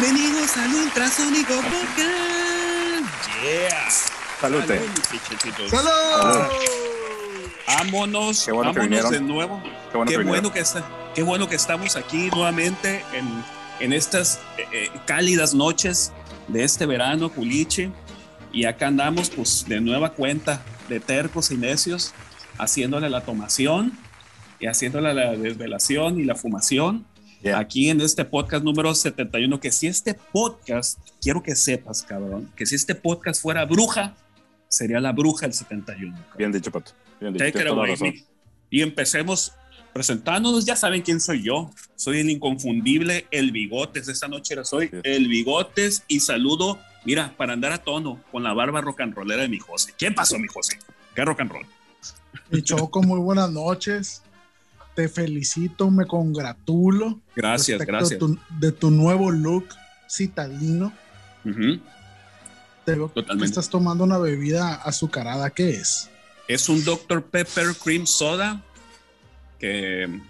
Bienvenidos 0.00 0.56
al 0.56 0.74
Ultrasónico 0.74 1.54
Podcast. 1.54 3.28
Yeah. 3.42 3.90
Salute. 4.40 4.80
¡Salud! 5.68 6.50
Vámonos, 7.66 8.44
Qué 8.44 8.52
bueno 8.52 8.72
que 8.72 8.78
vámonos 8.78 9.10
vinieron. 9.10 9.12
de 9.12 9.20
nuevo. 9.20 9.62
Qué 9.62 9.96
bueno 9.96 10.10
Qué 10.10 10.16
que 10.16 10.24
bueno 10.24 10.52
que, 10.52 10.60
está, 10.60 10.84
qué 11.14 11.22
bueno 11.22 11.48
que 11.48 11.56
estamos 11.56 11.96
aquí 11.96 12.30
nuevamente 12.30 13.04
en, 13.12 13.26
en 13.80 13.92
estas 13.92 14.40
eh, 14.56 14.64
eh, 14.72 14.90
cálidas 15.06 15.52
noches 15.54 16.12
de 16.48 16.64
este 16.64 16.86
verano, 16.86 17.28
Culiche. 17.30 17.90
Y 18.52 18.64
acá 18.64 18.86
andamos, 18.86 19.28
pues, 19.30 19.66
de 19.68 19.80
nueva 19.80 20.12
cuenta, 20.14 20.62
de 20.88 20.98
tercos 21.00 21.50
y 21.50 21.56
necios, 21.56 22.12
haciéndole 22.58 23.10
la 23.10 23.20
tomación 23.20 23.92
y 24.58 24.66
haciéndole 24.66 25.12
la 25.12 25.32
desvelación 25.32 26.18
y 26.18 26.24
la 26.24 26.34
fumación. 26.34 27.06
Yeah. 27.42 27.58
Aquí 27.58 27.88
en 27.88 28.00
este 28.00 28.24
podcast 28.24 28.64
número 28.64 28.94
71, 28.94 29.60
que 29.60 29.72
si 29.72 29.86
este 29.86 30.14
podcast, 30.14 30.98
quiero 31.22 31.42
que 31.42 31.56
sepas, 31.56 32.02
cabrón, 32.02 32.52
que 32.54 32.66
si 32.66 32.74
este 32.74 32.94
podcast 32.94 33.40
fuera 33.40 33.64
bruja, 33.64 34.14
sería 34.68 35.00
la 35.00 35.12
bruja 35.12 35.46
el 35.46 35.54
71. 35.54 36.12
cabrón. 36.12 36.36
Bien 36.36 36.52
dicho, 36.52 36.70
Pato. 36.70 36.92
Bien 37.20 37.32
dicho. 37.32 37.44
Take 37.44 37.60
it 37.60 37.66
away. 37.66 38.24
Y 38.68 38.82
empecemos 38.82 39.52
presentándonos. 39.92 40.64
Ya 40.64 40.76
saben 40.76 41.02
quién 41.02 41.20
soy 41.20 41.42
yo. 41.42 41.70
Soy 41.96 42.20
el 42.20 42.30
inconfundible 42.30 43.26
El 43.30 43.52
Bigotes. 43.52 44.08
Esta 44.08 44.28
noche 44.28 44.56
soy 44.64 44.88
Sí. 44.88 44.96
El 45.04 45.28
Bigotes 45.28 46.04
y 46.08 46.20
saludo, 46.20 46.78
mira, 47.04 47.34
para 47.36 47.52
andar 47.54 47.72
a 47.72 47.78
tono 47.78 48.22
con 48.30 48.42
la 48.42 48.52
barba 48.52 48.80
rock 48.80 49.00
and 49.00 49.14
rollera 49.14 49.42
de 49.42 49.48
mi 49.48 49.58
José. 49.58 49.94
¿Qué 49.96 50.10
pasó, 50.10 50.38
mi 50.38 50.48
José? 50.48 50.78
¿Qué 51.14 51.24
rock 51.24 51.40
and 51.40 51.52
roll? 51.52 51.66
Mi 52.50 52.62
Choco, 52.62 53.02
muy 53.02 53.18
buenas 53.18 53.50
noches. 53.50 54.22
Te 54.94 55.08
felicito, 55.08 55.90
me 55.90 56.06
congratulo. 56.06 57.20
Gracias, 57.36 57.80
gracias. 57.80 58.10
De 58.10 58.16
tu, 58.18 58.38
de 58.58 58.72
tu 58.72 58.90
nuevo 58.90 59.30
look 59.30 59.66
citadino. 60.08 60.92
Te 62.84 62.94
veo 62.94 63.08
que 63.08 63.22
Totalmente. 63.22 63.46
estás 63.46 63.70
tomando 63.70 64.04
una 64.04 64.18
bebida 64.18 64.74
azucarada. 64.74 65.50
¿Qué 65.50 65.70
es? 65.70 66.10
Es 66.48 66.68
un 66.68 66.84
Dr. 66.84 67.22
Pepper 67.22 67.74
Cream 67.82 68.06
Soda 68.06 68.62
que, 69.60 70.20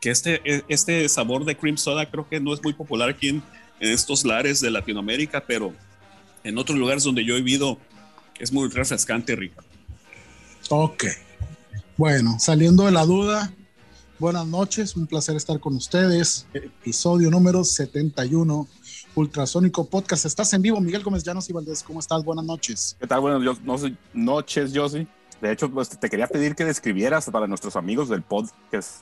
que 0.00 0.10
este, 0.10 0.64
este 0.68 1.08
sabor 1.08 1.44
de 1.44 1.56
cream 1.56 1.78
soda 1.78 2.10
creo 2.10 2.28
que 2.28 2.40
no 2.40 2.52
es 2.52 2.62
muy 2.62 2.74
popular 2.74 3.08
aquí 3.08 3.28
en, 3.28 3.42
en 3.80 3.92
estos 3.92 4.24
lares 4.24 4.60
de 4.60 4.70
Latinoamérica, 4.70 5.44
pero 5.46 5.72
en 6.44 6.58
otros 6.58 6.76
lugares 6.76 7.04
donde 7.04 7.24
yo 7.24 7.34
he 7.34 7.38
vivido 7.40 7.78
es 8.38 8.52
muy 8.52 8.68
refrescante 8.68 9.32
y 9.32 9.36
rica. 9.36 9.62
Ok. 10.68 11.04
Bueno, 11.96 12.36
saliendo 12.40 12.84
de 12.84 12.90
la 12.90 13.04
duda, 13.04 13.52
buenas 14.18 14.46
noches. 14.46 14.96
Un 14.96 15.06
placer 15.06 15.36
estar 15.36 15.58
con 15.60 15.76
ustedes. 15.76 16.46
Episodio 16.52 17.30
número 17.30 17.64
71. 17.64 18.68
Ultrasónico 19.14 19.88
Podcast. 19.88 20.24
Estás 20.24 20.52
en 20.54 20.62
vivo, 20.62 20.80
Miguel 20.80 21.02
Gómez 21.02 21.22
Llanos 21.22 21.48
y 21.50 21.52
Valdés. 21.52 21.82
¿Cómo 21.82 22.00
estás? 22.00 22.24
Buenas 22.24 22.44
noches. 22.44 22.96
¿Qué 22.98 23.06
tal? 23.06 23.20
Buenas 23.20 23.42
yo, 23.42 23.54
no 23.64 23.76
sé, 23.76 23.94
noches, 24.14 24.72
Josie. 24.74 25.06
De 25.40 25.52
hecho, 25.52 25.70
pues, 25.70 25.88
te 25.88 26.08
quería 26.08 26.26
pedir 26.26 26.54
que 26.54 26.64
describieras 26.64 27.28
para 27.30 27.46
nuestros 27.46 27.76
amigos 27.76 28.08
del 28.08 28.22
pod, 28.22 28.48
que 28.70 28.78
es, 28.78 29.00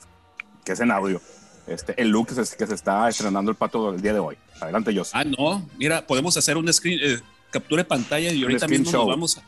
que 0.65 0.73
es 0.73 0.81
en 0.81 0.91
audio, 0.91 1.21
este, 1.67 2.01
el 2.01 2.09
look 2.09 2.29
que 2.29 2.35
se, 2.35 2.57
que 2.57 2.67
se 2.67 2.75
está 2.75 3.09
estrenando 3.09 3.51
el 3.51 3.57
pato 3.57 3.95
el 3.95 4.01
día 4.01 4.15
de 4.15 4.19
hoy. 4.19 4.37
Adelante, 4.61 4.93
Josie. 4.97 5.13
Ah, 5.15 5.25
no, 5.25 5.69
mira, 5.79 6.07
podemos 6.07 6.37
hacer 6.37 6.57
un 6.57 6.73
screen, 6.73 6.99
eh, 7.03 7.21
captura 7.51 7.83
de 7.83 7.89
pantalla 7.89 8.33
y 8.33 8.43
ahorita 8.43 8.67
mismo 8.67 8.91
show. 8.91 9.01
nos 9.03 9.09
vamos 9.09 9.39
a. 9.39 9.43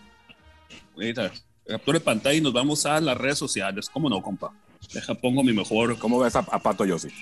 Ahorita, 0.94 1.32
captura 1.66 1.98
de 1.98 2.04
pantalla 2.04 2.34
y 2.36 2.40
nos 2.40 2.52
vamos 2.52 2.84
a 2.86 3.00
las 3.00 3.16
redes 3.16 3.38
sociales. 3.38 3.88
¿Cómo 3.88 4.08
no, 4.08 4.22
compa? 4.22 4.52
Deja, 4.92 5.14
pongo 5.14 5.42
mi 5.42 5.52
mejor. 5.52 5.98
¿Cómo 5.98 6.18
ves 6.18 6.36
a, 6.36 6.40
a 6.40 6.58
Pato, 6.58 6.84
Josie? 6.88 7.12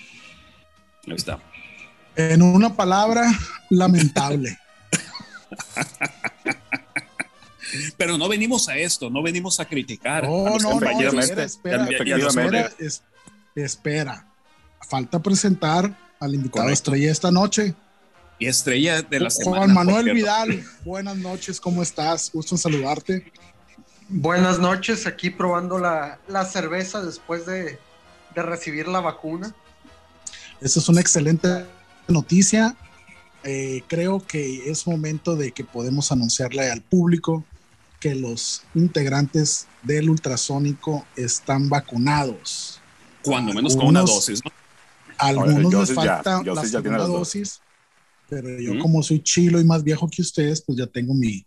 Ahí 1.07 1.15
está. 1.15 1.39
En 2.17 2.43
una 2.43 2.75
palabra, 2.77 3.31
lamentable. 3.71 4.59
Pero 7.97 8.19
no 8.19 8.29
venimos 8.29 8.69
a 8.69 8.77
esto, 8.77 9.11
no 9.11 9.23
venimos 9.23 9.61
a 9.61 9.65
criticar. 9.65 10.25
No, 10.25 10.47
a 10.47 10.51
no, 10.59 10.81
no, 10.81 10.87
espera, 10.87 11.45
espera, 11.45 11.85
Efectivamente. 11.85 12.59
espera, 12.59 12.73
es- 12.79 13.03
espera. 13.55 14.27
Falta 14.89 15.21
presentar 15.21 15.97
al 16.19 16.35
invitado 16.35 16.65
Correcto. 16.65 16.73
estrella 16.91 17.13
esta 17.13 17.31
noche, 17.31 17.75
Y 18.41 18.47
estrella 18.47 19.03
de 19.03 19.21
la 19.21 19.31
semana. 19.31 19.59
Juan 19.59 19.75
Manuel. 19.75 20.13
Vidal. 20.15 20.65
Buenas 20.85 21.17
noches, 21.17 21.61
¿cómo 21.61 21.83
estás? 21.83 22.31
Gusto 22.33 22.55
en 22.57 22.59
saludarte. 22.59 23.31
Buenas 24.13 24.59
noches, 24.59 25.07
aquí 25.07 25.31
probando 25.31 25.79
la, 25.79 26.19
la 26.27 26.45
cerveza 26.45 27.01
después 27.03 27.47
de, 27.47 27.79
de 28.35 28.43
recibir 28.43 28.89
la 28.89 29.01
vacuna. 29.01 29.55
Esa 30.61 30.81
es 30.81 30.89
una 30.89 31.01
excelente 31.01 31.65
noticia. 32.09 32.77
Eh, 33.45 33.83
creo 33.87 34.19
que 34.27 34.69
es 34.69 34.87
momento 34.87 35.37
de 35.37 35.53
que 35.53 35.63
podemos 35.65 36.11
anunciarle 36.11 36.69
al 36.71 36.83
público 36.83 37.45
que 38.01 38.15
los 38.17 38.63
integrantes 38.75 39.69
del 39.83 40.11
ultrasónico 40.11 41.07
están 41.17 41.69
vacunados. 41.69 42.81
Cuando 43.23 43.53
menos 43.55 43.77
con 43.77 43.87
una 43.87 44.01
Algunos- 44.01 44.17
dosis, 44.27 44.41
¿no? 44.45 44.51
A 45.19 45.27
algunos 45.29 45.89
les 45.89 45.95
falta 45.95 46.43
la 46.43 46.65
segunda 46.65 47.05
dosis, 47.07 47.61
pero 48.29 48.59
yo 48.59 48.79
como 48.79 49.03
soy 49.03 49.23
chilo 49.23 49.61
y 49.61 49.65
más 49.65 49.85
viejo 49.85 50.09
que 50.09 50.23
ustedes, 50.23 50.63
pues 50.63 50.79
ya 50.79 50.87
tengo 50.87 51.13
mi, 51.13 51.45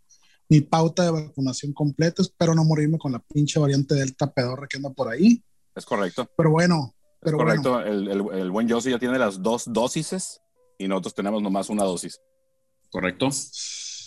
mi 0.50 0.62
pauta 0.62 1.04
de 1.04 1.12
vacunación 1.12 1.74
completa. 1.74 2.22
Espero 2.22 2.54
no 2.56 2.64
morirme 2.64 2.98
con 2.98 3.12
la 3.12 3.20
pinche 3.20 3.60
variante 3.60 3.96
delta 3.96 4.32
pedorra 4.32 4.68
que 4.68 4.78
anda 4.78 4.90
por 4.92 5.10
ahí. 5.10 5.44
Es 5.76 5.86
correcto. 5.86 6.30
Pero 6.38 6.52
bueno, 6.52 6.94
Es 6.96 7.18
pero 7.22 7.38
correcto. 7.38 7.72
bueno, 7.74 7.88
El, 7.88 8.08
el- 8.10 8.40
el 8.40 8.52
buen 8.52 8.70
Josie 8.70 8.92
ya 8.92 9.00
tiene 9.00 9.18
las 9.18 9.42
dos 9.42 9.64
dosis 9.68 10.40
y 10.78 10.88
nosotros 10.88 11.16
tenemos 11.16 11.42
nomás 11.42 11.70
una 11.70 11.84
dosis. 11.84 12.20
Correcto. 12.92 13.30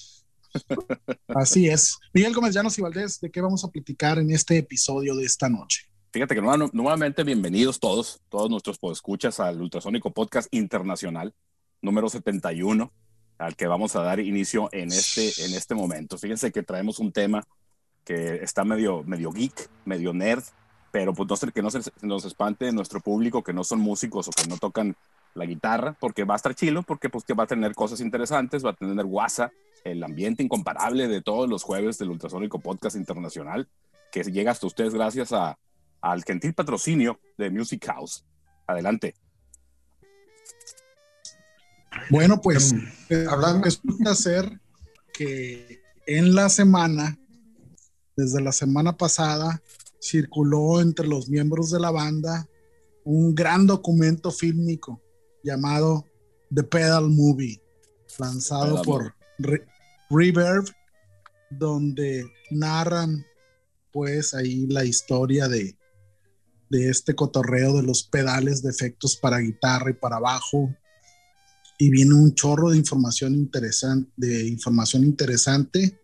así 1.28 1.68
es. 1.68 1.98
Miguel 2.12 2.34
Gómez 2.34 2.54
Llanos 2.54 2.78
y 2.78 2.82
Valdés, 2.82 3.20
¿de 3.20 3.30
qué 3.30 3.40
vamos 3.40 3.64
a 3.64 3.68
platicar 3.68 4.18
en 4.18 4.30
este 4.30 4.58
episodio 4.58 5.14
de 5.16 5.24
esta 5.24 5.48
noche? 5.48 5.82
Fíjate 6.12 6.34
que 6.34 6.40
nueva- 6.40 6.70
nuevamente 6.72 7.24
bienvenidos 7.24 7.78
todos, 7.80 8.20
todos 8.30 8.48
nuestros 8.48 8.78
podescuchas 8.78 9.38
al 9.40 9.60
Ultrasónico 9.60 10.12
Podcast 10.12 10.48
Internacional 10.52 11.34
número 11.82 12.08
71, 12.08 12.92
al 13.38 13.56
que 13.56 13.66
vamos 13.66 13.96
a 13.96 14.02
dar 14.02 14.20
inicio 14.20 14.68
en 14.72 14.88
este, 14.88 15.44
en 15.44 15.54
este 15.54 15.74
momento. 15.74 16.18
Fíjense 16.18 16.52
que 16.52 16.62
traemos 16.62 16.98
un 16.98 17.12
tema 17.12 17.46
que 18.04 18.36
está 18.36 18.64
medio, 18.64 19.02
medio 19.04 19.30
geek, 19.32 19.68
medio 19.84 20.12
nerd, 20.12 20.42
pero 20.92 21.12
pues 21.12 21.28
no 21.28 21.52
que 21.52 21.62
no 21.62 21.70
se 21.70 21.80
nos 22.02 22.24
espante 22.24 22.70
nuestro 22.72 23.00
público 23.00 23.42
que 23.42 23.52
no 23.52 23.64
son 23.64 23.80
músicos 23.80 24.28
o 24.28 24.30
que 24.30 24.46
no 24.48 24.56
tocan 24.56 24.96
la 25.34 25.44
guitarra, 25.44 25.94
porque 26.00 26.24
va 26.24 26.34
a 26.34 26.36
estar 26.36 26.54
chilo, 26.54 26.82
porque 26.82 27.10
pues 27.10 27.24
que 27.24 27.34
va 27.34 27.44
a 27.44 27.46
tener 27.46 27.74
cosas 27.74 28.00
interesantes, 28.00 28.64
va 28.64 28.70
a 28.70 28.74
tener 28.74 29.04
guasa, 29.04 29.52
el 29.84 30.02
ambiente 30.02 30.42
incomparable 30.42 31.06
de 31.08 31.20
todos 31.20 31.48
los 31.48 31.62
jueves 31.62 31.98
del 31.98 32.10
Ultrasónico 32.10 32.58
Podcast 32.58 32.96
Internacional, 32.96 33.68
que 34.10 34.22
llega 34.24 34.50
hasta 34.50 34.66
ustedes 34.66 34.94
gracias 34.94 35.32
a, 35.32 35.58
al 36.00 36.24
gentil 36.24 36.54
patrocinio 36.54 37.20
de 37.36 37.50
Music 37.50 37.84
House. 37.86 38.24
Adelante. 38.66 39.14
Bueno, 42.10 42.40
pues 42.40 42.74
eh, 43.10 43.26
Hablando- 43.28 43.64
resulta 43.64 44.14
ser 44.14 44.60
que 45.12 45.80
en 46.06 46.34
la 46.34 46.48
semana, 46.48 47.18
desde 48.16 48.40
la 48.40 48.52
semana 48.52 48.96
pasada, 48.96 49.62
circuló 50.00 50.80
entre 50.80 51.06
los 51.06 51.28
miembros 51.28 51.70
de 51.70 51.80
la 51.80 51.90
banda 51.90 52.46
un 53.04 53.34
gran 53.34 53.66
documento 53.66 54.30
fílmico 54.30 55.00
llamado 55.42 56.04
The 56.54 56.62
Pedal 56.62 57.08
Movie, 57.10 57.60
lanzado 58.18 58.82
Pedal 58.82 58.84
por 58.84 59.14
Re- 59.38 59.66
Reverb, 60.10 60.64
donde 61.50 62.24
narran 62.50 63.24
pues 63.92 64.34
ahí 64.34 64.66
la 64.66 64.84
historia 64.84 65.48
de, 65.48 65.76
de 66.68 66.90
este 66.90 67.14
cotorreo 67.14 67.74
de 67.76 67.82
los 67.82 68.02
pedales 68.04 68.62
de 68.62 68.70
efectos 68.70 69.16
para 69.16 69.38
guitarra 69.38 69.90
y 69.90 69.94
para 69.94 70.18
bajo, 70.18 70.74
y 71.78 71.90
viene 71.90 72.14
un 72.14 72.34
chorro 72.34 72.70
de 72.70 72.78
información 72.78 73.34
interesante, 73.34 74.10
de 74.16 74.46
información 74.48 75.04
interesante. 75.04 75.98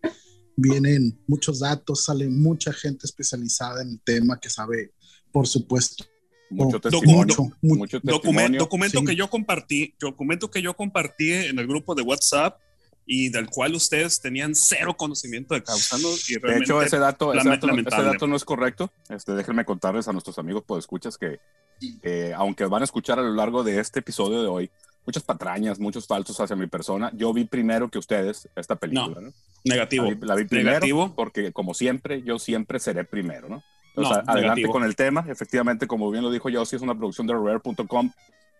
Vienen 0.55 1.19
muchos 1.27 1.59
datos, 1.59 2.05
sale 2.05 2.29
mucha 2.29 2.71
gente 2.73 3.07
especializada 3.07 3.81
en 3.81 3.89
el 3.89 4.01
tema 4.01 4.39
que 4.39 4.49
sabe, 4.49 4.91
por 5.31 5.47
supuesto, 5.47 6.05
Mucho 6.49 6.79
testimonio. 6.79 7.35
mucho, 7.35 7.57
mucho. 7.61 8.01
testimonio. 8.01 8.59
documento 8.59 8.99
sí. 8.99 9.05
que 9.05 9.15
yo 9.15 9.29
compartí, 9.29 9.95
documento 9.99 10.51
que 10.51 10.61
yo 10.61 10.75
compartí 10.75 11.31
en 11.31 11.57
el 11.57 11.67
grupo 11.67 11.95
de 11.95 12.03
WhatsApp 12.03 12.59
y 13.05 13.29
del 13.29 13.49
cual 13.49 13.75
ustedes 13.75 14.21
tenían 14.21 14.55
cero 14.55 14.95
conocimiento 14.95 15.55
de 15.55 15.63
causando 15.63 16.09
y 16.29 16.39
De 16.39 16.57
hecho, 16.57 16.81
ese 16.81 16.99
dato, 16.99 17.33
ese 17.33 17.49
dato, 17.49 17.67
ese 17.69 18.03
dato 18.03 18.27
no 18.27 18.35
es 18.35 18.45
correcto. 18.45 18.91
Este, 19.09 19.33
déjenme 19.33 19.65
contarles 19.65 20.07
a 20.07 20.13
nuestros 20.13 20.37
amigos 20.37 20.63
escuchas 20.77 21.17
que, 21.17 21.39
eh, 22.01 22.33
aunque 22.35 22.65
van 22.65 22.81
a 22.81 22.85
escuchar 22.85 23.19
a 23.19 23.23
lo 23.23 23.33
largo 23.33 23.63
de 23.63 23.79
este 23.79 23.99
episodio 23.99 24.41
de 24.41 24.47
hoy, 24.47 24.71
muchas 25.05 25.23
patrañas, 25.23 25.79
muchos 25.79 26.07
falsos 26.07 26.39
hacia 26.39 26.55
mi 26.55 26.67
persona, 26.67 27.11
yo 27.15 27.33
vi 27.33 27.45
primero 27.45 27.89
que 27.89 27.99
ustedes 27.99 28.49
esta 28.55 28.75
película. 28.75 29.21
¿no? 29.21 29.33
negativo. 29.63 30.05
La 30.05 30.11
vi, 30.11 30.25
la 30.25 30.35
vi 30.35 30.45
primero 30.45 30.69
Negativo. 30.71 31.13
porque, 31.15 31.51
como 31.51 31.73
siempre, 31.73 32.21
yo 32.23 32.39
siempre 32.39 32.79
seré 32.79 33.03
primero, 33.03 33.49
¿no? 33.49 33.63
No, 33.95 34.03
Entonces, 34.03 34.17
adelante 34.27 34.41
negativo. 34.41 34.73
con 34.73 34.83
el 34.83 34.95
tema. 34.95 35.25
Efectivamente, 35.29 35.87
como 35.87 36.09
bien 36.09 36.23
lo 36.23 36.31
dijo 36.31 36.49
Yossi, 36.49 36.75
es 36.75 36.81
una 36.81 36.95
producción 36.95 37.27
de 37.27 37.33
Rare.com 37.33 38.11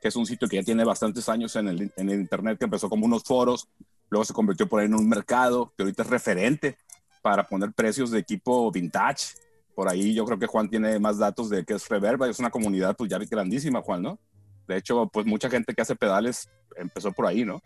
que 0.04 0.10
es 0.10 0.16
un 0.18 0.25
sitio 0.25 0.50
que 0.50 0.57
ya 0.57 0.63
tiene 0.63 0.84
bastantes 0.84 1.30
años 1.30 1.56
en 1.56 1.69
el, 1.69 1.92
en 1.95 2.10
el 2.10 2.19
Internet, 2.19 2.57
que 2.60 2.66
empezó 2.66 2.90
como 2.90 3.06
unos 3.06 3.24
foros, 3.24 3.69
luego 4.10 4.25
se 4.25 4.34
convirtió 4.34 4.68
por 4.68 4.81
ahí 4.81 4.88
en 4.88 4.95
un 4.95 5.07
mercado, 5.07 5.72
que 5.78 5.84
ahorita 5.84 6.04
es 6.04 6.10
referente 6.10 6.78
para 7.22 7.48
poner 7.48 7.72
precios 7.72 8.12
de 8.12 8.19
equipo 8.19 8.69
vintage. 8.69 9.28
Por 9.74 9.88
ahí 9.88 10.13
yo 10.13 10.25
creo 10.25 10.38
que 10.38 10.45
Juan 10.45 10.69
tiene 10.69 11.00
más 11.00 11.19
datos 11.19 11.50
de 11.50 11.63
que 11.63 11.75
es 11.75 11.88
Reverba, 11.88 12.28
es 12.28 12.38
una 12.38 12.51
comunidad 12.51 12.98
pues 12.98 13.10
ya 13.10 13.18
grandísima, 13.18 13.81
Juan, 13.81 14.01
¿no? 14.01 14.19
De 14.68 14.77
hecho, 14.77 15.07
pues 15.12 15.25
mucha 15.25 15.50
gente 15.50 15.74
que 15.74 15.81
hace 15.81 15.95
pedales 15.95 16.50
empezó 16.75 17.12
por 17.12 17.27
ahí, 17.27 17.45
¿no? 17.45 17.62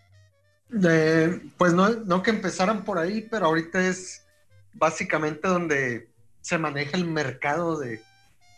pues 1.57 1.73
no, 1.73 1.89
no 1.89 2.21
que 2.21 2.31
empezaran 2.31 2.83
por 2.83 2.99
ahí, 2.99 3.25
pero 3.31 3.45
ahorita 3.45 3.88
es 3.88 4.25
básicamente 4.73 5.47
donde 5.47 6.09
se 6.41 6.57
maneja 6.57 6.97
el 6.97 7.05
mercado 7.05 7.79
de, 7.79 8.01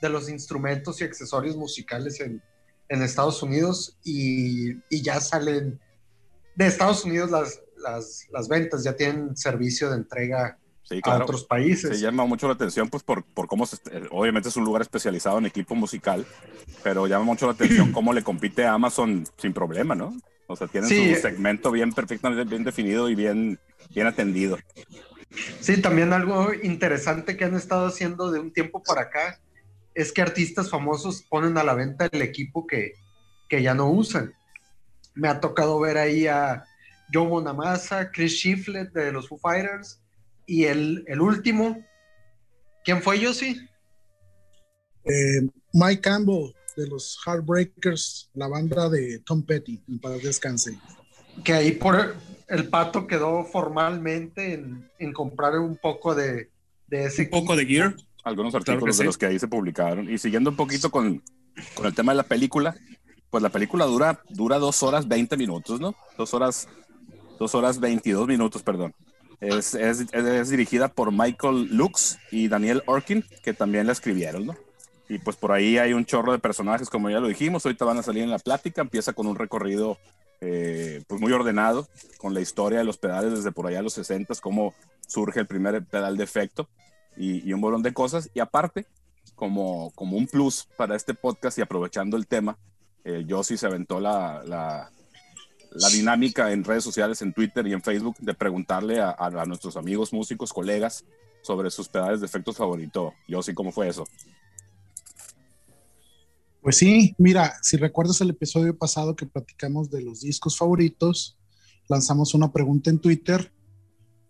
de 0.02 0.10
los 0.10 0.30
instrumentos 0.30 1.02
y 1.02 1.04
accesorios 1.04 1.56
musicales 1.56 2.20
en, 2.20 2.42
en 2.88 3.02
Estados 3.04 3.44
Unidos 3.44 3.98
y, 4.04 4.72
y, 4.90 5.02
ya 5.04 5.20
salen 5.22 5.80
de 6.56 6.66
Estados 6.66 7.06
Unidos 7.06 7.32
las, 7.32 7.62
las, 7.78 8.28
las, 8.32 8.48
ventas, 8.48 8.84
ya 8.84 8.96
tienen 8.96 9.38
servicio 9.38 9.90
de 9.90 9.98
entrega 9.98 10.58
a 11.04 11.18
otros 11.18 11.44
países. 11.46 11.98
Se 11.98 12.04
llama 12.04 12.26
mucho 12.26 12.48
la 12.48 12.54
atención 12.54 12.90
pues 12.90 13.04
por, 13.04 13.24
por 13.24 13.48
cómo, 13.48 13.66
se, 13.66 13.78
obviamente 14.12 14.50
es 14.50 14.58
un 14.58 14.64
lugar 14.64 14.82
especializado 14.82 15.38
en 15.38 15.46
equipo 15.46 15.76
musical, 15.76 16.26
pero 16.84 17.08
llama 17.08 17.26
mucho 17.26 17.46
la 17.46 17.54
atención 17.54 17.92
cómo 17.94 18.14
le 18.14 18.24
compite 18.24 18.66
a 18.66 18.74
Amazon 18.74 19.26
sin 19.38 19.54
problema, 19.54 19.96
¿no? 19.96 20.16
O 20.48 20.56
sea, 20.56 20.68
tienen 20.68 20.90
su 20.90 21.22
segmento 21.22 21.72
bien 21.72 21.94
perfectamente 21.94 22.44
bien 22.44 22.64
definido 22.64 23.08
y 23.10 23.16
bien, 23.16 23.60
bien 23.94 24.08
atendido. 24.08 24.58
Sí, 25.60 25.80
también 25.80 26.12
algo 26.12 26.52
interesante 26.54 27.38
que 27.38 27.46
han 27.46 27.56
estado 27.56 27.86
haciendo 27.86 28.32
de 28.32 28.40
un 28.40 28.52
tiempo 28.52 28.82
para 28.82 29.02
acá 29.02 29.40
es 29.94 30.12
que 30.12 30.24
artistas 30.24 30.72
famosos 30.72 31.22
ponen 31.22 31.58
a 31.60 31.64
la 31.64 31.76
venta 31.76 32.10
el 32.12 32.22
equipo 32.24 32.66
que, 32.66 32.94
que 33.48 33.62
ya 33.62 33.76
no 33.76 33.92
usan. 33.92 34.34
Me 35.14 35.28
ha 35.28 35.40
tocado 35.40 35.80
ver 35.80 36.00
ahí 36.00 36.26
a 36.26 36.64
Joe 37.14 37.28
Bonamassa, 37.28 38.10
Chris 38.10 38.34
Shiflett 38.34 38.92
de 38.92 39.12
los 39.12 39.28
Foo 39.28 39.38
Fighters 39.38 40.02
y 40.50 40.66
el, 40.66 41.04
el 41.08 41.22
último, 41.22 41.78
¿quién 42.84 43.04
fue 43.04 43.20
yo 43.20 43.36
sí? 43.36 43.56
Eh, 45.06 45.48
Mike 45.74 46.02
Campbell 46.02 46.54
de 46.76 46.88
los 46.88 47.20
Heartbreakers, 47.24 48.32
la 48.34 48.48
banda 48.48 48.90
de 48.90 49.20
Tom 49.20 49.44
Petty, 49.44 49.80
para 50.02 50.18
descanse. 50.18 50.76
Que 51.44 51.54
ahí 51.54 51.72
por 51.74 52.16
el 52.48 52.68
pato 52.68 53.06
quedó 53.06 53.46
formalmente 53.46 54.56
en, 54.56 54.90
en 54.98 55.14
comprar 55.14 55.60
un 55.60 55.78
poco 55.78 56.16
de, 56.16 56.50
de 56.88 57.06
ese. 57.06 57.24
Un 57.24 57.30
poco 57.30 57.56
de 57.56 57.68
gear 57.68 57.96
algunos 58.24 58.56
artículos 58.56 58.98
de 58.98 59.04
los 59.04 59.20
que 59.20 59.28
ahí 59.28 59.38
se 59.38 59.48
publicaron. 59.48 60.10
Y 60.10 60.18
siguiendo 60.18 60.50
un 60.50 60.56
poquito 60.56 60.90
con, 60.90 61.22
con, 61.76 61.86
el 61.86 61.94
tema 61.94 62.12
de 62.12 62.18
la 62.18 62.24
película, 62.24 62.76
pues 63.30 63.44
la 63.44 63.50
película 63.50 63.86
dura, 63.86 64.20
dura 64.30 64.58
dos 64.58 64.82
horas 64.82 65.08
20 65.08 65.38
minutos, 65.38 65.80
¿no? 65.80 65.96
Dos 66.18 66.34
horas, 66.34 66.68
dos 67.38 67.54
horas 67.54 67.80
22 67.80 68.28
minutos, 68.28 68.64
perdón. 68.64 68.96
Es, 69.42 69.74
es, 69.74 70.06
es, 70.12 70.50
dirigida 70.50 70.90
por 70.90 71.12
Michael 71.12 71.70
Lux 71.72 72.18
y 72.30 72.50
Daniel 72.50 72.84
Orkin, 72.86 73.24
que 73.42 73.54
también 73.54 73.88
la 73.88 73.94
escribieron, 73.94 74.48
¿no? 74.48 74.56
Y 75.08 75.18
pues 75.18 75.38
por 75.38 75.52
ahí 75.52 75.78
hay 75.78 75.94
un 75.94 76.06
chorro 76.06 76.34
de 76.34 76.40
personajes, 76.40 76.90
como 76.90 77.10
ya 77.10 77.20
lo 77.20 77.28
dijimos, 77.28 77.66
ahorita 77.66 77.86
van 77.86 77.98
a 77.98 78.04
salir 78.04 78.24
en 78.24 78.30
la 78.30 78.38
plática, 78.38 78.82
empieza 78.82 79.14
con 79.14 79.28
un 79.28 79.36
recorrido 79.36 79.98
eh, 80.42 81.04
pues 81.08 81.20
muy 81.20 81.32
ordenado, 81.32 81.88
con 82.18 82.34
la 82.34 82.42
historia 82.42 82.80
de 82.80 82.86
los 82.86 82.98
pedales 82.98 83.32
desde 83.32 83.52
por 83.52 83.66
allá 83.68 83.80
a 83.80 83.82
los 83.82 83.94
60, 83.94 84.36
cómo 84.42 84.74
surge 85.08 85.40
el 85.40 85.48
primer 85.48 85.84
pedal 85.86 86.16
de 86.16 86.24
efecto 86.24 86.70
y, 87.18 87.52
un 87.52 87.62
bolón 87.62 87.82
de 87.82 87.94
cosas. 87.94 88.30
Y 88.34 88.40
aparte, 88.40 88.86
como, 89.36 89.92
como 89.96 90.18
un 90.18 90.28
plus 90.28 90.68
para 90.78 90.96
este 90.96 91.14
podcast 91.14 91.58
y 91.58 91.62
aprovechando 91.62 92.16
el 92.16 92.28
tema, 92.28 92.58
eh, 93.04 93.26
sí 93.44 93.58
se 93.58 93.66
aventó 93.66 94.00
la, 94.00 94.92
la, 95.72 95.90
dinámica 95.90 96.52
en 96.52 96.64
redes 96.64 96.84
sociales, 96.84 97.22
en 97.22 97.34
Twitter 97.34 97.66
y 97.68 97.74
en 97.74 97.82
Facebook, 97.82 98.18
de 98.20 98.34
preguntarle 98.34 99.00
a, 99.02 99.46
nuestros 99.46 99.78
amigos 99.78 100.14
músicos, 100.14 100.54
colegas, 100.54 101.06
sobre 101.42 101.72
sus 101.72 101.88
pedales 101.88 102.20
de 102.20 102.26
efectos 102.26 102.58
favorito. 102.58 103.14
sí 103.44 103.54
¿cómo 103.54 103.72
fue 103.72 103.88
eso? 103.88 104.06
Pues 106.62 106.76
sí, 106.78 107.16
mira, 107.18 107.58
si 107.62 107.78
recuerdas 107.78 108.20
el 108.22 108.32
episodio 108.32 108.78
pasado 108.78 109.16
que 109.16 109.26
platicamos 109.26 109.90
de 109.90 110.02
los 110.02 110.22
discos 110.22 110.58
favoritos, 110.58 111.38
lanzamos 111.88 112.34
una 112.34 112.52
pregunta 112.52 112.90
en 112.90 113.00
Twitter 113.00 113.52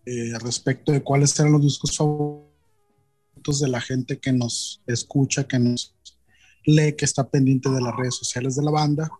eh, 0.05 0.33
respecto 0.39 0.91
de 0.91 1.01
cuáles 1.01 1.37
eran 1.39 1.53
los 1.53 1.63
discos 1.63 1.97
favoritos 1.97 3.59
de 3.59 3.67
la 3.67 3.81
gente 3.81 4.19
que 4.19 4.31
nos 4.31 4.81
escucha, 4.85 5.47
que 5.47 5.59
nos 5.59 5.95
lee, 6.65 6.93
que 6.95 7.05
está 7.05 7.27
pendiente 7.29 7.69
de 7.69 7.81
las 7.81 7.95
redes 7.95 8.15
sociales 8.15 8.55
de 8.55 8.63
la 8.63 8.71
banda. 8.71 9.11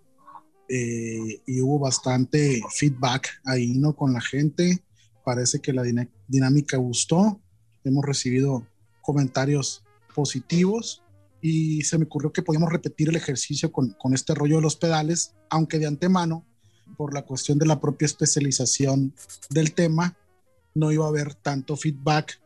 Eh, 0.70 1.42
y 1.46 1.62
hubo 1.62 1.80
bastante 1.80 2.62
feedback 2.70 3.42
ahí, 3.46 3.74
¿no? 3.74 3.96
Con 3.96 4.14
la 4.14 4.22
gente. 4.22 4.84
Parece 5.24 5.60
que 5.60 5.74
la 5.74 5.84
dinámica 6.28 6.78
gustó. 6.78 7.40
Hemos 7.84 8.06
recibido 8.06 8.66
comentarios 9.02 9.84
positivos 10.14 11.02
y 11.42 11.82
se 11.84 11.98
me 11.98 12.06
ocurrió 12.06 12.32
que 12.32 12.42
podíamos 12.42 12.72
repetir 12.72 13.10
el 13.10 13.16
ejercicio 13.16 13.72
con, 13.72 13.92
con 13.92 14.14
este 14.14 14.36
rollo 14.36 14.58
de 14.58 14.62
los 14.62 14.76
pedales, 14.76 15.34
aunque 15.50 15.80
de 15.80 15.88
antemano, 15.88 16.46
por 16.98 17.14
la 17.14 17.24
cuestión 17.24 17.58
de 17.58 17.66
la 17.66 17.80
propia 17.80 18.06
especialización 18.06 19.14
del 19.50 19.74
tema, 19.74 20.18
no 20.76 20.92
iba 20.92 21.06
a 21.06 21.10
haber 21.10 21.34
tanto 21.36 21.76
feedback 21.76 22.40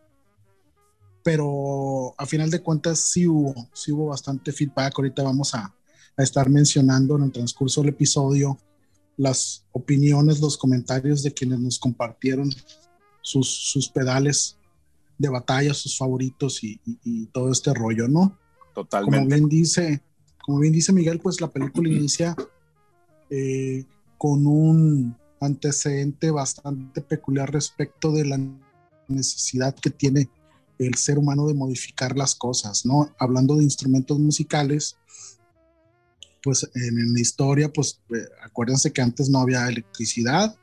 pero 1.23 2.13
a 2.17 2.25
final 2.25 2.51
de 2.51 2.61
cuentas 2.61 2.99
sí 2.99 3.25
hubo, 3.25 3.69
sí 3.73 3.91
hubo 3.91 4.07
bastante 4.07 4.51
feedback. 4.51 4.93
Ahorita 4.97 5.23
vamos 5.23 5.55
a, 5.55 5.73
a, 6.17 6.23
estar 6.23 6.49
mencionando 6.49 7.15
en 7.17 7.23
el 7.23 7.31
transcurso 7.31 7.81
del 7.81 7.91
episodio 7.91 8.57
las 9.17 9.65
opiniones, 9.71 10.39
los 10.39 10.57
comentarios 10.57 11.23
de 11.23 11.33
quienes 11.33 11.59
nos 11.59 11.79
compartieron 11.79 12.49
sus, 13.21 13.47
sus 13.47 13.89
pedales 13.89 14.57
de 15.17 15.29
batalla, 15.29 15.73
sus 15.73 15.97
favoritos 15.97 16.63
y, 16.63 16.79
y, 17.03 17.27
todo 17.27 17.51
este 17.51 17.73
rollo, 17.73 18.07
¿no? 18.07 18.37
Totalmente. 18.73 19.17
Como 19.17 19.29
bien 19.29 19.49
dice, 19.49 20.01
como 20.43 20.59
bien 20.59 20.73
dice 20.73 20.91
Miguel, 20.91 21.19
pues 21.19 21.39
la 21.39 21.47
película 21.47 21.89
inicia 21.89 22.35
eh, 23.29 23.85
con 24.17 24.45
un 24.45 25.15
antecedente 25.39 26.31
bastante 26.31 27.01
peculiar 27.01 27.51
respecto 27.51 28.11
de 28.11 28.25
la 28.25 28.39
necesidad 29.07 29.75
que 29.75 29.89
tiene 29.89 30.29
el 30.79 30.95
ser 30.95 31.17
humano 31.17 31.47
de 31.47 31.53
modificar 31.53 32.17
las 32.17 32.35
cosas, 32.35 32.85
¿no? 32.85 33.13
Hablando 33.19 33.55
de 33.55 33.63
instrumentos 33.63 34.19
musicales, 34.19 34.97
pues 36.43 36.69
en, 36.75 37.13
la 37.13 37.19
historia, 37.19 37.71
pues 37.71 38.01
eh, 38.13 38.27
acuérdense 38.43 38.91
que 38.91 39.01
antes 39.01 39.29
no 39.29 39.39
había 39.39 39.67
electricidad, 39.69 40.55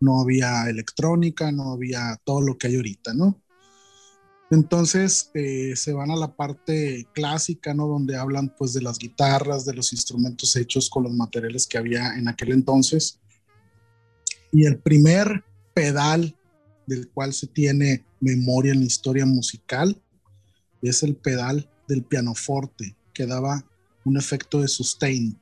no 0.00 0.20
había 0.20 0.68
electrónica, 0.68 1.52
no 1.52 1.72
había 1.72 2.18
todo 2.24 2.40
lo 2.40 2.56
que 2.56 2.68
hay 2.68 2.76
ahorita, 2.76 3.12
¿no? 3.12 3.40
Entonces 4.50 5.30
eh, 5.34 5.74
se 5.76 5.92
van 5.92 6.10
a 6.10 6.16
la 6.16 6.34
parte 6.34 7.06
clásica, 7.12 7.74
¿no? 7.74 7.86
Donde 7.86 8.16
hablan 8.16 8.54
pues 8.56 8.72
de 8.72 8.82
las 8.82 8.98
guitarras, 8.98 9.64
de 9.66 9.74
los 9.74 9.92
instrumentos 9.92 10.56
hechos 10.56 10.88
con 10.88 11.04
los 11.04 11.12
materiales 11.12 11.66
que 11.66 11.78
había 11.78 12.14
en 12.16 12.28
aquel 12.28 12.52
entonces. 12.52 13.20
Y 14.52 14.64
el 14.64 14.78
primer 14.78 15.44
pedal 15.74 16.36
del 16.86 17.08
cual 17.08 17.32
se 17.32 17.46
tiene 17.46 18.04
memoria 18.20 18.72
en 18.72 18.80
la 18.80 18.86
historia 18.86 19.26
musical 19.26 20.00
es 20.82 21.02
el 21.02 21.16
pedal 21.16 21.68
del 21.88 22.04
pianoforte 22.04 22.96
que 23.12 23.26
daba 23.26 23.64
un 24.04 24.16
efecto 24.16 24.60
de 24.60 24.68
sustain. 24.68 25.38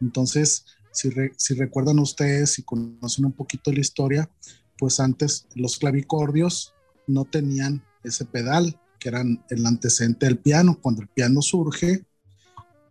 Entonces, 0.00 0.64
si, 0.92 1.10
si 1.36 1.54
recuerdan 1.54 1.98
ustedes 1.98 2.58
y 2.58 2.62
conocen 2.62 3.24
un 3.24 3.32
poquito 3.32 3.72
la 3.72 3.80
historia, 3.80 4.30
pues 4.78 5.00
antes 5.00 5.46
los 5.54 5.78
clavicordios 5.78 6.74
no 7.06 7.24
tenían 7.24 7.84
ese 8.02 8.24
pedal, 8.24 8.78
que 8.98 9.08
eran 9.08 9.44
el 9.50 9.66
antecedente 9.66 10.26
del 10.26 10.38
piano. 10.38 10.78
Cuando 10.80 11.02
el 11.02 11.08
piano 11.08 11.42
surge, 11.42 12.04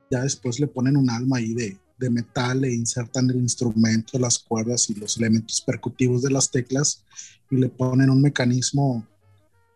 ya 0.09 0.21
después 0.21 0.59
le 0.59 0.67
ponen 0.67 0.97
un 0.97 1.09
alma 1.09 1.37
ahí 1.37 1.53
de, 1.53 1.77
de 2.01 2.09
metal 2.09 2.65
e 2.65 2.73
insertan 2.73 3.29
el 3.29 3.37
instrumento, 3.37 4.17
las 4.19 4.39
cuerdas 4.39 4.89
y 4.89 4.95
los 4.95 5.17
elementos 5.17 5.61
percutivos 5.61 6.23
de 6.23 6.31
las 6.31 6.49
teclas 6.49 7.05
y 7.49 7.57
le 7.57 7.69
ponen 7.69 8.09
un 8.09 8.21
mecanismo 8.21 9.07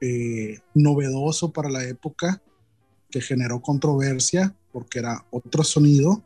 eh, 0.01 0.59
novedoso 0.73 1.53
para 1.53 1.69
la 1.69 1.83
época 1.85 2.41
que 3.09 3.21
generó 3.21 3.61
controversia 3.61 4.55
porque 4.75 4.99
era 4.99 5.25
otro 5.31 5.63
sonido 5.63 6.21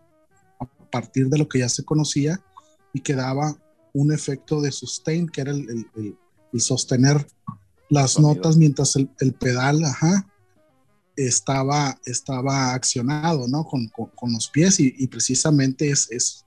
a 0.59 0.65
partir 0.89 1.29
de 1.29 1.37
lo 1.37 1.47
que 1.47 1.59
ya 1.59 1.69
se 1.69 1.85
conocía 1.85 2.43
y 2.93 3.01
que 3.01 3.13
daba 3.13 3.55
un 3.93 4.11
efecto 4.11 4.59
de 4.59 4.71
sustain, 4.71 5.29
que 5.29 5.41
era 5.41 5.51
el, 5.51 6.17
sostener 6.57 7.27
las 7.89 8.19
notas 8.19 8.57
mientras 8.57 8.95
el, 8.95 9.33
pedal 9.39 9.83
estaba, 11.15 11.99
estaba 12.05 12.73
accionado 12.73 13.47
¿no? 13.47 13.65
con, 13.65 14.33
los 14.33 14.49
pies 14.49 14.79
y, 14.79 15.05
precisamente 15.05 15.91
es, 15.91 16.09
es 16.09 16.43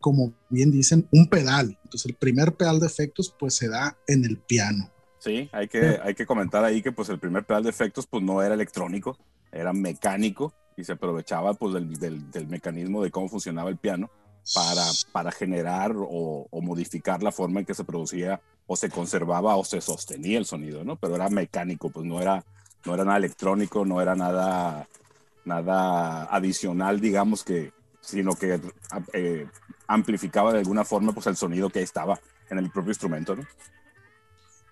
como 0.00 0.32
bien 0.48 0.70
dicen, 0.70 1.06
un 1.12 1.28
pedal. 1.28 1.78
Entonces 1.84 2.06
el 2.06 2.14
primer 2.14 2.54
pedal 2.54 2.80
de 2.80 2.86
efectos 2.86 3.34
pues 3.38 3.52
se 3.52 3.68
da 3.68 3.94
en 4.06 4.24
el 4.24 4.38
piano. 4.38 4.90
Sí, 5.18 5.50
hay 5.52 5.68
que, 5.68 6.00
hay 6.02 6.14
que 6.14 6.24
comentar 6.24 6.64
ahí 6.64 6.80
que 6.80 6.92
pues 6.92 7.10
el 7.10 7.18
primer 7.18 7.44
pedal 7.44 7.62
de 7.62 7.68
efectos 7.68 8.06
pues 8.06 8.22
no 8.22 8.40
era 8.40 8.54
electrónico, 8.54 9.18
era 9.52 9.74
mecánico 9.74 10.54
y 10.76 10.84
se 10.84 10.92
aprovechaba 10.92 11.54
pues 11.54 11.74
del, 11.74 12.30
del, 12.30 12.48
mecanismo 12.48 13.02
de 13.02 13.10
cómo 13.10 13.28
funcionaba 13.28 13.70
el 13.70 13.78
piano 13.78 14.10
para, 14.54 14.84
para 15.12 15.32
generar 15.32 15.92
o, 15.96 16.46
o, 16.50 16.60
modificar 16.60 17.22
la 17.22 17.32
forma 17.32 17.60
en 17.60 17.66
que 17.66 17.74
se 17.74 17.84
producía 17.84 18.40
o 18.66 18.76
se 18.76 18.90
conservaba 18.90 19.56
o 19.56 19.64
se 19.64 19.80
sostenía 19.80 20.38
el 20.38 20.44
sonido, 20.44 20.84
¿no? 20.84 20.96
Pero 20.96 21.16
era 21.16 21.28
mecánico, 21.28 21.90
pues 21.90 22.04
no 22.06 22.20
era, 22.20 22.44
no 22.84 22.94
era 22.94 23.04
nada 23.04 23.18
electrónico, 23.18 23.84
no 23.84 24.00
era 24.00 24.14
nada, 24.14 24.86
nada 25.44 26.24
adicional, 26.24 27.00
digamos 27.00 27.42
que, 27.42 27.72
sino 28.00 28.34
que 28.34 28.60
eh, 29.12 29.46
amplificaba 29.88 30.52
de 30.52 30.60
alguna 30.60 30.84
forma 30.84 31.12
pues 31.12 31.26
el 31.26 31.36
sonido 31.36 31.70
que 31.70 31.82
estaba 31.82 32.20
en 32.50 32.58
el 32.58 32.70
propio 32.70 32.90
instrumento, 32.90 33.34
¿no? 33.34 33.44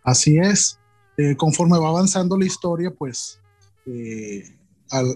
Así 0.02 0.38
es. 0.38 0.78
Eh, 1.16 1.36
conforme 1.36 1.78
va 1.78 1.88
avanzando 1.88 2.36
la 2.36 2.44
historia, 2.44 2.90
pues 2.90 3.40
eh, 3.86 4.56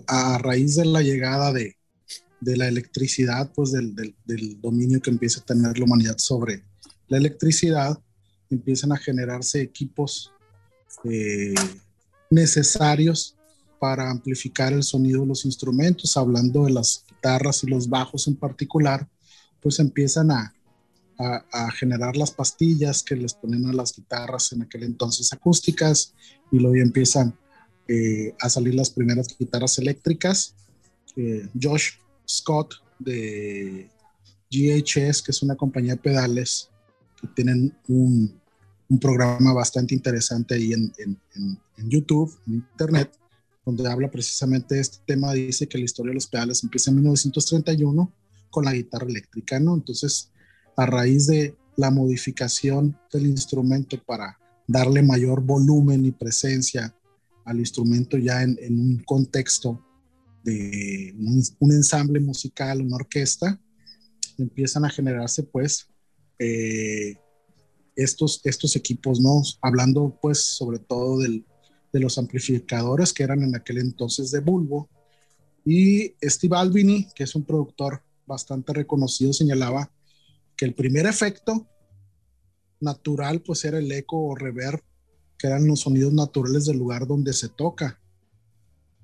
a, 0.07 0.39
raíz 0.39 0.77
de 0.77 0.85
la 0.85 1.03
llegada 1.03 1.53
de, 1.53 1.77
de 2.41 2.57
la 2.57 2.69
electricidad, 2.69 3.53
pues 3.55 3.73
del, 3.73 3.95
del, 3.95 4.61
dominio 4.61 5.01
que 5.01 5.11
empieza 5.11 5.41
a 5.41 5.45
tener 5.45 5.79
la 5.79 5.85
humanidad 5.85 6.19
sobre 6.19 6.65
la 7.09 7.19
electricidad, 7.19 7.99
empiezan 8.51 8.93
a 8.93 8.97
generarse 8.97 9.61
equipos 9.61 10.33
eh, 11.05 11.55
necesarios 12.31 13.37
para 13.79 14.11
amplificar 14.11 14.73
el 14.73 14.83
sonido 14.83 15.21
de 15.21 15.29
los 15.29 15.45
instrumentos, 15.45 16.17
hablando 16.17 16.65
de 16.65 16.73
las 16.73 17.05
guitarras 17.09 17.63
y 17.63 17.69
los 17.69 17.89
bajos 17.89 18.27
en 18.27 18.37
particular, 18.37 19.09
pues 19.61 19.79
empiezan 19.79 20.31
a, 20.31 20.55
a, 21.19 21.71
generar 21.73 22.17
las 22.17 22.31
pastillas 22.31 23.03
que 23.03 23.17
les 23.17 23.35
ponen 23.35 23.67
a 23.67 23.73
las 23.73 23.95
guitarras 23.95 24.53
en 24.53 24.63
aquel 24.63 24.85
entonces 24.85 25.33
acústicas 25.33 26.15
y 26.51 26.59
luego 26.59 26.77
empiezan 26.77 27.37
eh, 27.89 28.35
a 28.41 28.51
salir 28.51 28.75
las 28.75 28.91
primeras 28.91 29.29
guitarras 29.39 29.79
eléctricas. 29.79 30.55
Eh, 31.17 31.49
Josh 31.61 31.93
Scott 32.29 32.75
de 32.99 33.91
GHS, 34.51 35.23
que 35.23 35.31
es 35.31 35.43
una 35.43 35.57
compañía 35.57 35.95
de 35.95 36.01
pedales, 36.01 36.69
que 37.21 37.29
tienen 37.29 37.75
un, 37.89 38.39
un 38.89 38.99
programa 38.99 39.53
bastante 39.53 39.95
interesante 39.95 40.55
ahí 40.55 40.73
en, 40.73 40.93
en, 40.99 41.19
en, 41.79 41.91
YouTube, 41.91 42.39
en 42.47 42.55
Internet, 42.55 43.11
donde 43.65 43.89
habla 43.89 44.11
precisamente 44.11 44.75
de 44.75 44.83
este 44.83 44.99
tema. 45.07 45.33
Dice 45.33 45.67
que 45.67 45.79
la 45.79 45.85
historia 45.85 46.11
de 46.11 46.17
los 46.17 46.27
pedales 46.27 46.63
empieza 46.63 46.91
en 46.91 46.97
1931 46.97 48.13
con 48.51 48.65
la 48.65 48.75
guitarra 48.75 49.07
eléctrica, 49.07 49.59
¿no? 49.59 49.75
Entonces, 49.75 50.31
a 50.77 50.87
raíz 50.87 51.27
de 51.27 51.57
la 51.77 51.91
modificación 51.91 52.99
del 53.13 53.27
instrumento 53.27 54.03
para 54.05 54.39
darle 54.67 55.03
mayor 55.03 55.41
volumen 55.43 56.05
y 56.05 56.13
presencia 56.13 56.95
al 57.49 57.59
instrumento 57.59 58.19
ya 58.19 58.43
en, 58.43 58.59
un 58.79 59.03
contexto 59.05 59.83
de 60.45 61.15
un, 61.19 61.73
ensamble 61.73 62.21
musical, 62.21 62.83
una 62.83 62.97
orquesta, 62.97 63.59
empiezan 64.37 64.85
a 64.85 64.91
generarse 64.91 65.43
pues 65.43 65.89
eh, 66.39 67.17
estos, 67.97 68.41
estos 68.45 68.77
equipos, 68.77 69.21
¿no? 69.21 69.43
Hablando 69.63 70.19
pues 70.21 70.39
sobre 70.45 70.79
todo 70.79 71.19
del, 71.19 71.45
de 71.93 72.01
los 72.01 72.19
amplificadores 72.19 73.13
que 73.13 73.23
eran 73.23 73.43
en 73.43 73.57
aquel 73.57 73.79
entonces 73.79 74.31
de 74.31 74.41
Bulbo. 74.41 74.91
Y 75.65 76.15
Steve 76.23 76.57
Albini, 76.57 77.09
que 77.15 77.25
es 77.25 77.35
un 77.35 77.45
productor 77.45 78.03
bastante 78.27 78.75
reconocido, 78.75 79.33
señalaba 79.33 79.91
que 80.55 80.67
el 80.67 80.75
primer 80.75 81.07
efecto 81.07 81.67
natural 82.81 83.41
pues 83.41 83.65
era 83.65 83.79
el 83.79 83.91
eco 83.91 84.19
o 84.19 84.35
reverb, 84.35 84.83
que 85.39 85.47
eran 85.47 85.67
los 85.67 85.81
sonidos 85.81 86.13
naturales 86.13 86.67
del 86.67 86.79
lugar 86.79 87.07
donde 87.07 87.33
se 87.33 87.49
toca. 87.49 88.01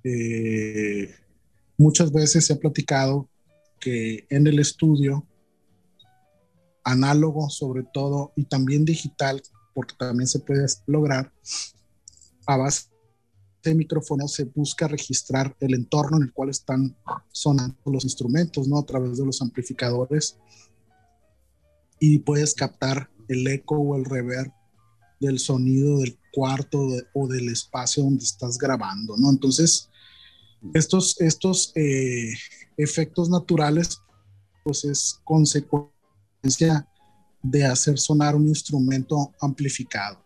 Eh, 0.02 1.14
muchas 1.78 2.12
veces 2.12 2.46
se 2.46 2.52
ha 2.52 2.58
platicado 2.58 3.28
que 3.80 4.26
en 4.30 4.46
el 4.46 4.58
estudio, 4.58 5.26
análogo 6.82 7.48
sobre 7.50 7.84
todo, 7.92 8.32
y 8.36 8.44
también 8.44 8.84
digital, 8.84 9.42
porque 9.74 9.94
también 9.98 10.26
se 10.26 10.40
puede 10.40 10.66
lograr, 10.86 11.32
a 12.46 12.56
base 12.56 12.88
de 13.62 13.74
micrófono 13.74 14.28
se 14.28 14.44
busca 14.44 14.86
registrar 14.88 15.56
el 15.60 15.74
entorno 15.74 16.18
en 16.18 16.24
el 16.24 16.32
cual 16.32 16.50
están 16.50 16.96
sonando 17.32 17.78
los 17.86 18.04
instrumentos, 18.04 18.68
¿no? 18.68 18.78
A 18.78 18.84
través 18.84 19.16
de 19.16 19.24
los 19.24 19.40
amplificadores 19.40 20.36
y 21.98 22.18
puedes 22.18 22.54
captar 22.54 23.08
el 23.28 23.46
eco 23.46 23.78
o 23.78 23.96
el 23.96 24.04
reverb 24.04 24.52
del 25.24 25.38
sonido 25.38 25.98
del 25.98 26.18
cuarto 26.32 26.86
o 27.12 27.28
del 27.28 27.48
espacio 27.48 28.02
donde 28.02 28.24
estás 28.24 28.58
grabando, 28.58 29.16
¿no? 29.16 29.30
Entonces, 29.30 29.88
estos, 30.72 31.20
estos 31.20 31.72
eh, 31.74 32.32
efectos 32.76 33.28
naturales, 33.28 34.00
pues 34.62 34.84
es 34.84 35.20
consecuencia 35.24 36.88
de 37.42 37.66
hacer 37.66 37.98
sonar 37.98 38.34
un 38.34 38.48
instrumento 38.48 39.32
amplificado. 39.40 40.18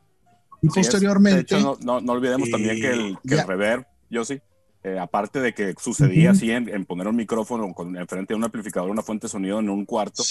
Y 0.63 0.69
posteriormente... 0.69 1.61
no, 1.61 1.77
no, 2.01 2.13
olvidemos 2.13 2.51
también 2.51 2.81
que 2.81 2.91
el, 2.91 3.19
que 3.27 3.35
el 3.35 3.47
reverb, 3.47 3.87
yo 4.11 4.25
sí, 4.25 4.41
eh, 4.85 4.99
aparte 4.99 5.41
de 5.41 5.53
que 5.53 5.75
sucedía 5.79 6.31
así 6.31 6.51
en, 6.53 6.85
poner 6.85 7.09
un 7.09 7.17
micrófono 7.17 7.75
con, 7.75 7.97
enfrente 7.97 8.33
de 8.33 8.37
un 8.37 8.45
amplificador, 8.45 8.91
una 8.91 9.03
fuente 9.03 9.27
de 9.27 9.31
sonido 9.31 9.59
en 9.59 9.69
un 9.69 9.85
cuarto, 9.85 10.23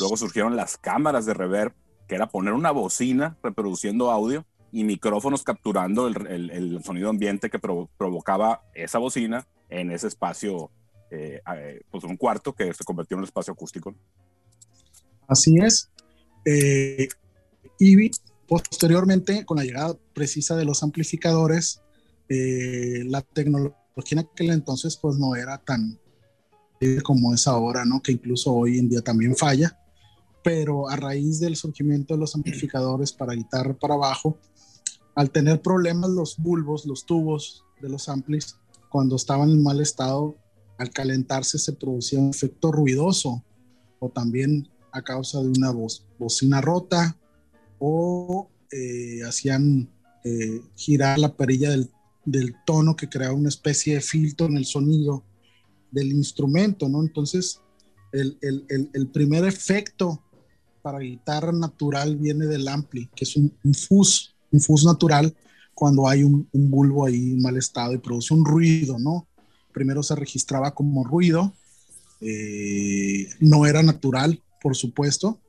luego 0.00 0.16
surgieron 0.16 0.56
las 0.56 0.78
cámaras 0.78 1.26
de 1.26 1.34
reverb, 1.34 1.72
que 2.10 2.16
era 2.16 2.28
poner 2.28 2.54
una 2.54 2.72
bocina 2.72 3.38
reproduciendo 3.40 4.10
audio 4.10 4.44
y 4.72 4.82
micrófonos 4.82 5.44
capturando 5.44 6.08
el, 6.08 6.50
el, 6.50 6.82
sonido 6.82 7.08
ambiente 7.08 7.48
que 7.50 7.60
provocaba 7.60 8.64
esa 8.74 8.98
bocina 8.98 9.46
en 9.68 9.92
ese 9.92 10.08
espacio, 10.08 10.72
eh, 11.12 11.40
eh, 11.54 11.82
pues 11.88 12.02
un 12.02 12.16
cuarto 12.16 12.52
que 12.52 12.74
se 12.74 12.82
convirtió 12.82 13.14
en 13.14 13.20
un 13.20 13.26
espacio 13.26 13.52
acústico. 13.52 13.94
Así 15.28 15.58
es. 15.58 15.88
y 17.78 18.10
posteriormente, 18.48 19.44
con 19.44 19.58
la 19.58 19.64
llegada 19.64 19.96
precisa 20.12 20.56
de 20.56 20.64
los 20.64 20.82
amplificadores, 20.82 21.80
la 22.28 23.22
tecnología 23.22 23.76
en 24.10 24.18
aquel 24.18 24.50
entonces 24.50 24.96
pues 24.96 25.16
no 25.16 25.36
era 25.36 25.58
tan 25.58 25.96
como 27.04 27.32
es 27.32 27.46
ahora, 27.46 27.84
¿no? 27.84 28.02
Que 28.02 28.10
incluso 28.10 28.52
hoy 28.52 28.78
en 28.78 28.88
día 28.88 29.00
también 29.00 29.36
falla, 29.36 29.79
pero 30.42 30.88
a 30.88 30.96
raíz 30.96 31.40
del 31.40 31.56
surgimiento 31.56 32.14
de 32.14 32.20
los 32.20 32.34
amplificadores 32.34 33.12
para 33.12 33.34
guitarra 33.34 33.74
para 33.74 33.96
bajo, 33.96 34.38
al 35.14 35.30
tener 35.30 35.60
problemas 35.60 36.10
los 36.10 36.36
bulbos, 36.36 36.86
los 36.86 37.04
tubos 37.04 37.64
de 37.80 37.88
los 37.88 38.08
amplis, 38.08 38.56
cuando 38.88 39.16
estaban 39.16 39.50
en 39.50 39.62
mal 39.62 39.80
estado, 39.80 40.36
al 40.78 40.90
calentarse 40.90 41.58
se 41.58 41.72
producía 41.72 42.18
un 42.18 42.30
efecto 42.30 42.72
ruidoso 42.72 43.44
o 43.98 44.08
también 44.08 44.68
a 44.92 45.02
causa 45.02 45.40
de 45.40 45.48
una 45.48 45.72
bocina 46.18 46.60
rota 46.60 47.16
o 47.78 48.48
eh, 48.72 49.22
hacían 49.26 49.90
eh, 50.24 50.60
girar 50.74 51.18
la 51.18 51.36
perilla 51.36 51.70
del 51.70 51.90
del 52.24 52.54
tono 52.64 52.96
que 52.96 53.08
crea 53.08 53.32
una 53.32 53.48
especie 53.48 53.94
de 53.94 54.00
filtro 54.00 54.46
en 54.46 54.56
el 54.56 54.64
sonido 54.64 55.24
del 55.90 56.12
instrumento, 56.12 56.88
¿no? 56.88 57.02
Entonces, 57.02 57.60
el, 58.12 59.10
primer 59.12 59.44
efecto 59.44 60.22
para 60.82 60.98
guitarra 60.98 61.52
natural 61.52 62.16
viene 62.16 62.46
del 62.46 62.68
ampli, 62.68 63.08
que 63.14 63.24
es 63.24 63.36
un, 63.36 63.52
fuzz, 63.74 64.34
un 64.50 64.60
fuzz 64.60 64.84
natural 64.84 65.34
cuando 65.74 66.08
hay 66.08 66.24
un, 66.24 66.48
bulbo 66.52 67.06
ahí 67.06 67.32
en 67.32 67.42
mal 67.42 67.56
estado 67.56 67.94
y 67.94 67.98
produce 67.98 68.34
un 68.34 68.44
ruido, 68.44 68.98
¿no? 68.98 69.26
Primero 69.72 70.02
se 70.02 70.14
registraba 70.14 70.74
como 70.74 71.04
ruido, 71.04 71.54
eh, 72.20 73.28
no 73.40 73.66
era 73.66 73.82
natural, 73.82 74.42
por 74.60 74.76
supuesto, 74.76 75.40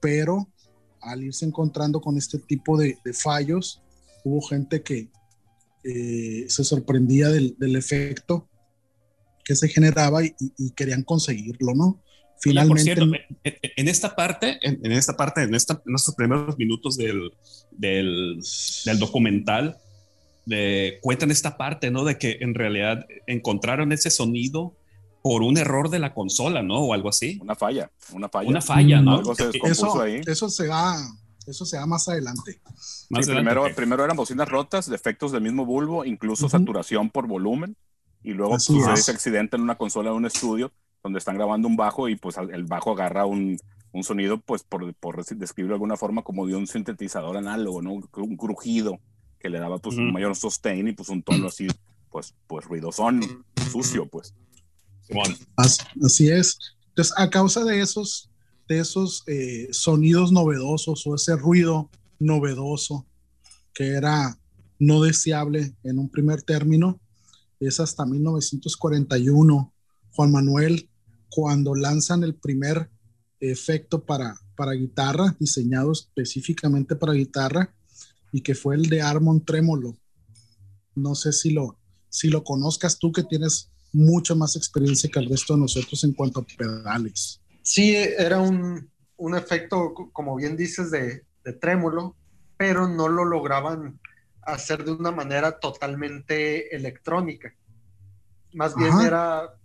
pero 0.00 0.48
al 1.00 1.22
irse 1.22 1.44
encontrando 1.44 2.00
con 2.00 2.16
este 2.16 2.38
tipo 2.38 2.78
de 2.78 2.96
fallos, 3.12 3.82
hubo 4.24 4.40
gente 4.42 4.82
que, 4.82 5.10
eh, 5.86 6.46
se 6.48 6.64
sorprendía 6.64 7.28
del, 7.28 7.76
efecto 7.76 8.48
que 9.44 9.54
se 9.54 9.68
generaba 9.68 10.24
y, 10.24 10.32
querían 10.74 11.02
conseguirlo, 11.02 11.74
¿no? 11.74 12.02
Finalmente. 12.44 12.92
en, 13.42 13.88
esta 13.88 14.14
parte, 14.14 14.58
en, 14.62 14.92
esta 14.92 15.16
parte, 15.16 15.42
en, 15.42 15.54
esta, 15.54 15.82
estos 15.94 16.14
primeros 16.14 16.58
minutos 16.58 16.96
del, 16.98 17.32
del, 17.70 18.40
documental, 18.98 19.78
de, 20.44 20.98
cuentan 21.00 21.30
esta 21.30 21.56
parte, 21.56 21.90
¿no? 21.90 22.04
De 22.04 22.18
que 22.18 22.38
en 22.40 22.54
realidad 22.54 23.06
encontraron 23.26 23.92
ese 23.92 24.10
sonido 24.10 24.76
por 25.22 25.42
un 25.42 25.56
error 25.56 25.88
de 25.88 26.00
la 26.00 26.12
consola, 26.12 26.62
¿no? 26.62 26.80
O 26.80 26.92
algo 26.92 27.08
así. 27.08 27.38
Una 27.40 27.54
falla, 27.54 27.90
una 28.12 28.28
falla. 28.28 28.48
Una 28.50 28.60
falla, 28.60 29.00
¿no? 29.00 29.16
Algo 29.16 29.34
se 29.34 29.50
eso, 29.64 30.00
ahí. 30.02 30.20
Eso 30.26 30.50
se 30.50 30.68
va 30.68 30.96
eso 31.46 31.66
se 31.66 31.76
da 31.76 31.86
más 31.86 32.08
adelante. 32.08 32.60
primero, 33.08 33.66
primero 33.74 34.04
eran 34.04 34.16
bocinas 34.16 34.48
rotas, 34.48 34.88
defectos 34.88 35.32
del 35.32 35.42
mismo 35.42 35.64
bulbo, 35.64 36.04
incluso 36.04 36.48
saturación 36.48 37.10
por 37.10 37.26
volumen. 37.26 37.76
Y 38.22 38.32
luego 38.32 38.58
sucede 38.58 38.94
ese 38.94 39.10
accidente 39.10 39.56
en 39.56 39.62
una 39.62 39.76
consola 39.76 40.10
de 40.10 40.16
un 40.16 40.24
estudio 40.24 40.72
donde 41.04 41.18
están 41.18 41.36
grabando 41.36 41.68
un 41.68 41.76
bajo 41.76 42.08
y 42.08 42.16
pues 42.16 42.36
el 42.38 42.64
bajo 42.64 42.92
agarra 42.92 43.26
un, 43.26 43.58
un 43.92 44.02
sonido, 44.02 44.40
pues 44.40 44.64
por, 44.64 44.92
por, 44.94 45.22
describirlo 45.24 45.74
de 45.74 45.76
alguna 45.76 45.98
forma, 45.98 46.22
como 46.22 46.46
de 46.46 46.56
un 46.56 46.66
sintetizador 46.66 47.36
análogo, 47.36 47.82
¿no? 47.82 47.92
Un 47.92 48.36
crujido 48.36 48.98
que 49.38 49.50
le 49.50 49.60
daba 49.60 49.78
pues 49.78 49.98
un 49.98 50.12
mayor 50.12 50.34
sustain 50.34 50.88
y 50.88 50.92
pues 50.92 51.10
un 51.10 51.22
tono 51.22 51.48
así, 51.48 51.68
pues, 52.10 52.34
pues 52.46 52.64
ruidosón, 52.64 53.44
sucio, 53.70 54.08
pues. 54.08 54.34
Así, 55.56 56.28
es. 56.28 56.58
Entonces, 56.88 57.14
a 57.18 57.28
causa 57.28 57.62
de 57.64 57.82
esos, 57.82 58.30
de 58.66 58.78
esos 58.80 59.22
eh, 59.26 59.68
sonidos 59.72 60.32
novedosos 60.32 61.06
o 61.06 61.14
ese 61.14 61.36
ruido 61.36 61.90
novedoso 62.18 63.04
que 63.74 63.88
era 63.88 64.38
no 64.78 65.02
deseable 65.02 65.74
en 65.84 65.98
un 65.98 66.08
primer 66.08 66.42
término, 66.42 66.98
es 67.60 67.78
hasta 67.78 68.06
1941, 68.06 69.72
Juan 70.12 70.32
Manuel, 70.32 70.88
cuando 71.34 71.74
lanzan 71.74 72.22
el 72.22 72.36
primer 72.36 72.88
efecto 73.40 74.04
para, 74.04 74.36
para 74.54 74.70
guitarra, 74.70 75.34
diseñado 75.40 75.90
específicamente 75.90 76.94
para 76.94 77.12
guitarra, 77.12 77.74
y 78.30 78.40
que 78.40 78.54
fue 78.54 78.76
el 78.76 78.88
de 78.88 79.02
Armon 79.02 79.44
Trémolo. 79.44 79.96
No 80.94 81.16
sé 81.16 81.32
si 81.32 81.50
lo, 81.50 81.76
si 82.08 82.28
lo 82.28 82.44
conozcas 82.44 83.00
tú, 83.00 83.10
que 83.10 83.24
tienes 83.24 83.68
mucha 83.92 84.36
más 84.36 84.54
experiencia 84.54 85.10
que 85.10 85.18
el 85.18 85.28
resto 85.28 85.54
de 85.54 85.60
nosotros 85.62 86.04
en 86.04 86.12
cuanto 86.12 86.38
a 86.38 86.46
pedales. 86.46 87.40
Sí, 87.62 87.96
era 87.96 88.38
un, 88.40 88.88
un 89.16 89.34
efecto, 89.34 89.92
como 90.12 90.36
bien 90.36 90.56
dices, 90.56 90.92
de, 90.92 91.24
de 91.44 91.52
trémolo, 91.52 92.14
pero 92.56 92.86
no 92.86 93.08
lo 93.08 93.24
lograban 93.24 93.98
hacer 94.42 94.84
de 94.84 94.92
una 94.92 95.10
manera 95.10 95.58
totalmente 95.58 96.76
electrónica. 96.76 97.52
Más 98.52 98.76
bien 98.76 99.00
era, 99.00 99.58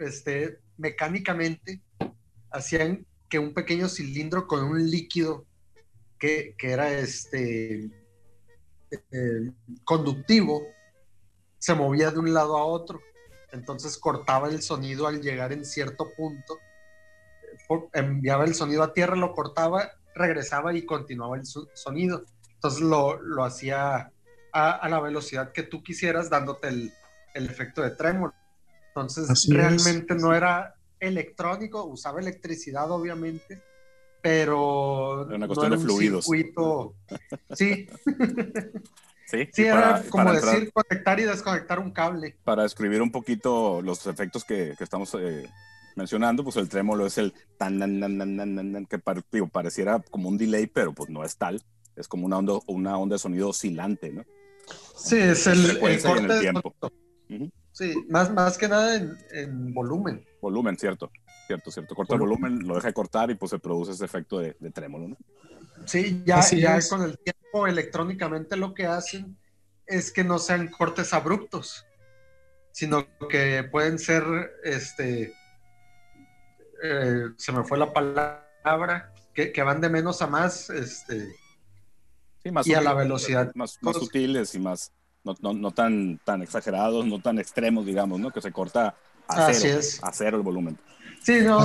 este, 0.00 0.61
mecánicamente, 0.76 1.80
hacían 2.50 3.06
que 3.28 3.38
un 3.38 3.54
pequeño 3.54 3.88
cilindro 3.88 4.46
con 4.46 4.64
un 4.64 4.90
líquido 4.90 5.46
que, 6.18 6.54
era 6.60 6.92
este, 6.92 7.90
conductivo 9.84 10.62
se 11.58 11.74
movía 11.74 12.10
de 12.10 12.18
un 12.18 12.32
lado 12.32 12.56
a 12.56 12.64
otro. 12.64 13.00
Entonces 13.52 13.98
cortaba 13.98 14.48
el 14.48 14.62
sonido 14.62 15.06
al 15.06 15.20
llegar 15.20 15.52
en 15.52 15.64
cierto 15.64 16.10
punto, 16.16 16.58
enviaba 17.92 18.44
el 18.44 18.54
sonido 18.54 18.82
a 18.82 18.92
tierra, 18.92 19.16
lo 19.16 19.32
cortaba, 19.32 19.92
regresaba 20.14 20.74
y 20.74 20.86
continuaba 20.86 21.36
el 21.36 21.44
sonido. 21.46 22.24
Entonces 22.54 22.80
lo, 22.80 23.20
lo 23.20 23.44
hacía 23.44 24.12
a, 24.52 24.88
la 24.88 25.00
velocidad 25.00 25.52
que 25.52 25.62
tú 25.62 25.82
quisieras, 25.82 26.30
dándote 26.30 26.68
el, 26.68 26.92
el 27.34 27.46
efecto 27.46 27.82
de 27.82 27.90
trémolo. 27.90 28.34
Entonces 28.94 29.48
realmente 29.48 30.14
no 30.14 30.34
era 30.34 30.74
electrónico, 31.00 31.84
usaba 31.84 32.20
electricidad 32.20 32.90
obviamente, 32.90 33.62
pero 34.20 35.26
era 35.26 35.36
una 35.36 35.46
cuestión 35.46 35.70
de 35.70 35.78
fluidos. 35.78 36.26
Sí. 37.54 37.88
Sí, 39.50 39.62
era 39.62 40.02
como 40.10 40.30
decir 40.30 40.70
conectar 40.74 41.18
y 41.18 41.22
desconectar 41.22 41.78
un 41.78 41.90
cable. 41.90 42.36
Para 42.44 42.64
describir 42.64 43.00
un 43.00 43.10
poquito 43.10 43.80
los 43.80 44.06
efectos 44.06 44.44
que, 44.44 44.74
que 44.76 44.84
estamos 44.84 45.16
eh, 45.18 45.48
mencionando, 45.96 46.44
pues 46.44 46.56
el 46.56 46.68
trémolo 46.68 47.06
es 47.06 47.16
el 47.16 47.32
tan, 47.56 47.78
tan, 47.78 47.98
tan, 47.98 48.18
tan, 48.18 48.36
tan 48.36 48.86
que 48.86 48.98
pareciera 48.98 50.00
como 50.10 50.28
un 50.28 50.36
delay, 50.36 50.66
pero 50.66 50.92
pues 50.92 51.08
no 51.08 51.24
es 51.24 51.36
tal. 51.38 51.62
Es 51.96 52.08
como 52.08 52.26
una 52.26 52.36
onda, 52.36 52.58
una 52.66 52.98
onda 52.98 53.14
de 53.14 53.20
sonido 53.20 53.48
oscilante, 53.48 54.10
¿no? 54.10 54.24
Sí, 54.96 55.16
es 55.16 55.46
el, 55.46 55.78
corte 56.02 56.40
tiempo. 56.40 56.74
Sí, 57.72 57.94
más, 58.08 58.30
más 58.30 58.58
que 58.58 58.68
nada 58.68 58.96
en, 58.96 59.16
en, 59.32 59.74
volumen. 59.74 60.24
Volumen, 60.40 60.76
cierto, 60.76 61.10
cierto, 61.46 61.70
cierto. 61.70 61.94
Corta 61.94 62.14
el 62.14 62.20
volumen, 62.20 62.66
lo 62.66 62.74
deja 62.74 62.88
de 62.88 62.94
cortar 62.94 63.30
y 63.30 63.34
pues 63.34 63.50
se 63.50 63.58
produce 63.58 63.92
ese 63.92 64.04
efecto 64.04 64.38
de, 64.38 64.56
de 64.60 64.70
trémolo, 64.70 65.08
¿no? 65.08 65.16
Sí, 65.86 66.22
ya, 66.24 66.40
ya 66.50 66.78
con 66.88 67.02
el 67.02 67.18
tiempo 67.18 67.66
electrónicamente 67.66 68.56
lo 68.56 68.74
que 68.74 68.86
hacen 68.86 69.36
es 69.86 70.12
que 70.12 70.24
no 70.24 70.38
sean 70.38 70.68
cortes 70.68 71.12
abruptos, 71.12 71.86
sino 72.72 73.06
que 73.28 73.64
pueden 73.70 73.98
ser, 73.98 74.22
este, 74.64 75.34
eh, 76.82 77.24
se 77.36 77.52
me 77.52 77.64
fue 77.64 77.78
la 77.78 77.92
palabra, 77.92 79.12
que, 79.34 79.52
que, 79.52 79.62
van 79.62 79.80
de 79.80 79.88
menos 79.88 80.22
a 80.22 80.26
más, 80.26 80.70
este, 80.70 81.34
y 82.64 82.74
a 82.74 82.80
la 82.80 82.94
velocidad. 82.94 83.52
Más, 83.54 83.78
más 83.82 83.96
sutiles 83.96 84.54
y 84.54 84.60
más, 84.60 84.92
no, 85.24 85.36
no, 85.40 85.52
no, 85.52 85.70
tan, 85.70 86.18
tan 86.24 86.42
exagerados, 86.42 87.06
no 87.06 87.20
tan 87.20 87.38
extremos, 87.38 87.86
digamos, 87.86 88.18
¿no? 88.20 88.30
Que 88.30 88.40
se 88.40 88.52
corta 88.52 88.94
a 89.28 89.52
cero, 89.52 89.80
a 90.02 90.12
cero 90.12 90.36
el 90.36 90.42
volumen. 90.42 90.78
Sí, 91.22 91.40
no, 91.42 91.64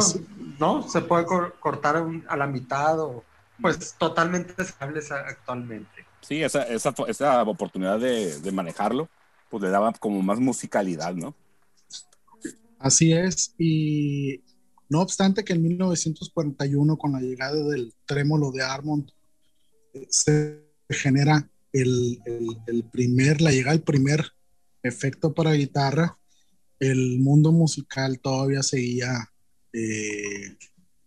no, 0.60 0.88
se 0.88 1.02
puede 1.02 1.26
cortar 1.60 2.06
a 2.28 2.38
la 2.38 2.48
mitad 2.48 3.00
o 3.00 3.24
pues 3.62 3.96
totalmente 3.98 4.54
estables 4.62 5.12
actualmente. 5.12 6.06
Sí, 6.22 6.44
esa, 6.44 6.64
esa, 6.64 6.94
esa 7.08 7.42
oportunidad 7.44 8.00
de, 8.00 8.40
de, 8.40 8.52
manejarlo, 8.52 9.10
pues 9.50 9.64
le 9.64 9.70
daba 9.70 9.92
como 9.94 10.22
más 10.22 10.40
musicalidad, 10.40 11.14
¿no? 11.14 11.34
Así 12.80 13.14
es, 13.14 13.56
y 13.58 14.44
no 14.90 15.02
obstante 15.02 15.44
que 15.44 15.54
en 15.54 15.64
1941, 15.64 16.98
con 16.98 17.14
la 17.14 17.20
llegada 17.20 17.56
del 17.64 17.94
trémolo 18.06 18.52
de 18.52 18.62
Armond, 18.64 19.10
se 20.10 20.64
genera 20.90 21.50
el, 21.74 22.20
el, 22.68 22.84
primer, 22.86 23.42
la 23.42 23.52
llegada 23.52 23.74
del 23.74 23.84
primer 23.84 24.32
efecto 24.84 25.34
para 25.34 25.54
guitarra, 25.54 26.18
el 26.80 27.20
mundo 27.20 27.52
musical 27.52 28.20
todavía 28.20 28.64
seguía 28.64 29.32
eh, 29.74 30.56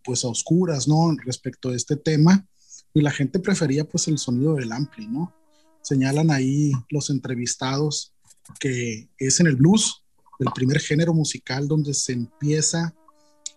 pues 0.03 0.23
a 0.23 0.27
oscuras, 0.27 0.87
¿no? 0.87 1.15
Respecto 1.25 1.69
a 1.69 1.75
este 1.75 1.95
tema 1.95 2.47
y 2.93 3.01
la 3.01 3.11
gente 3.11 3.39
prefería 3.39 3.87
pues 3.87 4.07
el 4.07 4.17
sonido 4.17 4.55
del 4.55 4.71
ampli, 4.71 5.07
¿no? 5.07 5.33
Señalan 5.81 6.31
ahí 6.31 6.71
los 6.89 7.09
entrevistados 7.09 8.13
que 8.59 9.09
es 9.17 9.39
en 9.39 9.47
el 9.47 9.55
blues, 9.55 10.03
el 10.39 10.47
primer 10.53 10.79
género 10.79 11.13
musical 11.13 11.67
donde 11.67 11.93
se 11.93 12.13
empieza 12.13 12.93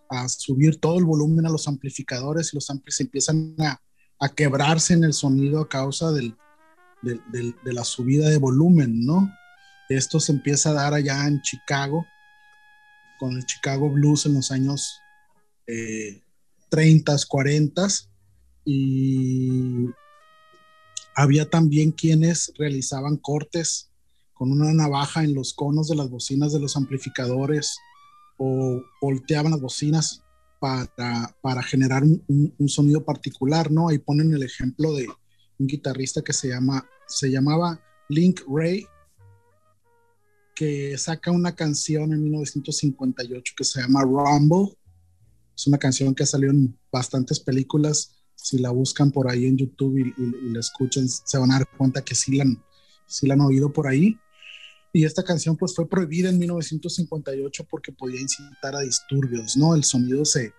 a 0.09 0.29
subir 0.29 0.77
todo 0.77 0.99
el 0.99 1.05
volumen 1.05 1.47
a 1.47 1.51
los 1.51 1.67
amplificadores 1.67 2.53
y 2.53 2.57
los 2.57 2.71
amplis 2.71 3.01
empiezan 3.01 3.57
a, 3.59 3.81
a 4.21 4.29
quebrarse 4.29 4.95
en 4.95 5.05
el 5.05 5.13
sonido 5.13 5.61
a 5.61 5.69
causa 5.69 6.13
del, 6.13 6.37
de 7.05 7.73
la 7.73 7.85
subida 7.85 8.29
de 8.29 8.39
volumen, 8.39 9.05
¿no? 9.05 9.31
Esto 9.89 10.19
se 10.19 10.33
empieza 10.33 10.71
a 10.71 10.75
dar 10.75 10.95
allá 10.95 11.27
en 11.27 11.43
Chicago, 11.43 12.07
con 13.19 13.37
el 13.37 13.45
Chicago 13.47 13.91
Blues 13.91 14.27
en 14.27 14.35
los 14.35 14.51
años 14.51 15.01
eh, 15.67 16.23
30, 16.71 17.17
40 17.29 17.87
y 18.65 19.87
había 21.15 21.49
también 21.49 21.93
quienes 21.93 22.53
realizaban 22.59 23.17
cortes 23.17 23.91
con 24.33 24.51
una 24.51 24.73
navaja 24.73 25.23
en 25.23 25.35
los 25.35 25.55
conos 25.55 25.89
de 25.89 25.97
las 25.97 26.11
bocinas 26.11 26.53
de 26.53 26.61
los 26.61 26.77
amplificadores 26.77 27.79
o 28.37 28.83
volteaban 29.01 29.53
las 29.53 29.61
bocinas 29.61 30.23
para, 30.59 31.37
para 31.41 31.63
generar 31.63 32.03
un, 32.03 32.55
un, 32.59 32.69
sonido 32.69 33.05
particular, 33.05 33.71
¿no? 33.71 33.89
Ahí 33.89 33.99
ponen 33.99 34.33
el 34.35 34.43
ejemplo 34.43 34.93
de 34.95 35.07
un 35.59 35.67
guitarrista 35.67 36.23
que 36.23 36.33
se, 36.33 36.49
llama, 36.49 36.89
se 37.07 37.31
llamaba 37.31 37.81
Link 38.09 38.41
Ray, 38.49 38.87
que 40.55 40.97
saca 40.99 41.31
una 41.31 41.55
canción 41.55 42.13
en 42.13 42.23
1958 42.23 43.55
que 43.57 43.65
se 43.65 43.81
llama 43.81 44.03
Rumble. 44.03 44.77
Es 45.57 45.67
una 45.67 45.79
canción 45.79 46.15
que 46.15 46.27
salió 46.27 46.51
en 46.51 46.79
bastantes 46.93 47.41
películas. 47.41 48.17
Si 48.35 48.59
la 48.59 48.71
buscan 48.71 49.11
por 49.11 49.31
ahí 49.31 49.47
en 49.47 49.57
YouTube 49.57 49.99
y, 49.99 50.53
la 50.53 50.61
escuchan, 50.61 51.09
se 51.09 51.39
van 51.39 51.51
a 51.53 51.59
dar 51.59 51.69
cuenta 51.77 52.05
que 52.05 52.15
sí 52.15 52.37
la, 52.37 52.45
han, 52.45 52.63
sí 53.07 53.27
la 53.27 53.35
han 53.35 53.41
oído 53.41 53.73
por 53.73 53.87
ahí. 53.87 54.19
Y 54.93 55.05
esta 55.05 55.25
canción 55.25 55.57
pues 55.57 55.75
fue 55.75 55.89
prohibida 55.89 56.29
en 56.29 56.39
1958 56.39 57.67
porque 57.69 57.91
podía 57.91 58.21
incitar 58.21 58.77
a 58.77 58.81
disturbios, 58.81 59.57
¿no? 59.57 59.75
El 59.75 59.83
sonido 59.83 60.25
se, 60.25 60.53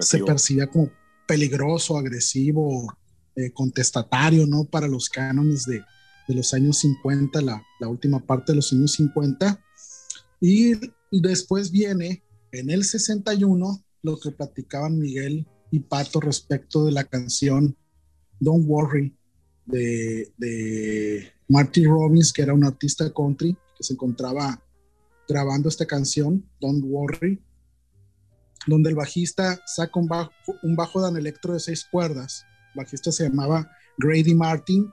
se 0.00 0.24
percibía 0.24 0.66
como 0.66 0.90
peligroso, 1.26 1.96
agresivo, 1.96 2.92
eh, 3.36 3.50
contestatario, 3.52 4.46
¿no? 4.46 4.64
Para 4.64 4.88
los 4.88 5.08
cánones 5.08 5.64
de, 5.64 5.82
de 6.28 6.34
los 6.34 6.52
años 6.54 6.78
50, 6.78 7.40
la, 7.40 7.62
la, 7.80 7.88
última 7.88 8.24
parte 8.24 8.52
de 8.52 8.56
los 8.56 8.72
años 8.72 8.92
50. 8.92 9.62
Y, 10.40 10.72
después 11.12 11.70
viene 11.70 12.22
en 12.52 12.70
el 12.70 12.84
61 12.84 13.84
lo 14.02 14.20
que 14.20 14.30
platicaban 14.30 14.98
Miguel 14.98 15.46
y 15.72 15.80
Pato 15.80 16.20
respecto 16.20 16.84
de 16.84 16.92
la 16.92 17.04
canción 17.04 17.76
Don't 18.38 18.64
Worry 18.68 19.16
de, 19.66 20.32
de 20.36 21.32
Marty 21.48 21.84
Robbins, 21.84 22.32
que 22.32 22.42
era 22.42 22.54
un 22.54 22.64
artista 22.64 23.12
country 23.12 23.56
que 23.76 23.82
se 23.82 23.94
encontraba 23.94 24.62
grabando 25.28 25.68
esta 25.68 25.86
canción, 25.86 26.48
Don't 26.60 26.84
Worry, 26.84 27.40
donde 28.66 28.90
el 28.90 28.96
bajista 28.96 29.60
saca 29.66 29.98
un 29.98 30.06
bajo, 30.06 30.32
un 30.62 30.76
bajo 30.76 31.00
dan 31.00 31.16
electro 31.16 31.54
de 31.54 31.60
seis 31.60 31.86
cuerdas. 31.90 32.44
El 32.74 32.82
bajista 32.82 33.12
se 33.12 33.28
llamaba 33.28 33.70
Grady 33.98 34.34
Martin 34.34 34.90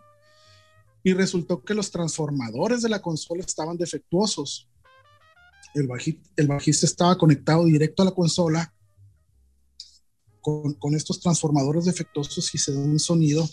y 1.03 1.13
resultó 1.13 1.63
que 1.63 1.73
los 1.73 1.91
transformadores 1.91 2.81
de 2.81 2.89
la 2.89 3.01
consola 3.01 3.43
estaban 3.43 3.77
defectuosos. 3.77 4.69
El, 5.73 5.87
bajista, 5.87 6.29
el 6.35 6.47
bajista 6.47 6.85
estaba 6.85 7.17
conectado 7.17 7.65
directo 7.65 8.01
a 8.01 8.05
la 8.05 8.11
consola 8.11 8.73
con, 10.41 10.73
con, 10.75 10.95
estos 10.95 11.19
transformadores 11.19 11.85
defectuosos 11.85 12.53
y 12.55 12.57
se 12.57 12.73
da 12.73 12.79
un 12.79 12.99
sonido 12.99 13.47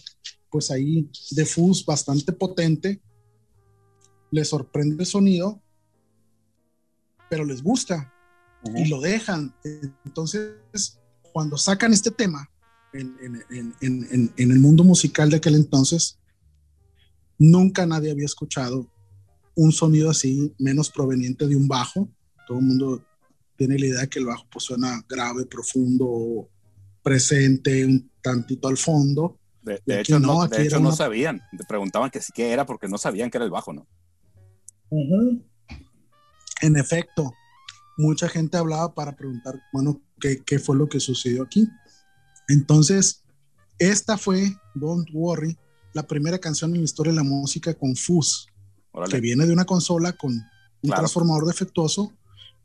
pues 0.51 0.71
ahí 0.71 1.11
de 1.33 1.45
fuzz 1.45 1.85
bastante 1.85 2.33
potente 2.33 3.03
le 4.35 4.45
sorprende 4.45 4.97
el 4.99 5.07
sonido, 5.07 5.63
pero 7.31 7.45
les 7.45 7.63
gusta. 7.63 8.13
y 8.75 8.89
lo 8.89 9.01
dejan. 9.01 9.55
Entonces, 10.05 10.99
cuando 11.33 11.57
sacan 11.57 11.93
este 11.93 12.11
tema 12.11 12.51
en, 12.95 13.43
en, 13.51 13.75
en, 13.81 14.33
en, 14.37 14.51
el 14.51 14.59
mundo 14.61 14.85
musical 14.85 15.29
de 15.29 15.37
aquel 15.37 15.57
entonces, 15.57 16.19
nunca 17.39 17.87
nadie 17.87 18.11
había 18.11 18.25
escuchado 18.25 18.89
un 19.57 19.73
sonido 19.73 20.11
así, 20.11 20.55
menos 20.59 20.91
proveniente 20.91 21.47
de 21.47 21.57
un 21.57 21.69
bajo. 21.69 22.09
Todo 22.47 22.59
el 22.59 22.65
mundo 22.65 23.05
tiene 23.57 23.79
la 23.79 23.87
idea 23.87 24.07
que 24.07 24.19
el 24.19 24.27
bajo 24.27 24.47
pues, 24.51 24.65
suena 24.65 25.05
grave, 25.09 25.47
profundo, 25.47 26.49
presente, 27.03 27.85
un 27.85 28.11
tantito 28.23 28.69
al 28.69 28.77
fondo. 28.77 29.39
De, 29.63 30.01
hecho, 30.01 30.21
no, 30.21 30.47
de 30.47 30.63
hecho 30.63 30.79
no 30.79 30.93
sabían. 30.93 31.41
Te 31.57 31.65
preguntaban 31.65 32.11
que 32.11 32.21
sí 32.21 32.33
que 32.35 32.53
era 32.53 32.67
porque 32.67 32.89
no 32.89 32.99
sabían 32.99 33.31
que 33.31 33.39
era 33.39 33.45
el 33.45 33.51
bajo, 33.51 33.73
¿no? 33.73 33.87
En 36.61 36.77
efecto, 36.77 37.33
mucha 37.97 38.29
gente 38.29 38.57
hablaba 38.57 38.95
para 38.95 39.17
preguntar, 39.17 39.61
bueno, 39.73 40.03
¿qué, 40.21 40.43
¿qué, 40.45 40.59
fue 40.59 40.77
lo 40.77 40.89
que 40.89 41.01
sucedió 41.01 41.43
aquí? 41.43 41.69
Entonces, 42.49 43.23
esta 43.79 44.17
fue, 44.17 44.57
Don't 44.75 45.09
Worry, 45.13 45.57
la 45.93 46.07
primera 46.07 46.39
canción 46.39 46.73
en 46.73 46.79
la 46.79 46.85
historia 46.85 47.13
de 47.13 47.17
la 47.17 47.23
música 47.23 47.75
con 47.75 47.97
fuzz, 47.97 48.49
que 49.11 49.21
viene 49.21 49.47
de 49.47 49.53
una 49.53 49.65
consola 49.65 50.13
con 50.13 50.33
un 50.83 50.91
transformador 50.91 51.47
defectuoso, 51.47 52.13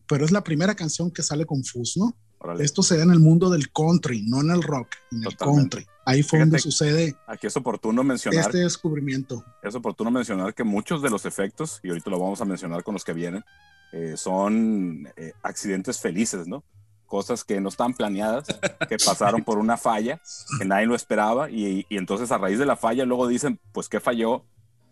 pero 0.07 0.25
es 0.25 0.31
la 0.31 0.43
primera 0.43 0.75
canción 0.75 1.11
que 1.11 1.23
sale 1.23 1.45
con 1.45 1.63
fuzz, 1.63 1.97
¿no? 1.97 2.15
Esto 2.59 2.83
se 2.83 2.97
da 2.97 3.03
en 3.03 3.11
el 3.11 3.19
mundo 3.19 3.49
del 3.49 3.71
country, 3.71 4.23
no 4.23 4.39
en 4.41 4.51
el 4.51 4.63
rock, 4.63 4.87
en 5.11 5.23
el 5.25 5.35
country. 5.35 5.85
Ahí 6.05 6.23
fue 6.23 6.39
donde 6.39 6.57
sucede. 6.57 7.15
Aquí 7.27 7.47
es 7.47 7.55
oportuno 7.57 8.03
mencionar. 8.03 8.39
Este 8.39 8.59
descubrimiento. 8.59 9.43
Es 9.61 9.75
oportuno 9.75 10.09
mencionar 10.09 10.53
que 10.53 10.63
muchos 10.63 11.01
de 11.01 11.09
los 11.09 11.25
efectos, 11.25 11.79
y 11.83 11.89
ahorita 11.89 12.09
lo 12.09 12.19
vamos 12.19 12.39
a 12.41 12.45
mencionar 12.45 12.83
con 12.83 12.93
los 12.93 13.03
que 13.03 13.13
vienen, 13.13 13.43
eh, 13.91 14.15
son 14.15 15.07
eh, 15.17 15.33
accidentes 15.43 15.99
felices, 15.99 16.47
¿no? 16.47 16.63
Cosas 17.09 17.43
que 17.43 17.59
no 17.59 17.67
están 17.67 17.93
planeadas, 17.93 18.45
que 18.87 18.97
pasaron 19.03 19.43
por 19.43 19.57
una 19.57 19.75
falla, 19.75 20.21
que 20.57 20.65
nadie 20.65 20.85
lo 20.85 20.95
esperaba, 20.95 21.49
y, 21.49 21.85
y, 21.89 21.97
entonces 21.97 22.31
a 22.31 22.37
raíz 22.37 22.59
de 22.59 22.65
la 22.65 22.77
falla 22.77 23.03
luego 23.03 23.27
dicen, 23.27 23.59
pues, 23.73 23.89
¿qué 23.89 23.99
falló? 23.99 24.45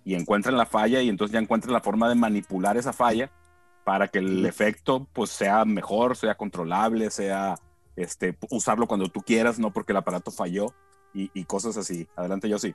Y 0.04 0.16
encuentran 0.16 0.58
la 0.58 0.66
falla, 0.66 1.02
y 1.02 1.10
entonces 1.10 1.32
ya 1.32 1.40
encuentran 1.40 1.74
la 1.74 1.82
forma 1.82 2.10
de 2.10 2.16
manipular 2.16 2.76
esa 2.76 2.92
falla 2.92 3.32
para 3.86 4.08
que 4.08 4.18
el 4.18 4.46
efecto, 4.46 5.08
pues, 5.14 5.30
sea 5.30 5.64
mejor, 5.64 6.18
sea 6.18 6.36
controlable, 6.36 7.12
sea, 7.12 7.56
este, 7.96 8.36
usarlo 8.50 8.88
cuando 8.88 9.08
tú 9.10 9.22
quieras, 9.22 9.60
no 9.60 9.72
porque 9.72 9.94
el 9.94 9.98
aparato 9.98 10.32
falló, 10.32 10.74
y, 11.14 11.30
y 11.34 11.46
cosas 11.46 11.78
así. 11.78 12.08
Adelante, 12.16 12.50
yo 12.50 12.60
sí. 12.60 12.74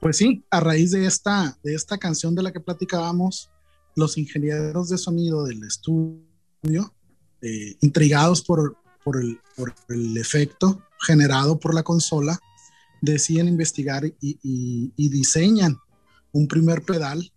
Pues 0.00 0.16
sí, 0.16 0.44
a 0.50 0.58
raíz 0.58 0.90
de 0.90 1.06
esta, 1.06 1.56
de 1.62 1.76
esta 1.76 1.96
canción 1.98 2.34
de 2.34 2.42
la 2.42 2.52
que 2.52 2.58
platicábamos, 2.58 3.52
los 3.94 4.18
ingenieros 4.18 4.88
de 4.88 4.98
sonido 4.98 5.44
del 5.44 5.62
estudio, 5.62 6.92
eh, 7.42 7.76
intrigados 7.80 8.42
por, 8.42 8.76
por, 9.04 9.20
el, 9.20 9.40
por, 9.56 9.74
el, 9.88 10.16
efecto 10.16 10.82
generado 11.00 11.58
por 11.58 11.74
la 11.74 11.82
consola, 11.82 12.38
deciden 13.00 13.48
investigar 13.48 14.04
y, 14.04 14.38
y, 14.42 14.92
y 14.96 15.08
diseñan 15.08 15.76
un 16.32 16.46
primer 16.46 16.82
pedal. 16.82 17.32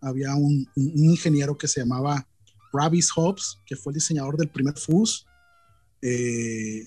Había 0.00 0.34
un, 0.34 0.68
un, 0.76 1.04
ingeniero 1.04 1.58
que 1.58 1.68
se 1.68 1.80
llamaba 1.80 2.26
Ravis 2.72 3.10
Hobbs, 3.14 3.60
que 3.66 3.76
fue 3.76 3.92
el 3.92 3.94
diseñador 3.94 4.36
del 4.36 4.48
primer 4.48 4.78
fuzz, 4.78 5.26
eh, 6.00 6.86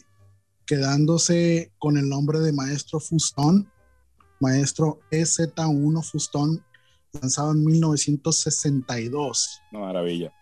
quedándose 0.66 1.72
con 1.78 1.98
el 1.98 2.10
nombre 2.10 2.40
de 2.40 2.52
Maestro 2.52 3.00
Fustón, 3.00 3.70
Maestro 4.40 5.00
EZ1 5.12 6.04
Fustón 6.04 6.64
lanzado 7.22 7.52
en 7.52 7.64
1962. 7.64 9.62
Una 9.72 9.82
maravilla. 9.82 10.34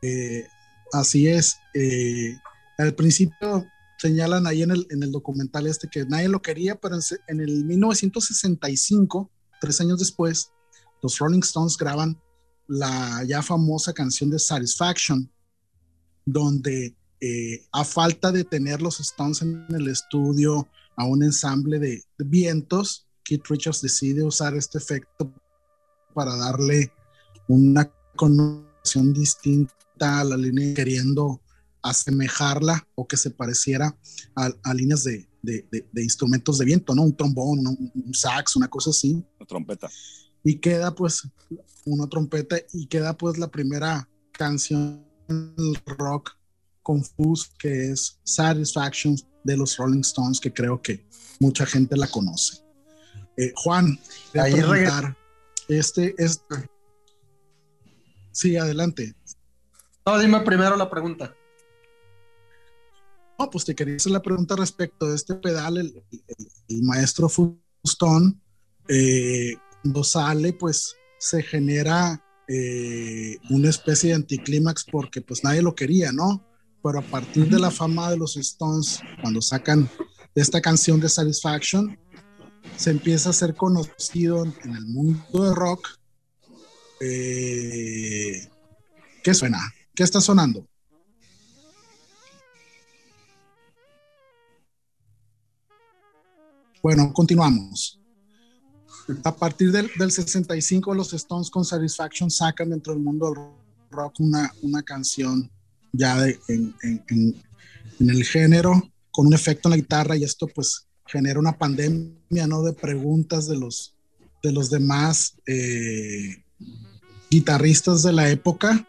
Eh, 0.00 0.46
así 0.92 1.28
es. 1.28 1.56
Eh, 1.74 2.36
al 2.78 2.94
principio 2.94 3.66
señalan 3.98 4.46
ahí 4.46 4.62
en 4.62 4.72
el, 4.72 4.86
en 4.90 5.02
el, 5.02 5.12
documental 5.12 5.66
este 5.66 5.88
que 5.88 6.04
nadie 6.06 6.28
lo 6.28 6.42
quería, 6.42 6.74
pero 6.76 6.96
en, 7.28 7.40
el 7.40 7.64
1965, 7.64 9.30
tres 9.60 9.80
años 9.80 9.98
después, 9.98 10.50
los 11.02 11.18
Rolling 11.18 11.40
Stones 11.40 11.76
graban 11.76 12.20
la 12.68 13.24
ya 13.24 13.42
famosa 13.42 13.92
canción 13.92 14.30
de 14.30 14.38
Satisfaction, 14.38 15.30
donde 16.24 16.96
eh, 17.20 17.64
a 17.72 17.84
falta 17.84 18.32
de 18.32 18.44
tener 18.44 18.82
los 18.82 19.00
Stones 19.00 19.42
en 19.42 19.66
el 19.70 19.88
estudio 19.88 20.68
a 20.96 21.04
un 21.04 21.22
ensamble 21.22 21.78
de, 21.78 22.02
de 22.18 22.24
vientos, 22.24 23.06
Keith 23.24 23.46
Richards 23.48 23.80
decide 23.80 24.24
usar 24.24 24.56
este 24.56 24.78
efecto 24.78 25.32
para 26.12 26.36
darle 26.36 26.92
una 27.46 27.90
connotación 28.16 29.12
distinta 29.12 29.74
a 30.02 30.24
la 30.24 30.36
línea, 30.36 30.74
queriendo 30.74 31.40
asemejarla 31.82 32.86
o 32.94 33.06
que 33.06 33.16
se 33.16 33.30
pareciera 33.30 33.96
a, 34.36 34.74
líneas 34.74 35.04
de, 35.04 35.28
instrumentos 35.96 36.58
de 36.58 36.64
viento, 36.64 36.94
¿no? 36.94 37.02
Un 37.02 37.16
trombón, 37.16 37.66
un, 37.66 38.14
sax, 38.14 38.56
una 38.56 38.68
cosa 38.68 38.90
así. 38.90 39.24
Una 39.38 39.46
trompeta. 39.46 39.90
Y 40.44 40.58
queda 40.58 40.94
pues 40.94 41.22
una 41.84 42.08
trompeta 42.08 42.56
y 42.72 42.86
queda 42.86 43.16
pues 43.16 43.38
la 43.38 43.50
primera 43.50 44.08
canción 44.32 45.04
rock 45.86 46.30
confus 46.82 47.50
que 47.58 47.90
es 47.90 48.18
Satisfaction 48.24 49.16
de 49.44 49.56
los 49.56 49.76
Rolling 49.76 50.00
Stones, 50.00 50.40
que 50.40 50.52
creo 50.52 50.80
que 50.80 51.06
mucha 51.40 51.66
gente 51.66 51.96
la 51.96 52.06
conoce. 52.06 52.62
Eh, 53.36 53.52
Juan, 53.56 53.98
Ahí 54.34 54.54
este 55.68 56.14
es. 56.18 56.42
Sí, 58.32 58.56
adelante. 58.56 59.14
No, 60.04 60.18
dime 60.18 60.40
primero 60.40 60.76
la 60.76 60.90
pregunta. 60.90 61.34
No, 63.38 63.50
pues 63.50 63.64
te 63.64 63.74
quería 63.74 63.96
hacer 63.96 64.12
la 64.12 64.22
pregunta 64.22 64.56
respecto 64.56 65.08
de 65.08 65.16
este 65.16 65.34
pedal, 65.34 65.78
el, 65.78 66.82
maestro 66.82 67.28
Fustón. 67.28 68.40
Eh, 68.88 69.54
cuando 69.82 70.04
sale, 70.04 70.52
pues 70.52 70.96
se 71.18 71.42
genera 71.42 72.20
eh, 72.48 73.38
una 73.50 73.70
especie 73.70 74.10
de 74.10 74.16
anticlímax 74.16 74.84
porque 74.90 75.20
pues 75.20 75.44
nadie 75.44 75.62
lo 75.62 75.74
quería, 75.74 76.12
¿no? 76.12 76.44
Pero 76.82 76.98
a 76.98 77.02
partir 77.02 77.48
de 77.48 77.60
la 77.60 77.70
fama 77.70 78.10
de 78.10 78.16
los 78.16 78.36
Stones, 78.36 79.00
cuando 79.20 79.40
sacan 79.40 79.88
esta 80.34 80.60
canción 80.60 80.98
de 81.00 81.08
Satisfaction, 81.08 81.96
se 82.76 82.90
empieza 82.90 83.30
a 83.30 83.32
ser 83.32 83.54
conocido 83.54 84.44
en 84.44 84.74
el 84.74 84.86
mundo 84.86 85.44
de 85.44 85.54
rock. 85.54 85.88
Eh, 87.00 88.48
¿Qué 89.22 89.34
suena? 89.34 89.58
¿Qué 89.94 90.02
está 90.02 90.20
sonando? 90.20 90.66
Bueno, 96.82 97.12
continuamos. 97.12 98.00
A 99.24 99.36
partir 99.36 99.70
del, 99.70 99.90
65, 100.10 100.94
los 100.94 101.12
Stones 101.12 101.50
con 101.50 101.64
Satisfaction 101.64 102.30
sacan 102.30 102.70
dentro 102.70 102.94
del 102.94 103.02
mundo 103.02 103.26
del 103.26 103.44
rock 103.90 104.20
una, 104.20 104.50
una 104.62 104.82
canción 104.82 105.50
ya 105.92 106.26
en, 106.48 106.74
en, 106.80 107.42
el 107.98 108.24
género, 108.24 108.90
con 109.10 109.26
un 109.26 109.34
efecto 109.34 109.68
en 109.68 109.70
la 109.70 109.76
guitarra, 109.76 110.16
y 110.16 110.24
esto 110.24 110.48
pues 110.48 110.86
genera 111.06 111.38
una 111.38 111.58
pandemia, 111.58 112.46
¿no? 112.48 112.62
De 112.62 112.72
preguntas 112.72 113.46
de 113.46 113.58
los, 113.58 113.94
de 114.42 114.52
los 114.52 114.70
demás 114.70 115.36
eh, 115.46 116.42
guitarristas 117.30 118.02
de 118.02 118.12
la 118.12 118.30
época. 118.30 118.88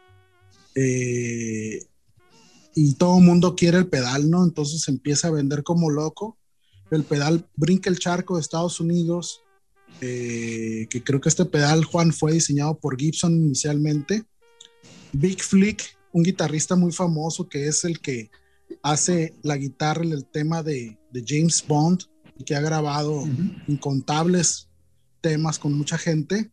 Eh, 0.76 1.80
y 2.76 2.96
todo 2.96 3.20
el 3.20 3.26
mundo 3.26 3.56
quiere 3.56 3.78
el 3.78 3.88
pedal, 3.88 4.30
¿no? 4.30 4.44
Entonces 4.44 4.82
se 4.82 4.92
empieza 4.92 5.28
a 5.28 5.32
vender 5.32 5.64
como 5.64 5.90
loco. 5.90 6.38
El 6.92 7.04
pedal 7.04 7.48
brinca 7.56 7.90
el 7.90 8.00
charco 8.00 8.36
de 8.36 8.42
Estados 8.42 8.80
Unidos, 8.80 9.42
eh, 10.02 10.88
que 10.90 11.04
creo 11.04 11.22
que 11.22 11.30
este 11.30 11.46
pedal, 11.46 11.86
Juan, 11.86 12.12
fue 12.12 12.34
diseñado 12.34 12.80
por 12.80 12.98
Gibson 12.98 13.34
inicialmente. 13.34 14.24
Big 15.12 15.42
Flick, 15.42 15.98
un 16.12 16.24
guitarrista 16.24 16.76
muy 16.76 16.92
famoso 16.92 17.48
que 17.48 17.68
es 17.68 17.84
el 17.84 18.00
que 18.00 18.32
hace 18.82 19.36
la 19.44 19.58
guitarra 19.58 20.04
en 20.04 20.12
el 20.12 20.26
tema 20.26 20.64
de, 20.64 20.98
de 21.12 21.24
James 21.26 21.64
Bond, 21.68 22.04
que 22.46 22.56
ha 22.56 22.62
grabado 22.62 23.24
incontables 23.68 24.68
temas 25.22 25.58
con 25.58 25.74
mucha 25.74 25.98
gente, 25.98 26.52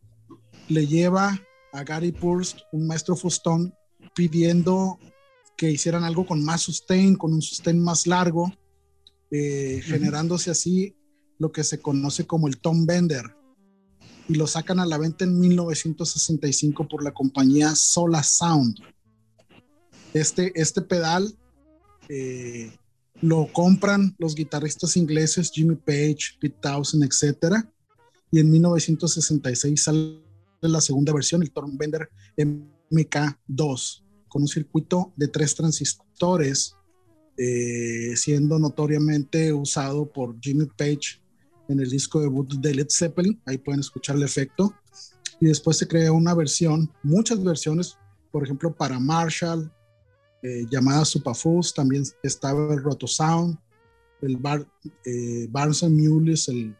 le 0.68 0.86
lleva 0.86 1.40
a 1.72 1.82
Gary 1.82 2.12
Purst, 2.12 2.60
un 2.72 2.86
maestro 2.86 3.16
fustón, 3.16 3.74
pidiendo 4.14 4.98
que 5.56 5.70
hicieran 5.70 6.04
algo 6.04 6.26
con 6.26 6.42
más 6.44 6.62
sustain, 6.62 7.16
con 7.16 7.32
un 7.32 7.42
sustain 7.42 7.78
más 7.78 8.06
largo, 8.06 8.52
eh, 9.30 9.80
generándose 9.84 10.50
así 10.50 10.96
lo 11.38 11.52
que 11.52 11.64
se 11.64 11.80
conoce 11.80 12.26
como 12.26 12.48
el 12.48 12.58
Tom 12.58 12.86
Bender. 12.86 13.24
Y 14.28 14.34
lo 14.34 14.46
sacan 14.46 14.78
a 14.80 14.86
la 14.86 14.98
venta 14.98 15.24
en 15.24 15.38
1965 15.38 16.88
por 16.88 17.02
la 17.02 17.12
compañía 17.12 17.74
Sola 17.74 18.22
Sound. 18.22 18.78
Este, 20.14 20.52
este 20.54 20.82
pedal 20.82 21.36
eh, 22.08 22.72
lo 23.20 23.52
compran 23.52 24.14
los 24.18 24.34
guitarristas 24.34 24.96
ingleses 24.96 25.50
Jimmy 25.52 25.76
Page, 25.76 26.38
Pete 26.40 26.56
Townsend, 26.60 27.04
etc. 27.04 27.64
Y 28.30 28.40
en 28.40 28.50
1966 28.50 29.82
sale 29.82 30.20
la 30.62 30.80
segunda 30.80 31.12
versión, 31.12 31.42
el 31.42 31.50
Tom 31.50 31.76
Bender 31.76 32.08
MK2. 32.90 34.04
con 34.28 34.42
un 34.42 34.48
circuito 34.48 35.12
de 35.16 35.26
tres 35.26 35.56
transistores, 35.56 36.76
eh, 37.36 38.12
siendo 38.14 38.60
notoriamente 38.60 39.52
usado 39.52 40.08
por 40.08 40.38
Jimmy 40.40 40.66
Page 40.66 41.20
en 41.68 41.80
el 41.80 41.90
disco 41.90 42.20
debut 42.20 42.54
de 42.54 42.74
Led 42.74 42.86
Zeppelin. 42.90 43.40
Ahí 43.44 43.58
pueden 43.58 43.80
escuchar 43.80 44.14
el 44.14 44.22
efecto. 44.22 44.72
Y 45.40 45.46
después 45.46 45.78
se 45.78 45.88
creó 45.88 46.14
una 46.14 46.34
versión, 46.34 46.92
muchas 47.02 47.42
versiones, 47.42 47.96
por 48.30 48.44
ejemplo, 48.44 48.72
para 48.72 49.00
Marshall, 49.00 49.72
eh, 50.42 50.64
llamada 50.70 51.04
Supafus, 51.04 51.74
también 51.74 52.04
estaba 52.22 52.72
el 52.72 52.82
Roto 52.82 53.06
Sound, 53.06 53.58
el 54.22 54.36
Bar, 54.36 54.66
eh, 55.04 55.46
Barnes 55.50 55.82
Mules, 55.82 56.48
el 56.48 56.76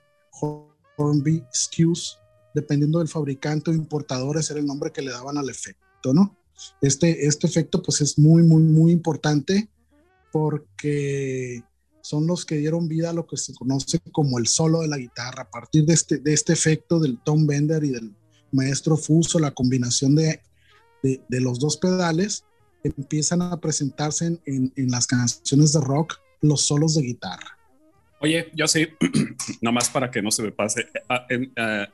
Hornby 0.96 1.44
Skews, 1.52 2.18
dependiendo 2.54 2.98
del 2.98 3.08
fabricante 3.08 3.70
o 3.70 3.74
importador, 3.74 4.38
ese 4.38 4.54
era 4.54 4.60
el 4.60 4.66
nombre 4.66 4.90
que 4.90 5.02
le 5.02 5.10
daban 5.10 5.38
al 5.38 5.48
efecto, 5.48 5.86
¿no? 6.04 6.36
Este, 6.80 7.26
este 7.26 7.46
efecto 7.46 7.82
pues 7.82 8.00
es 8.00 8.18
muy, 8.18 8.42
muy, 8.42 8.62
muy 8.62 8.92
importante 8.92 9.68
porque 10.32 11.62
son 12.02 12.26
los 12.26 12.44
que 12.44 12.56
dieron 12.56 12.88
vida 12.88 13.10
a 13.10 13.12
lo 13.12 13.26
que 13.26 13.36
se 13.36 13.54
conoce 13.54 14.00
como 14.12 14.38
el 14.38 14.46
solo 14.46 14.80
de 14.80 14.88
la 14.88 14.98
guitarra. 14.98 15.42
A 15.42 15.50
partir 15.50 15.84
de 15.84 15.94
este, 15.94 16.18
de 16.18 16.32
este 16.32 16.52
efecto 16.52 16.98
del 16.98 17.18
Tom 17.22 17.46
Bender 17.46 17.84
y 17.84 17.90
del 17.90 18.14
maestro 18.52 18.96
Fuso, 18.96 19.38
la 19.38 19.52
combinación 19.52 20.14
de, 20.14 20.40
de, 21.02 21.22
de 21.28 21.40
los 21.40 21.58
dos 21.58 21.76
pedales, 21.76 22.44
empiezan 22.82 23.42
a 23.42 23.60
presentarse 23.60 24.26
en, 24.26 24.40
en, 24.46 24.72
en, 24.76 24.90
las 24.90 25.06
canciones 25.06 25.72
de 25.72 25.80
rock 25.80 26.18
los 26.40 26.62
solos 26.62 26.94
de 26.94 27.02
guitarra. 27.02 27.58
Oye, 28.20 28.50
yo 28.54 28.66
sí, 28.66 28.86
nomás 29.60 29.88
para 29.88 30.10
que 30.10 30.22
no 30.22 30.30
se 30.30 30.42
me 30.42 30.52
pase, 30.52 30.86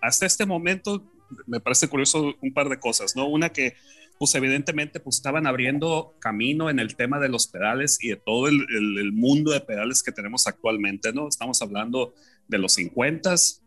hasta 0.00 0.26
este 0.26 0.46
momento 0.46 1.04
me 1.46 1.60
parece 1.60 1.88
curioso 1.88 2.34
un 2.40 2.52
par 2.52 2.68
de 2.68 2.78
cosas, 2.78 3.16
¿no? 3.16 3.26
Una 3.26 3.50
que, 3.50 3.74
pues 4.18 4.34
evidentemente, 4.34 5.00
pues 5.00 5.16
estaban 5.16 5.46
abriendo 5.46 6.14
camino 6.18 6.70
en 6.70 6.78
el 6.78 6.96
tema 6.96 7.18
de 7.18 7.28
los 7.28 7.46
pedales 7.46 7.98
y 8.02 8.08
de 8.08 8.16
todo 8.16 8.48
el, 8.48 9.12
mundo 9.12 9.52
de 9.52 9.60
pedales 9.60 10.02
que 10.02 10.12
tenemos 10.12 10.46
actualmente, 10.46 11.12
¿no? 11.12 11.28
Estamos 11.28 11.60
hablando 11.62 12.14
de 12.48 12.58
los 12.58 12.78
50s, 12.78 13.60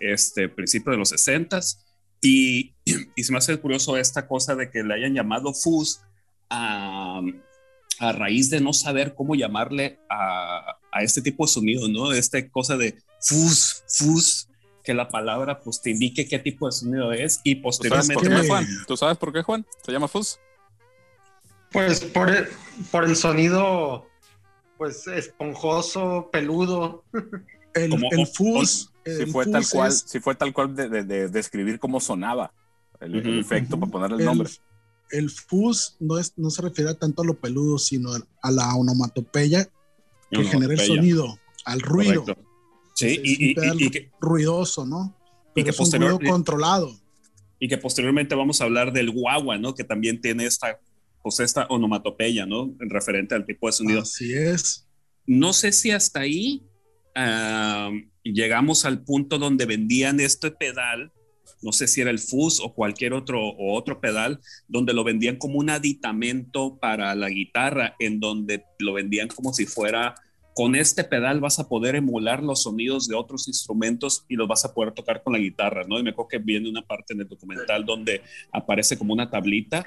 este, 0.00 0.48
principio 0.48 0.92
de 0.92 0.98
los 0.98 1.12
60s, 1.12 1.78
y, 2.20 2.74
y 3.16 3.22
se 3.22 3.32
me 3.32 3.38
hace 3.38 3.56
curioso 3.58 3.96
esta 3.96 4.26
cosa 4.26 4.54
de 4.54 4.70
que 4.70 4.82
le 4.82 4.94
hayan 4.94 5.14
llamado 5.14 5.52
Fuzz 5.54 6.00
a, 6.48 7.20
a 7.98 8.12
raíz 8.12 8.50
de 8.50 8.60
no 8.60 8.72
saber 8.72 9.14
cómo 9.14 9.34
llamarle 9.34 9.98
a, 10.08 10.78
a 10.92 11.02
este 11.02 11.22
tipo 11.22 11.44
de 11.44 11.52
sonido, 11.52 11.88
¿no? 11.88 12.12
Esta 12.12 12.48
cosa 12.48 12.76
de 12.76 12.96
fuzz, 13.20 13.84
fuzz, 13.88 14.48
que 14.82 14.94
la 14.94 15.08
palabra 15.08 15.60
pues 15.60 15.80
te 15.80 15.90
indique 15.90 16.26
qué 16.26 16.38
tipo 16.38 16.66
de 16.66 16.72
sonido 16.72 17.12
es 17.12 17.40
y 17.44 17.56
posteriormente... 17.56 18.14
¿Tú 18.14 18.26
sabes 18.26 18.38
por 18.38 18.42
qué, 18.42 18.48
Juan? 18.48 18.66
¿Tú 18.86 18.96
sabes 18.96 19.18
por 19.18 19.32
qué, 19.32 19.42
Juan? 19.42 19.66
¿Se 19.84 19.92
llama 19.92 20.08
fuzz? 20.08 20.38
Pues 21.72 22.04
por 22.04 22.30
el, 22.30 22.48
por 22.90 23.04
el 23.04 23.16
sonido, 23.16 24.06
pues 24.76 25.06
esponjoso, 25.06 26.28
peludo. 26.32 27.04
El, 27.74 27.90
Como, 27.90 28.08
el 28.10 28.26
fuzz... 28.26 28.90
Si 29.04 29.26
fue, 29.26 29.46
tal 29.46 29.64
cual, 29.66 29.92
si 29.92 30.20
fue 30.20 30.34
tal 30.34 30.52
cual 30.52 30.76
de, 30.76 30.88
de, 30.88 31.04
de 31.04 31.28
describir 31.28 31.78
cómo 31.78 32.00
sonaba 32.00 32.52
el, 33.00 33.16
el 33.16 33.38
efecto 33.40 33.80
para 33.80 33.90
ponerle 33.90 34.18
el 34.18 34.24
nombre 34.26 34.50
el 35.10 35.30
fuzz 35.30 35.96
no, 36.00 36.18
es, 36.18 36.32
no 36.36 36.50
se 36.50 36.62
refiere 36.62 36.94
tanto 36.94 37.22
a 37.22 37.24
lo 37.24 37.34
peludo, 37.34 37.78
sino 37.78 38.10
a 38.42 38.50
la 38.50 38.74
onomatopeya 38.74 39.64
que 39.64 39.70
onomatopeya. 40.38 40.50
genera 40.50 40.72
el 40.74 40.80
sonido, 40.80 41.38
al 41.64 41.80
ruido. 41.80 42.24
Correcto. 42.24 42.49
Sí, 43.00 43.20
es, 43.22 43.40
y, 43.40 43.50
y, 43.50 43.86
y, 43.86 43.90
que, 43.90 44.10
ruidoso, 44.20 44.86
¿no? 44.86 45.16
Pero 45.54 45.62
y 45.62 45.64
que 45.64 45.70
es 45.70 45.80
un 45.80 46.00
ruido 46.00 46.18
controlado. 46.18 46.96
Y 47.58 47.68
que 47.68 47.78
posteriormente 47.78 48.34
vamos 48.34 48.60
a 48.60 48.64
hablar 48.64 48.92
del 48.92 49.10
guagua, 49.10 49.58
¿no? 49.58 49.74
Que 49.74 49.84
también 49.84 50.20
tiene 50.20 50.46
esta, 50.46 50.78
pues 51.22 51.40
esta 51.40 51.66
onomatopeya, 51.66 52.46
¿no? 52.46 52.74
En 52.80 52.90
referente 52.90 53.34
al 53.34 53.44
tipo 53.44 53.66
de 53.66 53.72
sonido. 53.72 54.02
Así 54.02 54.32
es. 54.32 54.86
No 55.26 55.52
sé 55.52 55.72
si 55.72 55.90
hasta 55.90 56.20
ahí 56.20 56.62
uh, 57.16 57.92
llegamos 58.22 58.84
al 58.84 59.02
punto 59.04 59.38
donde 59.38 59.66
vendían 59.66 60.20
este 60.20 60.50
pedal 60.50 61.12
no 61.62 61.72
sé 61.72 61.86
si 61.86 62.00
era 62.00 62.10
el 62.10 62.18
fuzz 62.18 62.60
o 62.60 62.74
cualquier 62.74 63.12
otro, 63.12 63.40
o 63.40 63.76
otro 63.76 64.00
pedal, 64.00 64.40
donde 64.68 64.94
lo 64.94 65.04
vendían 65.04 65.36
como 65.36 65.58
un 65.58 65.70
aditamento 65.70 66.78
para 66.78 67.14
la 67.14 67.28
guitarra, 67.28 67.96
en 67.98 68.20
donde 68.20 68.64
lo 68.78 68.94
vendían 68.94 69.28
como 69.28 69.52
si 69.52 69.66
fuera, 69.66 70.14
con 70.54 70.74
este 70.74 71.04
pedal 71.04 71.40
vas 71.40 71.58
a 71.58 71.68
poder 71.68 71.94
emular 71.94 72.42
los 72.42 72.62
sonidos 72.62 73.06
de 73.08 73.14
otros 73.14 73.48
instrumentos 73.48 74.24
y 74.28 74.36
los 74.36 74.48
vas 74.48 74.64
a 74.64 74.74
poder 74.74 74.92
tocar 74.92 75.22
con 75.22 75.32
la 75.32 75.38
guitarra, 75.38 75.84
¿no? 75.86 75.98
Y 75.98 76.02
me 76.02 76.10
acuerdo 76.10 76.28
que 76.28 76.38
viene 76.38 76.68
una 76.68 76.82
parte 76.82 77.14
en 77.14 77.20
el 77.20 77.28
documental 77.28 77.84
donde 77.84 78.22
aparece 78.52 78.98
como 78.98 79.12
una 79.12 79.30
tablita 79.30 79.86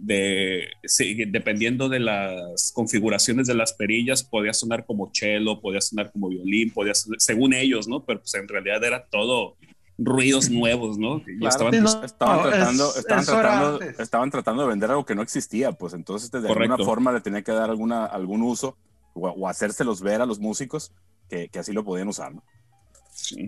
de, 0.00 0.68
sí, 0.84 1.24
dependiendo 1.26 1.88
de 1.88 2.00
las 2.00 2.72
configuraciones 2.74 3.46
de 3.46 3.54
las 3.54 3.72
perillas, 3.72 4.22
podía 4.22 4.52
sonar 4.52 4.84
como 4.86 5.10
cello, 5.12 5.60
podía 5.60 5.80
sonar 5.80 6.10
como 6.12 6.28
violín, 6.28 6.70
podía 6.70 6.94
sonar, 6.94 7.20
según 7.20 7.54
ellos, 7.54 7.88
¿no? 7.88 8.04
Pero 8.04 8.20
pues 8.20 8.34
en 8.34 8.48
realidad 8.48 8.82
era 8.84 9.04
todo 9.04 9.56
ruidos 9.98 10.50
nuevos, 10.50 10.98
¿no? 10.98 11.22
Claro, 11.22 11.48
estaban, 11.48 11.74
sí, 11.74 11.80
no, 11.80 12.04
estaban, 12.04 12.36
no, 12.36 12.42
tratando, 12.48 12.90
es, 12.90 12.96
estaban, 12.96 13.24
tratando, 13.24 13.80
estaban, 13.80 14.30
tratando, 14.30 14.62
de 14.62 14.68
vender 14.68 14.90
algo 14.90 15.04
que 15.04 15.14
no 15.14 15.22
existía, 15.22 15.72
pues 15.72 15.92
entonces 15.94 16.30
de 16.30 16.40
Correcto. 16.40 16.74
alguna 16.74 16.84
forma 16.84 17.12
le 17.12 17.20
tenía 17.20 17.42
que 17.42 17.52
dar 17.52 17.70
alguna, 17.70 18.06
algún 18.06 18.42
uso 18.42 18.76
o, 19.14 19.28
o 19.28 19.48
hacérselos 19.48 20.00
ver 20.00 20.20
a 20.20 20.26
los 20.26 20.38
músicos 20.38 20.92
que, 21.28 21.48
que 21.48 21.58
así 21.58 21.72
lo 21.72 21.84
podían 21.84 22.08
usar, 22.08 22.34
¿no? 22.34 22.42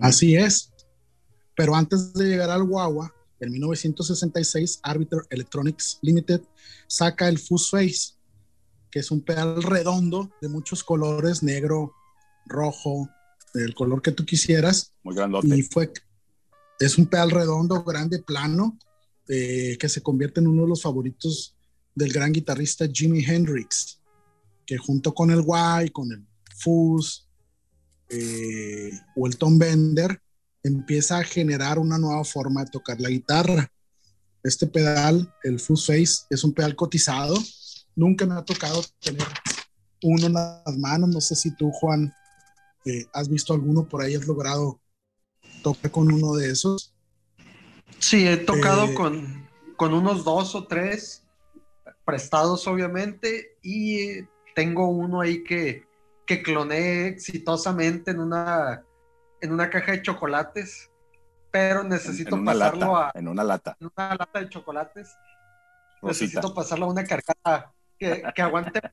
Así 0.01 0.35
es. 0.35 0.71
Pero 1.55 1.75
antes 1.75 2.13
de 2.13 2.25
llegar 2.25 2.49
al 2.49 2.63
guagua, 2.63 3.13
en 3.39 3.51
1966, 3.51 4.79
Arbiter 4.83 5.19
Electronics 5.29 5.99
Limited 6.01 6.41
saca 6.87 7.27
el 7.27 7.39
Fuzz 7.39 7.69
Face, 7.69 8.13
que 8.89 8.99
es 8.99 9.11
un 9.11 9.21
pedal 9.21 9.61
redondo 9.61 10.31
de 10.41 10.49
muchos 10.49 10.83
colores, 10.83 11.43
negro, 11.43 11.93
rojo, 12.45 13.09
el 13.53 13.73
color 13.73 14.01
que 14.01 14.11
tú 14.11 14.25
quisieras. 14.25 14.93
Muy 15.03 15.15
grandote. 15.15 15.47
Y 15.57 15.63
fue, 15.63 15.91
es 16.79 16.97
un 16.97 17.07
pedal 17.07 17.31
redondo, 17.31 17.83
grande, 17.83 18.19
plano, 18.19 18.77
eh, 19.27 19.77
que 19.79 19.89
se 19.89 20.01
convierte 20.01 20.39
en 20.39 20.47
uno 20.47 20.63
de 20.63 20.69
los 20.69 20.81
favoritos 20.81 21.55
del 21.93 22.11
gran 22.11 22.31
guitarrista 22.31 22.85
Jimi 22.91 23.23
Hendrix, 23.23 24.01
que 24.65 24.77
junto 24.77 25.13
con 25.13 25.31
el 25.31 25.41
Guay, 25.41 25.89
con 25.89 26.11
el 26.11 26.25
Fuzz 26.57 27.27
eh, 28.09 28.91
o 29.15 29.27
el 29.27 29.37
Tom 29.37 29.57
Bender, 29.57 30.21
empieza 30.63 31.19
a 31.19 31.23
generar 31.23 31.79
una 31.79 31.97
nueva 31.97 32.23
forma 32.23 32.63
de 32.63 32.71
tocar 32.71 32.99
la 32.99 33.09
guitarra. 33.09 33.71
Este 34.43 34.67
pedal, 34.67 35.31
el 35.43 35.59
Fuzz 35.59 35.87
Face, 35.87 36.25
es 36.29 36.43
un 36.43 36.53
pedal 36.53 36.75
cotizado. 36.75 37.35
Nunca 37.95 38.25
me 38.25 38.35
ha 38.35 38.43
tocado 38.43 38.83
tener 38.99 39.27
uno 40.03 40.27
en 40.27 40.33
las 40.33 40.77
manos. 40.77 41.09
No 41.09 41.21
sé 41.21 41.35
si 41.35 41.55
tú, 41.55 41.71
Juan, 41.71 42.13
eh, 42.85 43.05
has 43.13 43.29
visto 43.29 43.53
alguno 43.53 43.87
por 43.87 44.01
ahí, 44.01 44.15
has 44.15 44.27
logrado 44.27 44.79
tocar 45.63 45.91
con 45.91 46.11
uno 46.11 46.33
de 46.35 46.51
esos. 46.51 46.93
Sí, 47.99 48.27
he 48.27 48.37
tocado 48.37 48.85
eh, 48.85 48.93
con, 48.93 49.47
con 49.77 49.93
unos 49.93 50.23
dos 50.23 50.55
o 50.55 50.67
tres 50.67 51.23
prestados, 52.05 52.67
obviamente, 52.67 53.57
y 53.63 54.21
tengo 54.55 54.87
uno 54.87 55.21
ahí 55.21 55.43
que, 55.43 55.85
que 56.25 56.41
cloné 56.41 57.07
exitosamente 57.07 58.11
en 58.11 58.19
una, 58.19 58.83
en 59.41 59.51
una 59.51 59.69
caja 59.69 59.91
de 59.91 60.01
chocolates, 60.01 60.89
pero 61.51 61.83
necesito 61.83 62.35
en, 62.35 62.39
en 62.39 62.45
pasarlo 62.45 62.93
lata, 62.93 63.07
a. 63.07 63.19
En 63.19 63.27
una 63.27 63.43
lata. 63.43 63.77
En 63.79 63.91
una 63.95 64.15
lata 64.15 64.39
de 64.39 64.49
chocolates. 64.49 65.15
Rosita. 66.01 66.25
Necesito 66.25 66.53
pasarlo 66.53 66.85
a 66.85 66.89
una 66.89 67.03
carcasa 67.03 67.73
que, 67.99 68.23
que 68.33 68.41
aguante. 68.41 68.81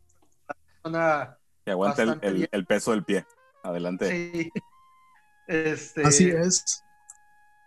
Una 0.84 1.38
que 1.64 1.70
aguante 1.70 2.02
el, 2.02 2.18
el, 2.22 2.48
el, 2.50 2.66
peso 2.66 2.90
del 2.90 3.04
pie. 3.04 3.24
Adelante. 3.62 4.10
Sí. 4.10 4.50
Este, 5.46 6.02
Así 6.02 6.28
es. 6.28 6.82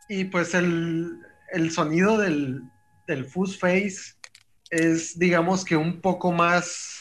Y 0.10 0.26
pues 0.26 0.54
el, 0.54 1.22
el 1.54 1.72
sonido 1.72 2.18
del, 2.18 2.62
del 3.08 3.24
Fuzz 3.24 3.58
Face 3.58 4.16
es, 4.70 5.18
digamos 5.18 5.64
que 5.64 5.78
un 5.78 6.02
poco 6.02 6.34
más 6.34 6.95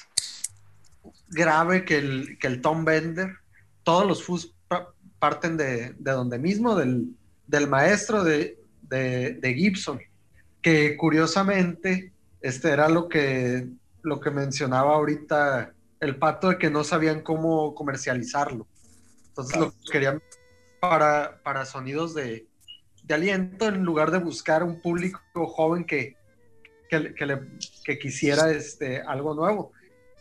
grave 1.35 1.85
que 1.85 1.99
el, 1.99 2.39
que 2.39 2.47
el 2.47 2.63
Tom 2.63 2.85
Bender. 2.85 3.35
Todos 3.83 4.07
los 4.07 4.25
Fuzz 4.25 4.55
parten 5.19 5.57
de, 5.57 5.95
de 5.99 6.11
donde 6.13 6.39
mismo, 6.39 6.75
del, 6.75 7.15
del 7.47 7.69
maestro 7.69 8.25
de, 8.25 8.59
de, 8.83 9.35
de, 9.35 9.55
Gibson, 9.55 10.01
que 10.63 10.97
curiosamente 10.97 12.13
este 12.41 12.71
era 12.71 12.89
lo 12.89 13.09
que, 13.09 13.69
lo 14.03 14.21
que 14.21 14.31
mencionaba 14.31 14.95
ahorita 14.95 15.73
el 16.01 16.17
pato 16.17 16.51
de 16.51 16.59
que 16.59 16.71
no 16.71 16.85
sabían 16.85 17.23
cómo 17.23 17.75
comercializarlo. 17.75 18.67
Entonces 19.29 19.59
lo 19.59 19.73
querían 19.91 20.23
para, 20.81 21.41
para 21.43 21.65
sonidos 21.65 22.15
de, 22.15 22.47
de, 23.03 23.15
aliento 23.15 23.69
en 23.69 23.83
lugar 23.83 24.11
de 24.11 24.19
buscar 24.19 24.63
un 24.63 24.81
público 24.81 25.21
joven 25.35 25.85
que, 25.85 26.17
que, 26.89 27.15
que, 27.15 27.27
le, 27.27 27.41
que 27.85 27.99
quisiera 27.99 28.51
este, 28.51 29.01
algo 29.01 29.35
nuevo. 29.35 29.73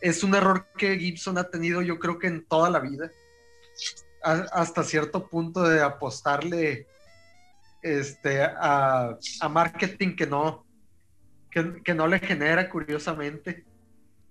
Es 0.04 0.22
un 0.22 0.36
error 0.36 0.68
que 0.78 1.00
Gibson 1.00 1.38
ha 1.38 1.50
tenido 1.50 1.82
yo 1.82 1.98
creo 1.98 2.20
que 2.20 2.28
en 2.28 2.46
toda 2.46 2.70
la 2.70 2.82
vida, 2.82 3.10
hasta 4.22 4.84
cierto 4.84 5.30
punto 5.30 5.64
de 5.64 5.82
apostarle 5.82 6.88
este, 7.82 8.42
a, 8.44 9.18
a 9.40 9.50
marketing 9.50 10.18
que 10.18 10.28
no, 10.28 10.66
que, 11.50 11.94
no 11.94 12.08
le 12.08 12.20
genera, 12.20 12.70
curiosamente. 12.70 13.64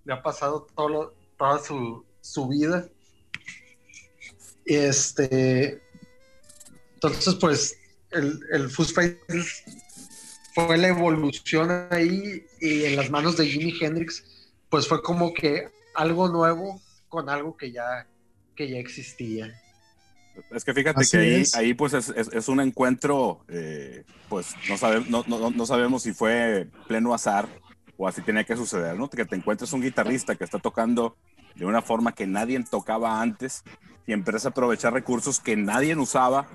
Le 0.05 0.13
ha 0.13 0.23
pasado 0.23 0.67
todo 0.77 1.15
toda 1.39 1.59
su, 1.59 2.05
su 2.21 2.49
vida. 2.49 2.87
Este, 4.67 5.81
entonces, 6.97 7.35
pues, 7.37 7.79
el, 8.11 8.41
el 8.53 8.69
Face 8.69 9.19
fue 10.55 10.77
la 10.77 10.89
evolución 10.89 11.89
ahí 11.91 12.45
y 12.61 12.85
en 12.85 12.97
las 12.97 13.09
manos 13.09 13.39
de 13.39 13.47
Jimi 13.47 13.75
Hendrix, 13.81 14.32
pues 14.73 14.89
fue 14.89 15.03
como 15.03 15.35
que 15.35 15.69
algo 15.95 16.31
nuevo 16.31 16.81
con 17.11 17.29
algo 17.29 17.59
que 17.59 17.73
ya, 17.73 18.07
que 18.57 18.71
ya 18.71 18.79
existía. 18.79 19.53
Es 20.51 20.65
que 20.65 20.73
fíjate 20.73 21.05
que 21.11 21.19
ahí, 21.19 21.43
ahí, 21.57 21.75
pues 21.75 21.93
es, 21.93 22.09
es, 22.09 22.49
un 22.49 22.59
encuentro, 22.59 23.45
eh, 23.49 24.07
pues 24.31 24.55
no, 24.71 24.79
sabe, 24.79 25.05
no, 25.11 25.25
no, 25.27 25.51
no, 25.51 25.67
sabemos 25.67 26.05
si 26.05 26.15
fue 26.15 26.71
pleno 26.89 27.13
azar 27.13 27.47
o 27.99 28.09
así 28.09 28.23
tenía 28.23 28.45
que 28.45 28.57
suceder, 28.57 28.97
¿no? 28.97 29.11
Que 29.11 29.27
te 29.27 29.37
encuentres 29.37 29.75
un 29.75 29.83
guitarrista 29.83 30.37
que 30.37 30.45
está 30.45 30.59
tocando 30.59 31.19
de 31.55 31.67
una 31.67 31.83
forma 31.83 32.15
que 32.15 32.27
nadie 32.27 32.59
tocaba 32.65 33.21
antes 33.21 33.65
y 34.07 34.15
empieza 34.15 34.49
a 34.49 34.51
aprovechar 34.53 34.95
recursos 34.95 35.39
que 35.39 35.55
nadie 35.55 35.95
usaba 35.97 36.49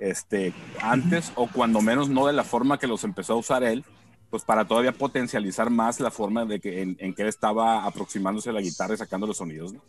este, 0.00 0.52
antes 0.80 1.30
o 1.36 1.46
cuando 1.46 1.80
menos 1.80 2.08
no 2.08 2.26
de 2.26 2.32
la 2.32 2.42
forma 2.42 2.80
que 2.80 2.88
los 2.88 3.04
empezó 3.04 3.34
a 3.34 3.36
usar 3.36 3.62
él, 3.62 3.84
pues 4.32 4.44
para 4.44 4.66
todavía 4.66 4.92
potencializar 4.92 5.68
más 5.68 6.00
la 6.00 6.10
forma 6.10 6.46
de 6.46 6.58
que, 6.58 6.80
en, 6.80 7.14
que 7.14 7.20
él 7.20 7.28
estaba 7.28 7.84
aproximándose 7.84 8.48
a 8.48 8.54
la 8.54 8.62
guitarra 8.62 8.94
y 8.94 8.96
sacando 8.96 9.26
los 9.26 9.36
sonidos. 9.36 9.74
¿no? 9.74 9.82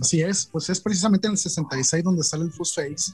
Así 0.00 0.22
es, 0.22 0.46
pues 0.46 0.70
es 0.70 0.80
precisamente 0.80 1.26
en 1.26 1.32
el 1.32 1.38
66 1.38 2.02
donde 2.02 2.24
sale 2.24 2.44
el 2.44 2.50
Fuzz 2.50 2.74
Face 2.74 3.12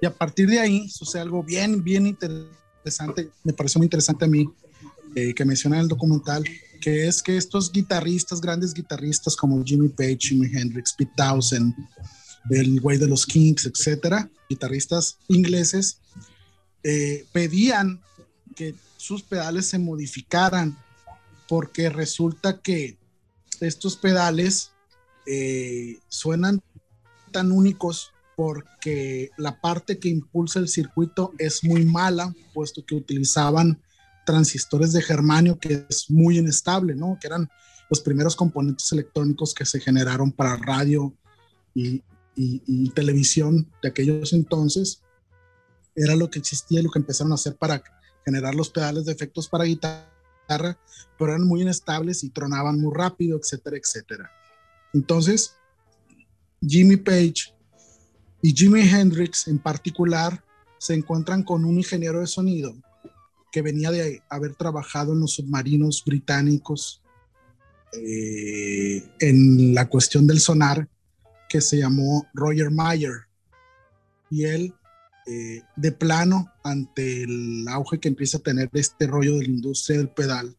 y 0.00 0.06
a 0.06 0.12
partir 0.12 0.48
de 0.48 0.58
ahí 0.58 0.88
sucede 0.88 1.22
algo 1.22 1.44
bien, 1.44 1.84
bien 1.84 2.08
interesante, 2.08 3.30
me 3.44 3.52
pareció 3.52 3.78
muy 3.78 3.86
interesante 3.86 4.24
a 4.24 4.28
mí, 4.28 4.48
eh, 5.14 5.32
que 5.32 5.44
menciona 5.44 5.76
en 5.76 5.82
el 5.82 5.88
documental, 5.88 6.42
que 6.80 7.06
es 7.06 7.22
que 7.22 7.36
estos 7.36 7.70
guitarristas, 7.70 8.40
grandes 8.40 8.74
guitarristas 8.74 9.36
como 9.36 9.62
Jimmy 9.64 9.90
Page, 9.90 10.18
Jimi 10.18 10.48
Hendrix, 10.52 10.92
Pete 10.92 11.12
Townsend, 11.16 11.72
el 12.50 12.80
güey 12.80 12.98
de 12.98 13.06
los 13.06 13.24
Kings, 13.24 13.64
etcétera, 13.64 14.28
guitarristas 14.48 15.18
ingleses, 15.28 15.98
eh, 16.82 17.24
pedían 17.32 18.00
que 18.54 18.74
sus 18.96 19.22
pedales 19.22 19.66
se 19.66 19.78
modificaran 19.78 20.76
porque 21.48 21.90
resulta 21.90 22.60
que 22.60 22.98
estos 23.60 23.96
pedales 23.96 24.72
eh, 25.26 25.98
suenan 26.08 26.62
tan 27.32 27.52
únicos 27.52 28.12
porque 28.36 29.30
la 29.36 29.60
parte 29.60 29.98
que 29.98 30.08
impulsa 30.08 30.58
el 30.58 30.68
circuito 30.68 31.32
es 31.38 31.62
muy 31.62 31.84
mala, 31.84 32.34
puesto 32.52 32.84
que 32.84 32.94
utilizaban 32.94 33.80
transistores 34.26 34.92
de 34.92 35.02
germanio, 35.02 35.58
que 35.58 35.86
es 35.88 36.10
muy 36.10 36.38
inestable, 36.38 36.94
¿no? 36.94 37.18
Que 37.20 37.28
eran 37.28 37.48
los 37.90 38.00
primeros 38.00 38.34
componentes 38.34 38.90
electrónicos 38.92 39.54
que 39.54 39.64
se 39.64 39.80
generaron 39.80 40.32
para 40.32 40.56
radio 40.56 41.14
y, 41.74 42.02
y, 42.34 42.90
televisión 42.90 43.70
de 43.82 43.88
aquellos 43.88 44.32
entonces. 44.32 45.02
Era 45.94 46.16
lo 46.16 46.30
que 46.30 46.38
existía 46.38 46.80
y 46.80 46.82
lo 46.82 46.90
que 46.90 46.98
empezaron 46.98 47.32
a 47.32 47.36
hacer 47.36 47.56
para 47.56 47.82
generar 48.24 48.54
los 48.54 48.70
pedales 48.70 49.04
de 49.04 49.12
efectos 49.12 49.48
para 49.48 49.64
guitarra, 49.64 50.78
pero 51.18 51.32
eran 51.32 51.46
muy 51.46 51.62
inestables 51.62 52.24
y 52.24 52.30
tronaban 52.30 52.80
muy 52.80 52.92
rápido, 52.94 53.38
etcétera, 53.38 53.76
etcétera. 53.76 54.30
Entonces, 54.92 55.56
Jimmy 56.60 56.96
Page 56.96 57.54
y 58.42 58.54
Jimi 58.54 58.82
Hendrix 58.82 59.48
en 59.48 59.58
particular 59.58 60.42
se 60.78 60.94
encuentran 60.94 61.42
con 61.42 61.64
un 61.64 61.76
ingeniero 61.76 62.20
de 62.20 62.26
sonido 62.26 62.74
que 63.50 63.62
venía 63.62 63.90
de 63.90 64.22
haber 64.28 64.54
trabajado 64.54 65.12
en 65.12 65.20
los 65.20 65.34
submarinos 65.34 66.02
británicos 66.04 67.00
eh, 67.92 69.08
en 69.20 69.74
la 69.74 69.88
cuestión 69.88 70.26
del 70.26 70.40
sonar, 70.40 70.88
que 71.48 71.60
se 71.60 71.78
llamó 71.78 72.26
Roger 72.34 72.70
Mayer. 72.70 73.12
Y 74.28 74.44
él, 74.44 74.74
eh, 75.26 75.62
de 75.76 75.90
plano, 75.90 76.52
ante 76.62 77.22
el 77.22 77.66
auge 77.68 77.98
que 77.98 78.08
empieza 78.08 78.38
a 78.38 78.42
tener 78.42 78.68
este 78.74 79.06
rollo 79.06 79.38
de 79.38 79.44
la 79.44 79.48
industria 79.48 79.96
del 79.96 80.10
pedal, 80.10 80.54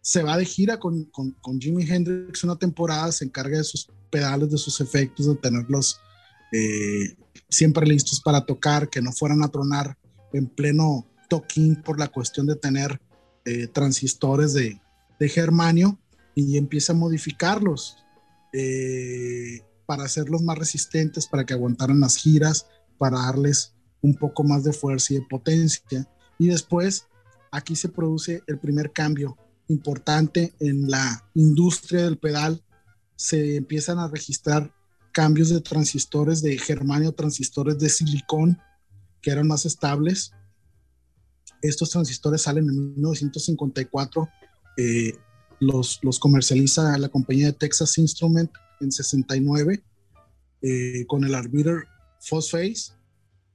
se 0.00 0.24
va 0.24 0.36
de 0.36 0.44
gira 0.44 0.80
con, 0.80 1.04
con, 1.04 1.60
Jimi 1.60 1.88
Hendrix 1.88 2.42
una 2.42 2.56
temporada, 2.56 3.12
se 3.12 3.24
encarga 3.24 3.58
de 3.58 3.64
sus 3.64 3.88
pedales, 4.10 4.50
de 4.50 4.58
sus 4.58 4.80
efectos, 4.80 5.28
de 5.28 5.36
tenerlos 5.36 6.00
eh, 6.50 7.16
siempre 7.48 7.86
listos 7.86 8.20
para 8.20 8.44
tocar, 8.44 8.90
que 8.90 9.00
no 9.00 9.12
fueran 9.12 9.44
a 9.44 9.48
tronar 9.48 9.96
en 10.32 10.48
pleno 10.48 11.06
toquín 11.28 11.80
por 11.82 12.00
la 12.00 12.08
cuestión 12.08 12.46
de 12.46 12.56
tener 12.56 13.00
eh, 13.44 13.68
transistores 13.68 14.54
de, 14.54 14.80
de, 15.20 15.28
germanio 15.28 16.00
y 16.34 16.56
empieza 16.58 16.94
a 16.94 16.96
modificarlos 16.96 17.96
para 19.86 20.04
hacerlos 20.04 20.42
más 20.42 20.58
resistentes, 20.58 21.26
para 21.26 21.46
que 21.46 21.54
aguantaran 21.54 22.00
las 22.00 22.16
giras, 22.16 22.66
para 23.02 23.18
darles 23.18 23.74
un 24.00 24.14
poco 24.14 24.44
más 24.44 24.62
de 24.62 24.72
fuerza 24.72 25.12
y 25.12 25.16
de 25.16 25.26
potencia. 25.28 26.08
Y 26.38 26.46
después 26.46 27.08
aquí 27.50 27.74
se 27.74 27.88
produce 27.88 28.44
el 28.46 28.60
primer 28.60 28.92
cambio 28.92 29.36
importante 29.66 30.54
en 30.60 30.88
la 30.88 31.28
industria 31.34 32.04
del 32.04 32.16
pedal. 32.16 32.62
Se 33.16 33.56
empiezan 33.56 33.98
a 33.98 34.06
registrar 34.06 34.72
cambios 35.10 35.48
de 35.48 35.60
transistores 35.60 36.42
de 36.42 36.56
germanio, 36.58 37.10
transistores 37.10 37.76
de 37.80 37.88
silicón, 37.88 38.60
que 39.20 39.32
eran 39.32 39.48
más 39.48 39.66
estables, 39.66 40.30
estos 41.60 41.90
transistores 41.90 42.42
salen 42.42 42.68
en 42.68 42.94
1954, 42.94 44.28
eh, 44.76 45.12
los, 45.58 45.98
los 46.02 46.20
comercializa 46.20 46.96
la 46.98 47.08
compañía 47.08 47.46
de 47.46 47.52
Texas 47.52 47.98
Instrument 47.98 48.52
en 48.80 48.92
69 48.92 49.82
eh, 50.62 51.04
con 51.08 51.24
el 51.24 51.34
Arbiter 51.34 51.88
Phosphase 52.28 52.92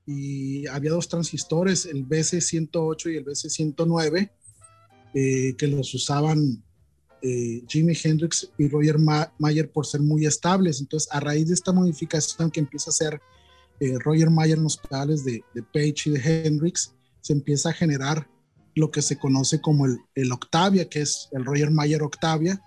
y 0.06 0.68
había 0.68 0.92
dos 0.92 1.08
transistores, 1.08 1.86
el 1.86 2.08
BC108 2.08 3.14
y 3.14 3.18
el 3.18 3.26
BC109, 3.26 4.32
eh, 5.14 5.56
que 5.58 5.68
los 5.68 5.94
usaban 5.94 6.64
Jimi 7.68 7.94
Hendrix 8.02 8.50
y 8.58 8.70
Roger 8.70 8.98
Mayer 9.40 9.70
por 9.70 9.86
ser 9.86 10.02
muy 10.02 10.26
estables. 10.26 10.80
Entonces, 10.80 11.10
a 11.12 11.20
raíz 11.20 11.48
de 11.48 11.56
esta 11.56 11.74
modificación 11.74 12.50
que 12.52 12.62
empieza 12.62 12.90
a 12.90 12.94
hacer 12.94 13.20
Roger 14.06 14.30
Mayer 14.30 14.58
en 14.58 14.64
los 14.64 14.78
pedales 14.78 15.26
de, 15.26 15.44
de 15.54 15.64
Page 15.64 16.04
y 16.06 16.10
de 16.12 16.22
Hendrix, 16.22 16.94
se 17.20 17.34
empieza 17.34 17.70
a 17.70 17.74
generar 17.74 18.30
lo 18.76 18.92
que 18.92 19.02
se 19.02 19.18
conoce 19.18 19.60
como 19.60 19.86
el, 19.86 19.98
el 20.16 20.32
Octavia, 20.32 20.88
que 20.88 21.02
es 21.02 21.28
el 21.32 21.44
Roger 21.44 21.72
Mayer 21.72 22.04
Octavia, 22.04 22.62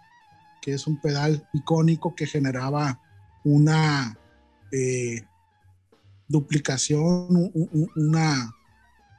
que 0.60 0.72
es 0.74 0.86
un 0.86 1.00
pedal 1.00 1.48
icónico 1.52 2.14
que 2.14 2.26
generaba 2.26 3.00
una 3.44 4.18
eh, 4.72 5.22
duplicación, 6.30 7.50
una, 7.96 8.54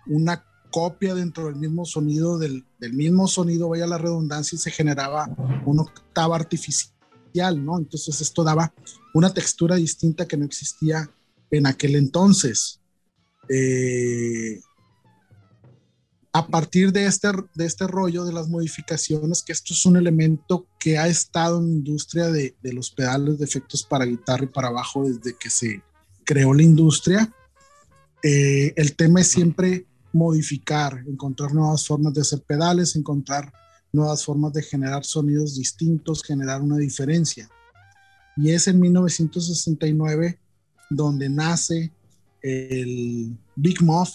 una 0.07 0.45
copia 0.71 1.13
dentro 1.13 1.47
del 1.47 1.57
mismo 1.57 1.85
sonido, 1.85 2.39
del, 2.39 2.65
del, 2.79 2.93
mismo 2.93 3.27
sonido, 3.27 3.69
vaya 3.69 3.85
la 3.85 3.97
redundancia, 3.97 4.55
y 4.55 4.59
se 4.59 4.71
generaba 4.71 5.29
una 5.65 5.81
octava 5.83 6.37
artificial, 6.37 7.63
¿no? 7.63 7.77
Entonces 7.77 8.21
esto 8.21 8.43
daba 8.43 8.73
una 9.13 9.33
textura 9.33 9.75
distinta 9.75 10.25
que 10.25 10.37
no 10.37 10.45
existía 10.45 11.11
en 11.51 11.67
aquel 11.67 11.95
entonces. 11.95 12.79
Eh, 13.49 14.61
a 16.31 16.47
partir 16.47 16.93
de 16.93 17.07
este, 17.07 17.27
de 17.55 17.65
este 17.65 17.87
rollo 17.87 18.23
de 18.23 18.31
las 18.31 18.47
modificaciones, 18.47 19.43
que 19.43 19.51
esto 19.51 19.73
es 19.73 19.85
un 19.85 19.97
elemento 19.97 20.65
que 20.79 20.97
ha 20.97 21.09
estado 21.09 21.59
en 21.59 21.65
la 21.65 21.71
industria 21.73 22.27
de, 22.29 22.55
de 22.63 22.71
los 22.71 22.89
pedales 22.89 23.37
de 23.37 23.43
efectos 23.43 23.83
para 23.83 24.05
guitarra 24.05 24.45
y 24.45 24.47
para 24.47 24.69
bajo 24.69 25.03
desde 25.03 25.35
que 25.37 25.49
se 25.49 25.83
creó 26.31 26.53
la 26.53 26.63
industria, 26.63 27.29
eh, 28.23 28.71
el 28.77 28.95
tema 28.95 29.19
es 29.19 29.27
siempre 29.27 29.85
modificar, 30.13 31.03
encontrar 31.05 31.53
nuevas 31.53 31.85
formas 31.85 32.13
de 32.13 32.21
hacer 32.21 32.41
pedales, 32.43 32.95
encontrar 32.95 33.51
nuevas 33.91 34.23
formas 34.23 34.53
de 34.53 34.63
generar 34.63 35.03
sonidos 35.03 35.57
distintos, 35.57 36.23
generar 36.23 36.61
una 36.61 36.77
diferencia. 36.77 37.49
Y 38.37 38.51
es 38.51 38.69
en 38.69 38.79
1969 38.79 40.39
donde 40.89 41.27
nace 41.27 41.91
el 42.41 43.35
Big 43.57 43.81
Muff, 43.81 44.11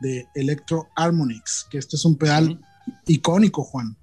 de 0.00 0.26
Electro 0.34 0.88
Harmonix, 0.96 1.68
que 1.70 1.78
este 1.78 1.94
es 1.94 2.04
un 2.04 2.16
pedal 2.16 2.60
icónico, 3.06 3.62
Juan. 3.62 3.96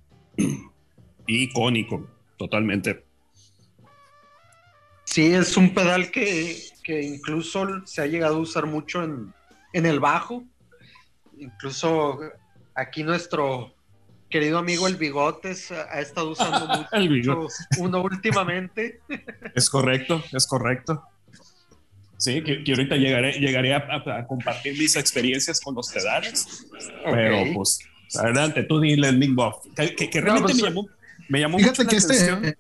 Icónico, 1.27 2.07
totalmente. 2.37 3.03
Sí, 5.03 5.33
es 5.33 5.57
un 5.57 5.73
pedal 5.73 6.09
que, 6.11 6.70
incluso 6.87 7.85
se 7.85 8.01
ha 8.01 8.07
llegado 8.07 8.35
a 8.35 8.39
usar 8.39 8.65
mucho 8.65 9.03
en, 9.03 9.33
el 9.73 9.99
bajo. 9.99 10.43
Incluso 11.37 12.19
aquí 12.75 13.03
nuestro 13.03 13.73
querido 14.29 14.57
amigo 14.57 14.87
el 14.87 14.95
Bigotes 14.95 15.71
ha 15.71 15.99
estado 15.99 16.31
usando 16.31 16.67
mucho 16.93 17.47
uno 17.77 18.01
últimamente. 18.01 19.01
Es 19.55 19.69
correcto, 19.69 20.23
es 20.31 20.47
correcto. 20.47 21.03
Sí, 22.17 22.43
que, 22.43 22.63
que 22.63 22.71
ahorita 22.71 22.97
llegaré, 22.97 23.33
llegaré 23.39 23.73
a, 23.73 24.25
compartir 24.27 24.77
mis 24.77 24.95
experiencias 24.95 25.59
con 25.59 25.73
los 25.73 25.91
pedales, 25.91 26.67
pero 27.03 27.51
pues 27.53 27.79
Adelante, 28.19 28.63
tú 28.63 28.79
dile 28.79 29.09
el 29.09 29.17
Big 29.17 29.33
Buff. 29.33 29.65
Que, 29.75 30.21
realmente 30.21 30.53
pues, 30.53 30.55
me 30.55 30.61
llamó, 30.61 30.87
me 31.29 31.39
llamó 31.39 31.57
mucho 31.57 31.83
la 31.83 31.91
este, 31.91 32.13
atención. 32.13 32.45
Eh, 32.45 32.55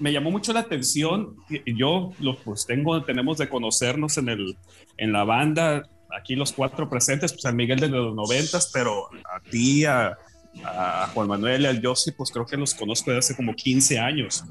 me 0.00 0.12
llamó 0.12 0.30
mucho 0.30 0.52
la 0.52 0.60
atención. 0.60 1.36
Yo, 1.66 2.12
lo, 2.20 2.36
pues 2.36 2.66
tengo, 2.66 3.02
tenemos 3.04 3.38
de 3.38 3.48
conocernos 3.48 4.18
en, 4.18 4.28
el, 4.28 4.56
en 4.96 5.12
la 5.12 5.24
banda, 5.24 5.88
aquí 6.16 6.36
los 6.36 6.52
cuatro 6.52 6.88
presentes, 6.88 7.32
pues 7.32 7.42
San 7.42 7.56
Miguel 7.56 7.80
de 7.80 7.88
los 7.88 8.14
noventas, 8.14 8.70
pero 8.72 9.08
a 9.12 9.40
ti, 9.40 9.84
a, 9.84 10.16
a 10.64 11.10
Juan 11.12 11.28
Manuel 11.28 11.62
y 11.62 11.66
al 11.66 11.80
Yossi, 11.80 12.12
pues 12.12 12.30
creo 12.30 12.46
que 12.46 12.56
los 12.56 12.74
conozco 12.74 13.10
desde 13.10 13.18
hace 13.18 13.36
como 13.36 13.54
15 13.54 13.98
años. 13.98 14.44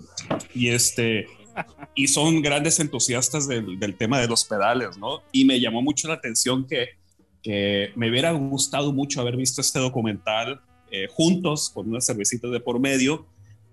Y 0.53 0.69
este, 0.69 1.27
y 1.95 2.07
son 2.07 2.41
grandes 2.41 2.79
entusiastas 2.79 3.47
del, 3.47 3.79
del, 3.79 3.95
tema 3.95 4.19
de 4.19 4.27
los 4.27 4.45
pedales, 4.45 4.97
¿no? 4.97 5.21
Y 5.31 5.45
me 5.45 5.59
llamó 5.59 5.81
mucho 5.81 6.07
la 6.07 6.15
atención 6.15 6.67
que, 6.67 6.89
que 7.41 7.91
me 7.95 8.09
hubiera 8.09 8.31
gustado 8.31 8.93
mucho 8.93 9.21
haber 9.21 9.35
visto 9.35 9.61
este 9.61 9.79
documental 9.79 10.61
eh, 10.91 11.07
juntos 11.09 11.69
con 11.73 11.89
unas 11.89 12.05
cervecitas 12.05 12.51
de 12.51 12.59
por 12.59 12.79
medio, 12.79 13.25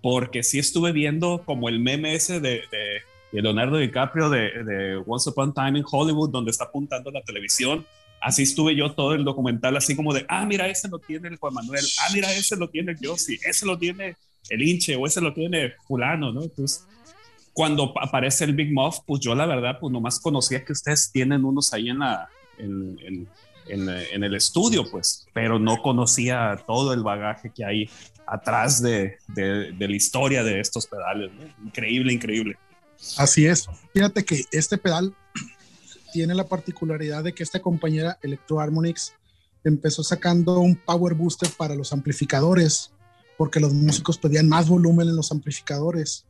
porque 0.02 0.42
sí 0.42 0.58
estuve 0.58 0.92
viendo 0.92 1.42
como 1.44 1.68
el 1.68 1.80
meme 1.80 2.14
ese 2.14 2.40
de, 2.40 2.62
de, 2.70 3.02
Leonardo 3.32 3.76
DiCaprio 3.76 4.28
de, 4.28 4.64
de, 4.64 5.02
Once 5.06 5.28
Upon 5.30 5.50
a 5.50 5.66
Time 5.66 5.78
in 5.78 5.84
Hollywood, 5.88 6.30
donde 6.30 6.50
está 6.50 6.64
apuntando 6.64 7.10
la 7.10 7.22
televisión. 7.22 7.86
Así 8.20 8.42
estuve 8.42 8.74
yo 8.74 8.92
todo 8.92 9.14
el 9.14 9.24
documental, 9.24 9.76
así 9.76 9.96
como 9.96 10.12
de, 10.12 10.26
ah, 10.28 10.44
mira, 10.44 10.68
ese 10.68 10.88
lo 10.88 10.98
tiene 10.98 11.28
el 11.28 11.36
Juan 11.36 11.54
Manuel, 11.54 11.84
ah, 12.00 12.08
mira, 12.12 12.30
ese 12.32 12.56
lo 12.56 12.68
tiene 12.68 12.92
el 12.92 12.98
Yossi, 12.98 13.38
ese 13.46 13.64
lo 13.64 13.78
tiene 13.78 14.16
el 14.50 14.62
Inche, 14.62 14.96
o 14.96 15.06
ese 15.06 15.20
lo 15.20 15.32
tiene 15.32 15.72
fulano, 15.86 16.32
¿no? 16.32 16.42
Entonces, 16.42 16.86
cuando 17.52 17.94
aparece 18.00 18.44
el 18.44 18.54
Big 18.54 18.72
Muff, 18.72 18.98
pues 19.06 19.20
yo 19.20 19.34
la 19.34 19.46
verdad, 19.46 19.78
pues 19.80 19.92
nomás 19.92 20.20
conocía 20.20 20.64
que 20.64 20.72
ustedes 20.72 21.10
tienen 21.12 21.44
unos 21.44 21.72
ahí 21.72 21.88
en 21.88 21.98
la, 22.00 22.28
en, 22.58 22.98
en, 23.68 23.88
en, 23.88 24.24
el 24.24 24.34
estudio, 24.34 24.84
pues, 24.90 25.26
pero 25.32 25.58
no 25.58 25.80
conocía 25.82 26.62
todo 26.66 26.92
el 26.92 27.02
bagaje 27.02 27.52
que 27.54 27.64
hay 27.64 27.90
atrás 28.30 28.80
de, 28.80 29.18
de, 29.26 29.74
la 29.76 29.96
historia 29.96 30.44
de 30.44 30.60
estos 30.60 30.86
pedales. 30.86 31.32
Increíble, 31.64 32.12
increíble. 32.12 32.56
Así 33.16 33.44
es. 33.44 33.66
Fíjate 33.92 34.24
que 34.24 34.44
este 34.52 34.78
pedal 34.78 35.14
tiene 36.12 36.34
la 36.36 36.46
particularidad 36.46 37.24
de 37.24 37.32
que 37.32 37.42
esta 37.42 37.60
compañera 37.60 38.18
Electro 38.22 38.60
Harmonix 38.60 39.14
empezó 39.64 40.04
sacando 40.04 40.60
un 40.60 40.76
power 40.76 41.14
booster 41.14 41.50
para 41.58 41.74
los 41.74 41.92
amplificadores, 41.92 42.92
porque 43.36 43.58
los 43.58 43.74
músicos 43.74 44.16
pedían 44.16 44.48
más 44.48 44.68
volumen 44.68 45.08
en 45.08 45.16
los 45.16 45.32
amplificadores. 45.32 46.24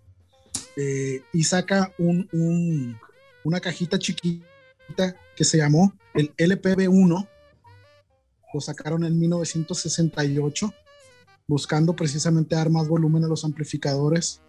Eh, 0.76 1.22
y 1.34 1.44
saca 1.44 1.92
un, 1.98 2.96
una 3.44 3.60
cajita 3.60 3.98
chiquita 3.98 5.16
que 5.36 5.44
se 5.44 5.58
llamó 5.58 5.92
el 6.14 6.34
LPB1. 6.36 7.28
Lo 8.54 8.60
sacaron 8.60 9.04
en 9.04 9.18
1968, 9.18 10.74
buscando 11.50 11.96
precisamente 11.96 12.54
dar 12.54 12.70
más 12.70 12.86
volumen 12.86 13.24
a 13.24 13.26
los 13.26 13.44
amplificadores. 13.44 14.40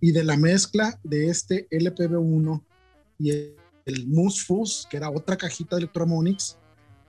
Y 0.00 0.12
de 0.12 0.22
la 0.22 0.36
mezcla 0.36 1.00
de 1.02 1.28
este 1.28 1.68
LPB1 1.70 2.62
y 3.18 3.30
el, 3.30 3.56
el 3.86 4.06
que 4.88 4.96
era 4.96 5.10
otra 5.10 5.36
cajita 5.36 5.74
de 5.74 5.82
Electromonics, 5.82 6.56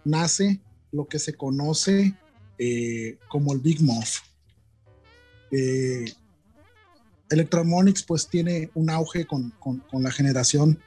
nace 0.03 0.59
lo 0.91 1.07
que 1.07 1.19
se 1.19 1.35
conoce 1.35 2.17
eh, 2.57 3.19
como 3.29 3.53
el 3.53 3.59
Big 3.59 3.83
Muff. 3.83 4.21
Eh, 5.51 6.11
Electromonics 7.29 8.01
pues 8.01 8.27
tiene 8.27 8.71
un 8.73 8.89
auge 8.89 9.27
con, 9.27 9.51
con, 9.59 9.83
la 10.01 10.09
generación 10.09 10.79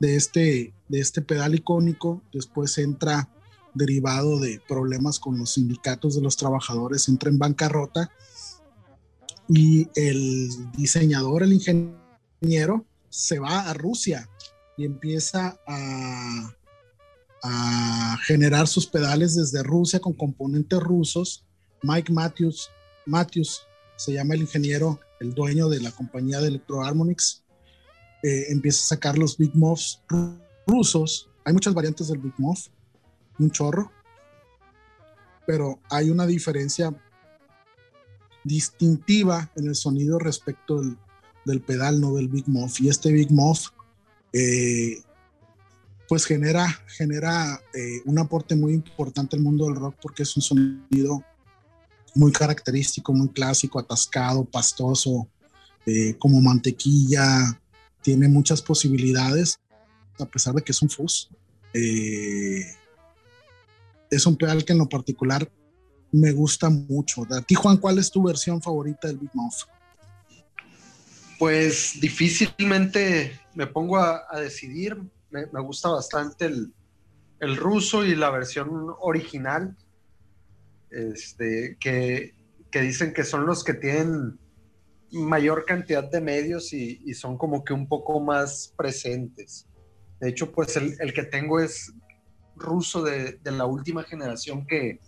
de 0.00 0.16
este, 0.16 0.72
de 0.88 1.00
este 1.00 1.20
pedal 1.20 1.54
icónico, 1.54 2.22
después 2.32 2.78
entra 2.78 3.28
derivado 3.74 4.38
de 4.38 4.60
problemas 4.68 5.18
con 5.18 5.38
los 5.38 5.54
sindicatos 5.54 6.14
de 6.14 6.22
los 6.22 6.36
trabajadores, 6.36 7.08
entra 7.08 7.30
en 7.30 7.38
bancarrota 7.38 8.10
y 9.48 9.88
el 9.94 10.48
diseñador, 10.72 11.42
el 11.42 11.52
ingeniero, 11.52 12.84
se 13.08 13.38
va 13.38 13.68
a 13.68 13.74
Rusia 13.74 14.28
y 14.76 14.84
empieza 14.84 15.58
a, 15.66 16.54
a 17.42 18.16
generar 18.24 18.66
sus 18.66 18.86
pedales 18.86 19.34
desde 19.34 19.62
Rusia 19.62 20.00
con 20.00 20.14
componentes 20.14 20.80
rusos. 20.80 21.44
Mike 21.82 22.12
Matthews, 22.12 22.70
Matthews 23.06 23.62
se 23.96 24.12
llama 24.12 24.34
el 24.34 24.42
ingeniero 24.42 24.98
el 25.22 25.34
dueño 25.34 25.68
de 25.68 25.80
la 25.80 25.92
compañía 25.92 26.40
de 26.40 26.48
Electro 26.48 26.82
Harmonix, 26.82 27.42
eh, 28.22 28.46
empieza 28.50 28.80
a 28.80 28.96
sacar 28.96 29.16
los 29.16 29.36
Big 29.38 29.54
Muffs 29.54 30.02
rusos. 30.66 31.28
Hay 31.44 31.52
muchas 31.52 31.74
variantes 31.74 32.08
del 32.08 32.18
Big 32.18 32.34
Muff, 32.38 32.68
un 33.38 33.50
chorro, 33.50 33.90
pero 35.46 35.80
hay 35.90 36.10
una 36.10 36.26
diferencia 36.26 36.94
distintiva 38.44 39.50
en 39.56 39.68
el 39.68 39.74
sonido 39.74 40.18
respecto 40.18 40.80
del, 41.44 41.60
pedal, 41.60 42.00
no 42.00 42.14
del 42.14 42.28
Big 42.28 42.48
Muff. 42.48 42.80
Y 42.80 42.88
este 42.88 43.12
Big 43.12 43.30
Muff, 43.30 43.68
eh, 44.32 45.02
pues 46.08 46.24
genera, 46.24 46.66
genera 46.86 47.60
eh, 47.74 48.02
un 48.04 48.18
aporte 48.18 48.54
muy 48.56 48.72
importante 48.72 49.36
al 49.36 49.42
mundo 49.42 49.66
del 49.66 49.76
rock 49.76 49.96
porque 50.00 50.24
es 50.24 50.36
un 50.36 50.42
sonido 50.42 51.24
muy 52.14 52.32
característico, 52.32 53.12
muy 53.12 53.28
clásico, 53.28 53.78
atascado, 53.78 54.44
pastoso, 54.44 55.28
eh, 55.86 56.14
como 56.18 56.40
mantequilla, 56.40 57.58
tiene 58.02 58.28
muchas 58.28 58.60
posibilidades, 58.60 59.58
a 60.18 60.26
pesar 60.26 60.54
de 60.54 60.62
que 60.62 60.72
es 60.72 60.82
un 60.82 60.90
fuzz. 60.90 61.30
Es 64.16 64.26
un 64.26 64.36
pedal 64.36 64.64
que 64.64 64.72
en 64.72 64.78
lo 64.78 64.88
particular 64.88 65.50
me 66.12 66.32
gusta 66.32 66.68
mucho. 66.68 67.26
A 67.30 67.40
ti, 67.42 67.54
Juan, 67.54 67.78
¿cuál 67.78 67.98
es 67.98 68.10
tu 68.10 68.22
versión 68.22 68.60
favorita 68.60 69.08
del 69.08 69.18
Big 69.18 69.30
Mouth? 69.34 69.66
Pues 71.38 71.98
difícilmente 72.00 73.40
me 73.54 73.66
pongo 73.66 73.98
a, 73.98 74.24
decidir. 74.40 74.96
Me, 75.30 75.46
gusta 75.62 75.88
bastante 75.88 76.44
el, 76.44 76.72
el 77.40 77.56
ruso 77.56 78.04
y 78.04 78.14
la 78.14 78.30
versión 78.30 78.68
original 79.00 79.76
este, 80.92 81.76
que, 81.80 82.34
dicen 82.70 83.12
que 83.12 83.24
son 83.24 83.46
los 83.46 83.64
que 83.64 83.74
tienen 83.74 84.38
mayor 85.10 85.64
cantidad 85.64 86.08
de 86.08 86.20
medios 86.20 86.72
y, 86.72 87.14
son 87.14 87.36
como 87.36 87.64
que 87.64 87.72
un 87.72 87.88
poco 87.88 88.20
más 88.20 88.72
presentes. 88.76 89.66
De 90.20 90.28
hecho, 90.28 90.52
pues 90.52 90.76
el, 90.76 91.12
que 91.12 91.24
tengo 91.24 91.60
es 91.60 91.92
ruso 92.56 93.02
de, 93.02 93.38
la 93.44 93.66
última 93.66 94.02
generación 94.04 94.66
que, 94.66 95.00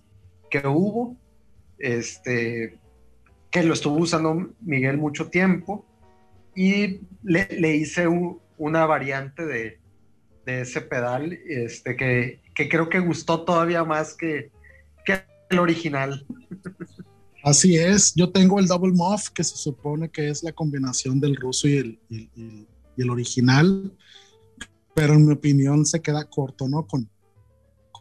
hubo, 0.64 1.16
este, 1.78 2.78
que 3.50 3.62
lo 3.62 3.74
estuvo 3.74 3.96
usando 3.96 4.50
Miguel 4.60 4.98
mucho 4.98 5.28
tiempo 5.28 5.84
y 6.54 7.00
le, 7.22 7.76
hice 7.76 8.06
una 8.58 8.86
variante 8.86 9.44
de, 9.44 9.78
ese 10.46 10.82
pedal 10.82 11.32
este, 11.32 11.96
que, 11.96 12.42
que, 12.54 12.68
creo 12.68 12.88
que 12.90 13.00
gustó 13.00 13.44
todavía 13.44 13.82
más 13.82 14.14
que, 14.14 14.50
que 15.06 15.24
el 15.50 15.58
original. 15.58 16.26
Así 17.42 17.76
es, 17.76 18.14
yo 18.14 18.30
tengo 18.30 18.58
el 18.58 18.66
Double 18.66 18.92
Muff, 18.92 19.28
que 19.28 19.44
se 19.44 19.56
supone 19.56 20.08
que 20.08 20.28
es 20.30 20.42
la 20.42 20.52
combinación 20.52 21.20
del 21.20 21.36
ruso 21.36 21.68
y 21.68 21.76
el, 21.76 21.98
el 22.96 23.10
original, 23.10 23.92
pero 24.94 25.14
en 25.14 25.26
mi 25.26 25.32
opinión 25.32 25.84
se 25.84 26.00
queda 26.00 26.24
corto, 26.24 26.68
¿no? 26.68 26.86
Con, 26.86 27.10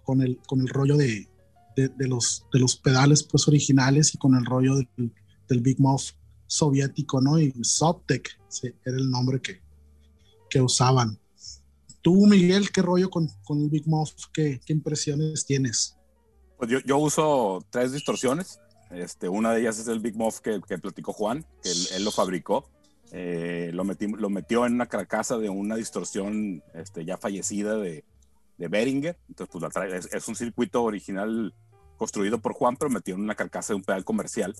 con, 0.03 0.21
el, 0.21 0.39
con 0.47 0.61
el 0.61 0.69
rollo 0.69 0.97
de, 0.97 1.27
de, 1.75 2.07
los, 2.07 2.45
de 2.53 2.59
los 2.59 2.75
pedales 2.75 3.23
pues 3.23 3.47
originales 3.47 4.13
y 4.13 4.17
con 4.17 4.35
el 4.35 4.45
rollo 4.45 4.75
del, 4.75 5.13
del 5.47 5.61
Big 5.61 5.79
Muff 5.79 6.11
soviético, 6.47 7.21
¿no? 7.21 7.39
Y 7.39 7.51
Soptec 7.63 8.39
era 8.85 8.97
el 8.97 9.09
nombre 9.09 9.41
que, 9.41 9.61
que 10.49 10.61
usaban. 10.61 11.19
Tú, 12.01 12.27
Miguel, 12.27 12.71
¿qué 12.71 12.81
rollo 12.81 13.09
con, 13.09 13.29
con 13.43 13.61
el 13.61 13.69
Big 13.69 13.87
Muff? 13.87 14.11
¿Qué, 14.33 14.59
¿Qué 14.65 14.73
impresiones 14.73 15.45
tienes? 15.45 15.97
Pues 16.57 16.69
yo, 16.85 16.97
uso 16.97 17.65
tres 17.69 17.91
distorsiones. 17.91 18.59
Este, 18.91 19.27
una 19.27 19.53
de 19.53 19.61
ellas 19.61 19.79
es 19.79 19.87
el 19.87 19.99
Big 19.99 20.15
Muff 20.15 20.39
que, 20.39 20.61
que 20.67 20.77
platicó 20.77 21.13
Juan, 21.13 21.45
que 21.63 21.71
él, 21.71 22.03
lo 22.03 22.11
fabricó. 22.11 22.69
Eh, 23.11 23.71
lo, 23.73 23.83
lo 23.83 24.29
metió 24.29 24.65
en 24.65 24.73
una 24.73 24.87
carcasa 24.87 25.37
de 25.37 25.49
una 25.49 25.75
distorsión 25.75 26.63
este, 26.73 27.05
ya 27.05 27.17
fallecida 27.17 27.77
de, 27.77 28.03
de 28.57 28.67
Beringer. 28.67 29.17
Entonces, 29.29 29.55
pues 29.73 30.13
es, 30.13 30.27
un 30.27 30.35
circuito 30.35 30.83
original 30.83 31.53
construido 31.97 32.39
por 32.39 32.53
Juan, 32.53 32.75
pero 32.75 32.89
metió 32.89 33.15
en 33.15 33.21
una 33.21 33.35
carcasa 33.35 33.73
de 33.73 33.77
un 33.77 33.83
pedal 33.83 34.03
comercial. 34.03 34.55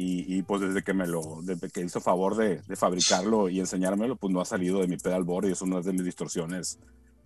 Y, 0.00 0.42
pues 0.42 0.60
desde 0.60 0.84
que 0.84 0.94
me 0.94 1.08
lo, 1.08 1.40
desde 1.42 1.70
que 1.70 1.80
hizo 1.80 2.00
favor 2.00 2.36
de, 2.36 2.62
de, 2.62 2.76
fabricarlo 2.76 3.48
y 3.48 3.58
enseñármelo, 3.58 4.14
pues 4.14 4.32
no 4.32 4.40
ha 4.40 4.44
salido 4.44 4.80
de 4.80 4.86
mi 4.86 4.96
pedal 4.96 5.24
board 5.24 5.48
y 5.48 5.50
es 5.50 5.60
una 5.60 5.80
de 5.80 5.92
mis 5.92 6.04
distorsiones 6.04 6.78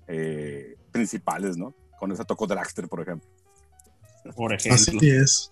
eh, 0.08 0.76
principales, 0.90 1.58
¿no? 1.58 1.74
Con 1.98 2.12
esa 2.12 2.24
toco 2.24 2.46
Dragster, 2.46 2.88
por 2.88 3.02
ejemplo 3.02 3.28
por 4.36 4.52
ejemplo. 4.52 4.74
Así 4.74 5.10
es. 5.10 5.50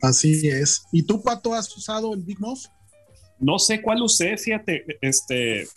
Así 0.00 0.48
es. 0.48 0.82
¿Y 0.92 1.02
tú, 1.02 1.22
Pato, 1.22 1.54
has 1.54 1.74
usado 1.76 2.14
el 2.14 2.22
Big 2.22 2.40
Muff? 2.40 2.66
No 3.38 3.58
sé 3.58 3.82
cuál 3.82 4.02
usé, 4.02 4.36
fíjate, 4.36 4.84
este, 5.00 5.68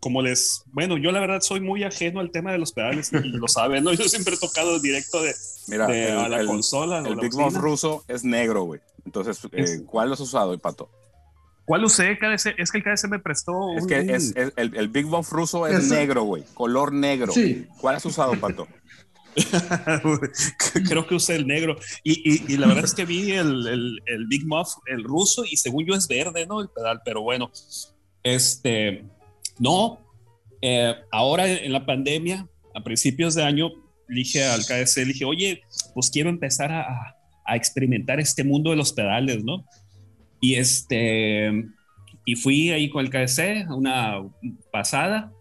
como 0.00 0.22
les, 0.22 0.62
bueno, 0.72 0.96
yo 0.96 1.12
la 1.12 1.20
verdad 1.20 1.40
soy 1.42 1.60
muy 1.60 1.84
ajeno 1.84 2.20
al 2.20 2.30
tema 2.30 2.52
de 2.52 2.58
los 2.58 2.72
pedales 2.72 3.12
y 3.12 3.18
lo 3.28 3.46
saben, 3.48 3.84
¿no? 3.84 3.92
Yo 3.92 4.08
siempre 4.08 4.34
he 4.34 4.38
tocado 4.38 4.80
directo 4.80 5.22
de, 5.22 5.34
Mira, 5.68 5.86
de 5.86 6.10
el, 6.10 6.16
a 6.18 6.28
la 6.28 6.40
el- 6.40 6.46
consola. 6.46 6.98
el 7.06 7.16
Big. 7.16 7.34
Muff 7.34 7.54
ruso 7.56 8.04
es 8.08 8.24
negro, 8.24 8.62
güey. 8.64 8.80
Entonces, 9.04 9.38
eh, 9.44 9.48
Es- 9.52 9.82
¿cuál 9.86 10.12
has 10.12 10.20
usado, 10.20 10.58
Pato? 10.58 10.90
¿Cuál 11.66 11.84
usé? 11.84 12.18
KDC? 12.18 12.54
Es 12.58 12.70
que 12.72 12.78
el 12.78 12.84
KDC 12.84 13.08
me 13.08 13.18
prestó 13.20 13.52
Es 13.76 13.82
un- 13.84 13.88
que 13.88 14.00
un- 14.00 14.10
es, 14.10 14.32
es- 14.34 14.52
el, 14.56 14.74
el 14.76 14.88
Big 14.88 15.06
Muff 15.06 15.30
ruso 15.30 15.66
es 15.66 15.84
Ese- 15.84 15.94
negro, 15.94 16.22
güey. 16.24 16.42
Color 16.54 16.92
negro. 16.92 17.32
Sí. 17.32 17.66
¿Cuál 17.80 17.96
has 17.96 18.04
usado, 18.06 18.32
Pato? 18.40 18.66
Creo 20.88 21.06
que 21.06 21.14
usé 21.14 21.36
el 21.36 21.46
negro. 21.46 21.76
Y, 22.02 22.12
y- 22.48 22.54
y 22.54 22.56
la 22.56 22.66
verdad 22.66 22.84
es 22.84 22.94
que 22.94 23.04
vi 23.04 23.32
el, 23.32 23.66
el- 23.66 24.00
el 24.06 24.26
Big 24.26 24.46
Muff, 24.46 24.68
el 24.86 25.04
ruso, 25.04 25.44
y 25.44 25.56
según 25.56 25.86
yo 25.86 25.94
es 25.94 26.08
verde, 26.08 26.46
¿no? 26.46 26.60
El 26.60 26.68
pedal, 26.68 27.00
pero 27.04 27.22
bueno. 27.22 27.50
Este, 28.22 29.04
no. 29.60 30.00
eh, 30.60 30.94
ahora 31.12 31.48
en 31.48 31.72
la 31.72 31.86
pandemia, 31.86 32.48
a 32.74 32.82
principios 32.82 33.34
de 33.34 33.44
año, 33.44 33.70
dije 34.08 34.44
al 34.44 34.66
KDC, 34.66 35.06
dije, 35.06 35.24
oye, 35.24 35.62
pues 35.94 36.10
quiero 36.10 36.28
empezar 36.28 36.72
a 36.72 37.56
experimentar 37.56 38.20
este 38.20 38.44
mundo 38.44 38.70
de 38.70 38.76
los 38.76 38.92
pedales, 38.92 39.44
¿no? 39.44 39.64
Y 40.40 40.54
este, 40.54 41.52
y 42.24 42.34
fui 42.34 42.70
ahí 42.70 42.88
con 42.88 43.04
el 43.04 43.10
KDC 43.10 43.70
una 43.70 44.22
pasada 44.72 45.32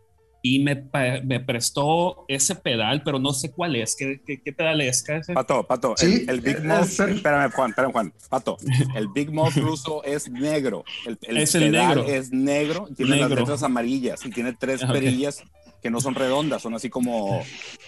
y 0.41 0.59
me, 0.59 0.85
me 1.25 1.39
prestó 1.41 2.23
ese 2.29 2.55
pedal, 2.55 3.01
pero 3.03 3.19
no 3.19 3.33
sé 3.33 3.51
cuál 3.51 3.75
es. 3.75 3.95
¿Qué, 3.97 4.21
qué, 4.25 4.41
qué 4.41 4.53
pedal 4.53 4.79
es? 4.81 5.03
KDC? 5.03 5.33
Pato, 5.33 5.63
Pato, 5.67 5.95
Sí, 5.97 6.23
el, 6.27 6.29
el 6.29 6.41
Big 6.41 6.57
es 6.57 6.99
el- 6.99 7.15
espérame, 7.15 7.51
Juan, 7.51 7.69
espérame, 7.71 7.91
Juan. 7.91 8.13
Pato, 8.29 8.57
el 8.95 9.07
Big 9.09 9.31
Muff 9.31 9.55
ruso 9.57 10.03
es 10.03 10.29
negro. 10.29 10.85
El, 11.05 11.17
el 11.23 11.37
Es 11.37 11.55
el 11.55 11.71
pedal 11.71 11.97
negro. 11.97 12.07
es 12.07 12.31
negro, 12.31 12.87
tiene 12.95 13.17
las 13.17 13.29
Negro. 13.29 13.41
letras 13.41 13.63
amarillas 13.63 14.25
y 14.25 14.29
tiene 14.29 14.53
tres 14.53 14.81
Ah, 14.83 14.87
ok. 14.87 14.93
perillas 14.93 15.43
que 15.81 15.89
no 15.89 16.01
son 16.01 16.13
redondas, 16.13 16.61
son 16.61 16.73
así 16.73 16.89
como, 16.89 17.41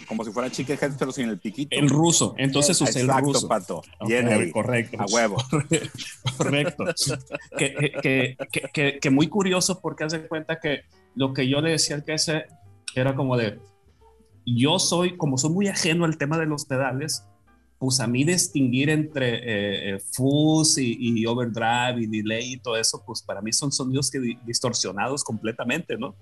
como 0.08 0.24
si 0.24 0.32
fueran 0.32 0.50
chicken 0.52 0.78
heads, 0.82 0.96
pero 0.98 1.12
sin 1.12 1.28
el 1.28 1.40
piquito. 1.40 1.76
El 1.76 1.90
ruso. 1.90 2.36
Entonces 2.38 2.80
usé 2.80 3.02
el 3.02 3.08
Exacto, 3.08 3.34
ruso. 3.34 3.48
Pato. 3.50 3.82
Bien 4.08 4.28
ahí. 4.30 4.50
correcto. 4.50 4.98
A 5.02 5.06
huevo. 5.08 5.36
Correcto. 6.38 6.86
que, 7.58 7.74
que, 8.02 8.38
que, 8.52 8.62
que, 8.74 9.00
que 9.00 9.10
muy 9.10 9.28
curioso 9.28 9.80
porque 9.82 10.04
hace 10.06 10.26
cuenta 10.28 10.60
que 10.60 10.82
lo 11.16 11.34
que 11.34 11.48
yo 11.48 11.62
le 11.62 11.72
decía 11.72 11.96
al 11.96 12.04
que 12.04 12.14
ese 12.14 12.46
era 12.96 13.16
como 13.16 13.38
de, 13.38 13.60
yo 14.46 14.80
soy, 14.80 15.18
como 15.18 15.38
soy 15.38 15.52
muy 15.52 15.68
ajeno 15.68 16.06
al 16.06 16.18
tema 16.18 16.38
de 16.38 16.46
los 16.46 16.66
pedales, 16.66 17.26
pues 17.80 18.00
a 18.00 18.08
mí 18.08 18.24
distinguir 18.24 18.90
entre 18.90 19.36
eh, 19.38 19.96
eh, 19.96 20.00
fuzz 20.14 20.78
y, 20.78 21.26
overdrive 21.26 22.02
y 22.02 22.08
delay 22.08 22.54
y 22.54 22.58
todo 22.58 22.78
eso, 22.78 23.02
pues 23.06 23.24
para 23.24 23.42
mí 23.42 23.52
son 23.52 23.72
sonidos 23.72 24.12
que 24.12 24.20
di- 24.20 24.38
distorsionados 24.46 25.24
completamente, 25.24 25.98
¿no? 25.98 26.16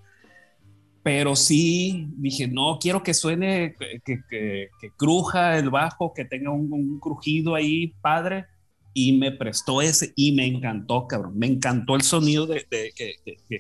Pero 1.04 1.36
sí 1.36 2.08
dije, 2.18 2.48
no, 2.48 2.78
quiero 2.80 3.04
que 3.04 3.14
suene, 3.14 3.74
que, 3.78 4.00
que, 4.06 4.22
que- 4.30 4.70
que 4.80 4.92
cruja 4.98 5.58
el 5.58 5.70
bajo, 5.70 6.14
que 6.14 6.26
tenga 6.26 6.52
un, 6.52 6.72
un 6.72 7.00
crujido 7.00 7.56
ahí 7.56 7.94
padre 8.02 8.46
y 8.94 9.14
me 9.18 9.32
prestó 9.32 9.82
ese 9.82 10.14
y 10.16 10.32
me 10.32 10.46
encantó, 10.46 11.08
cabrón. 11.08 11.38
Me 11.38 11.48
encantó 11.48 11.96
el 11.96 12.02
sonido 12.02 12.46
de, 12.48 12.66
de- 12.70 12.94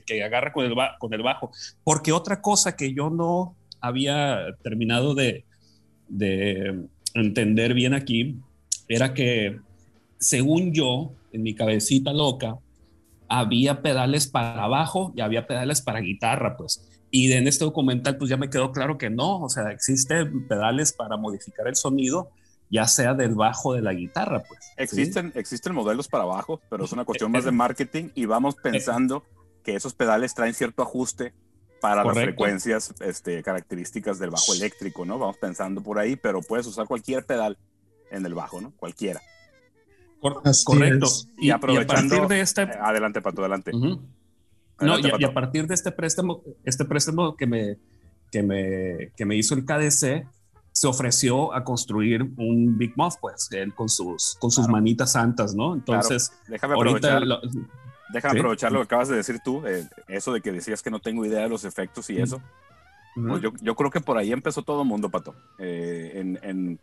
que, 0.05 0.23
agarra 0.23 0.51
con 0.51 0.65
el, 0.65 0.75
con 0.99 1.13
el 1.13 1.21
bajo. 1.21 1.51
Porque 1.83 2.11
otra 2.11 2.41
cosa 2.41 2.75
que 2.75 2.93
yo 2.93 3.09
no 3.09 3.55
había 3.81 4.39
terminado 4.63 5.15
de, 5.15 5.45
de 6.07 6.85
entender 7.13 7.73
bien 7.73 7.93
aquí 7.93 8.37
era 8.87 9.13
que, 9.13 9.59
según 10.19 10.73
yo, 10.73 11.13
en 11.31 11.43
mi 11.43 11.53
cabecita 11.53 12.11
loca, 12.11 12.57
había 13.27 13.81
pedales 13.81 14.27
para 14.27 14.67
bajo 14.67 15.13
y 15.15 15.21
había 15.21 15.45
pedales 15.45 15.81
para 15.81 15.99
guitarra, 15.99 16.57
pues. 16.57 16.89
Y 17.11 17.31
en 17.31 17.47
este 17.47 17.65
documental, 17.65 18.17
pues 18.17 18.29
ya 18.29 18.37
me 18.37 18.49
quedó 18.49 18.71
claro 18.71 18.97
que 18.97 19.09
no, 19.09 19.41
o 19.41 19.49
sea, 19.49 19.71
existen 19.71 20.47
pedales 20.47 20.93
para 20.93 21.17
modificar 21.17 21.67
el 21.67 21.75
sonido, 21.75 22.31
ya 22.69 22.87
sea 22.87 23.13
del 23.13 23.35
bajo 23.35 23.73
de 23.73 23.81
la 23.81 23.93
guitarra, 23.93 24.43
pues. 24.47 24.59
¿sí? 24.65 24.71
Existen, 24.77 25.31
existen 25.35 25.73
modelos 25.73 26.07
para 26.07 26.23
abajo, 26.23 26.61
pero 26.69 26.85
es 26.85 26.91
una 26.91 27.05
cuestión 27.05 27.31
más 27.31 27.43
de 27.45 27.51
marketing 27.51 28.09
y 28.15 28.25
vamos 28.25 28.55
pensando 28.55 29.23
que 29.63 29.75
esos 29.75 29.93
pedales 29.93 30.33
traen 30.35 30.53
cierto 30.53 30.81
ajuste 30.83 31.33
para 31.81 32.03
las 32.03 32.13
frecuencias 32.13 32.93
este, 32.99 33.41
características 33.41 34.19
del 34.19 34.29
bajo 34.31 34.53
eléctrico, 34.53 35.05
¿no? 35.05 35.17
Vamos 35.17 35.37
pensando 35.37 35.81
por 35.81 35.97
ahí, 35.97 36.15
pero 36.15 36.41
puedes 36.41 36.65
usar 36.67 36.87
cualquier 36.87 37.25
pedal 37.25 37.57
en 38.11 38.25
el 38.25 38.33
bajo, 38.33 38.59
¿no? 38.61 38.71
Cualquiera. 38.77 39.21
Cor- 40.19 40.41
Así 40.43 40.65
correcto. 40.65 41.05
es. 41.05 41.27
Y, 41.37 41.45
Y 41.45 41.47
y 41.47 41.51
a 41.51 41.55
aprovechando- 41.55 42.17
partir 42.17 42.27
de 42.27 42.41
este... 42.41 42.63
Eh, 42.63 42.69
Adelante, 42.81 43.21
Pato, 43.21 43.41
adelante. 43.41 43.71
No, 43.71 43.99
Adelante, 44.77 45.07
y, 45.07 45.11
a- 45.11 45.15
y 45.19 45.23
a 45.23 45.33
partir 45.33 45.67
de 45.67 45.73
este 45.75 45.91
préstamo, 45.91 46.41
este 46.65 46.83
préstamo 46.85 47.35
que 47.37 47.47
me, 47.47 47.77
que 48.31 48.43
me, 48.43 49.11
que 49.15 49.25
me 49.25 49.35
hizo 49.37 49.55
el 49.55 49.63
KDC, 49.65 50.27
se 50.71 50.87
ofreció 50.87 51.53
a 51.53 51.63
construir 51.63 52.23
un 52.37 52.77
Big 52.77 52.93
Muff, 52.95 53.15
pues, 53.19 53.49
él 53.51 53.73
con 53.73 53.89
sus, 53.89 54.35
con 54.39 54.51
sus 54.51 54.65
Claro. 54.65 54.73
manitas 54.77 55.11
santas, 55.13 55.53
¿no? 55.55 55.73
Entonces, 55.73 56.31
Déjame 56.47 56.75
ahorita... 56.75 57.15
aprovechar, 57.15 57.27
lo- 57.27 57.41
déjame 58.13 58.33
sí. 58.33 58.39
aprovechar 58.39 58.71
lo 58.71 58.79
que 58.79 58.83
acabas 58.85 59.07
de 59.09 59.15
decir 59.17 59.39
tú, 59.43 59.65
eh, 59.65 59.87
eso 60.07 60.31
de 60.33 60.41
que 60.41 60.51
decías 60.51 60.81
que 60.81 60.89
no 60.91 60.99
tengo 60.99 61.25
idea 61.25 61.41
de 61.41 61.49
los 61.49 61.65
efectos 61.65 62.09
y 62.09 62.17
eso. 62.21 62.41
Ujú. 63.17 63.27
Pues 63.27 63.41
yo, 63.41 63.51
yo 63.61 63.75
creo 63.75 63.91
que 63.91 63.99
por 64.01 64.17
ahí 64.17 64.31
empezó 64.31 64.61
todo 64.61 64.83
el 64.83 64.87
mundo, 64.87 65.09
Pato. 65.09 65.35
Eh, 65.57 66.11
en, 66.15 66.39
en- 66.43 66.79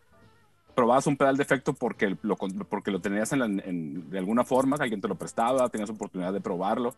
probabas 0.75 1.07
un 1.07 1.17
pedal 1.17 1.35
de 1.37 1.41
efecto 1.43 1.73
porque 1.73 2.15
lo, 2.21 2.35
porque 2.35 2.91
lo 2.91 2.99
tenías 3.01 3.31
en 3.33 3.39
la- 3.39 3.45
en- 3.45 4.09
de 4.11 4.19
alguna 4.19 4.43
forma, 4.43 4.75
alguien 4.79 5.01
te 5.01 5.07
lo 5.07 5.15
prestaba, 5.15 5.67
tenías 5.69 5.89
oportunidad 5.89 6.33
de 6.33 6.41
probarlo. 6.41 6.93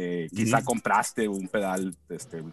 Eh, 0.00 0.28
quizá 0.30 0.62
compraste 0.62 1.26
compraste 1.26 1.28
un 1.28 1.48
pedal, 1.48 1.96
este, 2.08 2.44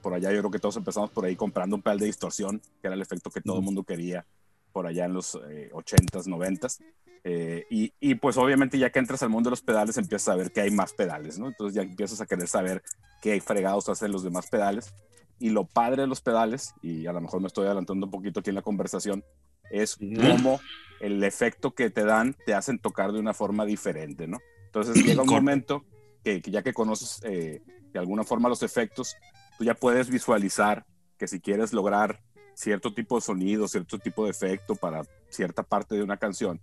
por 0.00 0.14
allá 0.14 0.32
yo 0.32 0.38
creo 0.38 0.50
que 0.50 0.58
todos 0.58 0.78
empezamos 0.78 1.10
por 1.10 1.26
ahí 1.26 1.36
comprando 1.36 1.76
un 1.76 1.82
pedal 1.82 1.98
de 1.98 2.06
distorsión, 2.06 2.58
que 2.80 2.86
era 2.86 2.94
el 2.94 3.02
efecto 3.02 3.28
que 3.28 3.42
todo 3.42 3.58
el 3.58 3.62
mundo 3.62 3.82
quería 3.82 4.24
por 4.72 4.86
allá 4.86 5.04
en 5.04 5.12
los 5.12 5.38
eh, 5.46 5.68
80s, 5.74 6.24
90s. 6.24 6.82
Eh, 7.22 7.66
y, 7.68 7.92
y, 8.00 8.14
pues 8.14 8.38
obviamente 8.38 8.78
ya 8.78 8.88
que 8.88 8.98
entras 8.98 9.22
al 9.22 9.28
mundo 9.28 9.50
de 9.50 9.52
los 9.52 9.60
pedales 9.60 9.98
empiezas 9.98 10.28
a 10.28 10.36
ver 10.36 10.52
que 10.52 10.62
hay 10.62 10.70
más 10.70 10.94
pedales, 10.94 11.38
¿no? 11.38 11.48
Entonces 11.48 11.74
ya 11.74 11.82
empiezas 11.82 12.22
a 12.22 12.26
querer 12.26 12.48
saber 12.48 12.82
qué 13.20 13.38
fregados 13.42 13.90
hacen 13.90 14.10
los 14.10 14.24
demás 14.24 14.48
pedales. 14.48 14.94
Y 15.38 15.50
lo 15.50 15.66
padre 15.66 16.00
de 16.00 16.08
los 16.08 16.22
pedales, 16.22 16.72
y 16.80 17.06
a 17.06 17.12
lo 17.12 17.20
mejor 17.20 17.42
me 17.42 17.48
estoy 17.48 17.66
adelantando 17.66 18.06
un 18.06 18.10
poquito 18.10 18.40
aquí 18.40 18.48
en 18.48 18.56
la 18.56 18.62
conversación, 18.62 19.22
es 19.70 19.96
cómo 19.96 20.60
el 21.00 21.22
efecto 21.24 21.74
que 21.74 21.90
te 21.90 22.04
dan 22.04 22.34
te 22.46 22.54
hacen 22.54 22.78
tocar 22.78 23.12
de 23.12 23.18
una 23.18 23.34
forma 23.34 23.66
diferente, 23.66 24.26
¿no? 24.26 24.38
Entonces 24.64 25.04
llega 25.04 25.20
un 25.20 25.28
momento 25.28 25.84
que, 26.26 26.42
que 26.42 26.50
ya 26.50 26.62
que 26.62 26.72
conoces 26.72 27.20
eh, 27.22 27.62
de 27.92 27.98
alguna 28.00 28.24
forma 28.24 28.48
los 28.48 28.64
efectos, 28.64 29.14
tú 29.56 29.62
ya 29.62 29.74
puedes 29.74 30.10
visualizar 30.10 30.84
que 31.18 31.28
si 31.28 31.38
quieres 31.38 31.72
lograr 31.72 32.20
cierto 32.54 32.92
tipo 32.92 33.14
de 33.14 33.20
sonido, 33.20 33.68
cierto 33.68 34.00
tipo 34.00 34.24
de 34.24 34.32
efecto 34.32 34.74
para 34.74 35.02
cierta 35.28 35.62
parte 35.62 35.94
de 35.94 36.02
una 36.02 36.16
canción, 36.16 36.60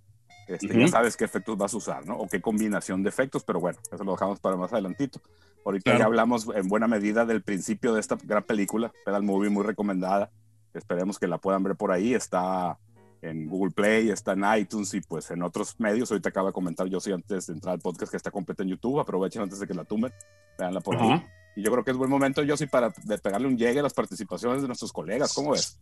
este, 0.49 0.77
ya 0.77 0.89
sabes 0.89 1.15
qué 1.15 1.23
efectos 1.23 1.57
vas 1.57 1.73
a 1.73 1.77
usar, 1.77 2.05
¿no? 2.05 2.17
O 2.17 2.27
qué 2.27 2.41
combinación 2.41 3.03
de 3.03 3.09
efectos, 3.09 3.45
pero 3.45 3.61
bueno, 3.61 3.79
eso 3.89 4.03
lo 4.03 4.11
dejamos 4.11 4.41
para 4.41 4.57
más 4.57 4.73
adelantito. 4.73 5.21
Ahorita 5.63 5.91
Claro. 5.91 5.99
ya 5.99 6.05
hablamos 6.07 6.45
en 6.53 6.67
buena 6.67 6.89
medida 6.89 7.25
del 7.25 7.41
principio 7.41 7.93
de 7.93 8.01
esta 8.01 8.17
gran 8.21 8.43
película, 8.43 8.91
Pedal 9.05 9.23
Movie, 9.23 9.49
muy 9.49 9.63
recomendada. 9.63 10.29
Esperemos 10.73 11.19
que 11.19 11.27
la 11.27 11.37
puedan 11.37 11.63
ver 11.63 11.77
por 11.77 11.93
ahí. 11.93 12.13
Está 12.13 12.77
en 13.23 13.47
Google 13.47 13.71
Play, 13.71 14.09
está 14.09 14.33
en 14.33 14.43
iTunes 14.59 14.93
y 14.93 15.01
pues 15.01 15.31
en 15.31 15.41
otros 15.43 15.79
medios. 15.79 16.11
Ahorita 16.11 16.29
acaba 16.29 16.49
de 16.49 16.53
comentar 16.53 16.87
yo 16.87 16.99
sí 16.99 17.11
antes 17.11 17.47
de 17.47 17.53
entrar 17.53 17.73
al 17.73 17.79
podcast 17.79 18.11
que 18.11 18.17
está 18.17 18.31
completa 18.31 18.63
en 18.63 18.69
YouTube. 18.69 18.99
Aprovechen 18.99 19.41
antes 19.41 19.59
de 19.59 19.67
que 19.67 19.73
la 19.73 19.85
tumben. 19.85 20.11
Veanla 20.59 20.81
por 20.81 20.97
ahí. 20.97 21.23
Y 21.55 21.63
yo 21.63 21.71
creo 21.71 21.83
que 21.85 21.91
es 21.91 21.97
buen 21.97 22.09
momento, 22.09 22.43
yo 22.43 22.57
sí, 22.57 22.65
para 22.65 22.93
de 23.05 23.17
pegarle 23.17 23.47
un 23.47 23.57
llegue 23.57 23.79
a 23.79 23.83
las 23.83 23.93
participaciones 23.93 24.61
de 24.61 24.67
nuestros 24.67 24.91
colegas. 24.91 25.33
¿Cómo 25.33 25.51
ves? 25.51 25.79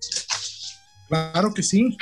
Claro 1.07 1.53
que 1.53 1.63
sí. 1.63 1.97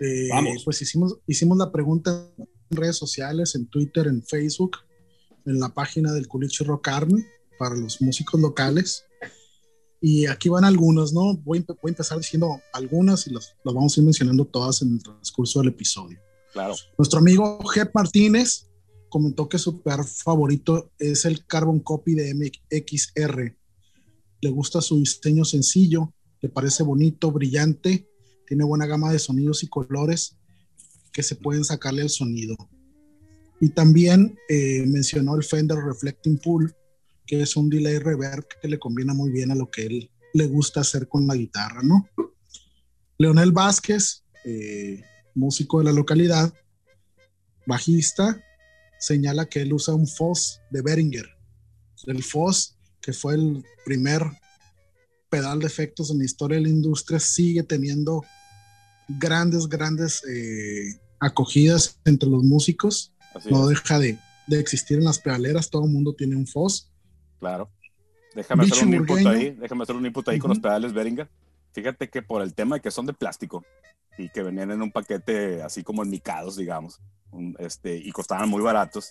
Eh, 0.00 0.28
Vamos. 0.30 0.64
Pues 0.64 0.82
hicimos, 0.82 1.18
hicimos 1.26 1.56
la 1.56 1.70
pregunta 1.70 2.28
en 2.36 2.76
redes 2.76 2.96
sociales, 2.96 3.54
en 3.54 3.68
Twitter, 3.68 4.08
en 4.08 4.24
Facebook, 4.24 4.78
en 5.46 5.60
la 5.60 5.68
página 5.68 6.12
del 6.12 6.26
Culichi 6.26 6.64
Rock 6.64 6.88
Army 6.88 7.24
para 7.58 7.76
los 7.76 8.00
músicos 8.02 8.40
locales. 8.40 9.04
Y 10.00 10.26
aquí 10.26 10.48
van 10.48 10.64
algunas, 10.64 11.12
¿no? 11.12 11.36
Voy, 11.36 11.64
voy 11.66 11.76
a 11.84 11.88
empezar 11.88 12.18
diciendo 12.18 12.60
algunas 12.72 13.26
y 13.26 13.30
las 13.30 13.54
las 13.64 13.74
vamos 13.74 13.96
a 13.96 14.00
ir 14.00 14.04
mencionando 14.04 14.44
todas 14.44 14.82
en 14.82 14.94
el 14.94 15.02
transcurso 15.02 15.60
del 15.60 15.68
episodio. 15.68 16.18
Claro. 16.52 16.74
Nuestro 16.96 17.18
amigo 17.18 17.58
Jep 17.74 17.90
Martínez 17.94 18.68
comentó 19.08 19.48
que 19.48 19.58
su 19.58 19.80
pedal 19.80 20.04
favorito 20.04 20.90
es 20.98 21.24
el 21.24 21.44
Carbon 21.46 21.80
Copy 21.80 22.14
de 22.14 22.34
MXR. 22.34 23.56
Le 24.40 24.50
gusta 24.50 24.80
su 24.80 24.98
diseño 24.98 25.44
sencillo, 25.44 26.12
le 26.40 26.48
parece 26.48 26.82
bonito, 26.82 27.32
brillante, 27.32 28.08
tiene 28.46 28.64
buena 28.64 28.86
gama 28.86 29.12
de 29.12 29.18
sonidos 29.18 29.62
y 29.62 29.68
colores 29.68 30.36
que 31.12 31.22
se 31.22 31.36
pueden 31.36 31.64
sacarle 31.64 32.02
el 32.02 32.10
sonido. 32.10 32.56
Y 33.60 33.70
también 33.70 34.38
eh, 34.48 34.84
mencionó 34.86 35.34
el 35.34 35.42
Fender 35.42 35.78
Reflecting 35.78 36.38
Pool, 36.38 36.72
que 37.28 37.42
es 37.42 37.56
un 37.56 37.68
delay 37.68 37.98
reverb 37.98 38.46
que 38.60 38.68
le 38.68 38.78
combina 38.78 39.12
muy 39.12 39.30
bien 39.30 39.50
a 39.50 39.54
lo 39.54 39.70
que 39.70 39.86
él 39.86 40.10
le 40.32 40.46
gusta 40.46 40.80
hacer 40.80 41.06
con 41.08 41.26
la 41.26 41.36
guitarra, 41.36 41.82
¿no? 41.82 42.08
Leonel 43.18 43.52
Vázquez, 43.52 44.24
eh, 44.44 45.02
músico 45.34 45.78
de 45.78 45.84
la 45.84 45.92
localidad, 45.92 46.52
bajista, 47.66 48.42
señala 48.98 49.46
que 49.46 49.60
él 49.60 49.72
usa 49.74 49.94
un 49.94 50.08
Foss 50.08 50.60
de 50.70 50.80
Behringer. 50.80 51.28
El 52.06 52.22
Foss 52.22 52.76
que 53.00 53.12
fue 53.12 53.34
el 53.34 53.62
primer 53.84 54.22
pedal 55.28 55.60
de 55.60 55.66
efectos 55.66 56.10
en 56.10 56.18
la 56.18 56.24
historia 56.24 56.56
de 56.56 56.62
la 56.62 56.70
industria, 56.70 57.20
sigue 57.20 57.62
teniendo 57.62 58.24
grandes, 59.08 59.68
grandes 59.68 60.22
eh, 60.24 60.98
acogidas 61.20 61.98
entre 62.04 62.28
los 62.28 62.42
músicos. 62.42 63.12
no 63.50 63.68
deja 63.68 63.98
de, 63.98 64.18
de, 64.46 64.60
existir 64.60 64.98
en 64.98 65.04
las 65.04 65.18
pedaleras, 65.18 65.68
todo 65.68 65.84
el 65.84 65.90
mundo 65.90 66.14
tiene 66.14 66.36
un 66.36 66.46
Foss. 66.46 66.90
Claro. 67.38 67.70
Déjame 68.34 68.64
hacer 68.64 68.86
un 68.86 68.94
input 68.94 69.26
ahí, 69.26 69.50
déjame 69.50 69.82
hacer 69.82 69.96
un 69.96 70.06
input 70.06 70.28
ahí 70.28 70.38
con 70.38 70.50
los 70.50 70.60
pedales 70.60 70.92
Behringer. 70.92 71.28
Fíjate 71.72 72.08
que 72.08 72.22
por 72.22 72.42
el 72.42 72.54
tema 72.54 72.76
de 72.76 72.82
que 72.82 72.90
son 72.90 73.06
de 73.06 73.12
plástico 73.12 73.64
y 74.16 74.28
que 74.28 74.42
venían 74.42 74.70
en 74.70 74.82
un 74.82 74.90
paquete 74.90 75.62
así 75.62 75.82
como 75.82 76.02
enmicados, 76.02 76.56
digamos, 76.56 77.00
este, 77.58 77.96
y 77.96 78.10
costaban 78.10 78.48
muy 78.48 78.62
baratos, 78.62 79.08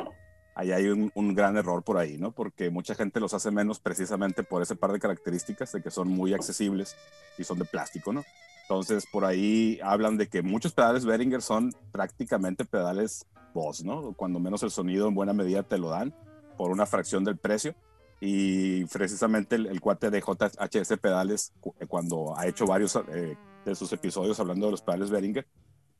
ahí 0.56 0.72
hay 0.72 0.88
un, 0.88 1.12
un, 1.16 1.34
gran 1.34 1.56
error 1.56 1.84
por 1.84 1.98
ahí, 1.98 2.18
¿no? 2.18 2.32
Porque 2.32 2.70
mucha 2.70 2.96
gente 2.96 3.20
los 3.20 3.34
hace 3.34 3.52
menos 3.52 3.80
precisamente 3.80 4.44
por 4.44 4.62
ese 4.62 4.76
par 4.76 4.92
de 4.92 5.00
características 5.00 5.72
de 5.72 5.82
que 5.82 5.92
son 5.92 6.10
muy 6.10 6.34
accesibles 6.34 6.96
y 7.38 7.44
son 7.44 7.60
de 7.60 7.66
plástico, 7.66 8.12
¿no? 8.12 8.24
Entonces, 8.64 9.06
por 9.10 9.24
ahí 9.24 9.80
hablan 9.82 10.18
de 10.18 10.28
que 10.28 10.42
muchos 10.42 10.74
pedales 10.74 11.06
Behringer 11.06 11.42
son 11.42 11.74
prácticamente 11.94 12.66
pedales 12.66 13.26
Boss, 13.54 13.84
¿no? 13.84 14.14
Cuando 14.14 14.40
menos 14.40 14.62
el 14.62 14.72
sonido 14.72 15.08
en 15.08 15.16
buena 15.16 15.32
medida 15.32 15.64
te 15.64 15.78
lo 15.78 15.90
dan 15.90 16.14
por 16.58 16.72
una 16.72 16.86
fracción 16.86 17.24
del 17.24 17.38
precio. 17.38 17.76
Y 18.20 18.86
precisamente 18.86 19.56
el, 19.56 19.80
cuate 19.80 20.10
de 20.10 20.22
JHS 20.22 20.98
Pedales, 21.00 21.54
cuando 21.88 22.38
ha 22.38 22.48
hecho 22.48 22.66
varios 22.66 22.96
eh, 23.14 23.38
de 23.64 23.76
sus 23.76 23.92
episodios 23.94 24.40
hablando 24.40 24.66
de 24.66 24.72
los 24.72 24.82
pedales 24.82 25.12
Behringer, 25.12 25.48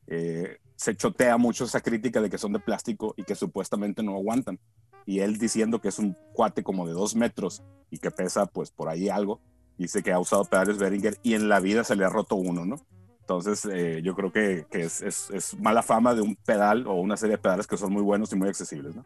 eh, 0.08 0.58
se 0.74 0.96
chotea 0.96 1.36
mucho 1.36 1.64
esa 1.64 1.80
crítica 1.80 2.20
de 2.20 2.30
que 2.30 2.38
son 2.38 2.54
de 2.54 2.60
plástico 2.60 3.14
y 3.16 3.24
que 3.24 3.34
supuestamente 3.34 4.02
no 4.02 4.16
aguantan. 4.16 4.58
Y 5.06 5.20
él 5.20 5.38
diciendo 5.38 5.80
que 5.80 5.88
es 5.88 5.98
un 5.98 6.16
cuate 6.32 6.62
como 6.62 6.86
de 6.86 6.92
dos 6.92 7.14
metros 7.14 7.62
y 7.90 7.98
que 7.98 8.10
pesa 8.10 8.46
pues 8.46 8.70
por 8.70 8.88
ahí 8.88 9.08
algo, 9.08 9.40
dice 9.76 10.02
que 10.02 10.12
ha 10.12 10.18
usado 10.18 10.44
pedales 10.44 10.78
Behringer 10.78 11.18
y 11.22 11.34
en 11.34 11.48
la 11.48 11.60
vida 11.60 11.84
se 11.84 11.94
le 11.94 12.04
ha 12.04 12.08
roto 12.08 12.36
uno, 12.36 12.64
¿no? 12.64 12.76
Entonces 13.20 13.66
eh, 13.66 14.00
yo 14.02 14.14
creo 14.14 14.32
que, 14.32 14.66
es, 14.70 15.02
es, 15.02 15.56
mala 15.58 15.82
fama 15.82 16.14
de 16.14 16.22
un 16.22 16.34
pedal 16.36 16.86
o 16.86 16.94
una 16.94 17.16
serie 17.16 17.36
de 17.36 17.42
pedales 17.42 17.66
que 17.66 17.76
son 17.76 17.92
muy 17.92 18.02
buenos 18.02 18.32
y 18.32 18.36
muy 18.36 18.48
accesibles, 18.48 18.96
¿no? 18.96 19.04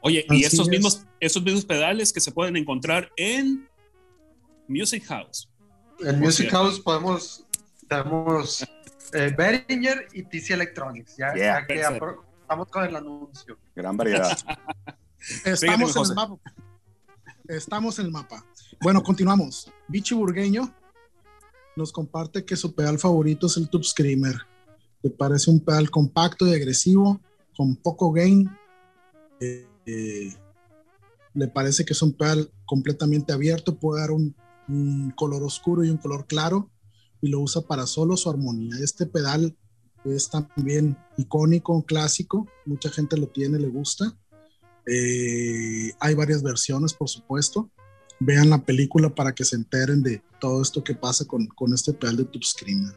Oye, 0.00 0.24
y 0.30 0.44
esos 0.44 0.68
mismos, 0.68 1.04
esos 1.20 1.42
mismos 1.42 1.64
pedales 1.64 2.12
que 2.12 2.20
se 2.20 2.30
pueden 2.30 2.56
encontrar 2.56 3.10
en 3.16 3.68
Music 4.68 5.04
House. 5.06 5.48
En 6.00 6.20
Music 6.20 6.50
House 6.50 6.78
podemos, 6.78 7.44
tenemos 7.88 8.62
eh, 9.12 9.34
Behringer 9.36 10.08
y 10.12 10.22
TC 10.22 10.50
Electronics. 10.50 11.16
Ya, 11.16 11.36
ya 11.36 11.66
que 11.66 11.80
estamos 11.80 12.68
con 12.68 12.84
el 12.84 12.96
anuncio. 12.96 13.58
Gran 13.74 13.96
variedad. 13.96 14.36
Estamos 15.44 15.96
en 15.96 16.02
el 16.04 16.14
mapa. 16.14 16.38
Estamos 17.48 17.98
en 17.98 18.06
el 18.06 18.12
mapa. 18.12 18.44
Bueno, 18.80 19.02
continuamos. 19.02 19.72
Bichi 19.88 20.14
Burgueño 20.14 20.72
nos 21.76 21.92
comparte 21.92 22.44
que 22.44 22.56
su 22.56 22.74
pedal 22.74 22.98
favorito 22.98 23.46
es 23.46 23.56
el 23.56 23.68
Tube 23.68 23.84
Screamer. 23.84 24.36
Le 25.02 25.10
parece 25.10 25.50
un 25.50 25.60
pedal 25.60 25.90
compacto 25.90 26.46
y 26.46 26.54
agresivo, 26.54 27.20
con 27.56 27.76
poco 27.76 28.12
gain. 28.12 28.50
Eh, 29.40 29.67
eh, 29.88 30.36
le 31.34 31.48
parece 31.48 31.84
que 31.84 31.92
es 31.92 32.02
un 32.02 32.12
pedal 32.12 32.50
completamente 32.66 33.32
abierto, 33.32 33.78
puede 33.78 34.00
dar 34.00 34.10
un, 34.10 34.34
un 34.68 35.12
color 35.12 35.42
oscuro 35.42 35.84
y 35.84 35.90
un 35.90 35.96
color 35.96 36.26
claro 36.26 36.70
y 37.20 37.28
lo 37.28 37.40
usa 37.40 37.62
para 37.62 37.86
solo 37.86 38.16
su 38.16 38.30
armonía. 38.30 38.76
Este 38.80 39.06
pedal 39.06 39.56
es 40.04 40.30
también 40.30 40.96
icónico, 41.16 41.84
clásico, 41.84 42.46
mucha 42.64 42.90
gente 42.90 43.16
lo 43.16 43.28
tiene, 43.28 43.58
le 43.58 43.68
gusta. 43.68 44.16
Eh, 44.86 45.92
hay 46.00 46.14
varias 46.14 46.42
versiones, 46.42 46.94
por 46.94 47.08
supuesto. 47.08 47.70
Vean 48.20 48.50
la 48.50 48.64
película 48.64 49.14
para 49.14 49.34
que 49.34 49.44
se 49.44 49.56
enteren 49.56 50.02
de 50.02 50.22
todo 50.40 50.62
esto 50.62 50.82
que 50.82 50.94
pasa 50.94 51.24
con, 51.24 51.46
con 51.46 51.72
este 51.72 51.92
pedal 51.92 52.16
de 52.16 52.24
Tube 52.24 52.44
Screamer. 52.44 52.94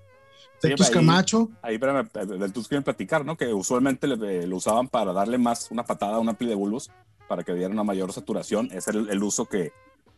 De 0.61 0.75
Camacho. 0.91 1.49
Ahí, 1.61 1.77
para 1.77 2.03
del 2.03 2.53
Tube 2.53 2.63
Screamer 2.63 2.83
platicar, 2.83 3.25
¿no? 3.25 3.35
Que 3.35 3.53
usualmente 3.53 4.07
lo 4.07 4.55
usaban 4.55 4.87
para 4.87 5.11
darle 5.11 5.37
más 5.37 5.71
una 5.71 5.83
patada 5.83 6.15
a 6.15 6.19
un 6.19 6.29
ampli 6.29 6.47
de 6.47 6.55
bulbos 6.55 6.91
para 7.27 7.43
que 7.43 7.53
diera 7.53 7.71
una 7.71 7.83
mayor 7.83 8.11
saturación. 8.13 8.69
Es 8.71 8.87
el, 8.87 9.09
el 9.09 9.23
uso 9.23 9.45
que, 9.45 9.71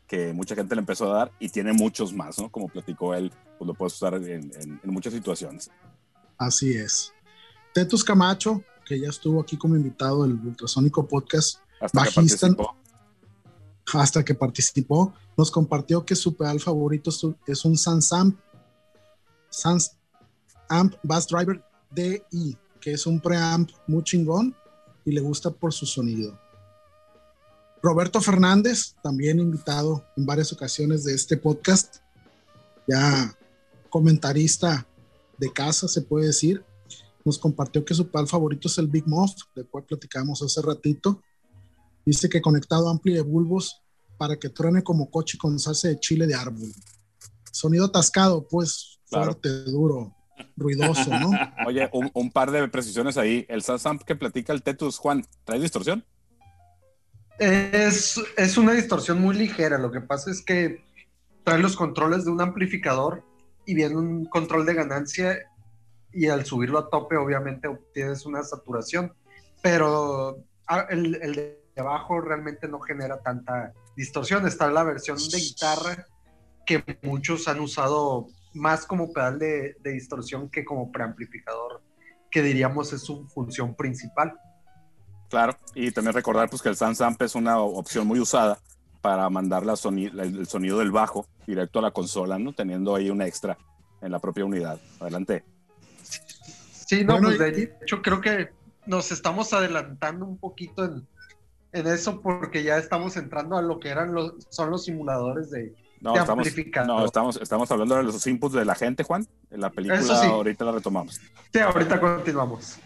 que 0.08 0.34
mucha 0.34 0.56
gente 0.56 0.76
le 0.76 0.80
empezó 0.80 1.12
a 1.12 1.18
dar 1.18 1.32
y 1.40 1.50
tiene 1.50 1.72
muchos 1.74 2.14
más, 2.14 2.38
¿no? 2.40 2.50
Como 2.50 2.68
platicó 2.68 3.14
él, 3.14 3.32
pues 3.58 3.68
lo 3.68 3.74
puedes 3.74 3.94
usar 3.94 4.16
en, 4.16 4.52
en, 4.54 4.80
muchas 4.84 5.14
situaciones. 5.14 5.72
Así 6.38 6.72
es. 6.72 7.14
Tetus 7.74 8.04
Camacho, 8.04 8.64
que 8.86 9.00
ya 9.00 9.10
estuvo 9.10 9.42
aquí 9.42 9.58
como 9.58 9.76
invitado 9.76 10.24
del 10.24 10.34
Ultrasónico 10.34 11.08
Podcast, 11.08 11.60
hasta 11.80 12.00
bajista, 12.00 12.50
que 12.50 12.56
participó. 12.56 12.76
hasta 13.94 14.26
que 14.26 14.36
participó, 14.36 15.14
nos 15.38 15.52
compartió 15.52 16.06
que 16.06 16.16
su 16.16 16.36
pedal 16.36 16.60
favorito 16.60 17.12
es 17.48 17.66
un 17.66 17.78
Sansamp, 17.78 18.38
Sans 19.50 19.96
Amp 20.70 20.96
Bass 21.04 21.28
Driver 21.28 21.64
DI, 21.92 22.58
que 22.80 22.94
es 22.94 23.06
un 23.06 23.20
preamp 23.20 23.70
muy 23.88 24.04
chingón 24.04 24.56
y 25.06 25.12
le 25.12 25.22
gusta 25.22 25.52
por 25.52 25.74
su 25.74 25.86
sonido. 25.86 26.38
Roberto 27.82 28.22
Fernández, 28.22 28.96
también 29.04 29.40
invitado 29.40 30.06
en 30.16 30.26
varias 30.26 30.54
ocasiones 30.54 31.04
de 31.04 31.14
este 31.14 31.36
podcast, 31.36 31.98
ya 32.88 33.38
comentarista 33.90 34.88
de 35.38 35.52
casa, 35.52 35.88
se 35.88 36.02
puede 36.02 36.28
decir, 36.28 36.64
nos 37.26 37.38
compartió 37.38 37.84
que 37.84 37.94
su 37.94 38.08
pal 38.10 38.28
favorito 38.28 38.68
es 38.68 38.78
el 38.78 38.88
Big 38.88 39.08
Muff, 39.08 39.34
del 39.56 39.68
cual 39.68 39.86
platicamos 39.86 40.42
hace 40.42 40.62
ratito. 40.62 41.22
Dice 42.06 42.28
que 42.28 42.42
conectado 42.42 42.90
amplio 42.90 43.16
de 43.16 43.22
bulbos 43.22 43.82
para 44.18 44.38
que 44.38 44.50
truene 44.50 44.84
como 44.84 45.10
coche 45.10 45.38
con 45.38 45.60
salsa 45.60 45.88
de 45.88 46.00
chile 46.00 46.28
de 46.28 46.36
árbol. 46.36 46.72
Sonido 47.52 47.86
atascado, 47.86 48.48
pues 48.48 49.00
fuerte, 49.06 49.50
duro, 49.66 50.14
ruidoso, 50.56 51.10
¿no? 51.10 51.32
Oye, 51.68 51.90
un, 51.94 52.10
un, 52.14 52.32
par 52.32 52.52
de 52.52 52.68
precisiones 52.68 53.18
ahí. 53.18 53.46
El 53.50 53.62
Samp 53.62 54.04
que 54.04 54.16
platica 54.16 54.54
el 54.54 54.64
Tetus, 54.64 54.98
Juan, 54.98 55.26
¿trae 55.44 55.60
distorsión? 55.60 56.06
Es, 57.40 58.22
es, 58.38 58.58
una 58.58 58.74
distorsión 58.74 59.20
muy 59.20 59.36
ligera. 59.36 59.78
Lo 59.78 59.92
que 59.92 60.02
pasa 60.02 60.32
es 60.32 60.44
que 60.44 60.84
trae 61.44 61.60
los 61.60 61.76
controles 61.76 62.26
de 62.26 62.32
un 62.32 62.42
amplificador 62.42 63.24
y 63.66 63.74
viene 63.74 63.96
un 63.96 64.26
control 64.26 64.66
de 64.66 64.74
ganancia 64.74 65.40
y 66.12 66.28
al 66.28 66.46
subirlo 66.46 66.80
a 66.80 66.90
tope 66.90 67.18
obviamente 67.18 67.68
obtienes 67.68 68.26
una 68.26 68.44
saturación, 68.44 69.14
pero 69.64 70.38
ah, 70.68 70.86
el, 70.90 71.16
el 71.16 71.34
de 71.34 71.82
abajo 71.82 72.22
realmente 72.22 72.68
no 72.68 72.80
genera 72.80 73.20
tanta 73.22 73.74
distorsión. 73.96 74.46
Está 74.48 74.70
la 74.70 74.84
versión 74.84 75.18
de 75.18 75.38
guitarra 75.40 76.08
que 76.66 76.84
muchos 77.02 77.48
han 77.48 77.60
usado 77.60 78.28
más 78.54 78.86
como 78.86 79.12
pedal 79.12 79.40
de, 79.40 79.76
de 79.80 79.92
distorsión 79.92 80.50
que 80.50 80.64
como 80.64 80.92
preamplificador, 80.92 81.82
que 82.30 82.42
diríamos 82.42 82.94
es 82.94 83.02
su 83.02 83.28
función 83.28 83.76
principal. 83.76 84.34
Claro, 85.30 85.58
y 85.74 85.92
también 85.92 86.14
recordar 86.14 86.50
pues, 86.50 86.62
que 86.62 86.70
el 86.70 86.76
SansAmp 86.76 87.22
es 87.24 87.36
una 87.36 87.60
opción 87.60 88.06
muy 88.06 88.20
usada 88.20 88.60
para 89.02 89.30
mandar 89.30 89.66
la 89.66 89.74
el 89.74 90.48
sonido 90.48 90.80
del 90.80 90.92
bajo 90.92 91.28
directo 91.46 91.80
a 91.80 91.82
la 91.82 91.92
consola, 91.92 92.40
¿no? 92.40 92.54
Teniendo 92.54 92.96
ahí 92.96 93.10
un 93.10 93.22
extra 93.22 93.58
en 94.02 94.12
la 94.12 94.20
propia 94.20 94.46
unidad. 94.46 94.80
Adelante. 95.00 95.44
Sí, 96.86 97.04
no, 97.04 97.20
pues 97.20 97.40
de 97.40 97.72
hecho 97.82 98.02
creo 98.02 98.22
que 98.22 98.50
nos 98.86 99.12
estamos 99.12 99.52
adelantando 99.54 100.26
un 100.26 100.38
poquito 100.38 100.86
en, 100.86 101.08
en, 101.72 101.88
eso 101.88 102.22
porque 102.22 102.64
ya 102.64 102.78
estamos 102.78 103.18
entrando 103.18 103.58
a 103.58 103.62
lo 103.62 103.80
que 103.80 103.90
eran 103.90 104.14
los, 104.14 104.36
son 104.50 104.70
los 104.70 104.86
simuladores 104.86 105.50
de, 105.50 105.74
no, 106.04 106.16
estamos, 106.18 106.48
no 106.86 107.06
estamos, 107.06 107.40
estamos 107.42 107.72
hablando 107.72 107.96
de 107.96 108.04
los 108.04 108.28
inputs 108.28 108.54
de 108.54 108.66
la 108.66 108.76
gente, 108.76 109.04
Juan. 109.04 109.26
En 109.50 109.62
la 109.62 109.72
película 109.72 110.24
ahorita 110.26 110.66
la 110.66 110.74
retomamos. 110.74 111.22
Sí, 111.52 111.60
ahorita 111.60 112.00
continuamos. 112.00 112.78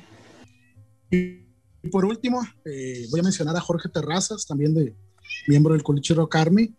Y 1.10 1.48
por 1.90 2.06
último, 2.06 2.46
eh, 2.64 3.08
voy 3.10 3.22
a 3.22 3.24
mencionar 3.24 3.56
a 3.56 3.60
Jorge 3.60 3.90
Terrazas, 3.90 4.46
también 4.46 4.76
de 4.76 4.96
miembro 5.48 5.74
del 5.74 5.82
Coliche 5.82 6.14
Rock 6.14 6.36
Army, 6.36 6.76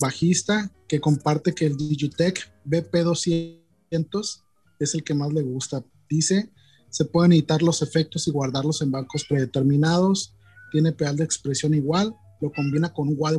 bajista, 0.00 0.70
que 0.88 1.00
comparte 1.00 1.54
que 1.54 1.66
el 1.66 1.76
Digitech 1.76 2.50
BP200 2.64 4.42
es 4.78 4.94
el 4.94 5.04
que 5.04 5.14
más 5.14 5.32
le 5.34 5.42
gusta. 5.42 5.84
Dice, 6.08 6.50
se 6.88 7.04
pueden 7.04 7.32
editar 7.32 7.60
los 7.60 7.82
efectos 7.82 8.26
y 8.26 8.30
guardarlos 8.30 8.80
en 8.80 8.90
bancos 8.90 9.26
predeterminados, 9.28 10.34
tiene 10.72 10.92
pedal 10.92 11.16
de 11.16 11.24
expresión 11.24 11.74
igual, 11.74 12.14
lo 12.40 12.50
combina 12.52 12.90
con 12.90 13.08
un 13.08 13.16
wall 13.18 13.34
y 13.34 13.38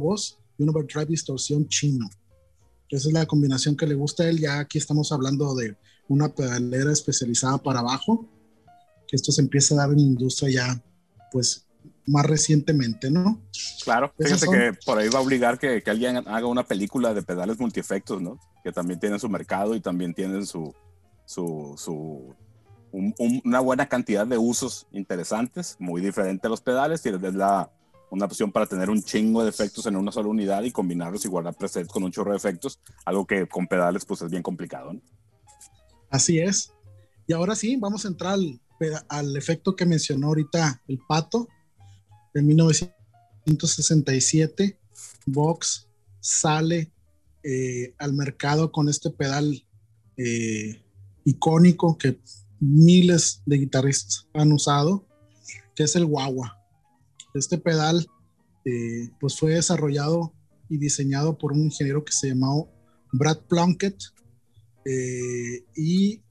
un 0.57 0.69
overdrive 0.69 1.07
distorsión 1.07 1.67
chino. 1.67 2.09
Esa 2.89 3.09
es 3.09 3.13
la 3.13 3.25
combinación 3.25 3.75
que 3.75 3.85
le 3.85 3.95
gusta 3.95 4.23
a 4.23 4.29
él. 4.29 4.39
Ya 4.39 4.59
aquí 4.59 4.77
estamos 4.77 5.11
hablando 5.11 5.53
de 5.55 5.77
una 6.07 6.29
pedalera 6.29 6.91
especializada 6.91 7.57
para 7.57 7.79
abajo 7.79 8.29
que 9.07 9.15
esto 9.15 9.31
se 9.31 9.41
empieza 9.41 9.73
a 9.73 9.77
dar 9.77 9.89
en 9.89 9.97
la 9.97 10.01
industria 10.01 10.49
ya, 10.49 10.83
pues, 11.31 11.65
más 12.05 12.25
recientemente, 12.25 13.09
¿no? 13.09 13.41
Claro, 13.83 14.13
fíjate 14.17 14.47
que 14.47 14.73
por 14.85 14.97
ahí 14.97 15.09
va 15.09 15.19
a 15.19 15.21
obligar 15.21 15.57
que, 15.59 15.81
que, 15.81 15.89
alguien 15.89 16.17
haga 16.27 16.45
una 16.47 16.65
película 16.65 17.13
de 17.13 17.21
pedales 17.21 17.59
multiefectos, 17.59 18.21
¿no? 18.21 18.39
Que 18.63 18.71
también 18.71 18.99
tienen 18.99 19.19
su 19.19 19.29
mercado 19.29 19.75
y 19.75 19.81
también 19.81 20.13
tienen 20.13 20.45
su, 20.45 20.73
su, 21.25 21.75
su 21.77 22.35
un, 22.91 23.13
un, 23.17 23.41
una 23.45 23.59
buena 23.59 23.87
cantidad 23.87 24.25
de 24.25 24.37
usos 24.37 24.87
interesantes, 24.91 25.75
muy 25.79 26.01
diferente 26.01 26.47
a 26.47 26.49
los 26.49 26.61
pedales, 26.61 27.05
y 27.05 27.09
es 27.09 27.33
la, 27.33 27.71
una 28.09 28.25
opción 28.25 28.51
para 28.51 28.65
tener 28.65 28.89
un 28.89 29.03
chingo 29.03 29.43
de 29.43 29.49
efectos 29.49 29.85
en 29.85 29.95
una 29.95 30.11
sola 30.11 30.29
unidad 30.29 30.63
y 30.63 30.71
combinarlos 30.71 31.25
y 31.25 31.27
guardar 31.27 31.55
presets 31.55 31.89
con 31.89 32.03
un 32.03 32.11
chorro 32.11 32.31
de 32.31 32.37
efectos, 32.37 32.79
algo 33.05 33.25
que 33.25 33.47
con 33.47 33.67
pedales 33.67 34.05
pues 34.05 34.21
es 34.21 34.31
bien 34.31 34.43
complicado. 34.43 34.93
Así 36.09 36.39
es. 36.39 36.71
Y 37.27 37.33
ahora 37.33 37.55
sí, 37.55 37.75
vamos 37.75 38.05
a 38.05 38.07
entrar 38.07 38.39
al, 39.09 39.35
efecto 39.35 39.75
que 39.75 39.85
mencionó 39.85 40.27
ahorita 40.27 40.81
el 40.87 40.99
pato. 41.07 41.49
En 42.33 42.47
1967, 42.47 44.79
Vox 45.25 45.89
sale 46.21 46.93
eh, 47.43 47.93
al 47.97 48.13
mercado 48.13 48.71
con 48.71 48.87
este 48.87 49.09
pedal 49.09 49.65
eh, 50.15 50.81
icónico 51.25 51.97
que 51.97 52.21
miles 52.59 53.41
de 53.45 53.57
guitarristas 53.57 54.27
han 54.33 54.53
usado, 54.53 55.05
que 55.75 55.83
es 55.83 55.95
el 55.95 56.05
Wawa. 56.05 56.56
Este 57.37 57.57
pedal 57.57 58.05
eh, 58.65 59.09
pues 59.19 59.37
fue 59.37 59.53
desarrollado 59.53 60.33
y 60.69 60.77
diseñado 60.77 61.37
por 61.37 61.53
un 61.53 61.65
ingeniero 61.65 62.03
que 62.03 62.11
se 62.11 62.29
llamó 62.29 62.69
Brad 63.13 63.39
Plunkett 63.47 63.97
y 65.75 66.21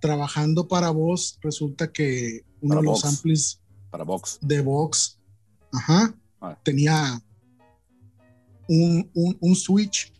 trabajando 0.00 0.66
para 0.66 0.90
voz, 0.90 1.38
resulta 1.40 1.92
que 1.92 2.44
uno 2.60 2.76
de 2.76 2.82
los 2.82 3.04
amplis 3.04 3.60
para 3.90 4.04
Vox. 4.04 4.38
de 4.42 4.60
Vox 4.60 5.18
ajá, 5.72 6.14
ah. 6.40 6.58
tenía 6.64 7.22
un, 8.68 9.10
un, 9.14 9.54
switch 9.54 10.12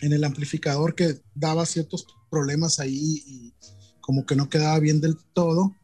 en 0.00 0.12
el 0.12 0.24
amplificador 0.24 0.94
que 0.94 1.20
daba 1.34 1.64
ciertos 1.66 2.06
problemas 2.30 2.78
ahí 2.78 3.22
y 3.26 3.54
como 4.00 4.26
que 4.26 4.34
no 4.36 4.48
quedaba 4.48 4.78
bien 4.80 5.00
del 5.00 5.16
todo. 5.32 5.74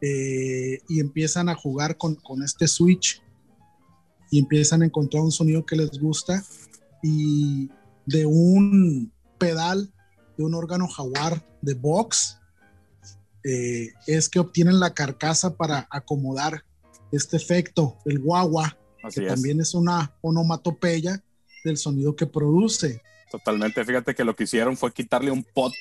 Eh, 0.00 0.80
y 0.88 1.00
empiezan 1.00 1.48
a 1.48 1.54
jugar 1.54 1.96
con, 1.96 2.14
con, 2.16 2.42
este 2.42 2.66
switch 2.68 3.22
y 4.30 4.38
empiezan 4.38 4.82
a 4.82 4.86
encontrar 4.86 5.22
un 5.22 5.32
sonido 5.32 5.66
que 5.66 5.76
les 5.76 5.98
gusta 5.98 6.42
y 7.02 7.70
de 8.06 8.24
un 8.26 9.12
pedal 9.38 9.92
de 10.36 10.44
un 10.44 10.54
órgano 10.54 10.86
jaguar 10.88 11.44
de 11.60 11.74
box 11.74 12.38
eh, 13.44 13.92
es 14.06 14.28
que 14.28 14.38
obtienen 14.38 14.80
la 14.80 14.94
carcasa 14.94 15.56
para 15.56 15.86
acomodar 15.90 16.64
este 17.12 17.36
efecto, 17.36 17.96
el 18.04 18.18
guagua, 18.18 18.76
que 19.12 19.22
también 19.22 19.60
es 19.60 19.74
una 19.74 20.14
onomatopeya 20.20 21.22
del 21.64 21.76
sonido 21.76 22.14
que 22.14 22.26
produce. 22.26 23.00
Totalmente, 23.30 23.84
fíjate 23.84 24.14
que 24.14 24.24
lo 24.24 24.34
que 24.34 24.44
hicieron 24.44 24.76
fue 24.76 24.92
quitarle 24.92 25.30
un 25.30 25.44
pot, 25.44 25.72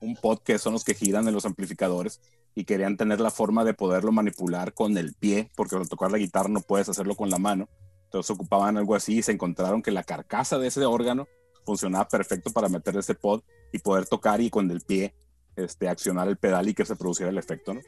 un 0.00 0.16
pot 0.16 0.42
que 0.42 0.58
son 0.58 0.74
los 0.74 0.84
que 0.84 0.94
giran 0.94 1.26
en 1.28 1.34
los 1.34 1.46
amplificadores 1.46 2.20
y 2.58 2.64
querían 2.64 2.96
tener 2.96 3.20
la 3.20 3.30
forma 3.30 3.64
de 3.64 3.72
poderlo 3.72 4.10
manipular 4.10 4.74
con 4.74 4.98
el 4.98 5.14
pie, 5.14 5.48
porque 5.54 5.76
al 5.76 5.88
tocar 5.88 6.10
la 6.10 6.18
guitarra 6.18 6.48
no 6.48 6.60
puedes 6.60 6.88
hacerlo 6.88 7.14
con 7.14 7.30
la 7.30 7.38
mano. 7.38 7.68
Entonces 8.06 8.28
ocupaban 8.30 8.76
algo 8.76 8.96
así 8.96 9.18
y 9.18 9.22
se 9.22 9.30
encontraron 9.30 9.80
que 9.80 9.92
la 9.92 10.02
carcasa 10.02 10.58
de 10.58 10.66
ese 10.66 10.84
órgano 10.84 11.28
funcionaba 11.64 12.08
perfecto 12.08 12.50
para 12.50 12.68
meter 12.68 12.96
ese 12.96 13.14
pod 13.14 13.42
y 13.72 13.78
poder 13.78 14.06
tocar 14.06 14.40
y 14.40 14.50
con 14.50 14.68
el 14.72 14.80
pie 14.80 15.14
este, 15.54 15.88
accionar 15.88 16.26
el 16.26 16.36
pedal 16.36 16.68
y 16.68 16.74
que 16.74 16.84
se 16.84 16.96
produciera 16.96 17.30
el 17.30 17.38
efecto, 17.38 17.74
¿no? 17.74 17.80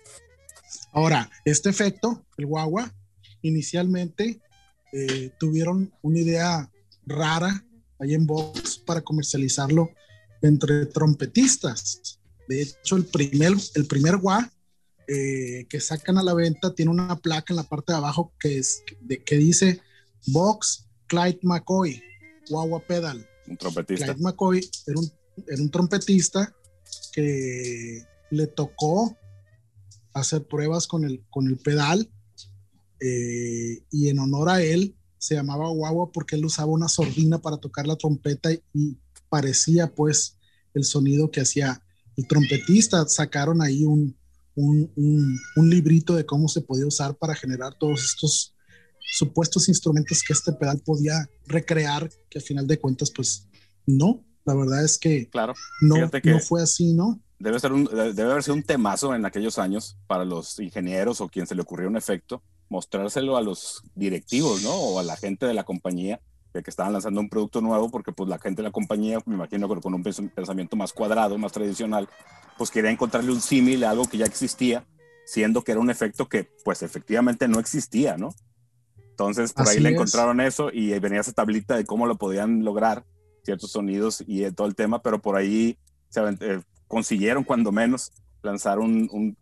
Ahora, 0.92 1.28
este 1.44 1.68
efecto, 1.68 2.24
el 2.36 2.46
guagua, 2.46 2.94
inicialmente 3.42 4.40
eh, 4.92 5.32
tuvieron 5.40 5.92
una 6.00 6.20
idea 6.20 6.70
rara 7.06 7.64
ahí 7.98 8.14
en 8.14 8.24
Vox 8.24 8.78
para 8.78 9.00
comercializarlo 9.00 9.90
entre 10.42 10.86
trompetistas. 10.86 12.20
De 12.46 12.62
hecho, 12.62 12.94
el 12.94 13.06
primer, 13.06 13.54
el 13.74 13.86
primer 13.88 14.16
gua 14.18 14.48
eh, 15.12 15.66
que 15.68 15.80
sacan 15.80 16.18
a 16.18 16.22
la 16.22 16.34
venta 16.34 16.72
tiene 16.72 16.92
una 16.92 17.18
placa 17.18 17.52
en 17.52 17.56
la 17.56 17.64
parte 17.64 17.92
de 17.92 17.98
abajo 17.98 18.32
que, 18.38 18.58
es, 18.58 18.84
de, 19.00 19.20
que 19.24 19.36
dice 19.36 19.80
Vox 20.28 20.86
Clyde 21.08 21.40
McCoy, 21.42 22.00
guagua 22.48 22.86
pedal. 22.86 23.28
Un 23.48 23.56
trompetista. 23.56 24.04
Clyde 24.04 24.22
McCoy 24.22 24.70
era 24.86 25.00
un, 25.00 25.12
era 25.48 25.62
un 25.62 25.68
trompetista 25.68 26.54
que 27.12 28.04
le 28.30 28.46
tocó 28.46 29.18
hacer 30.12 30.46
pruebas 30.46 30.86
con 30.86 31.04
el, 31.04 31.24
con 31.28 31.48
el 31.48 31.58
pedal 31.58 32.08
eh, 33.00 33.82
y 33.90 34.10
en 34.10 34.20
honor 34.20 34.50
a 34.50 34.62
él 34.62 34.94
se 35.18 35.34
llamaba 35.34 35.70
guagua 35.70 36.12
porque 36.12 36.36
él 36.36 36.44
usaba 36.44 36.70
una 36.70 36.88
sordina 36.88 37.42
para 37.42 37.56
tocar 37.56 37.84
la 37.84 37.96
trompeta 37.96 38.52
y 38.52 38.96
parecía 39.28 39.92
pues 39.92 40.36
el 40.72 40.84
sonido 40.84 41.32
que 41.32 41.40
hacía 41.40 41.82
el 42.16 42.28
trompetista. 42.28 43.08
Sacaron 43.08 43.60
ahí 43.60 43.84
un, 43.84 44.16
un, 44.60 45.38
un, 45.56 45.70
librito 45.70 46.14
de 46.14 46.26
cómo 46.26 46.48
se 46.48 46.60
podía 46.60 46.86
usar 46.86 47.14
para 47.16 47.34
generar 47.34 47.74
todos 47.78 48.04
estos 48.04 48.54
supuestos 48.98 49.68
instrumentos 49.68 50.22
que 50.22 50.32
este 50.32 50.52
pedal 50.52 50.80
podía 50.84 51.28
recrear, 51.46 52.10
que 52.28 52.38
al 52.38 52.44
final 52.44 52.66
de 52.66 52.78
cuentas 52.78 53.10
pues 53.10 53.48
no, 53.86 54.24
la 54.44 54.54
verdad 54.54 54.84
es 54.84 54.98
que 54.98 55.28
claro, 55.28 55.54
no, 55.80 55.96
no 55.96 56.40
fue 56.40 56.62
así, 56.62 56.92
¿no? 56.92 57.20
Debe, 57.38 57.58
ser 57.58 57.72
un, 57.72 57.84
debe 57.84 58.30
haber 58.30 58.42
sido 58.42 58.54
un 58.54 58.62
temazo 58.62 59.14
en 59.14 59.24
aquellos 59.24 59.58
años 59.58 59.96
para 60.06 60.24
los 60.24 60.58
ingenieros 60.58 61.20
o 61.20 61.28
quien 61.28 61.46
se 61.46 61.54
le 61.54 61.62
ocurrió 61.62 61.88
un 61.88 61.96
efecto, 61.96 62.42
mostrárselo 62.68 63.36
a 63.36 63.42
los 63.42 63.82
directivos, 63.94 64.62
¿no? 64.62 64.74
O 64.74 64.98
a 64.98 65.02
la 65.02 65.16
gente 65.16 65.46
de 65.46 65.54
la 65.54 65.64
compañía 65.64 66.20
de 66.52 66.62
que 66.62 66.70
estaban 66.70 66.92
lanzando 66.92 67.20
un 67.20 67.28
producto 67.28 67.60
nuevo, 67.60 67.90
porque 67.90 68.12
pues 68.12 68.28
la 68.28 68.38
gente 68.38 68.62
de 68.62 68.68
la 68.68 68.72
compañía, 68.72 69.18
me 69.26 69.34
imagino 69.34 69.68
que 69.68 69.80
con 69.80 69.94
un 69.94 70.02
pensamiento 70.02 70.76
más 70.76 70.92
cuadrado, 70.92 71.38
más 71.38 71.52
tradicional, 71.52 72.08
pues 72.58 72.70
quería 72.70 72.90
encontrarle 72.90 73.30
un 73.32 73.40
símil 73.40 73.84
a 73.84 73.90
algo 73.90 74.06
que 74.06 74.18
ya 74.18 74.26
existía, 74.26 74.84
siendo 75.24 75.62
que 75.62 75.72
era 75.72 75.80
un 75.80 75.90
efecto 75.90 76.28
que 76.28 76.48
pues 76.64 76.82
efectivamente 76.82 77.48
no 77.48 77.60
existía, 77.60 78.16
¿no? 78.16 78.34
Entonces 79.10 79.52
por 79.52 79.68
ahí 79.68 79.78
le 79.78 79.90
encontraron 79.90 80.40
eso 80.40 80.70
y 80.72 80.98
venía 80.98 81.20
esa 81.20 81.32
tablita 81.32 81.76
de 81.76 81.84
cómo 81.84 82.06
lo 82.06 82.16
podían 82.16 82.64
lograr 82.64 83.04
ciertos 83.44 83.70
sonidos 83.70 84.24
y 84.26 84.50
todo 84.52 84.66
el 84.66 84.74
tema, 84.74 85.02
pero 85.02 85.20
por 85.20 85.36
ahí 85.36 85.78
se, 86.08 86.20
eh, 86.40 86.60
consiguieron 86.88 87.44
cuando 87.44 87.70
menos 87.70 88.12
lanzar 88.42 88.78
un, 88.78 89.08
un, 89.12 89.36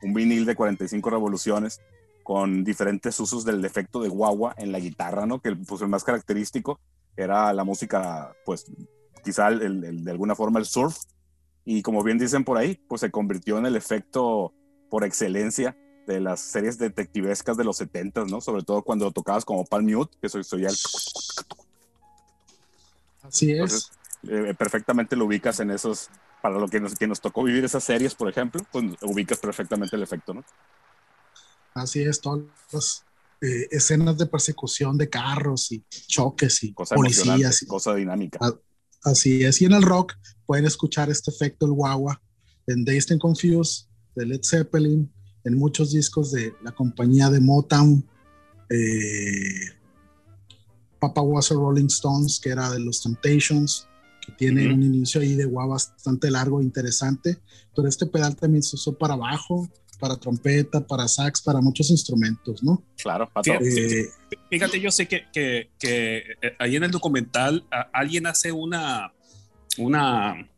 un, 0.00 0.14
vinil 0.14 0.44
de 0.44 0.54
45 0.54 1.10
revoluciones 1.10 1.80
con 2.28 2.62
diferentes 2.62 3.18
usos 3.20 3.42
del 3.46 3.64
efecto 3.64 4.02
de 4.02 4.10
guagua 4.10 4.54
en 4.58 4.70
la 4.70 4.78
guitarra, 4.78 5.24
¿no? 5.24 5.40
Que 5.40 5.56
pues, 5.56 5.80
el 5.80 5.88
más 5.88 6.04
característico 6.04 6.78
era 7.16 7.50
la 7.54 7.64
música, 7.64 8.36
pues 8.44 8.66
quizá 9.24 9.48
el, 9.48 10.04
de 10.04 10.10
alguna 10.10 10.34
forma 10.34 10.58
el 10.58 10.66
surf. 10.66 10.94
Y 11.64 11.80
como 11.80 12.02
bien 12.02 12.18
dicen 12.18 12.44
por 12.44 12.58
ahí, 12.58 12.78
pues 12.86 13.00
se 13.00 13.10
convirtió 13.10 13.56
en 13.56 13.64
el 13.64 13.76
efecto 13.76 14.52
por 14.90 15.04
excelencia 15.04 15.74
de 16.06 16.20
las 16.20 16.40
series 16.40 16.76
detectivescas 16.76 17.56
de 17.56 17.64
los 17.64 17.78
70, 17.78 18.26
¿no? 18.26 18.42
Sobre 18.42 18.62
todo 18.62 18.82
cuando 18.82 19.10
tocabas 19.10 19.46
como 19.46 19.64
Palm 19.64 19.86
Mute, 19.86 20.14
que 20.20 20.28
soy, 20.28 20.44
soy 20.44 20.66
el 20.66 20.76
Así 23.22 23.52
es. 23.52 23.90
Eh, 24.24 24.52
perfectamente 24.52 25.16
lo 25.16 25.24
ubicas 25.24 25.60
en 25.60 25.70
esos, 25.70 26.10
para 26.42 26.58
lo 26.58 26.68
que 26.68 26.78
nos, 26.78 26.94
que 26.94 27.06
nos 27.06 27.22
tocó 27.22 27.42
vivir 27.42 27.64
esas 27.64 27.84
series, 27.84 28.14
por 28.14 28.28
ejemplo, 28.28 28.60
pues 28.70 28.84
ubicas 29.00 29.38
perfectamente 29.38 29.96
el 29.96 30.02
efecto, 30.02 30.34
¿no? 30.34 30.44
Así 31.78 32.00
es, 32.00 32.20
todas 32.20 32.40
las 32.72 33.04
eh, 33.40 33.68
escenas 33.70 34.18
de 34.18 34.26
persecución 34.26 34.98
de 34.98 35.08
carros 35.08 35.70
y 35.72 35.84
choques 36.06 36.62
y 36.64 36.72
policías. 36.72 37.62
Y, 37.62 37.66
cosa 37.66 37.94
dinámica. 37.94 38.38
así 39.04 39.44
es, 39.44 39.62
y 39.62 39.66
en 39.66 39.72
el 39.72 39.82
rock 39.82 40.14
pueden 40.46 40.66
escuchar 40.66 41.10
este 41.10 41.30
efecto, 41.30 41.66
el 41.66 41.72
guagua, 41.72 42.20
en 42.66 42.84
Dazed 42.84 43.12
and 43.12 43.20
Confused, 43.20 43.86
de 44.14 44.26
Led 44.26 44.40
Zeppelin, 44.42 45.10
en 45.44 45.56
muchos 45.56 45.92
discos 45.92 46.32
de 46.32 46.52
la 46.62 46.72
compañía 46.72 47.30
de 47.30 47.40
Motown, 47.40 48.04
eh, 48.70 49.78
Papa 50.98 51.22
was 51.22 51.50
a 51.50 51.54
Rolling 51.54 51.86
Stones, 51.86 52.40
que 52.40 52.50
era 52.50 52.70
de 52.70 52.80
los 52.80 53.02
Temptations, 53.02 53.86
que 54.24 54.32
tiene 54.32 54.72
un 54.72 54.82
inicio 54.82 55.20
ahí 55.20 55.34
de 55.34 55.44
guau 55.44 55.68
bastante 55.68 56.30
largo 56.30 56.60
e 56.60 56.64
interesante, 56.64 57.38
pero 57.74 57.88
este 57.88 58.06
pedal 58.06 58.34
también 58.36 58.62
se 58.62 58.76
usó 58.76 58.98
para 58.98 59.16
bajo, 59.16 59.68
para 59.98 60.16
trompeta, 60.16 60.80
para 60.86 61.08
sax, 61.08 61.42
para 61.42 61.60
muchos 61.60 61.90
instrumentos, 61.90 62.62
¿no? 62.62 62.82
Claro, 62.96 63.30
fíjate, 63.42 64.00
eh, 64.00 64.08
fíjate 64.50 64.80
yo 64.80 64.90
sé 64.90 65.06
que, 65.06 65.24
que, 65.32 65.70
que, 65.78 66.16
eh, 66.40 66.56
ahí 66.58 66.76
en 66.76 66.84
el 66.84 66.90
documental 66.90 67.66
alguien 67.92 68.26
hace 68.26 68.52
una, 68.52 69.12
una, 69.76 70.48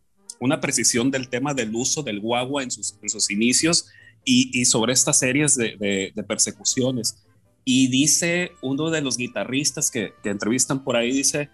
una 0.41 0.61
precisión 0.61 1.11
del 1.11 1.28
tema 1.28 1.55
del 1.55 1.74
uso 1.74 2.03
del 2.03 2.20
guagua 2.20 2.62
en 2.62 2.70
sus, 2.70 2.97
en 3.03 3.09
sus 3.09 3.30
inicios 3.30 3.86
y, 4.24 4.51
y, 4.59 4.64
sobre 4.64 4.93
estas 4.93 5.18
series 5.18 5.57
de, 5.57 5.76
de, 5.78 6.12
de 6.14 6.22
persecuciones. 6.22 7.24
Y 7.64 7.88
dice 7.88 8.53
uno 8.62 8.91
de 8.91 9.01
los 9.01 9.16
guitarristas 9.16 9.91
que, 9.91 10.12
que 10.22 10.30
entrevistan 10.30 10.84
por 10.84 10.97
ahí, 10.97 11.12
dice 11.12 11.51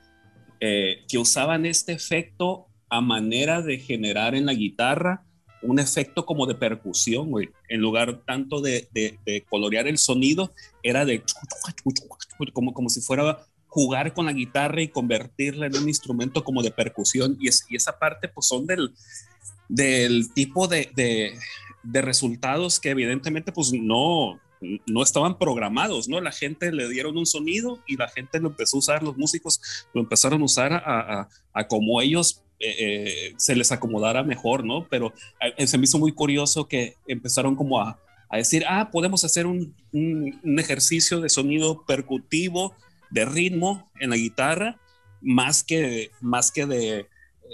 eh, 0.58 1.04
que 1.06 1.18
usaban 1.18 1.66
este 1.66 1.92
efecto 1.92 2.68
a 2.88 3.02
manera 3.02 3.60
de 3.60 3.78
generar 3.78 4.34
en 4.34 4.46
la 4.46 4.54
guitarra 4.54 5.25
un 5.62 5.78
efecto 5.78 6.24
como 6.26 6.46
de 6.46 6.54
percusión. 6.54 7.30
En 7.68 7.80
lugar 7.80 8.22
tanto 8.26 8.60
de, 8.60 8.88
de, 8.92 9.44
colorear 9.48 9.86
el 9.86 9.98
sonido, 9.98 10.52
era 10.82 11.04
de 11.04 11.22
como, 12.52 12.72
como 12.72 12.88
si 12.88 13.00
fuera 13.00 13.46
jugar 13.76 14.14
con 14.14 14.24
la 14.24 14.32
guitarra 14.32 14.80
y 14.80 14.88
convertirla 14.88 15.66
en 15.66 15.76
un 15.76 15.88
instrumento 15.88 16.42
como 16.42 16.62
de 16.62 16.70
percusión. 16.70 17.36
Y, 17.38 17.48
es, 17.48 17.66
y 17.68 17.76
esa 17.76 17.98
parte, 17.98 18.28
pues 18.28 18.46
son 18.46 18.66
del, 18.66 20.32
tipo 20.32 20.66
de, 20.66 20.90
de, 20.94 22.02
resultados 22.02 22.80
que 22.80 22.90
evidentemente, 22.90 23.52
pues 23.52 23.72
no, 23.72 24.40
no 24.86 25.02
estaban 25.02 25.38
programados, 25.38 26.08
¿no? 26.08 26.20
La 26.20 26.32
gente 26.32 26.72
le 26.72 26.88
dieron 26.88 27.16
un 27.16 27.26
sonido 27.26 27.82
y 27.86 27.96
la 27.96 28.08
gente 28.08 28.40
lo 28.40 28.48
empezó 28.48 28.76
a 28.76 28.80
usar, 28.80 29.02
los 29.02 29.16
músicos 29.16 29.60
lo 29.92 30.00
empezaron 30.00 30.40
a 30.40 30.44
usar 30.44 30.72
a, 30.72 31.28
como 31.68 32.00
ellos 32.00 32.42
eh, 32.58 32.76
eh, 32.78 33.34
se 33.36 33.54
les 33.54 33.70
acomodara 33.72 34.22
mejor, 34.22 34.64
¿no? 34.64 34.86
Pero 34.88 35.12
eh, 35.58 35.66
se 35.66 35.76
me 35.76 35.84
hizo 35.84 35.98
muy 35.98 36.12
curioso 36.12 36.68
que 36.68 36.96
empezaron 37.06 37.54
como 37.54 37.80
a, 37.80 37.98
a 38.28 38.36
decir, 38.36 38.64
ah, 38.68 38.90
podemos 38.90 39.24
hacer 39.24 39.46
un, 39.46 39.74
un, 39.92 40.40
un, 40.42 40.58
ejercicio 40.58 41.20
de 41.20 41.28
sonido 41.28 41.84
percutivo, 41.84 42.74
de 43.10 43.24
ritmo 43.24 43.90
en 44.00 44.10
la 44.10 44.16
guitarra, 44.16 44.78
más 45.20 45.62
que, 45.62 46.10
más 46.20 46.50
que 46.50 46.66
de 46.66 47.06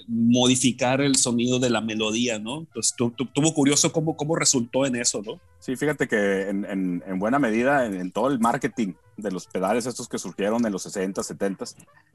modificar 0.07 1.01
el 1.01 1.17
sonido 1.17 1.59
de 1.59 1.71
la 1.71 1.81
melodía, 1.81 2.39
¿no? 2.39 2.61
Entonces 2.61 2.95
tuvo 2.97 3.55
curioso 3.55 3.93
cómo, 3.93 4.17
cómo 4.17 4.37
resultó 4.37 4.87
en 4.87 4.97
eso, 4.97 5.23
¿no? 5.25 5.41
Sí, 5.59 5.77
fíjate 5.77 6.09
que 6.09 6.49
en, 6.49 7.03
en, 7.07 7.19
buena 7.19 7.39
medida 7.39 7.87
en, 7.87 8.11
todo 8.11 8.29
el 8.29 8.39
marketing 8.39 8.95
de 9.17 9.31
los 9.31 9.47
pedales 9.47 9.87
estos 9.87 10.09
que 10.09 10.19
surgieron 10.19 10.65
en 10.67 10.73
los 10.73 10.83
60, 10.83 11.23
70, 11.23 11.65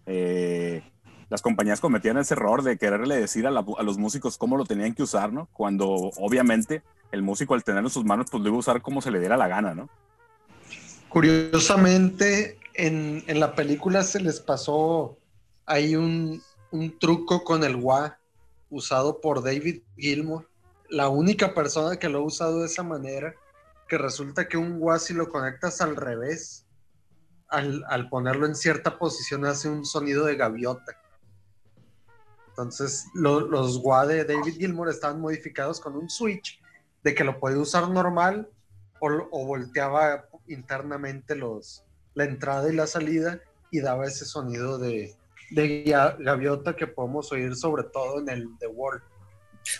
eh, 0.05 0.83
las 1.29 1.41
compañías 1.41 1.79
cometían 1.79 2.17
ese 2.17 2.33
error 2.33 2.63
de 2.63 2.77
quererle 2.77 3.17
decir 3.17 3.45
a, 3.47 3.49
a, 3.49 3.83
los 3.83 3.97
músicos 3.97 4.37
cómo 4.37 4.57
lo 4.57 4.65
tenían 4.65 4.93
que 4.93 5.03
usar, 5.03 5.33
¿no? 5.33 5.49
Cuando 5.53 5.87
obviamente 6.17 6.83
el 7.11 7.21
músico 7.21 7.53
al 7.53 7.63
tenerlo 7.63 7.87
en 7.87 7.93
sus 7.93 8.05
manos, 8.05 8.27
pues 8.31 8.41
lo 8.41 8.49
iba 8.49 8.57
a 8.57 8.59
usar 8.59 8.81
como 8.81 9.01
se 9.01 9.11
le 9.11 9.19
diera 9.19 9.37
la 9.37 9.47
gana, 9.47 9.73
¿no? 9.73 9.89
Curiosamente, 11.09 12.59
en, 12.73 13.23
la 13.27 13.55
película 13.55 14.03
se 14.03 14.19
les 14.19 14.39
pasó 14.39 15.17
ahí 15.65 15.95
un, 15.95 16.41
truco 16.99 17.43
con 17.43 17.63
el 17.63 17.75
wah 17.77 18.17
usado 18.69 19.21
por 19.21 19.43
David 19.43 19.81
Gilmour. 19.95 20.47
La 20.89 21.09
única 21.09 21.53
persona 21.53 21.97
que 21.97 22.09
lo 22.09 22.19
ha 22.19 22.23
usado 22.23 22.59
de 22.59 22.67
esa 22.67 22.83
manera, 22.83 23.33
que 23.87 23.97
resulta 23.97 24.47
que 24.47 24.57
un 24.57 24.77
wah 24.79 24.99
si 24.99 25.13
lo 25.13 25.29
conectas 25.29 25.81
al 25.81 25.95
revés, 25.95 26.65
al, 27.47 28.09
ponerlo 28.09 28.45
en 28.45 28.55
cierta 28.55 28.99
posición 28.99 29.45
hace 29.45 29.69
un 29.69 29.85
sonido 29.85 30.25
de 30.25 30.35
gaviota. 30.35 30.99
Entonces 32.57 33.05
los 33.13 33.77
wah 33.83 34.07
de 34.07 34.25
David 34.25 34.55
Gilmour 34.57 34.89
estaban 34.89 35.21
modificados 35.21 35.79
con 35.79 35.95
un 35.95 36.09
switch 36.09 36.59
de 37.03 37.13
que 37.13 37.23
lo 37.23 37.39
podía 37.39 37.59
usar 37.59 37.87
normal 37.87 38.49
o, 38.99 39.07
o 39.29 39.45
volteaba 39.45 40.27
internamente 40.47 41.35
los, 41.35 41.83
la 42.15 42.23
entrada 42.23 42.71
y 42.73 42.75
la 42.75 42.87
salida 42.87 43.39
y 43.69 43.79
daba 43.79 44.07
ese 44.07 44.25
sonido 44.25 44.79
de, 44.79 45.13
de 45.51 45.83
gaviota 45.83 46.75
que 46.75 46.87
podemos 46.87 47.31
oír 47.31 47.55
sobre 47.55 47.83
todo 47.83 48.21
en 48.21 48.29
el 48.29 48.47
The 48.59 48.67
World. 48.67 49.03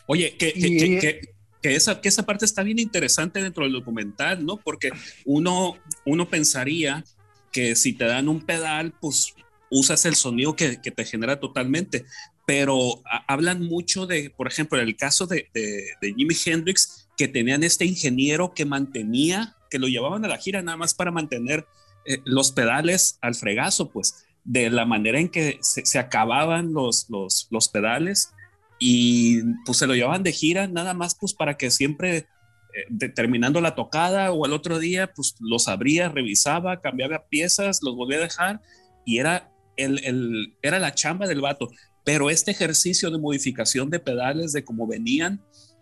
Oye, 0.06 0.38
que, 0.38 0.54
que, 0.54 1.34
que, 1.62 1.76
esa, 1.76 2.00
que 2.00 2.10
esa 2.10 2.24
parte 2.28 2.46
está 2.46 2.62
bien 2.62 2.78
interesante 2.78 3.42
dentro 3.42 3.64
del 3.64 3.74
documental, 3.74 4.46
¿no? 4.46 4.58
Porque 4.58 4.92
uno, 5.26 5.78
uno 6.06 6.30
pensaría 6.30 7.04
que 7.52 7.76
si 7.76 7.94
te 7.94 8.06
dan 8.06 8.28
un 8.28 8.46
pedal, 8.46 8.94
pues 9.00 9.34
usas 9.72 10.06
el 10.06 10.14
sonido 10.14 10.56
que, 10.56 10.80
que 10.80 10.92
te 10.92 11.06
genera 11.06 11.40
totalmente, 11.40 12.06
pero 12.48 13.04
hablan 13.28 13.62
mucho 13.62 14.08
de, 14.08 14.30
por 14.30 14.48
ejemplo, 14.48 14.80
en 14.80 14.88
el 14.88 14.96
caso 14.96 15.28
de, 15.28 15.50
de, 15.54 16.14
Jimi 16.16 16.34
Hendrix, 16.46 17.10
que 17.18 17.28
tenían 17.28 17.62
este 17.62 17.84
ingeniero 17.84 18.54
que 18.54 18.64
mantenía, 18.64 19.58
que 19.70 19.80
lo 19.80 19.88
llevaban 19.88 20.24
a 20.24 20.30
la 20.30 20.38
gira 20.38 20.62
nada 20.62 20.78
más 20.78 20.94
para 20.94 21.12
mantener 21.12 21.68
eh, 22.06 22.22
los 22.24 22.54
pedales 22.54 23.20
al 23.22 23.36
fregazo, 23.36 23.92
pues 23.92 24.26
de 24.46 24.70
la 24.70 24.86
manera 24.86 25.20
en 25.20 25.28
que 25.28 25.60
se, 25.62 26.00
acababan 26.00 26.72
los, 26.72 27.10
los, 27.10 27.50
los, 27.52 27.68
pedales 27.68 28.34
y 28.80 29.42
pues 29.66 29.80
se 29.80 29.88
lo 29.88 29.94
llevaban 29.94 30.24
de 30.24 30.32
gira 30.32 30.68
nada 30.68 30.94
más 30.94 31.16
pues 31.20 31.34
para 31.34 31.58
que 31.58 31.70
siempre 31.70 32.28
eh, 32.74 33.10
terminando 33.10 33.60
la 33.60 33.76
tocada 33.76 34.32
o 34.32 34.46
el 34.46 34.54
otro 34.54 34.80
día 34.80 35.12
pues 35.14 35.36
los 35.42 35.68
abría, 35.68 36.08
revisaba, 36.08 36.80
cambiaba 36.80 37.28
piezas, 37.28 37.84
los 37.84 37.98
volvía 37.98 38.20
a 38.20 38.22
dejar 38.22 38.62
y 39.06 39.18
era, 39.18 39.52
el, 39.76 40.02
el, 40.06 40.56
era 40.62 40.80
la 40.80 40.96
chamba 40.96 41.28
del 41.28 41.42
vato. 41.42 41.68
Pero 42.08 42.30
este 42.30 42.52
ejercicio 42.52 43.12
de 43.12 43.18
modificación 43.18 43.90
de 43.90 44.00
pedales, 44.00 44.54
de 44.54 44.64
cómo 44.64 44.88
venían, 44.88 45.42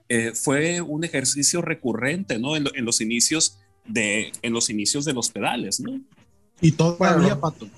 eh, 0.09 0.31
fue 0.33 0.81
un 0.81 1.03
ejercicio 1.03 1.61
recurrente, 1.61 2.39
¿no? 2.39 2.55
En, 2.55 2.65
los 2.83 2.99
inicios 2.99 3.59
de, 3.85 4.31
en 4.41 4.51
los 4.51 4.71
inicios 4.71 5.05
de 5.05 5.13
los 5.13 5.29
pedales, 5.29 5.79
¿no? 5.79 6.01
Y 6.61 6.71
todavía, 6.71 7.39
Pato 7.39 7.69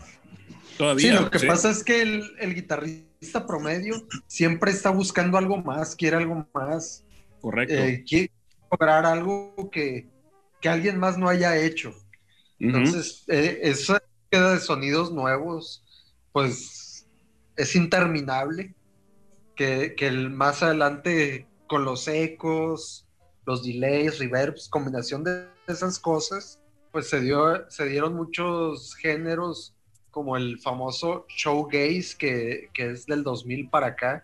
sí, 0.97 1.11
lo 1.11 1.29
que 1.29 1.39
pasa 1.41 1.71
es 1.71 1.83
que 1.83 2.01
el, 2.01 2.55
guitarrista 2.55 3.45
promedio 3.45 4.07
siempre 4.27 4.71
está 4.71 4.91
buscando 4.91 5.37
algo 5.37 5.57
más, 5.57 5.93
quiere 5.93 6.15
algo 6.15 6.47
más. 6.53 7.03
Correcto. 7.41 7.73
Eh, 7.75 8.05
quiere 8.07 8.31
lograr 8.71 9.05
algo 9.05 9.69
que, 9.69 10.07
alguien 10.63 10.97
más 10.97 11.17
no 11.17 11.27
haya 11.27 11.57
hecho. 11.57 11.93
Entonces, 12.59 13.25
eh, 13.27 13.59
esa 13.63 14.01
queda 14.31 14.53
de 14.53 14.61
sonidos 14.61 15.11
nuevos, 15.11 15.83
pues 16.31 16.76
es 17.57 17.75
interminable. 17.75 18.73
Que, 19.55 19.95
que 19.95 20.07
el, 20.07 20.29
más 20.29 20.61
adelante 20.61 21.47
con 21.65 21.83
los 21.83 22.07
ecos, 22.07 23.07
los 23.45 23.63
delays, 23.63 24.19
reverbs, 24.19 24.69
combinación 24.69 25.23
de 25.23 25.47
esas 25.67 25.97
cosas, 25.97 26.59
pues 26.91 27.09
se, 27.09 27.21
dio, 27.21 27.69
se 27.69 27.85
dieron 27.85 28.15
muchos 28.15 28.95
géneros 28.95 29.75
como 30.11 30.37
el 30.37 30.59
famoso 30.59 31.25
showgaze 31.29 32.15
que, 32.17 32.69
que 32.73 32.91
es 32.91 33.05
del 33.05 33.23
2000 33.23 33.69
para 33.69 33.87
acá, 33.87 34.23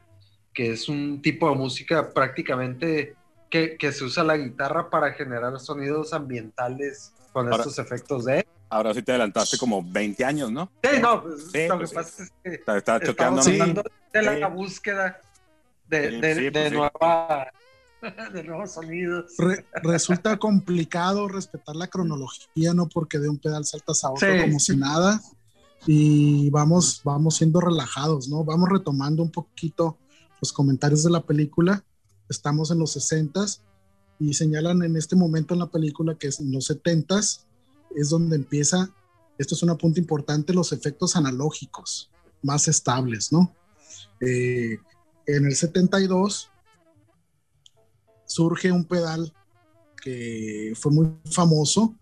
que 0.54 0.72
es 0.72 0.90
un 0.90 1.22
tipo 1.22 1.50
de 1.50 1.56
música 1.56 2.14
prácticamente 2.14 3.16
que, 3.50 3.78
que 3.78 3.92
se 3.92 4.04
usa 4.04 4.24
la 4.24 4.38
guitarra 4.38 4.90
para 4.90 5.14
generar 5.14 5.60
sonidos 5.60 6.14
ambientales 6.14 7.14
con 7.32 7.52
estos 7.52 7.78
efectos 7.80 8.26
de... 8.26 8.46
Ahora 8.74 8.94
sí 8.94 9.04
te 9.04 9.12
adelantaste 9.12 9.58
como 9.58 9.84
20 9.84 10.26
años, 10.26 10.52
¿no? 10.52 10.72
Sí, 10.84 11.00
no, 11.00 11.22
pues, 11.22 11.46
lo 11.70 11.80
que 11.80 11.88
pasa 11.94 12.24
es 12.24 12.34
que 12.44 12.56
está, 12.56 12.98
estamos 12.98 13.48
hablando 13.48 13.84
de 14.12 14.22
la 14.40 14.48
búsqueda 14.48 15.22
de, 15.88 16.20
de, 16.20 16.52
de 16.52 16.72
nueva 16.72 17.52
de 18.34 18.44
nuevos 18.44 18.72
sonidos. 18.72 19.34
resulta 19.84 20.38
complicado 20.38 21.28
respetar 21.28 21.76
la 21.76 21.88
cronología, 21.88 22.74
¿no? 22.74 22.90
Porque 22.90 23.20
de 23.20 23.30
un 23.30 23.38
pedal 23.38 23.64
saltas 23.64 24.04
a 24.04 24.12
otro 24.12 24.28
como 24.42 24.60
si 24.60 24.76
nada 24.76 25.22
y 25.86 26.50
vamos, 26.50 27.02
vamos 27.04 27.36
siendo 27.36 27.62
relajados, 27.62 28.28
¿no? 28.28 28.44
Vamos 28.44 28.70
retomando 28.70 29.22
un 29.22 29.32
poquito 29.32 29.98
los 30.42 30.52
comentarios 30.52 31.04
de 31.04 31.12
la 31.12 31.22
película. 31.22 31.84
Estamos 32.28 32.72
en 32.72 32.80
los 32.80 32.94
60 32.94 33.46
y 34.20 34.34
señalan 34.34 34.82
en 34.84 34.96
este 34.98 35.16
momento 35.16 35.54
en 35.54 35.60
la 35.60 35.68
película 35.68 36.16
que 36.16 36.28
es 36.28 36.40
en 36.40 36.52
los 36.52 36.66
70 36.66 37.20
es 37.96 38.10
donde 38.10 38.36
empieza, 38.36 38.94
esto 39.38 39.56
es 39.56 39.64
una 39.64 39.78
punta 39.78 40.00
importante, 40.00 40.54
los 40.54 40.72
efectos 40.72 41.16
analógicos 41.16 42.10
más 42.42 42.68
estables, 42.68 43.32
¿no? 43.32 43.56
Eh, 44.20 44.78
en 45.26 45.46
el 45.46 45.56
72 45.56 46.50
surge 48.26 48.72
un 48.72 48.86
pedal 48.86 49.34
que 50.02 50.74
fue 50.76 50.92
muy 50.92 51.14
famoso, 51.32 51.96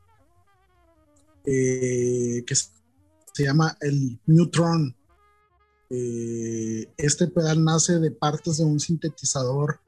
eh, 1.46 2.44
que 2.46 2.56
se 2.56 3.44
llama 3.44 3.78
el 3.82 4.20
Neutron. 4.26 4.96
Eh, 5.90 6.92
este 6.98 7.28
pedal 7.28 7.64
nace 7.64 8.00
de 8.00 8.12
partes 8.12 8.58
de 8.58 8.64
un 8.64 8.80
sintetizador 8.80 9.80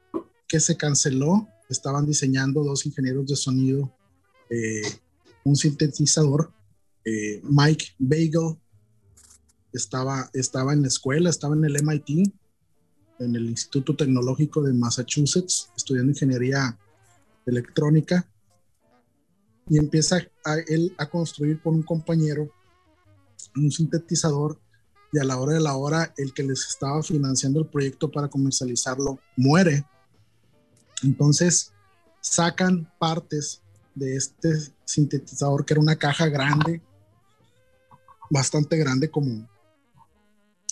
que 0.48 0.60
se 0.60 0.78
canceló. 0.78 1.48
Estaban 1.70 2.06
diseñando 2.06 2.64
dos 2.64 2.86
ingenieros 2.86 3.26
de 3.26 3.36
sonido 3.36 3.96
un 5.44 5.56
sintetizador. 5.56 6.52
Eh, 7.06 7.42
Mike 7.44 7.88
Bagel 8.00 8.58
estaba, 9.72 10.30
estaba 10.34 10.74
en 10.74 10.82
la 10.82 10.88
escuela, 10.88 11.30
estaba 11.30 11.56
en 11.56 11.66
el 11.66 11.84
MIT, 11.84 12.34
en 13.20 13.36
el 13.36 13.50
Instituto 13.50 13.96
Tecnológico 13.96 14.62
de 14.62 14.74
Massachusetts, 14.74 15.70
estudiando 15.76 16.12
ingeniería 16.12 16.78
electrónica. 17.46 18.28
Y 19.70 19.78
empieza 19.78 20.18
a, 20.44 20.58
él 20.68 20.94
a 20.98 21.10
construir 21.10 21.62
con 21.62 21.76
un 21.76 21.84
compañero 21.84 22.52
un 23.56 23.72
sintetizador 23.72 24.60
y 25.12 25.20
a 25.20 25.24
la 25.24 25.38
hora 25.38 25.54
de 25.54 25.60
la 25.60 25.76
hora 25.76 26.14
el 26.18 26.34
que 26.34 26.44
les 26.44 26.68
estaba 26.68 27.02
financiando 27.04 27.60
el 27.60 27.68
proyecto 27.68 28.12
para 28.12 28.28
comercializarlo 28.28 29.20
muere. 29.36 29.86
Entonces 31.04 31.72
sacan 32.20 32.92
partes 32.98 33.62
de 33.94 34.16
este 34.16 34.50
sintetizador 34.94 35.66
que 35.66 35.74
era 35.74 35.82
una 35.82 35.96
caja 35.96 36.28
grande, 36.28 36.82
bastante 38.30 38.78
grande 38.78 39.10
como, 39.10 39.48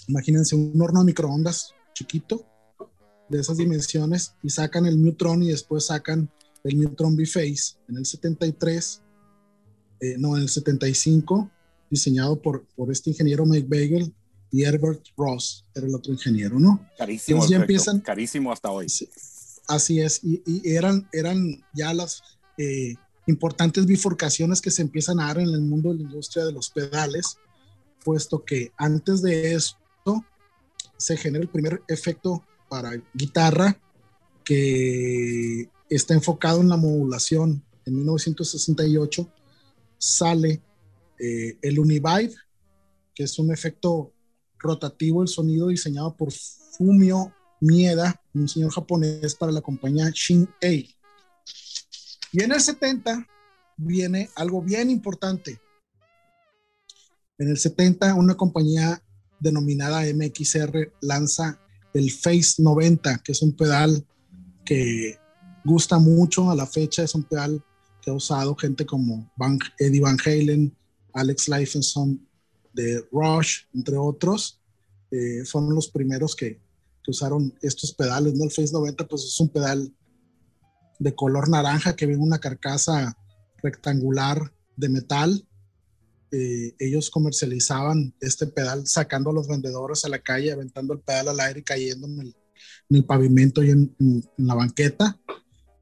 imagínense 0.07 0.55
un 0.55 0.79
horno 0.81 0.99
de 0.99 1.05
microondas 1.05 1.73
chiquito 1.93 2.45
de 3.29 3.39
esas 3.39 3.57
dimensiones 3.57 4.35
y 4.43 4.49
sacan 4.49 4.85
el 4.85 5.01
Neutron 5.01 5.43
y 5.43 5.49
después 5.49 5.85
sacan 5.85 6.29
el 6.63 6.79
Neutron 6.79 7.15
B-Face 7.15 7.77
en 7.87 7.97
el 7.97 8.05
73, 8.05 9.01
eh, 10.01 10.15
no, 10.17 10.35
en 10.35 10.43
el 10.43 10.49
75 10.49 11.49
diseñado 11.89 12.41
por, 12.41 12.65
por 12.75 12.91
este 12.91 13.09
ingeniero 13.09 13.45
Mike 13.45 13.67
Bagel 13.67 14.13
y 14.51 14.63
Herbert 14.63 15.05
Ross, 15.17 15.65
era 15.73 15.87
el 15.87 15.95
otro 15.95 16.11
ingeniero, 16.11 16.59
¿no? 16.59 16.85
Carísimo, 16.97 17.45
ya 17.47 17.57
empiezan, 17.57 17.99
carísimo 18.01 18.51
hasta 18.51 18.69
hoy. 18.69 18.87
Así 19.67 20.01
es, 20.01 20.23
y, 20.23 20.41
y, 20.45 20.73
eran, 20.73 21.07
eran 21.13 21.63
ya 21.73 21.93
las, 21.93 22.21
eh, 22.57 22.95
importantes 23.27 23.85
bifurcaciones 23.85 24.61
que 24.61 24.71
se 24.71 24.81
empiezan 24.81 25.19
a 25.19 25.27
dar 25.27 25.39
en 25.39 25.49
el 25.49 25.61
mundo 25.61 25.91
de 25.91 25.97
la 25.97 26.03
industria 26.03 26.45
de 26.45 26.53
los 26.53 26.69
pedales, 26.69 27.37
puesto 28.03 28.43
que 28.43 28.71
antes 28.77 29.21
de 29.21 29.53
esto 29.53 30.25
se 30.97 31.17
genera 31.17 31.43
el 31.43 31.49
primer 31.49 31.81
efecto 31.87 32.43
para 32.69 32.91
guitarra 33.13 33.79
que 34.43 35.69
está 35.89 36.13
enfocado 36.13 36.61
en 36.61 36.69
la 36.69 36.77
modulación. 36.77 37.63
En 37.85 37.95
1968 37.95 39.29
sale 39.97 40.61
eh, 41.19 41.57
el 41.61 41.79
Univibe, 41.79 42.33
que 43.13 43.23
es 43.23 43.37
un 43.39 43.51
efecto 43.51 44.13
rotativo, 44.57 45.21
el 45.21 45.27
sonido 45.27 45.67
diseñado 45.67 46.15
por 46.15 46.31
Fumio 46.31 47.33
Mieda, 47.59 48.19
un 48.33 48.47
señor 48.47 48.71
japonés 48.71 49.35
para 49.35 49.51
la 49.51 49.61
compañía 49.61 50.09
Shin-Ei. 50.09 50.95
Y 52.31 52.43
en 52.43 52.51
el 52.51 52.61
70 52.61 53.27
viene 53.77 54.29
algo 54.35 54.61
bien 54.61 54.89
importante. 54.89 55.59
En 57.37 57.49
el 57.49 57.57
70 57.57 58.13
una 58.15 58.35
compañía 58.35 59.01
denominada 59.39 60.03
MXR 60.13 60.93
lanza 61.01 61.59
el 61.93 62.11
Face 62.11 62.61
90, 62.61 63.17
que 63.23 63.31
es 63.31 63.41
un 63.41 63.55
pedal 63.55 64.05
que 64.63 65.17
gusta 65.65 65.99
mucho 65.99 66.49
a 66.49 66.55
la 66.55 66.65
fecha, 66.65 67.03
es 67.03 67.15
un 67.15 67.23
pedal 67.23 67.63
que 68.01 68.11
ha 68.11 68.13
usado 68.13 68.55
gente 68.55 68.85
como 68.85 69.31
Eddie 69.77 70.01
Van 70.01 70.17
Halen, 70.25 70.75
Alex 71.13 71.49
Lifeson 71.49 72.27
de 72.73 73.05
Rush, 73.11 73.63
entre 73.73 73.97
otros. 73.97 74.59
Eh, 75.11 75.43
fueron 75.45 75.75
los 75.75 75.89
primeros 75.89 76.35
que, 76.35 76.59
usaron 77.07 77.53
estos 77.61 77.93
pedales, 77.93 78.35
¿no? 78.35 78.45
El 78.45 78.51
Face 78.51 78.71
90 78.71 79.05
pues 79.07 79.23
es 79.23 79.39
un 79.39 79.49
pedal 79.49 79.91
de 81.01 81.15
color 81.15 81.49
naranja 81.49 81.95
que 81.95 82.05
viene 82.05 82.21
una 82.21 82.39
carcasa 82.39 83.17
rectangular 83.63 84.53
de 84.75 84.89
metal. 84.89 85.47
Eh, 86.31 86.75
ellos 86.77 87.09
comercializaban 87.09 88.13
este 88.21 88.45
pedal 88.45 88.85
sacando 88.85 89.31
a 89.31 89.33
los 89.33 89.47
vendedores 89.47 90.05
a 90.05 90.09
la 90.09 90.19
calle, 90.19 90.51
aventando 90.51 90.93
el 90.93 90.99
pedal 90.99 91.29
al 91.29 91.39
aire 91.39 91.61
y 91.61 91.63
cayendo 91.63 92.05
en 92.05 92.19
el, 92.19 92.35
en 92.89 92.97
el 92.97 93.05
pavimento 93.05 93.63
y 93.63 93.71
en, 93.71 93.95
en, 93.99 94.23
la 94.37 94.53
banqueta 94.53 95.19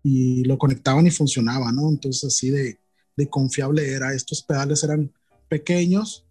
y 0.02 0.46
lo 0.46 0.58
conectaban 0.58 1.06
y 1.06 1.12
funcionaba, 1.12 1.74
¿no? 1.74 1.90
Entonces 1.90 2.24
así 2.24 2.50
de, 2.50 2.80
de 3.18 3.30
confiable 3.30 3.92
era. 3.92 4.14
Estos 4.14 4.42
pedales 4.42 4.86
eran 4.86 5.12
pequeños 5.50 6.26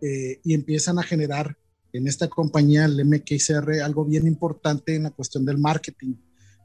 eh, 0.00 0.40
y 0.44 0.54
empiezan 0.54 1.00
a 1.00 1.02
generar 1.02 1.58
en 1.92 2.06
esta 2.06 2.28
compañía, 2.28 2.84
el 2.84 3.04
MXR, 3.04 3.80
algo 3.82 4.04
bien 4.04 4.28
importante 4.28 4.94
en 4.94 5.02
la 5.02 5.10
cuestión 5.10 5.44
del 5.44 5.58
marketing. 5.58 6.14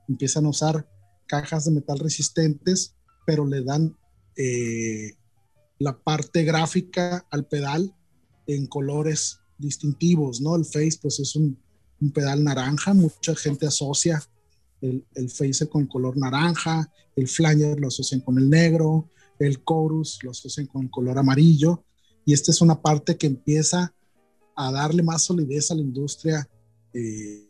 Empiezan 0.08 0.46
a 0.46 0.50
usar 0.50 0.88
cajas 1.28 1.66
de 1.66 1.72
metal 1.72 2.00
resistentes, 2.00 2.96
pero 3.26 3.46
le 3.46 3.64
dan 3.64 3.96
eh, 4.36 5.12
la 5.80 5.98
parte 5.98 6.44
gráfica 6.44 7.26
al 7.30 7.46
pedal 7.48 7.94
en 8.48 8.68
colores 8.68 9.40
distintivos, 9.58 10.42
¿no? 10.42 10.56
El 10.56 10.66
Face, 10.66 10.98
pues 11.02 11.20
es 11.20 11.36
un, 11.36 11.58
un 12.02 12.12
pedal 12.12 12.44
naranja, 12.44 12.94
mucha 12.94 13.36
gente 13.36 13.66
asocia 13.66 14.22
el, 14.82 15.06
el 15.16 15.30
Face 15.30 15.68
con 15.68 15.84
el 15.84 15.88
color 15.88 16.18
naranja, 16.18 16.92
el 17.16 17.28
Flanger 17.28 17.80
lo 17.80 17.88
asocian 17.88 18.22
con 18.22 18.38
el 18.38 18.50
negro, 18.50 19.10
el 19.40 19.64
Chorus 19.64 20.20
lo 20.24 20.32
asocian 20.32 20.68
con 20.68 20.84
el 20.84 20.90
color 20.90 21.18
amarillo, 21.18 21.84
y 22.26 22.34
esta 22.34 22.52
es 22.52 22.62
una 22.62 22.82
parte 22.82 23.18
que 23.18 23.28
empieza 23.28 23.94
a 24.56 24.72
darle 24.72 25.04
más 25.04 25.24
solidez 25.24 25.72
a 25.72 25.76
la 25.76 25.82
industria 25.82 26.48
eh, 26.94 27.50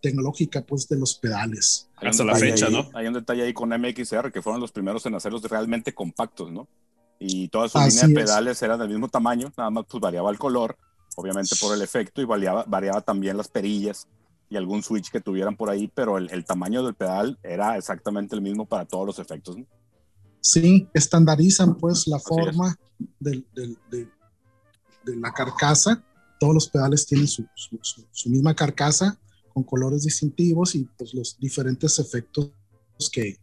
tecnológica 0.00 0.62
pues 0.62 0.88
de 0.88 0.98
los 0.98 1.14
pedales. 1.14 1.88
Hasta 1.96 2.24
la 2.24 2.34
fecha, 2.36 2.68
¿no? 2.70 2.88
Hay 2.94 3.06
un 3.06 3.14
detalle 3.14 3.42
ahí 3.42 3.52
con 3.52 3.70
MXR 3.70 4.32
que 4.32 4.42
fueron 4.42 4.60
los 4.60 4.72
primeros 4.72 5.04
en 5.06 5.14
hacerlos 5.14 5.42
realmente 5.42 5.94
compactos, 5.94 6.52
¿no? 6.52 6.68
Y 7.18 7.48
toda 7.48 7.68
su 7.68 7.78
línea 7.78 8.06
de 8.06 8.14
pedales 8.14 8.62
eran 8.62 8.78
del 8.78 8.88
mismo 8.88 9.08
tamaño, 9.08 9.52
nada 9.56 9.70
más 9.70 9.84
pues 9.88 10.00
variaba 10.00 10.30
el 10.30 10.38
color, 10.38 10.76
obviamente 11.16 11.56
por 11.60 11.74
el 11.74 11.82
efecto 11.82 12.22
y 12.22 12.24
variaba, 12.24 12.64
variaba 12.66 13.00
también 13.00 13.36
las 13.36 13.48
perillas 13.48 14.06
y 14.48 14.56
algún 14.56 14.82
switch 14.82 15.10
que 15.10 15.20
tuvieran 15.20 15.56
por 15.56 15.68
ahí, 15.68 15.90
pero 15.92 16.16
el, 16.16 16.30
el 16.30 16.44
tamaño 16.44 16.82
del 16.82 16.94
pedal 16.94 17.38
era 17.42 17.76
exactamente 17.76 18.34
el 18.36 18.40
mismo 18.40 18.66
para 18.66 18.84
todos 18.84 19.06
los 19.06 19.18
efectos, 19.18 19.58
¿no? 19.58 19.66
Sí, 20.40 20.88
estandarizan 20.94 21.74
pues 21.74 22.06
la 22.06 22.20
forma 22.20 22.76
del, 23.18 23.44
del, 23.54 23.76
de, 23.90 24.08
de, 25.04 25.16
la 25.16 25.32
carcasa 25.32 26.02
todos 26.38 26.54
los 26.54 26.68
pedales 26.68 27.06
tienen 27.06 27.26
su, 27.26 27.44
su, 27.54 27.78
su, 27.82 28.06
su, 28.10 28.30
misma 28.30 28.54
carcasa 28.54 29.18
con 29.58 29.64
colores 29.64 30.04
distintivos 30.04 30.74
y 30.74 30.88
pues 30.96 31.14
los 31.14 31.36
diferentes 31.40 31.98
efectos 31.98 32.52
que, 33.12 33.36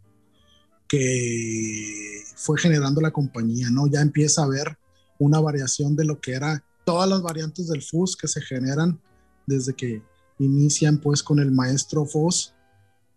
que 0.88 2.22
fue 2.36 2.58
generando 2.58 3.02
la 3.02 3.12
compañía, 3.12 3.70
¿no? 3.70 3.88
Ya 3.88 4.02
empieza 4.02 4.42
a 4.42 4.46
haber 4.46 4.78
una 5.20 5.40
variación 5.40 5.96
de 5.96 6.06
lo 6.06 6.20
que 6.20 6.34
era 6.34 6.64
todas 6.86 7.10
las 7.10 7.22
variantes 7.22 7.68
del 7.68 7.82
FUS 7.82 8.16
que 8.16 8.28
se 8.28 8.42
generan 8.42 9.00
desde 9.46 9.74
que 9.74 10.02
inician 10.40 11.00
pues 11.00 11.22
con 11.22 11.40
el 11.40 11.52
maestro 11.52 12.06
FUS 12.06 12.54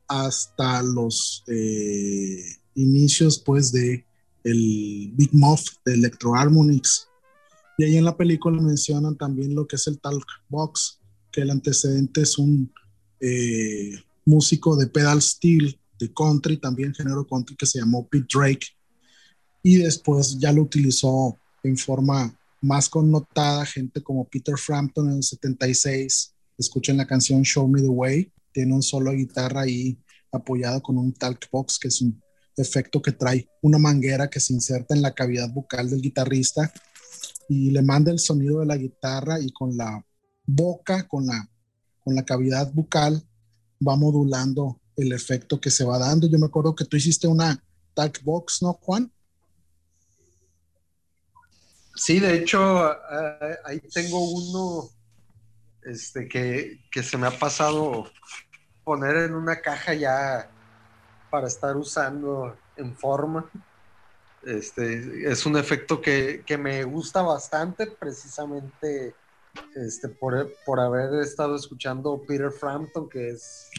hasta 0.09 0.82
los 0.82 1.44
eh, 1.49 2.42
inicios 2.74 3.38
pues 3.38 3.72
de 3.72 4.05
el 4.44 5.12
Big 5.14 5.34
Muff 5.34 5.62
de 5.84 5.94
Electro 5.94 6.34
Harmonix 6.34 7.09
y 7.78 7.84
ahí 7.84 7.96
en 7.96 8.05
la 8.05 8.16
película 8.16 8.61
mencionan 8.61 9.16
también 9.16 9.55
lo 9.55 9.68
que 9.68 9.76
es 9.76 9.86
el 9.86 10.01
Talk 10.01 10.26
Box, 10.49 10.99
que 11.30 11.42
el 11.42 11.51
antecedente 11.51 12.22
es 12.22 12.36
un 12.36 12.72
eh, 13.21 13.95
músico 14.25 14.77
de 14.77 14.87
pedal 14.87 15.23
steel, 15.23 15.79
de 15.99 16.12
country, 16.12 16.59
también 16.59 16.95
género 16.95 17.27
country, 17.27 17.57
que 17.57 17.66
se 17.66 17.81
llamó 17.81 18.07
Pete 18.07 18.27
Drake. 18.33 18.66
Y 19.62 19.77
después 19.77 20.39
ya 20.39 20.53
lo 20.53 20.62
utilizó 20.62 21.37
en 21.62 21.77
forma 21.77 22.35
más 22.61 22.89
connotada 22.89 23.66
gente 23.66 24.03
como 24.03 24.25
Peter 24.25 24.57
Frampton 24.57 25.11
en 25.11 25.16
el 25.16 25.23
76. 25.23 26.35
Escuchen 26.57 26.97
la 26.97 27.07
canción 27.07 27.43
Show 27.43 27.69
Me 27.69 27.81
the 27.81 27.89
Way. 27.89 28.33
Tiene 28.53 28.75
un 28.75 28.83
solo 28.83 29.12
guitarra 29.12 29.62
ahí 29.62 29.99
apoyado 30.33 30.83
con 30.83 30.99
un 30.99 31.12
talk 31.12 31.49
box, 31.51 31.79
que 31.79 31.89
es 31.89 32.01
un 32.01 32.21
efecto 32.57 33.01
que 33.01 33.12
trae 33.12 33.49
una 33.62 33.79
manguera 33.79 34.29
que 34.29 34.41
se 34.41 34.53
inserta 34.53 34.95
en 34.95 35.03
la 35.03 35.14
cavidad 35.14 35.51
bucal 35.51 35.89
del 35.89 36.01
guitarrista 36.01 36.73
y 37.49 37.71
le 37.71 37.83
manda 37.83 38.11
el 38.11 38.19
sonido 38.19 38.61
de 38.61 38.66
la 38.66 38.77
guitarra 38.77 39.41
y 39.41 39.51
con 39.53 39.77
la 39.77 40.05
boca, 40.45 41.07
con 41.07 41.27
la, 41.27 41.49
con 42.09 42.15
la 42.15 42.25
cavidad 42.25 42.73
bucal, 42.73 43.23
va 43.87 43.95
modulando 43.95 44.81
el 44.97 45.13
efecto 45.13 45.61
que 45.61 45.69
se 45.69 45.85
va 45.85 45.99
dando. 45.99 46.27
Yo 46.27 46.39
me 46.39 46.47
acuerdo 46.47 46.75
que 46.75 46.87
tú 46.87 46.97
hiciste 46.97 47.29
una 47.29 47.63
talk 47.93 48.23
box, 48.23 48.63
¿no, 48.63 48.73
Juan? 48.81 49.13
Sí, 51.95 52.19
de 52.19 52.35
hecho, 52.35 52.97
ahí 53.63 53.81
tengo 53.93 54.21
uno 54.21 54.89
este, 55.83 56.27
que, 56.29 56.81
que 56.91 57.03
se 57.03 57.19
me 57.19 57.27
ha 57.27 57.39
pasado 57.39 58.11
poner 58.85 59.17
en 59.17 59.35
una 59.35 59.61
caja 59.61 59.93
ya 59.93 60.51
para 61.29 61.47
estar 61.47 61.77
usando 61.77 62.57
en 62.79 62.97
forma. 62.97 63.51
Este, 64.45 65.31
es 65.31 65.45
un 65.45 65.59
efecto 65.59 66.01
que, 66.01 66.43
que 66.47 66.57
me 66.57 66.85
gusta 66.85 67.21
bastante, 67.21 67.87
precisamente 67.87 69.15
este, 69.75 70.09
por, 70.09 70.53
por, 70.65 70.81
haber 70.81 71.23
estado 71.23 71.57
escuchando 71.57 72.23
Peter 72.27 72.51
Frampton, 72.51 73.09
que 73.09 73.31
es 73.31 73.71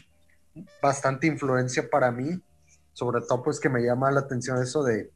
bastante 0.82 1.26
influencia 1.26 1.88
para 1.88 2.10
mí, 2.10 2.40
sobre 2.92 3.20
todo 3.22 3.42
pues 3.42 3.60
que 3.60 3.68
me 3.68 3.80
llama 3.80 4.10
la 4.10 4.20
atención 4.20 4.62
eso 4.62 4.82
de, 4.82 5.10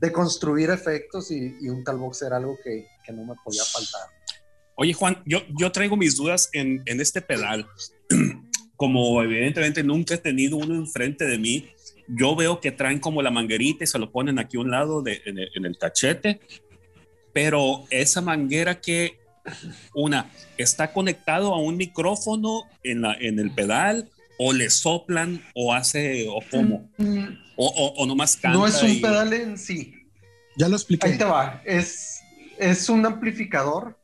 de 0.00 0.12
construir 0.12 0.70
efectos 0.70 1.30
y, 1.30 1.56
y, 1.60 1.68
un 1.68 1.84
tal 1.84 1.98
box 1.98 2.22
era 2.22 2.36
algo 2.36 2.56
que, 2.62 2.86
que, 3.04 3.12
no 3.12 3.24
me 3.24 3.34
podía 3.44 3.64
faltar. 3.64 4.08
Oye 4.76 4.92
Juan, 4.94 5.22
yo, 5.26 5.40
yo 5.58 5.70
traigo 5.72 5.96
mis 5.96 6.16
dudas 6.16 6.48
en, 6.52 6.82
en 6.86 7.00
este 7.00 7.20
pedal. 7.20 7.66
Como 8.76 9.22
evidentemente 9.22 9.82
nunca 9.82 10.14
he 10.14 10.18
tenido 10.18 10.56
uno 10.56 10.74
enfrente 10.74 11.26
de 11.26 11.38
mí, 11.38 11.70
yo 12.08 12.34
veo 12.34 12.60
que 12.60 12.72
traen 12.72 12.98
como 12.98 13.22
la 13.22 13.30
manguerita 13.30 13.84
y 13.84 13.86
se 13.86 13.98
lo 13.98 14.10
ponen 14.10 14.38
aquí 14.38 14.56
a 14.56 14.60
un 14.60 14.70
lado 14.70 15.02
de, 15.02 15.20
en, 15.26 15.38
el, 15.38 15.50
en 15.54 15.66
el 15.66 15.78
cachete, 15.78 16.40
pero 17.32 17.84
esa 17.90 18.20
manguera 18.20 18.80
que, 18.80 19.19
una, 19.94 20.30
está 20.58 20.92
conectado 20.92 21.54
a 21.54 21.58
un 21.58 21.76
micrófono 21.76 22.64
en, 22.82 23.02
la, 23.02 23.14
en 23.14 23.38
el 23.38 23.52
pedal 23.54 24.10
o 24.38 24.52
le 24.52 24.70
soplan 24.70 25.42
o 25.54 25.74
hace 25.74 26.26
o 26.28 26.40
cómo 26.50 26.90
mm. 26.98 27.24
o, 27.56 27.66
o, 27.66 28.02
o, 28.02 28.06
nomás 28.06 28.36
canta 28.36 28.58
no 28.58 28.66
es 28.66 28.82
un 28.82 28.90
y... 28.90 29.00
pedal 29.00 29.32
en 29.32 29.58
sí 29.58 29.94
ya 30.56 30.68
lo 30.68 30.76
expliqué 30.76 31.08
ahí 31.08 31.18
te 31.18 31.24
va 31.24 31.62
es, 31.64 32.20
es 32.58 32.88
un 32.88 33.04
amplificador 33.04 33.98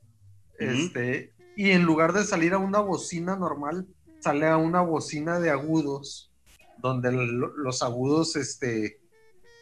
uh 0.61 0.65
-huh. 0.65 0.87
este, 0.87 1.33
y 1.57 1.71
en 1.71 1.85
lugar 1.85 2.13
de 2.13 2.25
salir 2.25 2.53
a 2.53 2.59
una 2.59 2.81
bocina 2.81 3.37
normal 3.37 3.87
sale 4.21 4.47
a 4.47 4.57
una 4.57 4.83
bocina 4.83 5.41
de 5.41 5.51
agudos 5.51 6.31
donde 6.79 7.13
los 7.13 7.83
agudos, 7.83 8.37
este, 8.37 9.01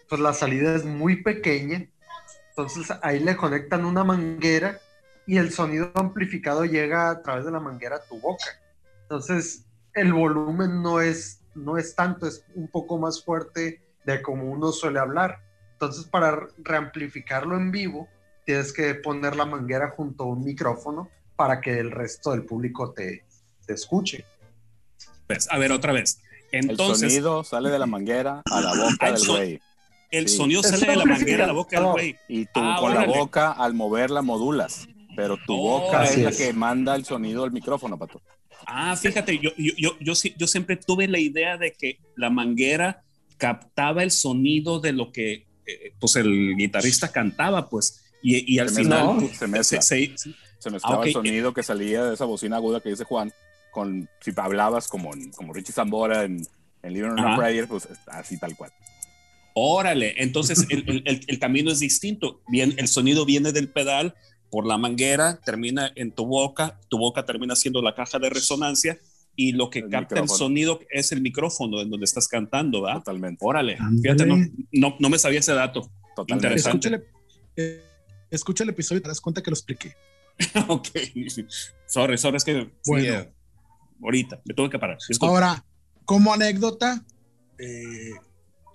pues 0.08 0.20
la 0.20 0.32
salida 0.32 0.74
es 0.74 0.84
muy 0.84 1.22
pequeña, 1.22 1.88
entonces 2.50 2.96
ahí 3.02 3.20
le 3.20 3.36
conectan 3.36 3.84
una 3.84 4.04
manguera 4.04 4.80
y 5.26 5.38
el 5.38 5.52
sonido 5.52 5.90
amplificado 5.94 6.64
llega 6.64 7.10
a 7.10 7.22
través 7.22 7.44
de 7.44 7.50
la 7.52 7.60
manguera 7.60 7.96
a 7.96 8.02
tu 8.02 8.18
boca. 8.20 8.44
Entonces 9.02 9.64
el 9.94 10.12
volumen 10.12 10.82
no 10.82 11.00
es, 11.00 11.40
no 11.54 11.78
es 11.78 11.94
tanto, 11.94 12.26
es 12.26 12.44
un 12.54 12.68
poco 12.68 12.98
más 12.98 13.24
fuerte 13.24 13.80
de 14.04 14.22
como 14.22 14.50
uno 14.50 14.72
suele 14.72 14.98
hablar. 14.98 15.40
Entonces, 15.72 16.04
para 16.04 16.46
reamplificarlo 16.58 17.56
en 17.56 17.70
vivo, 17.70 18.08
tienes 18.44 18.72
que 18.72 18.94
poner 18.94 19.36
la 19.36 19.46
manguera 19.46 19.90
junto 19.90 20.24
a 20.24 20.26
un 20.26 20.44
micrófono 20.44 21.08
para 21.36 21.60
que 21.60 21.78
el 21.78 21.90
resto 21.90 22.32
del 22.32 22.44
público 22.44 22.92
te, 22.92 23.24
te 23.66 23.74
escuche. 23.74 24.24
Pues, 25.26 25.50
a 25.50 25.58
ver, 25.58 25.72
otra 25.72 25.92
vez. 25.92 26.20
Entonces, 26.52 27.02
el 27.02 27.10
sonido 27.10 27.44
sale 27.44 27.70
de 27.70 27.78
la 27.78 27.86
manguera 27.86 28.42
a 28.50 28.60
la 28.60 28.74
boca 28.74 29.12
del 29.12 29.26
güey. 29.26 29.60
El 30.10 30.28
sonido 30.28 30.62
sale 30.62 30.86
de 30.86 30.96
la 30.96 31.04
manguera 31.04 31.44
a 31.44 31.46
la 31.48 31.52
boca 31.52 31.80
del 31.80 31.90
güey. 31.90 32.16
Y 32.28 32.44
tú 32.46 32.60
ah, 32.62 32.76
con 32.78 32.94
la 32.94 33.06
boca, 33.06 33.50
al 33.50 33.74
moverla, 33.74 34.22
modulas. 34.22 34.86
Pero 35.16 35.36
tu 35.46 35.54
oh, 35.54 35.80
boca 35.80 36.04
es 36.04 36.18
la 36.18 36.32
que 36.32 36.52
manda 36.52 36.94
el 36.94 37.04
sonido 37.04 37.44
al 37.44 37.52
micrófono, 37.52 37.98
Pato. 37.98 38.20
Ah, 38.66 38.96
fíjate, 38.96 39.38
yo, 39.38 39.50
yo, 39.56 39.72
yo, 39.76 39.96
yo, 40.00 40.14
yo 40.36 40.46
siempre 40.46 40.76
tuve 40.76 41.08
la 41.08 41.18
idea 41.18 41.56
de 41.58 41.72
que 41.72 41.98
la 42.16 42.30
manguera 42.30 43.04
captaba 43.36 44.02
el 44.02 44.10
sonido 44.10 44.80
de 44.80 44.92
lo 44.92 45.12
que 45.12 45.46
eh, 45.66 45.94
pues 45.98 46.16
el 46.16 46.56
guitarrista 46.56 47.10
cantaba, 47.10 47.68
pues. 47.68 48.04
Y, 48.22 48.54
y 48.54 48.58
al 48.58 48.70
final 48.70 49.18
se, 49.34 49.46
mezcla, 49.46 49.82
se, 49.82 50.70
mezclaba 50.70 51.02
ah, 51.02 51.06
el 51.06 51.12
sonido 51.12 51.52
que 51.52 51.62
salía 51.62 52.04
de 52.04 52.14
esa 52.14 52.24
bocina 52.24 52.56
aguda 52.56 52.80
que 52.80 52.88
dice 52.88 53.04
Juan 53.04 53.32
con 53.70 54.08
si 54.20 54.32
hablabas 54.36 54.88
como, 54.88 55.10
como 55.34 55.52
Richie 55.52 55.72
Zambora 55.72 56.24
en, 56.24 56.46
en 56.82 56.92
Living 56.92 57.10
on 57.10 57.18
a 57.18 57.36
Prayer, 57.36 57.66
pues 57.66 57.88
así 58.06 58.38
tal 58.38 58.56
cual. 58.56 58.72
Órale, 59.52 60.14
entonces 60.16 60.66
el, 60.70 61.02
el, 61.04 61.20
el, 61.26 61.38
camino 61.38 61.70
es 61.70 61.80
distinto. 61.80 62.40
Bien, 62.48 62.74
el 62.76 62.88
sonido 62.88 63.24
viene 63.24 63.52
del 63.52 63.68
pedal 63.68 64.14
por 64.50 64.66
la 64.66 64.78
manguera, 64.78 65.40
termina 65.44 65.92
en 65.96 66.12
tu 66.12 66.26
boca, 66.26 66.78
tu 66.88 66.98
boca 66.98 67.24
termina 67.24 67.56
siendo 67.56 67.82
la 67.82 67.94
caja 67.94 68.18
de 68.18 68.30
resonancia 68.30 68.98
y 69.36 69.52
lo 69.52 69.68
que 69.70 69.88
capta 69.88 70.20
el 70.20 70.28
sonido 70.28 70.80
es 70.90 71.10
el 71.12 71.20
micrófono 71.20 71.80
en 71.80 71.90
donde 71.90 72.04
estás 72.04 72.28
cantando, 72.28 72.82
¿verdad? 72.82 73.00
Totalmente. 73.00 73.44
Órale, 73.44 73.76
fíjate, 74.00 74.26
no, 74.26 74.96
no, 74.98 75.08
me 75.08 75.18
sabía 75.18 75.40
ese 75.40 75.54
dato. 75.54 75.90
Totalmente. 76.14 76.46
Interesante. 76.60 77.04
Eh, 77.56 77.82
escucha, 78.30 78.62
el 78.62 78.70
episodio 78.70 79.00
y 79.00 79.02
te 79.02 79.08
das 79.08 79.20
cuenta 79.20 79.42
que 79.42 79.50
lo 79.50 79.54
expliqué. 79.54 79.94
ok, 80.68 80.88
sorry, 81.86 82.18
sorry, 82.18 82.36
es 82.36 82.44
que 82.44 82.70
bueno. 82.86 83.12
Eh, 83.12 83.32
ahorita 84.02 84.40
me 84.44 84.54
tuve 84.54 84.70
que 84.70 84.78
parar. 84.78 84.98
Ahora, 85.20 85.64
como 86.04 86.32
anécdota, 86.32 87.04
eh, 87.58 88.12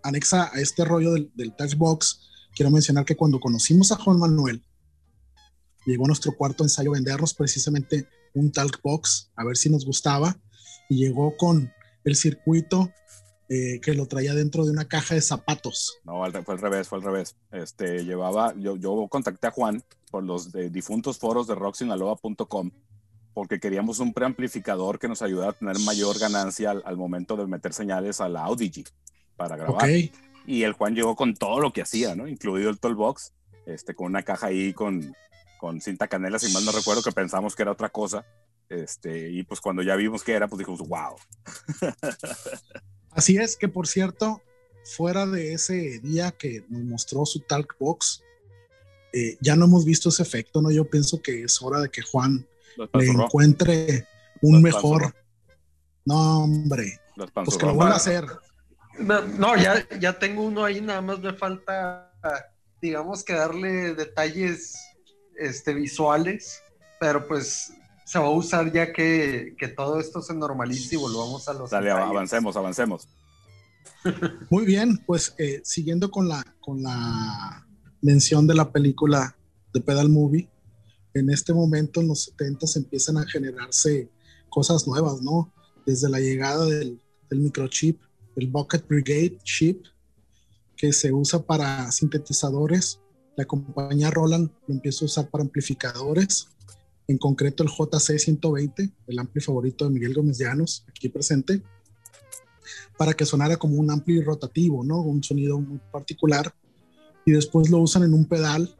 anexa 0.03 0.51
a 0.53 0.59
este 0.59 0.83
rollo 0.83 1.13
del, 1.13 1.31
del 1.35 1.53
box 1.77 2.29
quiero 2.55 2.71
mencionar 2.71 3.05
que 3.05 3.15
cuando 3.15 3.39
conocimos 3.39 3.91
a 3.91 3.95
Juan 3.95 4.19
Manuel, 4.19 4.61
llegó 5.89 6.05
a 6.05 6.07
nuestro 6.07 6.31
cuarto 6.33 6.63
ensayo 6.63 6.91
a 6.91 6.93
vendernos 6.93 7.33
precisamente 7.33 8.07
un 8.33 8.51
Talkbox, 8.51 9.31
a 9.35 9.43
ver 9.43 9.57
si 9.57 9.69
nos 9.69 9.85
gustaba, 9.85 10.37
y 10.89 10.97
llegó 10.97 11.35
con 11.37 11.71
el 12.03 12.15
circuito 12.15 12.91
eh, 13.49 13.79
que 13.81 13.93
lo 13.93 14.07
traía 14.07 14.33
dentro 14.33 14.65
de 14.65 14.71
una 14.71 14.87
caja 14.87 15.15
de 15.15 15.21
zapatos. 15.21 15.97
No, 16.03 16.23
fue 16.43 16.53
al 16.55 16.61
revés, 16.61 16.87
fue 16.87 16.99
al 16.99 17.03
revés. 17.03 17.35
Este, 17.51 18.05
llevaba, 18.05 18.53
yo, 18.57 18.75
yo 18.75 19.07
contacté 19.09 19.47
a 19.47 19.51
Juan 19.51 19.83
por 20.11 20.23
los 20.23 20.51
difuntos 20.71 21.17
foros 21.17 21.47
de 21.47 21.55
rocksinaloa.com 21.55 22.71
porque 23.33 23.59
queríamos 23.59 23.99
un 23.99 24.13
preamplificador 24.13 24.99
que 24.99 25.07
nos 25.07 25.21
ayudara 25.21 25.51
a 25.51 25.53
tener 25.53 25.79
mayor 25.79 26.19
ganancia 26.19 26.71
al, 26.71 26.97
momento 26.97 27.37
de 27.37 27.47
meter 27.47 27.73
señales 27.73 28.19
a 28.19 28.27
la 28.27 28.43
Audigi 28.43 28.83
para 29.37 29.55
grabar. 29.55 29.89
Y 30.45 30.63
el 30.63 30.73
Juan 30.73 30.93
llegó 30.93 31.15
con 31.15 31.35
todo 31.35 31.59
lo 31.59 31.71
que 31.71 31.81
hacía, 31.81 32.15
¿no? 32.15 32.27
Incluido 32.27 32.69
el 32.69 32.79
Toolbox, 32.79 33.33
este, 33.65 33.93
con 33.93 34.07
una 34.07 34.23
caja 34.23 34.47
ahí 34.47 34.73
con, 34.73 35.15
con 35.59 35.81
cinta 35.81 36.07
canela, 36.07 36.39
si 36.39 36.51
mal 36.53 36.65
no 36.65 36.71
recuerdo, 36.71 37.03
que 37.03 37.11
pensamos 37.11 37.55
que 37.55 37.63
era 37.63 37.73
otra 37.73 37.89
cosa. 37.89 38.25
Este, 38.69 39.29
y 39.29 39.43
pues 39.43 39.59
cuando 39.59 39.83
ya 39.83 39.95
vimos 39.95 40.23
que 40.23 40.33
era, 40.33 40.47
pues 40.47 40.59
dijimos, 40.59 40.87
wow. 40.87 41.15
Así 43.11 43.37
es 43.37 43.57
que, 43.57 43.67
por 43.67 43.87
cierto, 43.87 44.41
fuera 44.85 45.25
de 45.25 45.53
ese 45.53 45.99
día 45.99 46.31
que 46.31 46.63
nos 46.69 46.83
mostró 46.83 47.25
su 47.25 47.41
Talkbox, 47.41 48.23
eh, 49.11 49.37
ya 49.41 49.55
no 49.55 49.65
hemos 49.65 49.85
visto 49.85 50.09
ese 50.09 50.23
efecto, 50.23 50.61
¿no? 50.61 50.71
Yo 50.71 50.89
pienso 50.89 51.21
que 51.21 51.43
es 51.43 51.61
hora 51.61 51.81
de 51.81 51.89
que 51.89 52.03
Juan 52.03 52.47
le 52.93 53.05
encuentre 53.05 54.07
un 54.41 54.61
mejor. 54.61 55.13
No, 56.05 56.43
hombre. 56.43 57.01
Pues 57.33 57.57
que 57.57 57.65
lo 57.65 57.73
vuelva 57.73 57.95
a 57.95 57.97
hacer. 57.97 58.25
No, 58.99 59.57
ya, 59.57 59.85
ya 59.99 60.19
tengo 60.19 60.43
uno 60.43 60.63
ahí, 60.63 60.79
nada 60.79 61.01
más 61.01 61.19
me 61.19 61.33
falta, 61.33 62.13
digamos, 62.81 63.23
que 63.23 63.33
darle 63.33 63.93
detalles 63.95 64.88
este, 65.39 65.73
visuales, 65.73 66.61
pero 66.99 67.27
pues 67.27 67.73
se 68.05 68.19
va 68.19 68.25
a 68.25 68.31
usar 68.31 68.71
ya 68.73 68.91
que, 68.91 69.55
que 69.57 69.67
todo 69.67 69.99
esto 69.99 70.21
se 70.21 70.33
normalice 70.33 70.95
y 70.95 70.97
volvamos 70.97 71.47
a 71.47 71.53
los. 71.53 71.69
Dale, 71.69 71.91
avancemos, 71.91 72.55
avancemos. 72.57 73.07
Muy 74.49 74.65
bien, 74.65 74.97
pues 75.05 75.35
eh, 75.37 75.61
siguiendo 75.63 76.09
con 76.09 76.27
la, 76.27 76.43
con 76.59 76.81
la 76.81 77.67
mención 78.01 78.47
de 78.47 78.55
la 78.55 78.71
película 78.71 79.35
de 79.73 79.81
Pedal 79.81 80.09
Movie, 80.09 80.49
en 81.13 81.29
este 81.29 81.53
momento 81.53 82.01
en 82.01 82.07
los 82.07 82.23
70 82.23 82.65
empiezan 82.75 83.17
a 83.17 83.27
generarse 83.27 84.09
cosas 84.49 84.87
nuevas, 84.87 85.21
¿no? 85.21 85.53
Desde 85.85 86.09
la 86.09 86.19
llegada 86.19 86.65
del, 86.65 87.01
del 87.29 87.39
microchip, 87.39 88.01
el 88.35 88.47
Bucket 88.47 88.87
Brigade 88.87 89.37
chip, 89.43 89.85
que 90.75 90.93
se 90.93 91.11
usa 91.11 91.39
para 91.39 91.91
sintetizadores. 91.91 92.99
La 93.35 93.45
compañía 93.45 94.11
Roland 94.11 94.49
lo 94.67 94.73
empieza 94.73 95.03
a 95.03 95.07
usar 95.07 95.29
para 95.29 95.43
amplificadores, 95.43 96.47
en 97.07 97.17
concreto 97.17 97.63
el 97.63 97.69
JC120, 97.69 98.91
el 99.07 99.19
ampli 99.19 99.41
favorito 99.41 99.85
de 99.85 99.91
Miguel 99.91 100.13
Gómez 100.13 100.37
Llanos, 100.37 100.85
aquí 100.89 101.09
presente, 101.09 101.63
para 102.97 103.13
que 103.13 103.25
sonara 103.25 103.57
como 103.57 103.75
un 103.75 103.89
ampli 103.89 104.21
rotativo, 104.21 104.83
¿no? 104.83 105.01
Un 105.01 105.23
sonido 105.23 105.59
muy 105.59 105.79
particular. 105.91 106.53
Y 107.25 107.31
después 107.31 107.69
lo 107.69 107.79
usan 107.79 108.03
en 108.03 108.13
un 108.13 108.25
pedal 108.25 108.75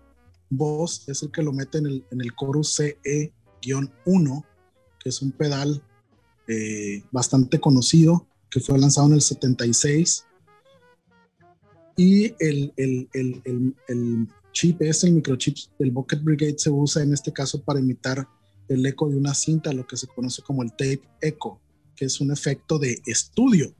voz 0.49 1.07
es 1.07 1.21
el 1.23 1.31
que 1.31 1.43
lo 1.43 1.53
mete 1.53 1.77
en 1.77 1.85
el, 1.85 2.05
en 2.11 2.21
el 2.21 2.31
chorus 2.35 2.79
CE-1, 2.79 4.45
que 4.99 5.09
es 5.09 5.21
un 5.21 5.31
pedal 5.31 5.81
eh, 6.47 7.03
bastante 7.11 7.59
conocido, 7.59 8.27
que 8.49 8.59
fue 8.59 8.79
lanzado 8.79 9.07
en 9.07 9.13
el 9.13 9.21
76. 9.21 10.25
Y 11.95 12.33
el, 12.39 12.73
el, 12.77 13.09
el, 13.13 13.75
el 13.87 14.27
chip 14.51 14.81
es 14.81 15.03
el 15.03 15.13
microchip 15.13 15.55
del 15.77 15.91
Bucket 15.91 16.23
Brigade, 16.23 16.57
se 16.57 16.69
usa 16.69 17.03
en 17.03 17.13
este 17.13 17.31
caso 17.31 17.61
para 17.61 17.79
imitar 17.79 18.27
el 18.67 18.85
eco 18.85 19.09
de 19.09 19.17
una 19.17 19.33
cinta, 19.33 19.73
lo 19.73 19.85
que 19.85 19.97
se 19.97 20.07
conoce 20.07 20.41
como 20.41 20.63
el 20.63 20.71
tape 20.71 21.01
echo, 21.21 21.59
que 21.95 22.05
es 22.05 22.21
un 22.21 22.31
efecto 22.31 22.77
de 22.77 23.01
estudio. 23.05 23.73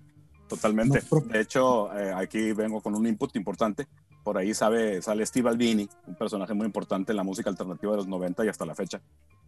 Totalmente. 0.48 1.02
de 1.32 1.42
hecho, 1.42 1.96
eh, 1.96 2.12
aquí 2.16 2.54
vengo 2.54 2.82
con 2.82 2.96
un 2.96 3.06
input 3.06 3.36
importante 3.36 3.88
por 4.24 4.38
ahí 4.38 4.54
sabe, 4.54 5.02
sale 5.02 5.26
Steve 5.26 5.50
Albini, 5.50 5.90
un 6.06 6.16
personaje 6.16 6.54
muy 6.54 6.66
importante 6.66 7.12
en 7.12 7.18
la 7.18 7.24
música 7.24 7.50
alternativa 7.50 7.94
de 7.94 7.98
los 7.98 8.08
90 8.08 8.46
y 8.46 8.50
hasta 8.50 8.66
la 8.66 8.76
fecha, 8.76 9.02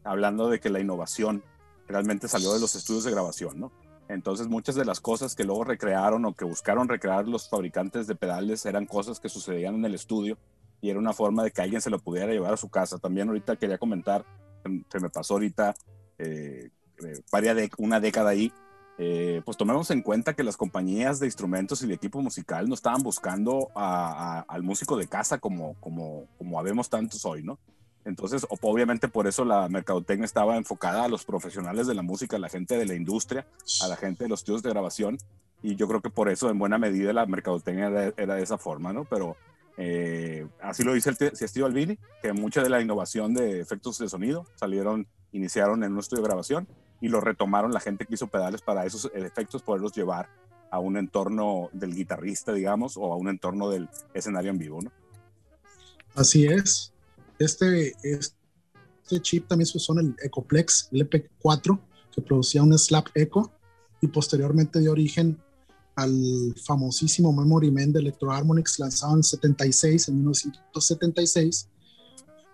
hablando 0.04 0.50
de 0.50 0.60
que 0.60 0.70
la 0.70 0.80
innovación 0.80 1.44
realmente 1.88 2.28
salió 2.28 2.54
de 2.54 2.60
los 2.60 2.76
estudios 2.76 3.04
de 3.04 3.12
grabación, 3.12 3.60
¿no? 3.60 3.72
Entonces 4.08 4.48
muchas 4.48 4.76
de 4.76 4.84
las 4.84 5.00
cosas 5.00 5.36
que 5.36 5.44
luego 5.44 5.64
recrearon 5.66 6.26
o 6.26 6.34
que 6.34 6.46
buscaron 6.46 6.90
recrear 6.90 7.28
los 7.28 7.48
fabricantes 7.48 8.08
de 8.08 8.16
pedales 8.16 8.66
eran 8.66 8.86
cosas 8.86 9.20
que 9.20 9.30
sucedían 9.30 9.76
en 9.76 9.86
el 9.86 9.94
estudio 9.94 10.38
y 10.82 10.90
era 10.90 11.00
una 11.00 11.14
forma 11.14 11.44
de 11.44 11.52
que 11.52 11.62
alguien 11.62 11.82
se 11.82 11.90
lo 11.90 12.00
pudiera 12.00 12.32
llevar 12.32 12.54
a 12.54 12.58
su 12.58 12.70
casa. 12.70 12.98
También 12.98 13.28
ahorita 13.28 13.56
quería 13.56 13.78
comentar, 13.78 14.26
se 14.64 15.00
me 15.00 15.10
pasó 15.10 15.36
ahorita 15.36 15.74
eh, 16.18 16.70
eh 16.98 17.54
de, 17.54 17.72
una 17.78 18.00
década 18.00 18.32
ahí, 18.32 18.52
eh, 18.98 19.42
pues 19.46 19.58
tomemos 19.58 19.90
en 19.92 20.02
cuenta 20.02 20.34
que 20.34 20.44
las 20.44 20.58
compañías 20.58 21.20
de 21.20 21.26
instrumentos 21.26 21.82
y 21.82 21.88
de 21.88 21.96
equipo 21.96 22.22
musical 22.22 22.68
no 22.68 22.76
estaban 22.76 23.02
buscando 23.02 23.70
al 23.76 24.64
músico 24.64 24.98
de 24.98 25.08
casa 25.08 25.40
como, 25.40 25.76
como, 25.80 26.28
como 26.38 26.60
habemos 26.60 26.90
tantos 26.90 27.26
hoy, 27.26 27.44
¿no? 27.44 27.58
Entonces, 28.04 28.48
obviamente 28.62 29.08
por 29.08 29.28
eso 29.28 29.46
la 29.46 29.70
mercadotecnia 29.70 30.26
estaba 30.26 30.58
enfocada 30.58 31.06
a 31.06 31.08
los 31.08 31.24
profesionales 31.24 31.88
de 31.88 31.94
la 31.94 32.02
música, 32.02 32.38
a 32.38 32.40
la 32.40 32.50
gente 32.50 32.78
de 32.78 32.86
la 32.86 32.96
industria, 32.96 33.46
a 33.82 33.88
la 33.88 33.96
gente 33.96 34.24
de 34.24 34.30
los 34.30 34.42
estudios 34.42 34.64
de 34.64 34.72
grabación, 34.72 35.18
y 35.62 35.76
yo 35.76 35.88
creo 35.88 36.02
que 36.02 36.10
por 36.10 36.30
eso 36.30 36.50
en 36.50 36.58
buena 36.58 36.78
medida 36.78 37.14
la 37.14 37.26
mercadotecnia 37.26 38.14
era, 38.18 38.36
de 38.36 38.44
esa 38.44 38.58
forma, 38.58 38.94
¿no? 38.94 39.06
Pero 39.06 39.38
eh, 39.78 40.48
así 40.62 40.84
lo 40.84 40.94
dice 40.94 41.10
el 41.10 41.16
Steve 41.36 41.66
Albini, 41.66 41.98
que 42.22 42.34
mucha 42.34 42.62
de 42.62 42.70
la 42.70 42.82
innovación 42.82 43.34
de 43.34 43.60
efectos 43.62 43.98
de 43.98 44.10
sonido 44.10 44.46
salieron, 44.56 45.08
iniciaron 45.32 45.84
en 45.84 45.94
un 45.94 46.00
estudio 46.00 46.24
de 46.24 46.30
grabación 46.30 46.68
y 47.00 47.08
lo 47.08 47.22
retomaron 47.22 47.74
la 47.74 47.80
gente 47.80 48.06
que 48.06 48.14
hizo 48.14 48.28
pedales 48.28 48.62
para 48.62 48.86
esos 48.86 49.10
efectos, 49.14 49.64
poderlos 49.64 49.94
llevar 49.94 50.30
a 50.70 50.80
un 50.80 50.98
entorno 50.98 51.70
del 51.74 51.94
guitarrista, 51.94 52.54
digamos, 52.54 52.96
o 52.96 53.12
a 53.12 53.18
un 53.18 53.28
entorno 53.28 53.70
del 53.70 53.90
escenario 54.14 54.52
en 54.52 54.58
vivo, 54.58 54.82
¿no? 54.82 54.92
Así 56.16 56.46
es. 56.46 56.94
Este, 57.40 57.94
este 58.04 59.22
chip 59.22 59.48
también 59.48 59.66
se 59.66 59.78
usó 59.78 59.94
en 59.94 60.08
el 60.08 60.16
Ecoplex, 60.24 60.90
el 60.92 61.10
EP4, 61.10 61.80
que 62.14 62.22
producía 62.22 62.64
un 62.64 62.78
slap 62.78 63.08
echo 63.16 63.52
y 64.00 64.08
posteriormente 64.08 64.80
dio 64.80 64.92
origen 64.92 65.42
al 65.96 66.56
famosísimo 66.66 67.34
Memory 67.34 67.72
Man 67.72 67.92
de 67.92 68.00
Electro 68.00 68.32
Harmonix 68.32 68.80
lanzado 68.80 69.16
en 69.16 69.24
76, 69.24 70.08
en 70.08 70.16
1976, 70.16 71.68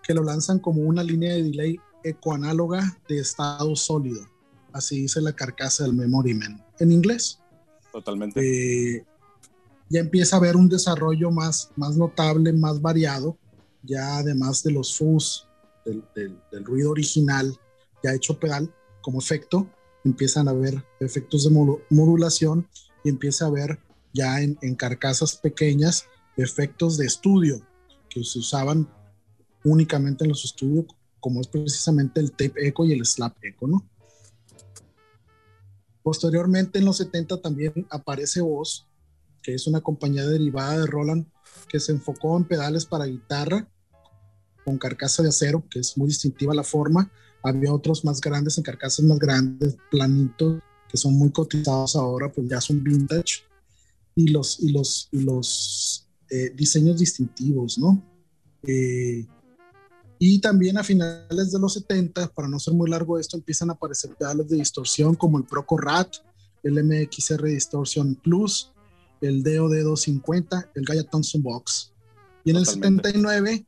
que 0.03 0.13
lo 0.13 0.23
lanzan 0.23 0.59
como 0.59 0.81
una 0.81 1.03
línea 1.03 1.33
de 1.33 1.43
delay 1.43 1.79
ecoanáloga 2.03 2.97
de 3.07 3.19
estado 3.19 3.75
sólido 3.75 4.21
así 4.77 5.01
dice 5.01 5.21
la 5.21 5.33
carcasa 5.33 5.83
del 5.83 5.93
Memory 5.93 6.33
Man, 6.33 6.63
en 6.79 6.91
inglés. 6.91 7.39
Totalmente. 7.91 8.39
Eh, 8.39 9.05
ya 9.89 9.99
empieza 9.99 10.35
a 10.35 10.39
haber 10.39 10.55
un 10.55 10.69
desarrollo 10.69 11.31
más, 11.31 11.71
más 11.75 11.97
notable, 11.97 12.53
más 12.53 12.81
variado, 12.81 13.37
ya 13.83 14.17
además 14.17 14.63
de 14.63 14.71
los 14.71 14.95
fuzz, 14.95 15.47
del, 15.85 16.03
del, 16.51 16.65
ruido 16.65 16.91
original 16.91 17.57
ya 18.03 18.13
hecho 18.13 18.37
pedal 18.37 18.69
como 19.01 19.19
efecto, 19.19 19.69
empiezan 20.03 20.47
a 20.47 20.51
haber 20.51 20.83
efectos 20.99 21.45
de 21.45 21.77
modulación 21.89 22.67
y 23.07 23.09
empieza 23.09 23.45
a 23.45 23.47
haber 23.47 23.79
ya 24.13 24.41
en, 24.41 24.57
en 24.61 24.75
carcasas 24.75 25.37
pequeñas 25.37 26.05
efectos 26.35 26.97
de 26.97 27.05
estudio 27.05 27.65
que 28.09 28.21
se 28.23 28.39
usaban 28.39 28.89
únicamente 29.63 30.25
en 30.25 30.29
los 30.29 30.43
estudios, 30.43 30.85
como 31.21 31.39
es 31.39 31.47
precisamente 31.47 32.19
el 32.19 32.31
tape 32.31 32.67
echo 32.67 32.85
y 32.85 32.91
el 32.91 33.05
slap 33.05 33.37
echo, 33.41 33.65
¿no? 33.65 33.87
Posteriormente, 36.03 36.79
en 36.79 36.85
los 36.85 36.97
70 36.97 37.41
también 37.41 37.87
aparece 37.89 38.41
Voz, 38.41 38.87
que 39.41 39.53
es 39.53 39.67
una 39.67 39.81
compañía 39.81 40.25
derivada 40.25 40.79
de 40.79 40.85
Roland 40.85 41.25
que 41.69 41.79
se 41.79 41.93
enfocó 41.93 42.37
en 42.37 42.45
pedales 42.45 42.85
para 42.85 43.05
guitarra 43.05 43.67
con 44.65 44.77
carcasa 44.77 45.23
de 45.23 45.29
acero, 45.29 45.63
que 45.69 45.79
es 45.79 45.97
muy 45.97 46.07
distintiva 46.07 46.53
la 46.53 46.63
forma. 46.63 47.09
Había 47.41 47.73
otros 47.73 48.03
más 48.03 48.19
grandes 48.19 48.57
en 48.57 48.63
carcasas 48.65 49.05
más 49.05 49.17
grandes, 49.17 49.77
planitos, 49.89 50.61
que 50.89 50.97
son 50.97 51.13
muy 51.13 51.31
cotizados 51.31 51.95
ahora, 51.95 52.31
pues 52.31 52.47
ya 52.47 52.61
son 52.61 52.83
vintage. 52.83 53.43
Y 54.15 54.29
los, 54.29 54.59
y 54.59 54.71
los, 54.71 55.09
y 55.11 55.19
los 55.19 56.07
eh, 56.29 56.51
diseños 56.55 56.97
distintivos, 56.97 57.77
¿no? 57.77 58.03
Eh, 58.63 59.25
y 60.19 60.39
también 60.39 60.77
a 60.77 60.83
finales 60.83 61.51
de 61.51 61.59
los 61.59 61.73
70, 61.73 62.29
para 62.29 62.47
no 62.47 62.59
ser 62.59 62.73
muy 62.73 62.89
largo 62.89 63.19
esto, 63.19 63.37
empiezan 63.37 63.69
a 63.69 63.73
aparecer 63.73 64.15
pedales 64.15 64.49
de 64.49 64.57
distorsión 64.57 65.15
como 65.15 65.37
el 65.37 65.43
Proco 65.43 65.77
Rat, 65.77 66.15
el 66.63 66.83
MXR 66.83 67.43
Distortion 67.43 68.15
Plus, 68.15 68.71
el 69.21 69.43
DOD 69.43 69.83
250, 69.83 70.71
el 70.73 70.85
Gaia 70.85 71.03
Thompson 71.03 71.43
Box. 71.43 71.93
Y 72.43 72.49
en 72.49 72.57
el 72.57 72.65
79 72.65 73.65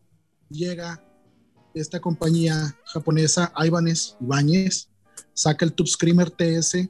llega 0.50 1.04
esta 1.76 2.00
compañía 2.00 2.76
japonesa, 2.86 3.54
Ibanez 3.64 4.16
Ibáñez, 4.20 4.90
saca 5.34 5.66
el 5.66 5.74
Tube 5.74 5.88
Screamer 5.88 6.32
TS 6.32 6.90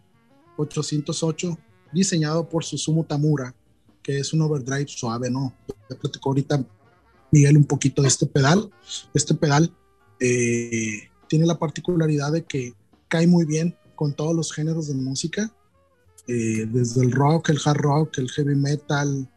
808, 0.59 1.57
diseñado 1.93 2.47
por 2.47 2.63
Susumu 2.63 3.03
Tamura, 3.03 3.55
que 4.03 4.19
es 4.19 4.33
un 4.33 4.41
overdrive 4.41 4.87
suave, 4.87 5.29
¿no? 5.29 5.53
Ya 5.89 5.95
platicó 5.97 6.29
ahorita 6.29 6.65
Miguel 7.31 7.57
un 7.57 7.65
poquito 7.65 8.01
de 8.01 8.07
este 8.07 8.25
pedal. 8.25 8.69
Este 9.13 9.33
pedal 9.35 9.73
eh, 10.19 11.09
tiene 11.27 11.45
la 11.45 11.57
particularidad 11.57 12.31
de 12.31 12.43
que 12.43 12.73
cae 13.07 13.27
muy 13.27 13.45
bien 13.45 13.75
con 13.95 14.13
todos 14.13 14.35
los 14.35 14.51
géneros 14.53 14.87
de 14.87 14.95
música, 14.95 15.53
eh, 16.27 16.65
desde 16.71 17.03
el 17.03 17.11
rock, 17.11 17.49
el 17.49 17.59
hard 17.63 17.77
rock, 17.77 18.17
el 18.17 18.29
heavy 18.29 18.55
metal, 18.55 19.29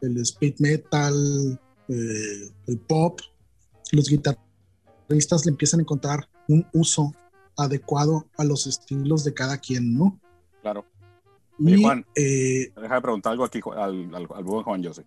el 0.00 0.16
speed 0.18 0.56
metal, 0.58 1.60
eh, 1.88 2.50
el 2.66 2.78
pop. 2.78 3.20
Los 3.92 4.08
guitarristas 4.08 5.44
le 5.44 5.50
empiezan 5.50 5.80
a 5.80 5.82
encontrar 5.82 6.28
un 6.48 6.66
uso 6.72 7.14
adecuado 7.56 8.26
a 8.36 8.44
los 8.44 8.66
estilos 8.66 9.24
de 9.24 9.34
cada 9.34 9.58
quien, 9.58 9.96
¿no? 9.96 10.20
Claro. 10.62 10.84
y, 11.58 11.82
Juan, 11.82 12.06
deja 12.14 12.94
de 12.94 13.00
preguntar 13.00 13.32
algo 13.32 13.44
aquí 13.44 13.60
al, 13.76 14.14
al, 14.14 14.28
al 14.34 14.44
buen 14.44 14.62
Juan 14.62 14.84
José. 14.84 15.04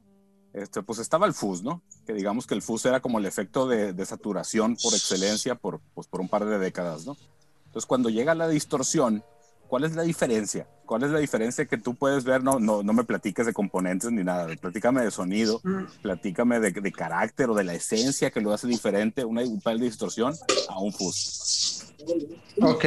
Este, 0.54 0.84
pues 0.84 1.00
estaba 1.00 1.26
el 1.26 1.34
fuzz, 1.34 1.64
¿no? 1.64 1.82
Que 2.06 2.14
digamos 2.14 2.46
que 2.46 2.54
el 2.54 2.62
fuzz 2.62 2.86
era 2.86 3.02
como 3.02 3.18
el 3.18 3.26
efecto 3.26 3.68
de, 3.68 4.06
saturación 4.06 4.76
por 4.82 4.94
excelencia 4.94 5.56
por, 5.56 5.82
pues, 5.96 6.08
por 6.08 6.22
un 6.22 6.30
par 6.30 6.46
de 6.46 6.60
décadas, 6.60 7.08
¿no? 7.08 7.18
Entonces, 7.66 7.88
cuando 7.88 8.10
llega 8.10 8.36
la 8.36 8.48
distorsión, 8.48 9.24
¿cuál 9.68 9.84
es 9.84 9.96
la 9.96 10.04
diferencia? 10.04 10.68
¿Cuál 10.86 11.04
es 11.04 11.12
la 11.12 11.20
diferencia 11.20 11.66
que 11.66 11.78
tú 11.78 11.96
puedes 11.96 12.24
ver? 12.24 12.44
No, 12.44 12.60
no, 12.60 12.84
no 12.84 12.94
me 12.94 13.04
platiques 13.04 13.46
de 13.46 13.54
componentes 13.54 14.12
ni 14.12 14.24
nada, 14.24 14.48
platícame 14.58 15.02
de 15.02 15.12
sonido, 15.12 15.62
platícame 16.02 16.60
de, 16.60 16.72
de 16.72 16.92
carácter 16.92 17.50
o 17.50 17.56
de 17.56 17.64
la 17.64 17.74
esencia 17.74 18.32
que 18.32 18.42
lo 18.42 18.54
hace 18.54 18.68
diferente 18.68 19.24
una, 19.24 19.42
un 19.42 19.62
pedal 19.62 19.80
de 19.80 19.86
distorsión 19.86 20.36
a 20.70 20.80
un 20.80 20.94
fuzz. 20.94 21.86
Ok, 22.62 22.86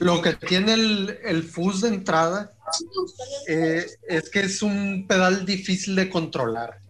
lo 0.00 0.20
que 0.20 0.34
tiene 0.34 0.74
el, 0.74 1.18
el 1.24 1.44
fuzz 1.44 1.82
de 1.82 1.88
entrada 1.88 2.52
eh, 3.46 3.86
es 4.08 4.28
que 4.28 4.40
es 4.40 4.60
un 4.60 5.06
pedal 5.06 5.46
difícil 5.46 5.94
de 5.94 6.10
controlar. 6.10 6.80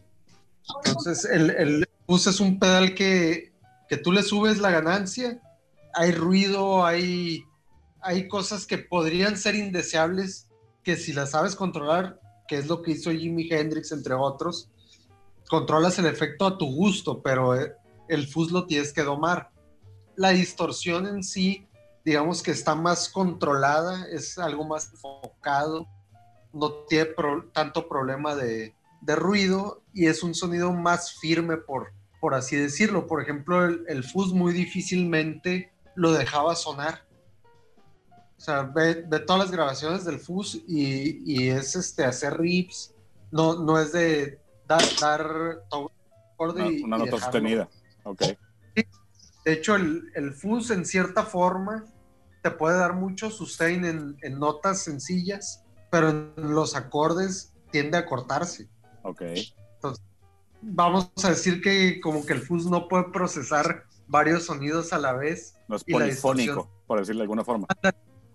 Entonces, 0.87 1.27
el, 1.27 1.51
el 1.51 1.89
fuzz 2.07 2.29
es 2.29 2.41
un 2.41 2.59
pedal 2.59 2.95
que, 2.95 3.53
que 3.89 3.99
tú 3.99 4.11
le 4.11 4.23
subes 4.23 4.59
la 4.59 4.71
ganancia, 4.71 5.39
hay 5.93 6.13
ruido, 6.13 6.87
hay, 6.87 7.45
hay 8.05 8.29
cosas 8.29 8.67
que 8.67 8.79
podrían 8.79 9.37
ser 9.37 9.55
indeseables, 9.55 10.49
que 10.83 10.97
si 10.97 11.13
las 11.13 11.31
sabes 11.31 11.57
controlar, 11.57 12.21
que 12.47 12.59
es 12.59 12.67
lo 12.67 12.83
que 12.83 12.93
hizo 12.93 13.11
Jimi 13.11 13.49
Hendrix, 13.51 13.91
entre 13.93 14.15
otros, 14.15 14.71
controlas 15.49 15.99
el 15.99 16.07
efecto 16.07 16.47
a 16.47 16.59
tu 16.59 16.67
gusto, 16.67 17.23
pero 17.23 17.59
eh, 17.59 17.75
el 18.09 18.29
fuzz 18.29 18.53
lo 18.53 18.67
tienes 18.67 18.93
que 18.93 19.03
domar 19.03 19.51
la 20.17 20.31
distorsión 20.31 21.07
en 21.07 21.23
sí, 21.23 21.67
digamos 22.05 22.43
que 22.43 22.51
está 22.51 22.75
más 22.75 23.09
controlada, 23.09 24.07
es 24.09 24.39
algo 24.39 24.65
más 24.65 24.91
enfocado, 24.93 25.89
no 26.53 26.71
tiene 26.89 27.11
tanto 27.53 27.89
problema 27.89 28.35
de, 28.35 28.75
ruido 29.07 29.83
y 29.93 30.07
es 30.07 30.23
un 30.23 30.35
sonido 30.35 30.73
más 30.73 31.15
firme, 31.21 31.57
por, 31.57 31.93
así 32.33 32.57
decirlo. 32.57 33.07
Por 33.07 33.23
ejemplo, 33.23 33.65
el, 33.65 33.85
el 33.89 34.03
fuzz 34.03 34.33
muy 34.33 34.55
difícilmente 34.55 35.73
lo 35.95 36.13
dejaba 36.13 36.57
sonar. 36.57 37.05
O 38.45 38.47
sea, 38.47 38.65
ve, 38.65 38.97
todas 39.27 39.41
las 39.41 39.51
grabaciones 39.51 40.05
del 40.05 40.19
fuzz 40.19 40.57
y, 40.69 41.49
es 41.49 41.77
este, 41.77 42.05
hacer 42.05 42.39
riffs, 42.39 42.95
no, 43.31 43.55
no 43.65 43.81
es 43.81 43.93
de 43.93 44.39
dar, 44.69 44.83
dar 45.01 45.63
una, 46.37 46.99
nota 46.99 47.19
sostenida. 47.21 47.71
Ok. 48.03 48.23
De 49.47 49.53
hecho, 49.55 49.77
el, 49.77 50.13
el 50.15 50.35
fuzz 50.35 50.71
en 50.73 50.85
cierta 50.85 51.23
forma 51.23 51.87
te 52.43 52.51
puede 52.51 52.77
dar 52.77 52.93
mucho 52.93 53.31
sustain 53.31 53.83
en, 54.21 54.39
notas 54.39 54.83
sencillas, 54.83 55.65
pero 55.91 56.11
en 56.11 56.35
los 56.37 56.77
acordes 56.77 57.55
tiende 57.71 57.97
a 57.97 58.05
cortarse. 58.05 58.69
Ok. 59.05 59.23
Entonces, 59.77 60.05
vamos 60.61 61.11
a 61.25 61.31
decir 61.31 61.63
que 61.63 61.99
como 61.99 62.27
que 62.27 62.35
el 62.35 62.43
fuzz 62.43 62.67
no 62.67 62.89
puede 62.89 63.05
procesar 63.05 63.85
varios 64.07 64.45
sonidos 64.45 64.93
a 64.93 64.99
la 64.99 65.15
vez. 65.15 65.57
No 65.67 65.77
es 65.77 65.85
polifónico, 65.85 66.71
por 66.87 66.99
decirlo 66.99 67.21
de 67.21 67.25
alguna 67.25 67.43
forma. 67.43 67.67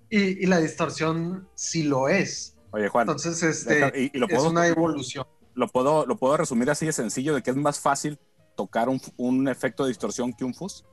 Y, 0.10 0.46
la 0.46 0.60
distorsión 0.60 1.48
sí 1.56 1.84
lo 1.84 2.10
es. 2.10 2.56
Oye, 2.72 2.88
Juan. 2.88 3.04
Entonces, 3.04 3.42
este, 3.44 4.12
es 4.14 4.44
una 4.44 4.68
evolución. 4.68 5.26
Lo 5.54 5.68
puedo, 5.68 6.06
lo 6.06 6.18
puedo 6.18 6.38
resumir 6.38 6.70
así 6.70 6.86
de 6.86 6.94
sencillo, 6.94 7.36
de 7.36 7.44
que 7.44 7.52
es 7.52 7.58
más 7.58 7.80
fácil 7.80 8.18
tocar 8.56 8.90
un, 8.90 9.02
un 9.18 9.48
efecto 9.48 9.84
de 9.84 9.90
distorsión 9.90 10.34
que 10.34 10.46
un 10.46 10.54
fuzz. 10.54 10.84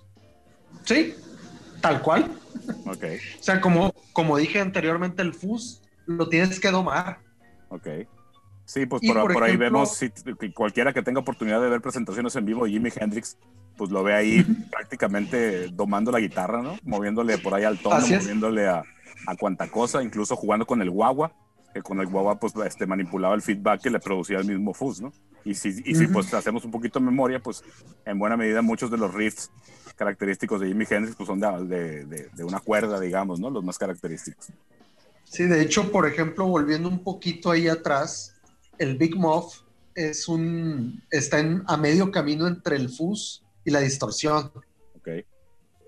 Sí, 0.84 1.14
tal 1.80 2.02
cual. 2.02 2.30
Ok. 2.86 3.04
o 3.38 3.42
sea, 3.42 3.60
como, 3.60 3.92
como 4.12 4.36
dije 4.36 4.60
anteriormente, 4.60 5.22
el 5.22 5.34
fuzz 5.34 5.82
lo 6.06 6.28
tienes 6.28 6.60
que 6.60 6.70
domar. 6.70 7.20
Ok. 7.68 7.88
Sí, 8.64 8.84
pues 8.84 9.00
por, 9.06 9.44
ahí 9.44 9.56
vemos, 9.56 9.96
si, 9.96 10.10
cualquiera 10.52 10.92
que 10.92 11.02
tenga 11.02 11.20
oportunidad 11.20 11.60
de 11.60 11.68
ver 11.68 11.80
presentaciones 11.80 12.34
en 12.34 12.44
vivo 12.44 12.64
de 12.64 12.72
Jimi 12.72 12.90
Hendrix, 12.94 13.38
pues 13.76 13.90
lo 13.92 14.02
ve 14.02 14.14
ahí 14.14 14.42
prácticamente 14.70 15.68
domando 15.68 16.10
la 16.10 16.18
guitarra, 16.18 16.62
¿no? 16.62 16.76
Moviéndole 16.82 17.38
por 17.38 17.54
ahí 17.54 17.62
al 17.62 17.78
tono, 17.78 18.00
moviéndole 18.00 18.66
a, 18.66 18.82
a 19.26 19.36
cuanta 19.36 19.68
cosa, 19.68 20.02
incluso 20.02 20.36
jugando 20.36 20.66
con 20.66 20.82
el 20.82 20.90
guagua, 20.90 21.32
que 21.72 21.82
con 21.82 22.00
el 22.00 22.06
guagua 22.06 22.38
pues 22.38 22.54
este, 22.64 22.86
manipulaba 22.86 23.34
el 23.34 23.42
feedback 23.42 23.82
que 23.82 23.90
le 23.90 23.98
producía 23.98 24.38
el 24.38 24.46
mismo 24.46 24.72
fuzz, 24.72 25.00
¿no? 25.00 25.12
Y 25.44 25.54
si, 25.54 25.68
y 25.84 25.94
si 25.94 26.08
pues 26.08 26.32
hacemos 26.34 26.64
un 26.64 26.72
poquito 26.72 26.98
de 26.98 27.04
memoria, 27.04 27.40
pues 27.40 27.62
en 28.04 28.18
buena 28.18 28.36
medida 28.36 28.62
muchos 28.62 28.90
de 28.90 28.96
los 28.96 29.14
riffs 29.14 29.50
característicos 29.94 30.60
de 30.60 30.68
Jimi 30.68 30.84
Hendrix 30.88 31.16
pues 31.16 31.28
son 31.28 31.40
de, 31.40 32.04
de, 32.04 32.28
de, 32.34 32.44
una 32.44 32.58
cuerda, 32.60 32.98
digamos, 32.98 33.38
¿no? 33.38 33.48
Los 33.48 33.62
más 33.62 33.78
característicos. 33.78 34.48
Sí, 35.24 35.44
de 35.44 35.62
hecho, 35.62 35.90
por 35.90 36.06
ejemplo, 36.06 36.46
volviendo 36.46 36.88
un 36.88 37.02
poquito 37.02 37.50
ahí 37.50 37.68
atrás, 37.68 38.34
el 38.78 38.96
Big 38.96 39.16
Muff 39.16 39.60
es 39.94 40.28
un, 40.28 41.02
está 41.10 41.38
en, 41.38 41.62
a 41.66 41.76
medio 41.76 42.10
camino 42.10 42.46
entre 42.46 42.76
el 42.76 42.88
fuzz 42.88 43.42
y 43.64 43.70
la 43.70 43.80
distorsión. 43.80 44.50
Ok. 44.96 45.08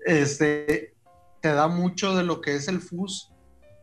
Este, 0.05 0.93
te 1.41 1.53
da 1.53 1.67
mucho 1.67 2.15
de 2.15 2.23
lo 2.23 2.41
que 2.41 2.55
es 2.55 2.67
el 2.67 2.81
fuzz, 2.81 3.31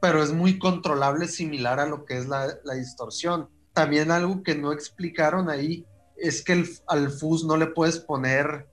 pero 0.01 0.23
es 0.23 0.33
muy 0.33 0.59
controlable, 0.59 1.29
similar 1.29 1.81
a 1.81 1.87
lo 1.87 2.05
que 2.05 2.19
es 2.19 2.27
la, 2.27 2.47
la 2.65 2.75
distorsión. 2.75 3.49
También 3.73 4.11
algo 4.11 4.43
que 4.43 4.55
no 4.55 4.73
explicaron 4.73 5.51
ahí 5.51 5.87
es 6.17 6.43
que 6.43 6.53
el, 6.53 6.69
al 6.87 7.11
fuzz 7.11 7.45
no 7.45 7.57
le 7.57 7.67
puedes 7.67 7.99
poner 7.99 8.67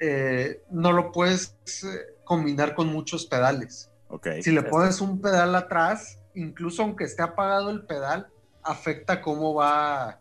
eh, 0.00 0.62
no 0.70 0.92
lo 0.92 1.10
puedes 1.10 1.56
eh, 1.84 2.16
combinar 2.24 2.74
con 2.74 2.88
muchos 2.88 3.26
pedales. 3.26 3.90
Okay. 4.08 4.42
Si 4.42 4.52
le 4.52 4.62
pones 4.62 5.00
un 5.00 5.20
pedal 5.20 5.54
atrás, 5.54 6.18
incluso 6.34 6.82
aunque 6.82 7.04
esté 7.04 7.22
apagado 7.22 7.70
el 7.70 7.84
pedal, 7.84 8.28
afecta 8.62 9.20
cómo 9.20 9.54
va, 9.54 10.20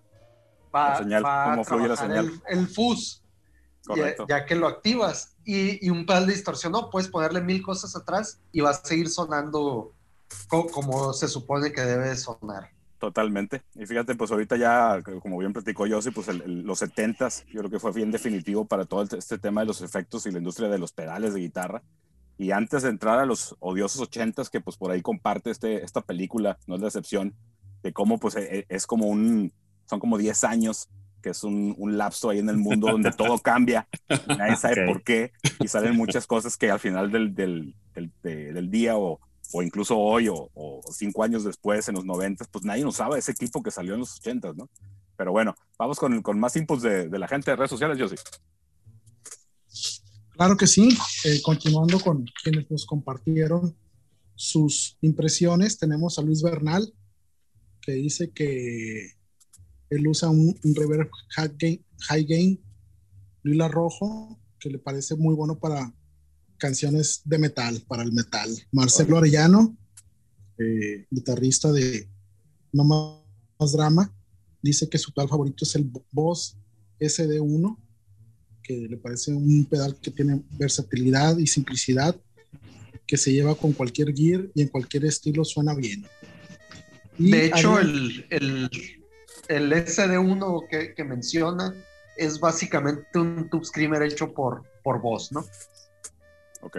va, 0.75 0.99
cómo 1.51 1.63
fluye 1.63 1.87
la 1.87 1.95
señal. 1.95 2.31
El, 2.47 2.67
fuzz, 2.67 3.23
ya, 4.27 4.45
que 4.45 4.55
lo 4.55 4.67
activas. 4.67 5.36
Y, 5.49 5.89
un 5.89 6.05
pedal 6.05 6.27
de 6.27 6.33
distorsión, 6.33 6.73
no, 6.73 6.89
puedes 6.89 7.07
ponerle 7.07 7.39
mil 7.39 7.61
cosas 7.61 7.95
atrás 7.95 8.41
y 8.51 8.59
va 8.59 8.71
a 8.71 8.73
seguir 8.73 9.09
sonando 9.09 9.93
como 10.49 11.13
se 11.13 11.29
supone 11.29 11.71
que 11.71 11.81
debe 11.81 12.17
sonar. 12.17 12.69
Totalmente. 12.99 13.61
Y 13.75 13.85
fíjate, 13.85 14.15
pues 14.15 14.29
ahorita 14.29 14.57
ya, 14.57 15.01
como 15.21 15.37
bien 15.37 15.53
platicó 15.53 15.87
Yossi, 15.87 16.11
pues 16.11 16.27
los 16.27 16.81
70s, 16.81 17.45
yo 17.45 17.59
creo 17.59 17.69
que 17.69 17.79
fue 17.79 17.93
bien 17.93 18.11
definitivo 18.11 18.65
para 18.65 18.83
todo 18.83 19.03
este 19.03 19.37
tema 19.37 19.61
de 19.61 19.67
los 19.67 19.81
efectos 19.81 20.25
y 20.25 20.31
la 20.31 20.39
industria 20.39 20.67
de 20.67 20.79
los 20.79 20.91
pedales 20.91 21.33
de 21.33 21.39
guitarra. 21.39 21.81
Y 22.37 22.51
antes 22.51 22.83
de 22.83 22.89
entrar 22.89 23.17
a 23.17 23.25
los 23.25 23.55
odiosos 23.59 24.01
80s, 24.01 24.49
que 24.49 24.59
pues 24.59 24.75
por 24.75 24.91
ahí 24.91 25.01
comparte 25.01 25.49
este, 25.49 25.81
esta 25.81 26.01
película, 26.01 26.57
no 26.67 26.75
es 26.75 26.81
la 26.81 26.87
excepción, 26.87 27.33
de 27.83 27.93
cómo 27.93 28.19
pues 28.19 28.35
e, 28.35 28.59
e, 28.59 28.65
es 28.67 28.85
como 28.85 29.05
un, 29.05 29.53
son 29.85 30.01
como 30.01 30.17
10 30.17 30.43
años, 30.43 30.89
que 31.27 31.31
es 31.31 31.43
un, 31.43 31.75
un 31.77 31.97
lapso 31.97 32.29
ahí 32.29 32.39
en 32.39 32.47
el 32.47 32.57
mundo 32.57 32.87
donde 32.87 33.11
todo 33.11 33.37
cambia, 33.43 33.85
nadie 34.27 34.55
sabe 34.55 34.85
por 34.85 35.03
qué, 35.03 35.33
y 35.59 35.67
salen 35.67 35.95
muchas 35.95 36.25
cosas 36.25 36.55
que 36.55 36.71
al 36.71 36.79
final 36.79 37.11
del, 37.11 37.35
del, 37.35 37.75
del, 37.93 38.11
del 38.23 38.71
día 38.71 38.97
o 38.97 39.19
o 39.53 39.63
incluso 39.63 39.97
hoy 39.97 40.27
o, 40.29 40.81
cinco 40.91 41.23
años 41.23 41.45
después, 41.45 41.87
en 41.87 41.95
los 41.95 42.03
noventas, 42.03 42.49
pues 42.51 42.65
nadie 42.65 42.85
usaba 42.85 43.17
ese 43.17 43.31
equipo 43.31 43.63
que 43.63 43.71
salió 43.71 43.93
en 43.93 44.01
los 44.01 44.17
ochentas, 44.17 44.57
¿no? 44.57 44.69
Pero 45.15 45.31
bueno, 45.31 45.55
vamos 45.79 45.97
con, 45.97 46.21
con 46.21 46.37
más 46.37 46.57
inputs 46.57 46.81
de, 46.81 47.07
de, 47.07 47.17
la 47.17 47.29
gente 47.29 47.51
de 47.51 47.55
redes 47.55 47.71
sociales, 47.71 47.97
Josie. 47.97 48.17
Claro 50.31 50.57
que 50.57 50.67
sí. 50.67 50.89
Eh, 51.23 51.41
continuando 51.41 51.97
con 52.01 52.25
quienes 52.43 52.69
nos 52.69 52.85
compartieron 52.85 53.73
sus 54.35 54.97
impresiones, 54.99 55.79
tenemos 55.79 56.19
a 56.19 56.23
Luis 56.23 56.43
Bernal, 56.43 56.93
que 57.81 57.93
dice 57.93 58.31
que 58.31 59.16
él 59.89 60.07
usa 60.07 60.29
un, 60.29 60.57
un 60.63 60.75
reverb 60.75 61.09
high 61.29 61.51
gain, 61.57 61.85
high 61.99 62.25
gain 62.25 62.59
lila 63.43 63.67
rojo, 63.67 64.39
que 64.59 64.69
le 64.69 64.79
parece 64.79 65.15
muy 65.15 65.33
bueno 65.33 65.57
para 65.59 65.93
canciones 66.57 67.21
de 67.23 67.37
metal, 67.37 67.81
para 67.87 68.03
el 68.03 68.11
metal. 68.11 68.49
Marcelo 68.71 69.17
Arellano, 69.17 69.77
eh, 70.57 71.05
guitarrista 71.09 71.71
de 71.71 72.07
No 72.73 72.83
Más 73.59 73.71
Drama, 73.71 74.13
dice 74.61 74.89
que 74.89 74.97
su 74.97 75.13
pedal 75.13 75.29
favorito 75.29 75.63
es 75.63 75.75
el 75.75 75.89
Boss 76.11 76.57
SD1, 76.99 77.77
que 78.63 78.87
le 78.89 78.97
parece 78.97 79.31
un 79.31 79.65
pedal 79.65 79.97
que 79.99 80.11
tiene 80.11 80.41
versatilidad 80.57 81.37
y 81.37 81.47
simplicidad, 81.47 82.19
que 83.05 83.17
se 83.17 83.31
lleva 83.31 83.55
con 83.55 83.71
cualquier 83.71 84.13
gear 84.13 84.49
y 84.53 84.63
en 84.63 84.67
cualquier 84.67 85.05
estilo 85.05 85.45
suena 85.45 85.73
bien. 85.73 86.05
de 87.17 87.45
hecho, 87.45 87.79
el, 87.79 88.25
el, 88.29 88.69
el, 89.49 89.71
SD1 89.71 90.67
que, 90.69 90.93
que, 90.93 91.03
menciona 91.03 91.73
es 92.17 92.39
básicamente 92.39 93.19
un 93.19 93.49
tube 93.49 93.65
screamer 93.65 94.03
hecho 94.03 94.31
por, 94.33 94.63
por 94.83 95.01
Boss, 95.01 95.31
¿no? 95.31 95.43
Ok. 96.61 96.77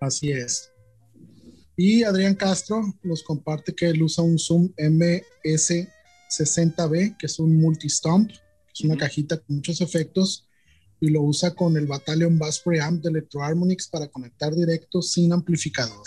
Así 0.00 0.32
es. 0.32 0.72
Y 1.76 2.02
Adrián 2.04 2.34
Castro 2.34 2.82
nos 3.02 3.22
comparte 3.22 3.74
que 3.74 3.86
él 3.86 4.02
usa 4.02 4.24
un 4.24 4.38
Zoom 4.38 4.68
MS60B, 4.76 7.16
que 7.16 7.26
es 7.26 7.38
un 7.38 7.58
multi-stomp, 7.60 8.30
es 8.30 8.80
una 8.82 8.96
cajita 8.96 9.38
con 9.38 9.56
muchos 9.56 9.80
efectos, 9.80 10.46
y 11.00 11.08
lo 11.08 11.22
usa 11.22 11.54
con 11.54 11.76
el 11.76 11.86
Battalion 11.86 12.38
Bass 12.38 12.60
Preamp 12.60 13.02
de 13.02 13.10
Electro 13.10 13.42
Harmonix 13.42 13.88
para 13.88 14.08
conectar 14.08 14.54
directo 14.54 15.00
sin 15.00 15.32
amplificador. 15.32 16.06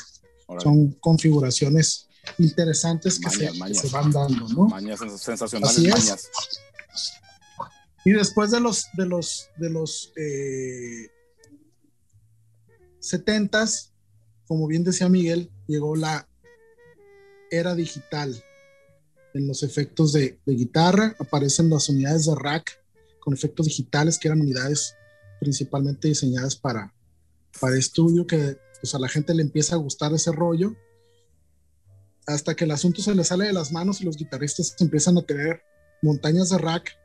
Son 0.60 0.92
configuraciones 1.00 2.08
interesantes 2.38 3.20
que, 3.20 3.30
se, 3.30 3.90
van 3.90 4.12
dando, 4.12 4.48
¿no? 4.50 4.68
Mañas 4.68 5.00
sensacionales. 5.18 5.78
Así 5.78 5.88
es. 5.88 6.30
Y 8.06 8.12
después 8.12 8.52
de 8.52 8.60
los, 8.60 8.88
de 8.98 9.06
los, 9.06 9.50
de 9.58 9.70
los 9.70 10.12
eh, 10.18 11.10
70s, 13.00 13.92
como 14.46 14.68
bien 14.68 14.84
decía 14.84 15.08
Miguel, 15.10 15.50
llegó 15.68 15.96
la 15.96 16.28
era 17.50 17.76
digital. 17.76 18.44
En 19.34 19.48
los 19.48 19.64
efectos 19.64 20.12
de, 20.14 20.38
guitarra 20.46 21.16
aparecen 21.20 21.70
las 21.70 21.90
unidades 21.90 22.26
de 22.26 22.36
rack 22.36 22.80
con 23.20 23.34
efectos 23.34 23.68
digitales, 23.68 24.20
que 24.20 24.28
eran 24.28 24.42
unidades 24.42 24.96
principalmente 25.40 26.08
diseñadas 26.08 26.56
para, 26.56 26.94
para 27.60 27.78
estudio, 27.78 28.28
que 28.28 28.58
pues, 28.82 28.94
a 28.94 29.00
la 29.00 29.08
gente 29.08 29.34
le 29.34 29.44
empieza 29.44 29.76
a 29.76 29.80
gustar 29.80 30.14
ese 30.14 30.32
rollo, 30.32 30.76
hasta 32.28 32.56
que 32.56 32.66
el 32.66 32.72
asunto 32.72 33.02
se 33.02 33.16
le 33.16 33.24
sale 33.24 33.46
de 33.46 33.54
las 33.54 33.72
manos 33.72 34.02
y 34.02 34.06
los 34.06 34.18
guitarristas 34.18 34.76
empiezan 34.80 35.18
a 35.18 35.22
tener 35.22 35.62
montañas 36.02 36.50
de 36.50 36.58
rack 36.58 36.98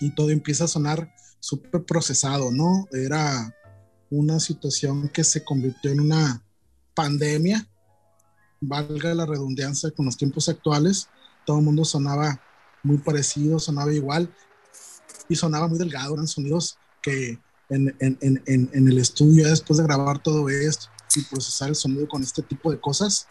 y 0.00 0.14
todo 0.14 0.30
empieza 0.30 0.64
a 0.64 0.68
sonar 0.68 1.14
súper 1.40 1.84
procesado, 1.84 2.50
¿no? 2.50 2.86
Era 2.92 3.54
una 4.10 4.40
situación 4.40 5.08
que 5.08 5.24
se 5.24 5.44
convirtió 5.44 5.90
en 5.90 6.00
una 6.00 6.42
pandemia, 6.94 7.66
valga 8.60 9.14
la 9.14 9.26
redundancia 9.26 9.90
con 9.90 10.06
los 10.06 10.16
tiempos 10.16 10.48
actuales, 10.48 11.08
todo 11.44 11.58
el 11.58 11.64
mundo 11.64 11.84
sonaba 11.84 12.40
muy 12.82 12.98
parecido, 12.98 13.58
sonaba 13.58 13.92
igual 13.92 14.32
y 15.28 15.36
sonaba 15.36 15.68
muy 15.68 15.78
delgado, 15.78 16.14
eran 16.14 16.28
sonidos 16.28 16.78
que 17.02 17.38
en, 17.68 17.96
en 18.00 18.88
el 18.88 18.98
estudio, 18.98 19.48
después 19.48 19.78
de 19.78 19.84
grabar 19.84 20.22
todo 20.22 20.48
esto 20.48 20.86
y 21.16 21.22
procesar 21.22 21.68
el 21.68 21.74
sonido 21.74 22.06
con 22.06 22.22
este 22.22 22.42
tipo 22.42 22.70
de 22.70 22.80
cosas, 22.80 23.26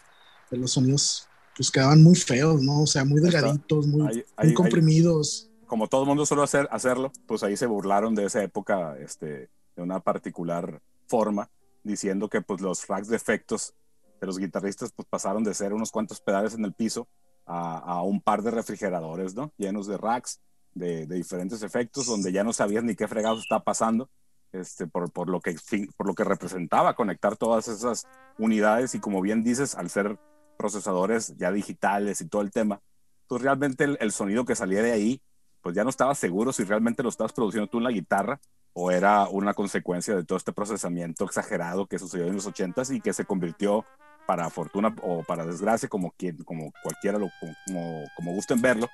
pues 0.48 0.60
los 0.60 0.72
sonidos 0.72 1.28
pues 1.56 1.70
quedaban 1.70 2.02
muy 2.02 2.14
feos, 2.14 2.62
¿no? 2.62 2.82
O 2.82 2.86
sea, 2.86 3.04
muy 3.04 3.20
delgaditos, 3.20 3.86
muy, 3.86 4.24
muy 4.42 4.54
comprimidos. 4.54 5.50
como 5.66 5.88
todo 5.88 6.02
el 6.02 6.08
mundo 6.08 6.26
suele 6.26 6.42
hacer, 6.42 6.68
hacerlo, 6.70 7.10
pues 7.26 7.42
ahí 7.42 7.56
se 7.56 7.66
burlaron 7.66 8.14
de 8.14 8.26
esa 8.26 8.42
época, 8.42 8.96
este, 8.98 9.48
de 9.74 9.82
una 9.82 10.00
particular 10.00 10.82
forma, 11.06 11.50
diciendo 11.82 12.28
que 12.28 12.42
pues 12.42 12.60
los 12.60 12.86
racks 12.86 13.08
de 13.08 13.16
efectos 13.16 13.74
de 14.20 14.26
los 14.26 14.38
guitarristas 14.38 14.92
pues 14.92 15.08
pasaron 15.08 15.44
de 15.44 15.54
ser 15.54 15.72
unos 15.72 15.90
cuantos 15.90 16.20
pedales 16.20 16.54
en 16.54 16.64
el 16.64 16.74
piso 16.74 17.08
a, 17.46 17.78
a 17.78 18.02
un 18.02 18.20
par 18.20 18.42
de 18.42 18.50
refrigeradores, 18.50 19.34
¿no? 19.34 19.52
Llenos 19.56 19.86
de 19.86 19.96
racks 19.96 20.40
de, 20.74 21.06
de, 21.06 21.16
diferentes 21.16 21.62
efectos, 21.62 22.06
donde 22.06 22.32
ya 22.32 22.44
no 22.44 22.52
sabías 22.52 22.84
ni 22.84 22.94
qué 22.94 23.08
fregados 23.08 23.40
estaba 23.40 23.64
pasando, 23.64 24.10
este, 24.52 24.86
por, 24.86 25.10
por, 25.10 25.28
lo 25.28 25.40
que, 25.40 25.56
por 25.96 26.06
lo 26.06 26.14
que 26.14 26.24
representaba 26.24 26.94
conectar 26.94 27.36
todas 27.36 27.68
esas 27.68 28.06
unidades 28.38 28.94
y 28.94 29.00
como 29.00 29.22
bien 29.22 29.42
dices, 29.42 29.74
al 29.74 29.90
ser 29.90 30.18
procesadores 30.56 31.36
ya 31.36 31.52
digitales 31.52 32.20
y 32.20 32.28
todo 32.28 32.42
el 32.42 32.50
tema, 32.50 32.80
pues 33.28 33.42
realmente 33.42 33.84
el, 33.84 34.12
sonido 34.12 34.44
que 34.44 34.56
salía 34.56 34.82
de 34.82 34.92
ahí, 34.92 35.22
pues 35.60 35.74
ya 35.74 35.84
no 35.84 35.90
estaba 35.90 36.14
seguro 36.14 36.52
si 36.52 36.64
realmente 36.64 37.02
lo 37.02 37.08
estabas 37.08 37.32
produciendo 37.32 37.68
tú 37.68 37.78
en 37.78 37.84
la 37.84 37.90
guitarra 37.90 38.40
o 38.72 38.90
era 38.90 39.28
una 39.28 39.54
consecuencia 39.54 40.14
de 40.14 40.24
todo 40.24 40.36
este 40.38 40.52
procesamiento 40.52 41.24
exagerado 41.24 41.86
que 41.86 41.98
sucedió 41.98 42.26
en 42.26 42.34
los 42.34 42.46
80s 42.46 42.94
y 42.94 43.00
que 43.00 43.12
se 43.12 43.24
convirtió 43.24 43.84
para 44.26 44.50
fortuna 44.50 44.94
o 45.02 45.22
para 45.22 45.46
desgracia, 45.46 45.88
como, 45.88 46.10
quien, 46.12 46.36
como 46.44 46.72
cualquiera, 46.82 47.18
lo, 47.18 47.28
como, 47.66 48.04
como 48.16 48.32
gusten 48.32 48.60
verlo, 48.60 48.88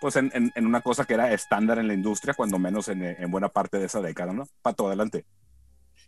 pues 0.00 0.16
en, 0.16 0.32
en, 0.34 0.66
una 0.66 0.80
cosa 0.80 1.04
que 1.04 1.14
era 1.14 1.32
estándar 1.32 1.78
en 1.78 1.86
la 1.86 1.94
industria, 1.94 2.34
cuando 2.34 2.58
menos 2.58 2.88
en, 2.88 3.02
en 3.02 3.30
buena 3.30 3.48
parte 3.48 3.78
de 3.78 3.86
esa 3.86 4.00
década, 4.00 4.32
¿no? 4.32 4.48
Pato, 4.60 4.88
adelante. 4.88 5.24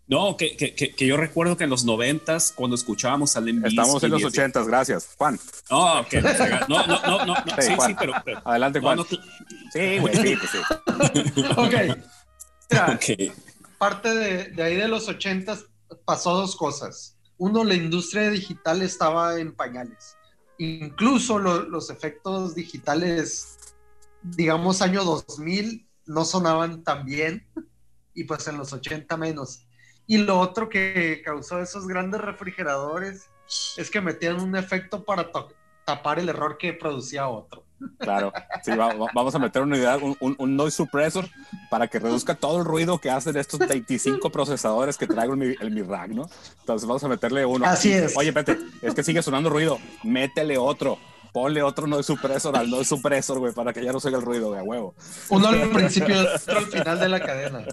No, 0.07 0.37
que, 0.37 0.57
que, 0.57 0.75
que, 0.75 1.07
yo 1.07 1.17
recuerdo 1.17 1.57
que 1.57 1.65
en 1.65 1.71
los 1.71 1.85
noventas, 1.85 2.53
cuando 2.55 2.75
escuchábamos 2.75 3.37
al 3.37 3.47
Limp 3.47 3.65
Estamos 3.65 4.03
en 4.03 4.11
los 4.11 4.23
ochentas, 4.23 4.67
gracias. 4.67 5.15
Juan. 5.17 5.41
No, 5.71 6.05
que 6.09 6.21
no, 6.21 6.87
no, 6.87 6.87
no, 6.87 7.27
no, 7.27 7.35
sí, 7.59 7.73
sí, 7.87 7.97
pero, 7.99 8.13
Adelante, 8.45 8.81
Juan. 8.81 8.99
sí, 9.73 9.99
güey, 9.99 10.15
sí, 10.15 10.37
pues 10.37 10.51
sí. 10.51 10.59
ok. 12.77 13.33
Parte 13.79 14.15
de, 14.15 14.63
ahí 14.63 14.77
de 14.77 14.89
los 14.89 15.09
ochentas 15.09 15.65
pasó 16.05 16.35
dos 16.35 16.55
cosas. 16.57 17.17
Uno, 17.39 17.65
la 17.65 17.75
industria 17.75 18.29
digital 18.31 18.83
estaba 18.83 19.41
en 19.41 19.55
pañales. 19.55 20.17
Incluso 20.59 21.39
los 21.39 21.89
efectos 21.91 22.55
digitales, 22.55 23.59
digamos, 24.23 24.83
año 24.83 25.03
2000, 25.03 25.89
no 26.07 26.25
sonaban 26.27 26.85
tan 26.85 27.07
bien 27.07 27.47
y 28.15 28.25
pues 28.25 28.47
en 28.49 28.59
los 28.59 28.73
80 28.73 29.17
menos. 29.17 29.64
Y 30.07 30.19
lo 30.19 30.39
otro 30.39 30.69
que 30.69 31.23
causó 31.25 31.61
esos 31.61 31.87
grandes 31.87 32.21
refrigeradores 32.21 33.31
es 33.77 33.91
que 33.91 34.01
metían 34.01 34.41
un 34.41 34.57
efecto 34.57 35.05
para 35.05 35.31
tapar 35.85 36.19
el 36.19 36.29
error 36.29 36.59
que 36.59 36.73
producía 36.73 37.29
otro. 37.29 37.65
Claro, 37.99 38.33
sí, 38.63 38.71
vamos 38.77 39.35
a 39.35 39.39
meter 39.39 39.61
una 39.61 39.77
unidad, 39.77 40.01
un, 40.03 40.17
un, 40.39 40.57
noise 40.57 40.77
suppressor 40.77 41.29
para 41.69 41.87
que 41.89 41.99
reduzca 41.99 42.35
todo 42.35 42.59
el 42.59 42.65
ruido 42.65 42.99
que 42.99 43.11
hacen 43.11 43.37
estos 43.37 43.59
25 43.59 44.31
procesadores 44.31 44.97
que 44.97 45.07
traigo 45.07 45.35
en 45.35 45.39
mi, 45.39 45.55
el 45.61 45.71
mi 45.71 45.83
rack, 45.83 46.11
¿no? 46.11 46.31
Entonces 46.61 46.89
vamos 46.89 47.05
a 47.05 47.09
meterle 47.09 47.45
uno. 47.45 47.67
Así 47.67 47.93
es. 47.93 48.17
Oye, 48.17 48.33
Pete, 48.33 48.59
es 48.81 48.95
que 48.95 49.03
sigue 49.03 49.23
sonando 49.23 49.51
ruido, 49.51 49.79
métele 50.03 50.57
otro 50.57 50.99
ponle 51.35 51.65
otro 51.65 51.89
no 51.89 52.01
supresor 52.01 52.57
al 52.57 52.71
no 52.71 52.85
supresor, 52.85 53.41
güey, 53.41 53.53
para 53.53 53.73
que 53.73 53.85
ya 53.85 53.91
no 53.91 53.99
se 53.99 54.09
el 54.09 54.23
ruido 54.23 54.53
de 54.53 54.61
a 54.61 54.63
huevo. 54.63 54.95
Uno 55.31 55.49
al 55.49 55.69
principio 55.71 56.15
y 56.15 56.25
otro 56.25 56.59
al 56.59 56.67
final 56.67 57.01
de 57.01 57.09
la 57.09 57.19
cadena. 57.19 57.65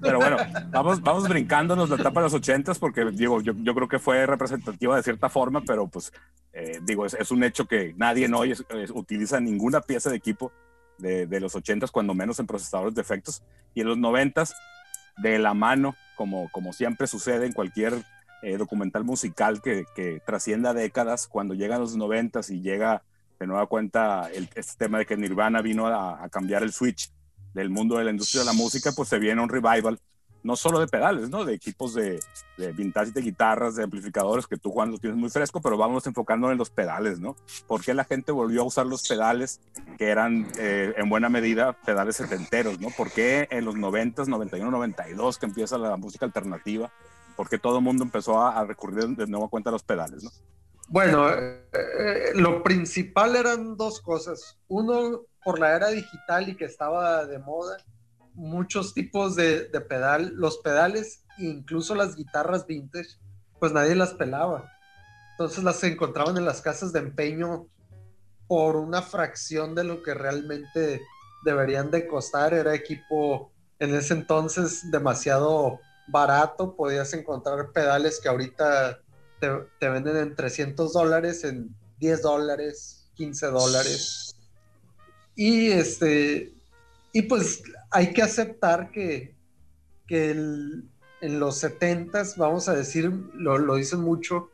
Pero 0.00 0.18
bueno, 0.18 0.36
vamos, 0.70 1.00
vamos 1.00 1.28
brincándonos 1.28 1.90
la 1.90 1.96
etapa 1.96 2.20
de 2.20 2.26
los 2.26 2.34
ochentas 2.34 2.78
porque, 2.78 3.04
digo, 3.10 3.40
yo, 3.40 3.52
yo 3.56 3.74
creo 3.74 3.88
que 3.88 3.98
fue 3.98 4.24
representativa 4.26 4.94
de 4.94 5.02
cierta 5.02 5.28
forma, 5.28 5.60
pero 5.62 5.88
pues, 5.88 6.12
eh, 6.52 6.78
digo, 6.82 7.04
es, 7.04 7.14
es, 7.14 7.32
un 7.32 7.42
hecho 7.42 7.66
que 7.66 7.94
nadie 7.96 8.32
hoy 8.32 8.54
utiliza 8.94 9.40
ninguna 9.40 9.80
pieza 9.80 10.08
de 10.08 10.16
equipo 10.16 10.52
de, 10.98 11.26
de 11.26 11.40
los 11.40 11.56
ochentas, 11.56 11.90
cuando 11.90 12.14
menos 12.14 12.38
en 12.38 12.46
procesadores 12.46 12.94
de 12.94 13.02
efectos. 13.02 13.42
Y 13.74 13.80
en 13.80 13.88
los 13.88 13.98
noventas, 13.98 14.54
de 15.16 15.40
la 15.40 15.52
mano, 15.52 15.96
como, 16.16 16.48
como 16.52 16.72
siempre 16.72 17.08
sucede 17.08 17.46
en 17.46 17.52
cualquier 17.52 17.94
eh, 18.42 18.56
documental 18.56 19.04
musical 19.04 19.60
que, 19.62 19.84
que 19.94 20.20
trascienda 20.24 20.74
décadas, 20.74 21.26
cuando 21.26 21.54
llegan 21.54 21.80
los 21.80 21.96
noventas 21.96 22.50
y 22.50 22.60
llega 22.60 23.02
de 23.38 23.46
nueva 23.46 23.66
cuenta 23.66 24.28
el, 24.32 24.48
este 24.54 24.76
tema 24.76 24.98
de 24.98 25.06
que 25.06 25.16
Nirvana 25.16 25.62
vino 25.62 25.86
a, 25.86 26.22
a, 26.22 26.28
cambiar 26.28 26.62
el 26.62 26.72
switch 26.72 27.10
del 27.54 27.70
mundo 27.70 27.96
de 27.96 28.04
la 28.04 28.10
industria 28.10 28.40
de 28.40 28.46
la 28.46 28.52
música, 28.52 28.92
pues 28.92 29.08
se 29.08 29.18
viene 29.18 29.42
un 29.42 29.48
revival, 29.48 29.98
no 30.42 30.56
solo 30.56 30.80
de 30.80 30.86
pedales, 30.86 31.28
¿no? 31.28 31.44
De 31.44 31.54
equipos 31.54 31.94
de, 31.94 32.20
vintage, 32.74 33.12
de 33.12 33.20
guitarras, 33.20 33.76
de 33.76 33.84
amplificadores, 33.84 34.46
que 34.46 34.56
tú, 34.56 34.70
Juan, 34.70 34.90
lo 34.90 34.98
tienes 34.98 35.18
muy 35.18 35.30
fresco, 35.30 35.60
pero 35.60 35.76
vamos 35.76 36.06
enfocando 36.06 36.50
en 36.50 36.58
los 36.58 36.70
pedales, 36.70 37.20
¿no? 37.20 37.36
¿Por 37.66 37.82
qué 37.82 37.94
la 37.94 38.04
gente 38.04 38.32
volvió 38.32 38.62
a 38.62 38.64
usar 38.64 38.86
los 38.86 39.06
pedales 39.06 39.60
que 39.98 40.08
eran 40.08 40.46
eh, 40.58 40.94
en 40.96 41.08
buena 41.08 41.28
medida 41.28 41.72
pedales 41.72 42.16
setenteros, 42.16 42.80
¿no? 42.80 42.88
¿Por 42.90 43.10
qué 43.10 43.48
en 43.50 43.64
los 43.64 43.76
90s, 43.76 44.28
91, 44.28 44.70
92, 44.70 45.38
que 45.38 45.46
empieza 45.46 45.78
la 45.78 45.96
música 45.96 46.26
alternativa, 46.26 46.90
por 47.40 47.48
qué 47.48 47.58
todo 47.58 47.78
el 47.78 47.84
mundo 47.84 48.04
empezó 48.04 48.38
a, 48.38 48.62
recurrir 48.66 49.16
de 49.16 49.26
nuevo 49.26 49.46
a 49.46 49.48
cuenta 49.48 49.70
a 49.70 49.72
los 49.72 49.82
pedales, 49.82 50.22
¿no? 50.22 50.30
Bueno, 50.88 51.26
eh, 51.30 52.32
lo 52.34 52.62
principal 52.62 53.34
eran 53.34 53.78
dos 53.78 54.02
cosas. 54.02 54.58
Uno, 54.68 55.22
por 55.42 55.58
la 55.58 55.74
era 55.74 55.88
digital 55.88 56.50
y 56.50 56.54
que 56.54 56.66
estaba 56.66 57.24
de 57.24 57.38
moda, 57.38 57.78
muchos 58.34 58.92
tipos 58.92 59.36
de, 59.36 59.68
de, 59.68 59.80
pedal, 59.80 60.34
los 60.34 60.58
pedales, 60.58 61.24
incluso 61.38 61.94
las 61.94 62.14
guitarras 62.14 62.66
vintage, 62.66 63.08
pues 63.58 63.72
nadie 63.72 63.94
las 63.94 64.12
pelaba. 64.12 64.70
Entonces 65.30 65.64
las 65.64 65.82
encontraban 65.82 66.36
en 66.36 66.44
las 66.44 66.60
casas 66.60 66.92
de 66.92 66.98
empeño 66.98 67.68
por 68.48 68.76
una 68.76 69.00
fracción 69.00 69.74
de 69.74 69.84
lo 69.84 70.02
que 70.02 70.12
realmente 70.12 71.00
deberían 71.42 71.90
de 71.90 72.06
costar. 72.06 72.52
Era 72.52 72.74
equipo 72.74 73.50
en 73.78 73.94
ese 73.94 74.12
entonces 74.12 74.90
demasiado 74.90 75.80
barato. 76.10 76.74
Podías 76.74 77.12
encontrar 77.14 77.72
pedales 77.72 78.20
que 78.20 78.28
ahorita 78.28 79.00
te, 79.40 79.48
te, 79.78 79.88
venden 79.88 80.16
en 80.16 80.34
300 80.34 80.92
dólares, 80.92 81.44
en 81.44 81.74
10 81.98 82.22
dólares, 82.22 83.10
15 83.14 83.46
dólares. 83.46 84.36
Y 85.34 85.70
este, 85.70 86.52
y 87.12 87.22
pues 87.22 87.62
hay 87.90 88.12
que 88.12 88.22
aceptar 88.22 88.90
que, 88.90 89.34
que 90.06 90.30
el, 90.30 90.88
en 91.20 91.40
los 91.40 91.56
70 91.58 92.22
vamos 92.36 92.68
a 92.68 92.74
decir, 92.74 93.10
lo, 93.34 93.58
lo, 93.58 93.76
dicen 93.76 94.00
mucho, 94.00 94.50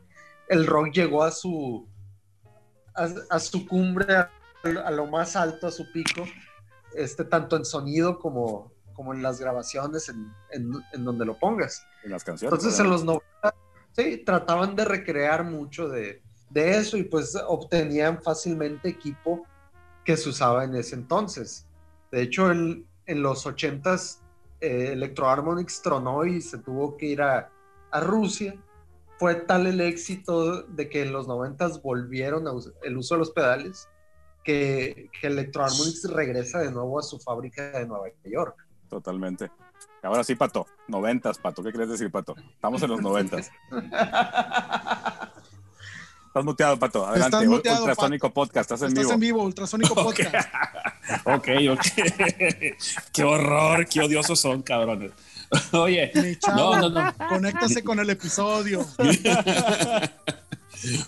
el 0.49 0.65
rock 0.65 0.91
llegó 0.93 1.23
a 1.23 1.31
su, 1.31 1.87
a 2.93 3.39
su 3.39 3.67
cumbre, 3.67 4.15
a, 4.15 4.31
a, 4.85 4.91
lo 4.91 5.07
más 5.07 5.35
alto, 5.35 5.67
a 5.67 5.71
su 5.71 5.91
pico, 5.91 6.25
este, 6.95 7.23
tanto 7.25 7.57
en 7.57 7.65
sonido 7.65 8.19
como, 8.19 8.71
como 8.97 9.13
en 9.13 9.21
las 9.21 9.39
grabaciones, 9.39 10.09
en, 10.09 10.33
en, 10.51 10.73
en 10.91 11.05
donde 11.05 11.23
lo 11.23 11.37
pongas. 11.37 11.85
En 12.03 12.11
las 12.11 12.23
canciones. 12.23 12.51
Entonces, 12.51 12.79
en 12.79 12.89
los 12.89 13.05
90 13.05 13.55
sí, 13.95 14.23
trataban 14.25 14.75
de 14.75 14.85
recrear 14.85 15.43
mucho 15.45 15.87
de, 15.87 16.21
de, 16.49 16.77
eso 16.77 16.97
y 16.97 17.03
pues 17.03 17.37
obtenían 17.47 18.21
fácilmente 18.21 18.89
equipo 18.89 19.45
que 20.03 20.17
se 20.17 20.29
usaba 20.29 20.63
en 20.63 20.75
ese 20.75 20.95
entonces. 20.95 21.65
De 22.11 22.23
hecho, 22.23 22.49
el, 22.49 22.85
en 23.05 23.21
los 23.21 23.45
80s, 23.45 24.19
eh, 24.61 24.89
Electro 24.93 25.29
Harmonix 25.29 25.81
tronó 25.81 26.25
y 26.25 26.41
se 26.41 26.57
tuvo 26.57 26.97
que 26.97 27.05
ir 27.05 27.21
a, 27.21 27.51
a, 27.91 27.99
Rusia. 27.99 28.55
Fue 29.19 29.35
tal 29.35 29.67
el 29.67 29.81
éxito 29.81 30.63
de 30.63 30.89
que 30.89 31.03
en 31.03 31.13
los 31.13 31.27
90s 31.27 31.81
volvieron 31.81 32.47
a 32.47 32.51
el 32.83 32.97
uso 32.97 33.15
de 33.15 33.19
los 33.19 33.31
pedales 33.31 33.87
que, 34.43 35.09
que 35.19 35.27
Electro 35.27 35.63
Harmonix 35.63 36.09
regresa 36.09 36.59
de 36.59 36.71
nuevo 36.71 36.99
a 36.99 37.03
su 37.03 37.19
fábrica 37.19 37.71
de 37.71 37.85
Nueva 37.85 38.07
York. 38.23 38.66
Totalmente. 38.89 39.51
Ahora 40.03 40.23
sí, 40.23 40.35
Pato. 40.35 40.67
Noventas, 40.87 41.37
Pato. 41.37 41.63
¿Qué 41.63 41.71
quieres 41.71 41.89
decir, 41.89 42.11
Pato? 42.11 42.35
Estamos 42.37 42.81
en 42.83 42.89
los 42.89 43.01
noventas. 43.01 43.51
Estás 46.27 46.45
muteado, 46.45 46.77
Pato. 46.77 47.05
Adelante. 47.05 47.35
Estás 47.37 47.49
muteado, 47.49 47.79
Ultrasónico 47.83 48.33
Podcast. 48.33 48.71
Estás 48.71 48.81
en 48.83 48.87
Estás 48.89 49.03
vivo. 49.03 49.13
en 49.13 49.19
vivo, 49.19 49.43
Ultrasónico 49.43 49.95
Podcast. 49.95 50.49
ok, 51.25 51.47
ok. 51.71 51.81
qué 53.13 53.23
horror, 53.23 53.87
qué 53.87 54.01
odiosos 54.01 54.39
son, 54.39 54.61
cabrones. 54.61 55.11
Oye, 55.71 56.11
chavo, 56.39 56.75
no, 56.77 56.89
no, 56.89 57.01
no. 57.01 57.27
Conéctase 57.29 57.83
con 57.83 57.99
el 57.99 58.09
episodio. 58.09 58.85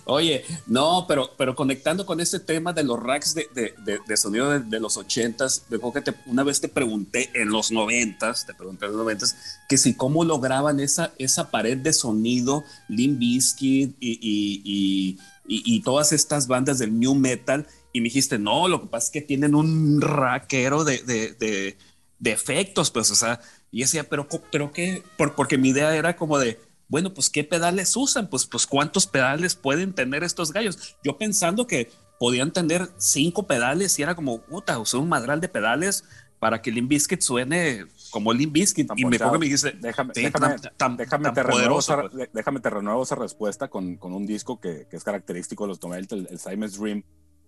Oye, 0.05 0.43
no, 0.67 1.05
pero, 1.07 1.31
pero 1.37 1.55
conectando 1.55 2.05
con 2.05 2.19
este 2.19 2.39
tema 2.39 2.73
de 2.73 2.83
los 2.83 2.99
racks 2.99 3.33
de, 3.33 3.47
de, 3.53 3.73
de, 3.83 3.99
de 4.05 4.17
sonido 4.17 4.59
de, 4.59 4.79
los 4.79 4.97
ochentas, 4.97 5.65
que 5.69 6.01
te, 6.01 6.13
una 6.25 6.43
vez 6.43 6.61
te 6.61 6.67
pregunté 6.67 7.29
en 7.33 7.49
los 7.49 7.71
noventas, 7.71 8.45
te 8.45 8.53
pregunté 8.53 8.85
en 8.85 8.91
los 8.91 8.99
noventas, 8.99 9.35
que 9.67 9.77
si 9.77 9.95
cómo 9.95 10.23
lograban 10.23 10.79
esa, 10.79 11.13
esa 11.17 11.51
pared 11.51 11.77
de 11.77 11.93
sonido, 11.93 12.63
Limp 12.87 13.19
Bizkit 13.19 13.95
y, 13.99 14.19
y, 14.21 15.17
y, 15.47 15.81
todas 15.81 16.11
estas 16.11 16.47
bandas 16.47 16.79
del 16.79 16.97
new 16.99 17.15
metal, 17.15 17.67
y 17.91 18.01
me 18.01 18.05
dijiste, 18.05 18.37
no, 18.37 18.67
lo 18.67 18.81
que 18.81 18.87
pasa 18.87 19.05
es 19.05 19.11
que 19.11 19.21
tienen 19.21 19.55
un 19.55 19.99
raquero 20.01 20.83
de, 20.83 21.75
de 22.19 22.31
efectos, 22.31 22.91
pues, 22.91 23.09
o 23.11 23.15
sea, 23.15 23.39
y 23.71 23.81
decía, 23.81 24.03
pero, 24.09 24.27
pero 24.51 24.71
qué, 24.71 25.03
Por, 25.17 25.35
porque 25.35 25.57
mi 25.57 25.69
idea 25.69 25.95
era 25.95 26.15
como 26.15 26.37
de, 26.37 26.59
bueno, 26.89 27.13
pues 27.13 27.29
qué 27.29 27.43
pedales 27.43 27.95
usan, 27.95 28.27
pues, 28.27 28.45
pues 28.47 28.65
cuántos 28.65 29.07
pedales 29.07 29.55
pueden 29.55 29.93
tener 29.93 30.23
estos 30.23 30.51
gallos. 30.51 30.97
Yo 31.03 31.17
pensando 31.17 31.67
que 31.67 31.91
podían 32.19 32.51
tener 32.51 32.89
cinco 32.97 33.47
pedales 33.47 33.97
y 33.99 34.01
era 34.01 34.15
como, 34.15 34.41
puta, 34.41 34.77
usé 34.79 34.97
un 34.97 35.07
madral 35.07 35.39
de 35.39 35.47
pedales 35.47 36.03
para 36.39 36.61
que 36.61 36.71
Limp 36.71 36.89
Bizkit 36.89 37.21
suene 37.21 37.85
como 38.09 38.33
Limp 38.33 38.53
Bizkit. 38.53 38.89
Y 38.95 39.05
me 39.05 39.19
pongo 39.19 39.35
y 39.35 39.39
me 39.39 39.45
dice, 39.45 39.73
déjame, 39.79 40.13
sí, 40.15 40.23
déjame, 40.23 40.57
tan, 40.57 40.77
tan, 40.77 40.97
déjame, 40.97 41.23
tan 41.25 41.33
te 41.35 41.43
renuevo 41.43 41.79
esa, 41.79 42.09
pues. 42.09 42.29
déjame 42.33 42.59
te 42.59 42.69
renuevo 42.69 43.03
esa 43.03 43.15
respuesta 43.15 43.67
con, 43.69 43.97
con 43.97 44.13
un 44.13 44.25
disco 44.25 44.59
que, 44.59 44.87
que, 44.89 44.97
es 44.97 45.03
característico 45.03 45.65
de 45.65 45.69
los 45.69 45.81
90, 45.81 46.15
el, 46.15 46.27
el 46.31 46.39
Simon's 46.39 46.79
Dream 46.79 47.03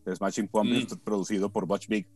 de 0.05 0.15
Smashing 0.15 0.47
Pumpkins, 0.49 0.95
mm. 0.95 0.99
producido 0.99 1.51
por 1.51 1.65
Butch 1.65 1.87
Big, 1.87 2.07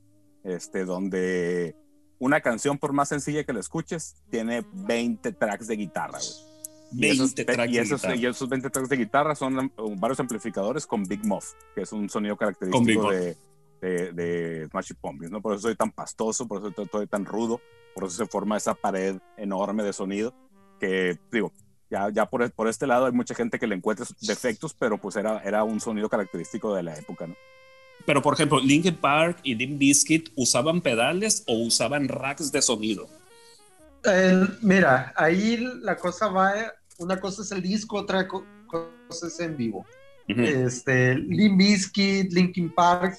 este, 0.43 0.85
donde 0.85 1.75
una 2.19 2.41
canción, 2.41 2.77
por 2.77 2.93
más 2.93 3.09
sencilla 3.09 3.43
que 3.43 3.53
la 3.53 3.59
escuches, 3.59 4.15
tiene 4.29 4.65
20 4.73 5.31
tracks 5.33 5.67
de 5.67 5.75
guitarra, 5.75 6.19
güey. 6.19 6.54
20 6.97 7.07
y 7.07 7.09
esos, 7.09 7.35
tracks 7.35 7.71
y 7.71 7.77
esos, 7.77 8.01
de 8.01 8.15
y 8.15 8.25
esos 8.25 8.49
20 8.49 8.69
tracks 8.69 8.89
de 8.89 8.97
guitarra 8.97 9.35
son 9.35 9.71
varios 9.97 10.19
amplificadores 10.19 10.85
con 10.85 11.03
Big 11.03 11.25
Muff, 11.25 11.53
que 11.73 11.81
es 11.81 11.91
un 11.91 12.09
sonido 12.09 12.37
característico 12.37 13.11
de, 13.11 13.35
de, 13.81 14.11
de 14.13 14.67
Smashing 14.69 14.97
Pumpkins, 15.01 15.31
¿no? 15.31 15.41
Por 15.41 15.53
eso 15.53 15.63
soy 15.63 15.75
tan 15.75 15.91
pastoso, 15.91 16.47
por 16.47 16.59
eso 16.59 16.81
estoy 16.81 17.07
tan 17.07 17.25
rudo, 17.25 17.61
por 17.93 18.05
eso 18.05 18.15
se 18.15 18.25
forma 18.25 18.57
esa 18.57 18.73
pared 18.73 19.17
enorme 19.37 19.83
de 19.83 19.93
sonido 19.93 20.33
que, 20.79 21.17
digo, 21.31 21.53
ya, 21.89 22.09
ya 22.09 22.25
por, 22.25 22.49
por 22.51 22.67
este 22.67 22.87
lado 22.87 23.05
hay 23.05 23.11
mucha 23.11 23.35
gente 23.35 23.59
que 23.59 23.67
le 23.67 23.75
encuentra 23.75 24.05
defectos, 24.21 24.73
pero 24.73 24.97
pues 24.99 25.15
era, 25.15 25.41
era 25.43 25.63
un 25.63 25.79
sonido 25.79 26.09
característico 26.09 26.73
de 26.75 26.83
la 26.83 26.97
época, 26.97 27.27
¿no? 27.27 27.35
Pero, 28.05 28.21
por 28.21 28.33
ejemplo, 28.33 28.59
Linkin 28.59 28.95
Park 28.95 29.39
y 29.43 29.55
Limp 29.55 29.79
Bizkit 29.79 30.29
usaban 30.35 30.81
pedales 30.81 31.43
o 31.47 31.57
usaban 31.57 32.07
racks 32.07 32.51
de 32.51 32.61
sonido. 32.61 33.07
Eh, 34.03 34.47
mira, 34.61 35.13
ahí 35.15 35.57
la 35.81 35.97
cosa 35.97 36.27
va, 36.27 36.53
una 36.99 37.19
cosa 37.19 37.41
es 37.41 37.51
el 37.51 37.61
disco, 37.61 37.97
otra 37.97 38.27
cosa 38.27 39.27
es 39.27 39.39
en 39.39 39.57
vivo. 39.57 39.85
Uh 40.27 40.33
-huh. 40.33 40.65
Este, 40.65 41.15
Limp 41.15 41.57
Bizkit, 41.57 42.31
Linkin 42.33 42.73
Park, 42.73 43.17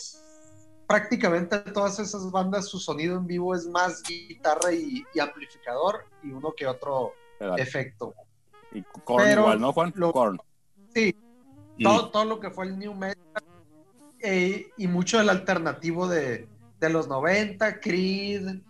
prácticamente 0.86 1.58
todas 1.58 1.98
esas 1.98 2.30
bandas, 2.30 2.66
su 2.66 2.78
sonido 2.78 3.16
en 3.18 3.26
vivo 3.26 3.54
es 3.54 3.66
más 3.66 4.02
guitarra 4.02 4.72
y, 4.72 5.04
y 5.14 5.20
amplificador 5.20 6.06
y 6.22 6.30
uno 6.30 6.52
que 6.56 6.66
otro 6.66 7.12
efecto. 7.56 8.14
Y 8.72 8.82
Korn 9.04 9.24
Pero 9.24 9.42
igual, 9.42 9.60
¿no, 9.60 9.72
Juan? 9.72 9.92
Lo, 9.96 10.12
Korn. 10.12 10.38
Sí, 10.94 11.14
todo, 11.82 12.10
todo, 12.10 12.24
lo 12.24 12.40
que 12.40 12.50
fue 12.50 12.66
el 12.66 12.78
New 12.78 12.94
Metal 12.94 13.44
eh, 14.20 14.70
y 14.76 14.86
mucho 14.86 15.18
del 15.18 15.28
alternativo 15.28 16.08
de, 16.08 16.48
de 16.80 16.90
los 16.90 17.08
90, 17.08 17.80
Creed, 17.80 18.60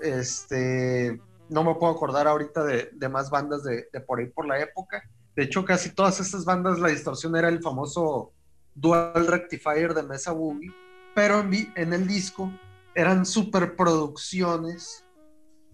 este, 0.00 1.20
no 1.48 1.64
me 1.64 1.74
puedo 1.74 1.92
acordar 1.92 2.26
ahorita 2.26 2.64
de, 2.64 2.90
de 2.92 3.08
más 3.08 3.30
bandas 3.30 3.62
de, 3.64 3.88
de, 3.92 4.00
por 4.00 4.20
ahí 4.20 4.26
por 4.26 4.46
la 4.46 4.60
época. 4.60 5.02
De 5.34 5.44
hecho, 5.44 5.64
casi 5.64 5.90
todas 5.90 6.20
estas 6.20 6.44
bandas, 6.44 6.78
la 6.78 6.88
distorsión 6.88 7.36
era 7.36 7.48
el 7.48 7.62
famoso 7.62 8.32
Dual 8.74 9.26
Rectifier 9.26 9.94
de 9.94 10.02
Mesa 10.02 10.32
Boogie, 10.32 10.72
pero 11.14 11.40
en, 11.40 11.92
el 11.92 12.06
disco 12.06 12.52
eran 12.94 13.26
superproducciones 13.26 15.04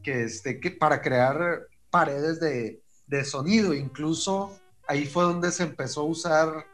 que, 0.02 0.24
este, 0.24 0.60
que 0.60 0.70
para 0.70 1.00
crear 1.02 1.66
paredes 1.90 2.40
de, 2.40 2.82
de 3.06 3.24
sonido. 3.24 3.74
Incluso 3.74 4.58
ahí 4.86 5.06
fue 5.06 5.24
donde 5.24 5.50
se 5.50 5.64
empezó 5.64 6.02
a 6.02 6.04
usar 6.04 6.66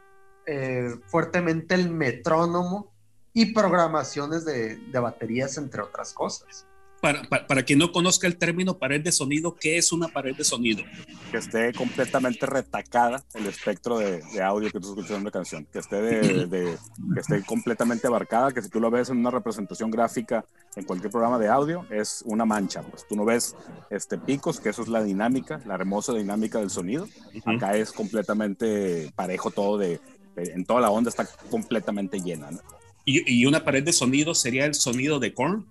eh, 0.45 0.95
fuertemente 1.07 1.75
el 1.75 1.89
metrónomo 1.89 2.93
y 3.33 3.53
programaciones 3.53 4.45
de, 4.45 4.75
de 4.75 4.99
baterías, 4.99 5.57
entre 5.57 5.81
otras 5.81 6.13
cosas. 6.13 6.65
Para, 7.01 7.23
para, 7.23 7.47
para, 7.47 7.63
quien 7.63 7.79
no 7.79 7.91
conozca 7.91 8.27
el 8.27 8.37
término 8.37 8.77
pared 8.77 9.01
de 9.01 9.11
sonido, 9.11 9.55
¿qué 9.55 9.77
es 9.77 9.91
una 9.91 10.07
pared 10.07 10.35
de 10.35 10.43
sonido? 10.43 10.83
Que 11.31 11.37
esté 11.37 11.73
completamente 11.73 12.45
retacada 12.45 13.23
el 13.33 13.47
espectro 13.47 13.97
de, 13.97 14.21
de 14.21 14.41
audio 14.43 14.71
que 14.71 14.79
tú 14.79 14.89
escuchas 14.89 15.11
en 15.11 15.21
una 15.21 15.31
canción, 15.31 15.65
que 15.71 15.79
esté, 15.79 16.01
de, 16.01 16.45
de, 16.45 16.77
que 17.13 17.19
esté 17.19 17.43
completamente 17.43 18.07
abarcada, 18.07 18.51
que 18.51 18.61
si 18.61 18.69
tú 18.69 18.79
lo 18.79 18.91
ves 18.91 19.09
en 19.09 19.17
una 19.17 19.31
representación 19.31 19.89
gráfica 19.89 20.45
en 20.75 20.85
cualquier 20.85 21.11
programa 21.11 21.39
de 21.39 21.47
audio, 21.47 21.85
es 21.89 22.23
una 22.25 22.45
mancha. 22.45 22.83
Pues 22.83 23.07
tú 23.07 23.15
no 23.15 23.25
ves 23.25 23.55
este, 23.89 24.17
picos, 24.17 24.59
que 24.59 24.69
eso 24.69 24.83
es 24.83 24.87
la 24.87 25.03
dinámica, 25.03 25.59
la 25.65 25.75
hermosa 25.75 26.13
dinámica 26.13 26.59
del 26.59 26.69
sonido. 26.69 27.05
Uh 27.05 27.39
-huh. 27.39 27.57
Acá 27.57 27.75
es 27.75 27.91
completamente 27.91 29.11
parejo 29.15 29.51
todo 29.51 29.77
de, 29.77 29.99
en 30.35 30.65
toda 30.65 30.81
la 30.81 30.89
onda 30.89 31.09
está 31.09 31.27
completamente 31.49 32.19
llena. 32.19 32.51
¿no? 32.51 32.59
Y, 33.05 33.45
una 33.45 33.63
pared 33.63 33.83
de 33.83 33.93
sonido 33.93 34.35
sería 34.35 34.65
el 34.65 34.75
sonido 34.75 35.19
de 35.19 35.33
Korn. 35.33 35.65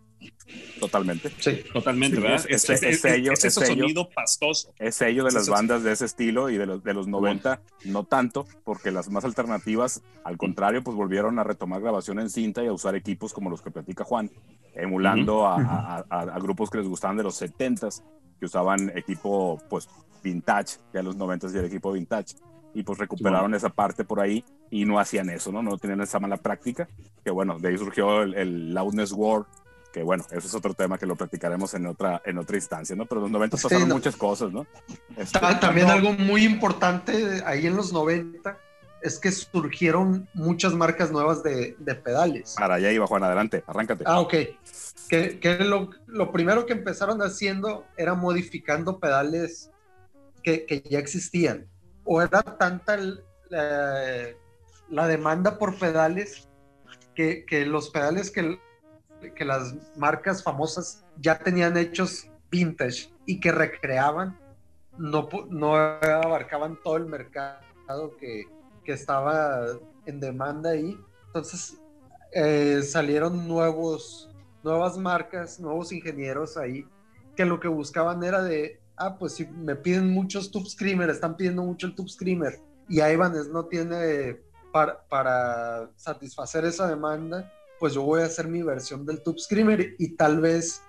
Totalmente. 0.78 1.30
Sí, 1.38 1.62
totalmente, 1.72 2.18
¿verdad? 2.18 2.44
Es, 2.48 2.62
sello, 2.62 3.32
ese 3.32 3.50
sonido 3.50 4.08
pastoso. 4.10 4.72
Es 4.78 4.96
sello 4.96 5.24
de 5.24 5.32
las 5.32 5.48
bandas 5.48 5.82
de 5.84 5.92
ese 5.92 6.06
estilo 6.06 6.50
y 6.50 6.56
de 6.56 6.66
los, 6.66 6.82
de 6.82 6.94
los 6.94 7.06
90, 7.06 7.60
no 7.84 8.04
tanto, 8.04 8.46
porque 8.64 8.90
las 8.90 9.10
más 9.10 9.24
alternativas, 9.24 10.02
al 10.24 10.36
contrario, 10.36 10.82
pues 10.82 10.96
volvieron 10.96 11.38
a 11.38 11.44
retomar 11.44 11.80
grabación 11.80 12.18
en 12.18 12.30
cinta 12.30 12.62
y 12.64 12.66
a 12.66 12.72
usar 12.72 12.94
equipos 12.96 13.32
como 13.32 13.50
los 13.50 13.62
que 13.62 13.70
platica 13.70 14.04
Juan, 14.04 14.30
emulando 14.74 15.46
a, 15.46 16.04
grupos 16.40 16.70
que 16.70 16.78
les 16.78 16.88
gustaban 16.88 17.16
de 17.16 17.22
los 17.22 17.40
70s, 17.40 18.02
que 18.38 18.46
usaban 18.46 18.90
equipo, 18.96 19.62
pues, 19.68 19.88
vintage, 20.22 20.78
ya 20.92 21.02
los 21.02 21.16
90s 21.16 21.52
ya 21.52 21.60
el 21.60 21.66
equipo 21.66 21.92
vintage 21.92 22.36
y 22.74 22.82
pues 22.82 22.98
recuperaron 22.98 23.54
esa 23.54 23.70
parte 23.70 24.04
por 24.04 24.20
ahí 24.20 24.44
y 24.70 24.84
no 24.84 24.98
hacían 24.98 25.30
eso, 25.30 25.50
¿no? 25.50 25.62
No 25.62 25.76
tenían 25.78 26.00
esa 26.00 26.20
mala 26.20 26.36
práctica, 26.36 26.88
que 27.24 27.30
bueno, 27.30 27.58
de 27.58 27.68
ahí 27.68 27.78
surgió 27.78 28.22
el, 28.22 28.72
Loudness 28.72 29.12
War, 29.12 29.46
que 29.92 30.02
bueno, 30.02 30.24
eso 30.30 30.46
es 30.46 30.54
otro 30.54 30.74
tema 30.74 30.98
que 30.98 31.06
lo 31.06 31.16
platicaremos 31.16 31.74
en 31.74 31.86
otra, 31.86 32.22
en 32.24 32.38
otra 32.38 32.56
instancia, 32.56 32.94
¿no? 32.96 33.06
Pero 33.06 33.20
en 33.20 33.22
los 33.24 33.30
90 33.32 33.56
pasaron 33.56 33.88
muchas 33.88 34.16
cosas, 34.16 34.52
¿no? 34.52 34.66
Este, 35.16 35.38
también 35.60 35.90
algo 35.90 36.12
muy 36.12 36.44
importante 36.44 37.42
ahí 37.44 37.66
en 37.66 37.76
los 37.76 37.92
90 37.92 38.56
es 39.02 39.18
que 39.18 39.32
surgieron 39.32 40.28
muchas 40.34 40.74
marcas 40.74 41.10
nuevas 41.10 41.42
de, 41.42 41.74
de 41.78 41.94
pedales. 41.94 42.54
Para 42.58 42.74
allá 42.74 42.92
iba 42.92 43.06
Juan, 43.06 43.24
adelante, 43.24 43.64
arráncate. 43.66 44.04
Ah, 44.06 44.20
ok. 44.20 44.34
Que, 45.08 45.40
que 45.40 45.58
lo, 45.64 45.90
lo, 46.06 46.30
primero 46.30 46.66
que 46.66 46.74
empezaron 46.74 47.20
haciendo 47.22 47.86
era 47.96 48.14
modificando 48.14 49.00
pedales 49.00 49.70
que, 50.42 50.66
que 50.66 50.82
ya 50.88 50.98
existían 50.98 51.66
o 52.04 52.20
era 52.20 52.42
tanta 52.42 52.98
la, 53.48 55.06
demanda 55.06 55.58
por 55.58 55.78
pedales 55.78 56.48
que, 57.14 57.44
los 57.66 57.90
pedales 57.90 58.30
que, 58.30 58.58
que 59.20 59.44
las 59.44 59.74
marcas 59.96 60.42
famosas 60.42 61.04
ya 61.18 61.38
tenían 61.38 61.76
hechos 61.76 62.28
vintage 62.50 63.12
y 63.26 63.40
que 63.40 63.52
recreaban, 63.52 64.38
no, 64.98 65.28
no 65.48 65.76
abarcaban 65.76 66.78
todo 66.82 66.96
el 66.96 67.06
mercado 67.06 67.60
que, 68.18 68.44
estaba 68.86 69.66
en 70.04 70.18
demanda 70.18 70.70
ahí. 70.70 70.98
Entonces 71.28 71.80
eh, 72.32 72.82
salieron 72.82 73.46
nuevos, 73.46 74.28
nuevas 74.64 74.98
marcas, 74.98 75.60
nuevos 75.60 75.92
ingenieros 75.92 76.56
ahí, 76.56 76.84
que 77.36 77.44
lo 77.44 77.60
que 77.60 77.68
buscaban 77.68 78.24
era 78.24 78.42
de 78.42 78.80
ah, 79.00 79.16
pues 79.18 79.34
si 79.34 79.46
me 79.46 79.74
piden 79.74 80.10
muchos 80.10 80.50
Tube 80.50 80.68
Screamer, 80.68 81.08
están 81.08 81.36
pidiendo 81.36 81.62
mucho 81.62 81.86
el 81.86 81.94
Tube 81.94 82.08
Screamer 82.08 82.60
y 82.88 83.00
Ibanez 83.00 83.48
no 83.48 83.64
tiene 83.64 84.38
para, 84.72 85.02
para 85.08 85.90
satisfacer 85.96 86.64
esa 86.64 86.86
demanda, 86.86 87.50
pues 87.80 87.94
yo 87.94 88.02
voy 88.02 88.20
a 88.20 88.26
hacer 88.26 88.46
mi 88.46 88.62
versión 88.62 89.06
del 89.06 89.22
Tube 89.22 89.40
Screamer 89.40 89.94
y 89.98 90.14
tal 90.14 90.40
vez, 90.40 90.82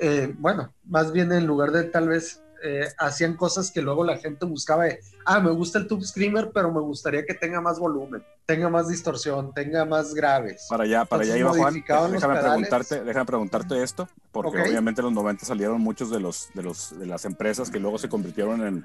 eh, 0.00 0.34
bueno, 0.38 0.72
más 0.86 1.12
bien 1.12 1.30
en 1.32 1.46
lugar 1.46 1.70
de 1.70 1.84
tal 1.84 2.08
vez 2.08 2.42
eh, 2.62 2.88
hacían 2.98 3.36
cosas 3.36 3.70
que 3.70 3.82
luego 3.82 4.04
la 4.04 4.18
gente 4.18 4.44
buscaba 4.46 4.84
ah, 5.24 5.40
me 5.40 5.50
gusta 5.50 5.78
el 5.78 5.86
Tube 5.86 6.04
Screamer, 6.04 6.50
pero 6.52 6.72
me 6.72 6.80
gustaría 6.80 7.24
que 7.24 7.34
tenga 7.34 7.60
más 7.60 7.78
volumen, 7.78 8.22
tenga 8.46 8.68
más 8.68 8.88
distorsión, 8.88 9.52
tenga 9.54 9.84
más 9.84 10.14
graves. 10.14 10.66
Para 10.68 10.84
allá, 10.84 11.04
para 11.04 11.22
allá 11.22 11.38
iba 11.38 11.50
Juan. 11.50 11.74
Déjame 12.12 12.40
preguntarte, 12.40 13.04
déjame 13.04 13.26
preguntarte 13.26 13.82
esto, 13.82 14.08
porque 14.32 14.62
obviamente 14.62 15.00
en 15.00 15.06
los 15.06 15.14
90 15.14 15.44
salieron 15.44 15.80
muchos 15.80 16.10
de 16.10 16.20
los, 16.20 16.48
de 16.54 16.62
los 16.62 16.98
de 16.98 17.06
las 17.06 17.24
empresas 17.24 17.70
que 17.70 17.78
luego 17.78 17.98
se 17.98 18.08
convirtieron 18.08 18.66
en, 18.66 18.84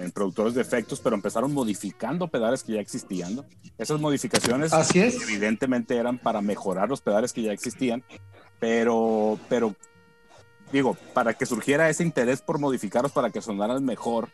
en 0.00 0.10
productores 0.12 0.54
de 0.54 0.62
efectos, 0.62 1.00
pero 1.00 1.16
empezaron 1.16 1.52
modificando 1.52 2.28
pedales 2.28 2.62
que 2.62 2.74
ya 2.74 2.80
existían. 2.80 3.36
¿no? 3.36 3.44
Esas 3.78 4.00
modificaciones 4.00 4.72
Así 4.72 5.00
es. 5.00 5.22
evidentemente 5.22 5.96
eran 5.96 6.18
para 6.18 6.40
mejorar 6.40 6.88
los 6.88 7.00
pedales 7.00 7.32
que 7.32 7.42
ya 7.42 7.52
existían, 7.52 8.02
pero, 8.60 9.38
pero 9.48 9.74
digo, 10.72 10.96
para 11.14 11.34
que 11.34 11.46
surgiera 11.46 11.88
ese 11.88 12.02
interés 12.02 12.40
por 12.40 12.58
modificarlos 12.58 13.12
para 13.12 13.30
que 13.30 13.40
sonaran 13.40 13.84
mejor, 13.84 14.28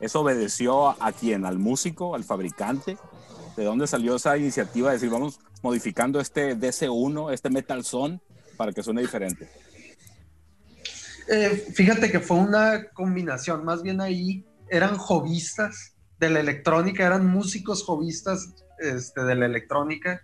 ¿eso 0.00 0.20
obedeció 0.20 0.90
a, 1.02 1.12
quién? 1.12 1.44
¿Al 1.44 1.58
músico? 1.58 2.14
¿Al 2.14 2.24
fabricante? 2.24 2.96
¿De 3.56 3.64
dónde 3.64 3.86
salió 3.86 4.16
esa 4.16 4.36
iniciativa 4.36 4.88
de 4.88 4.96
decir, 4.96 5.10
vamos 5.10 5.40
modificando 5.62 6.20
este 6.20 6.56
DC1, 6.56 7.32
este 7.32 7.50
Metal 7.50 7.84
Son, 7.84 8.20
para 8.56 8.72
que 8.72 8.82
suene 8.82 9.02
diferente? 9.02 9.48
Eh, 11.28 11.72
fíjate 11.74 12.10
que 12.10 12.20
fue 12.20 12.36
una 12.36 12.90
combinación, 12.92 13.64
más 13.64 13.82
bien 13.82 14.00
ahí 14.00 14.44
eran 14.70 14.96
jovistas 14.96 15.94
de 16.18 16.30
la 16.30 16.40
electrónica, 16.40 17.06
eran 17.06 17.26
músicos 17.26 17.82
jovistas 17.82 18.54
este, 18.78 19.22
de 19.24 19.34
la 19.34 19.46
electrónica 19.46 20.22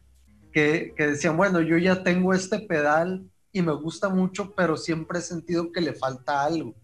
que 0.53 0.93
decían, 0.99 1.39
bueno, 1.39 1.63
yo 1.63 1.79
ya 1.79 2.03
tengo 2.03 2.35
este 2.35 2.59
pedal 2.61 3.32
y 3.53 3.63
me 3.63 3.73
gusta 3.73 4.09
mucho, 4.09 4.55
pero 4.55 4.77
siempre 4.77 5.19
he 5.19 5.23
sentido 5.23 5.71
que 5.71 5.81
le 5.81 5.93
falta 5.93 6.43
algo. 6.43 6.75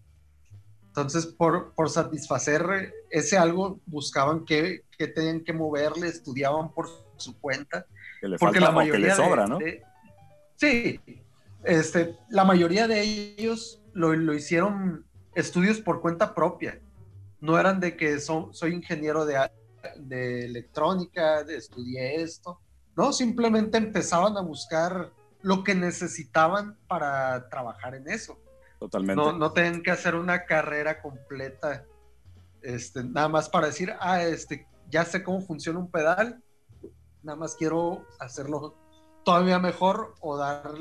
Entonces, 0.87 1.25
por, 1.25 1.73
por 1.73 1.89
satisfacer 1.89 2.93
ese 3.09 3.37
algo, 3.37 3.79
buscaban 3.85 4.45
qué, 4.45 4.83
tenían 5.15 5.43
que 5.43 5.53
moverle, 5.53 6.07
estudiaban 6.07 6.73
por 6.73 6.87
su 7.17 7.39
cuenta. 7.39 7.85
Que 8.21 8.27
le 8.27 8.37
porque 8.37 8.59
la 8.59 8.71
mayoría 8.71 9.07
le 9.07 9.15
sobra, 9.15 9.47
¿no? 9.47 9.59
sí, 10.55 10.99
este, 11.63 12.15
la 12.29 12.43
mayoría 12.43 12.87
de 12.87 13.01
ellos 13.01 13.81
lo, 13.93 14.13
lo, 14.13 14.33
hicieron 14.33 15.05
estudios 15.35 15.79
por 15.79 16.01
cuenta 16.01 16.35
propia. 16.35 16.79
No 17.39 17.57
eran 17.57 17.79
de 17.79 17.95
que 17.95 18.19
son, 18.19 18.53
soy 18.53 18.73
ingeniero 18.73 19.25
de, 19.25 19.39
de 19.97 20.45
electrónica, 20.45 21.43
de, 21.43 21.55
estudié 21.55 22.21
esto. 22.21 22.59
No, 22.95 23.13
simplemente 23.13 23.77
empezaban 23.77 24.35
a 24.35 24.41
buscar 24.41 25.13
lo 25.41 25.63
que 25.63 25.75
necesitaban 25.75 26.77
para 26.87 27.49
trabajar 27.49 27.95
en 27.95 28.09
eso. 28.09 28.39
Totalmente. 28.79 29.21
No, 29.21 29.33
no 29.33 29.51
tienen 29.51 29.83
que 29.83 29.91
hacer 29.91 30.15
una 30.15 30.45
carrera 30.45 31.01
completa, 31.01 31.85
este, 32.61 33.03
nada 33.03 33.27
más 33.27 33.49
para 33.49 33.67
decir, 33.67 33.93
ah, 33.99 34.23
este, 34.23 34.67
ya 34.89 35.05
sé 35.05 35.23
cómo 35.23 35.41
funciona 35.41 35.79
un 35.79 35.91
pedal, 35.91 36.41
nada 37.23 37.37
más 37.37 37.55
quiero 37.55 38.05
hacerlo 38.19 38.75
todavía 39.23 39.59
mejor 39.59 40.15
o 40.21 40.37
dar 40.37 40.71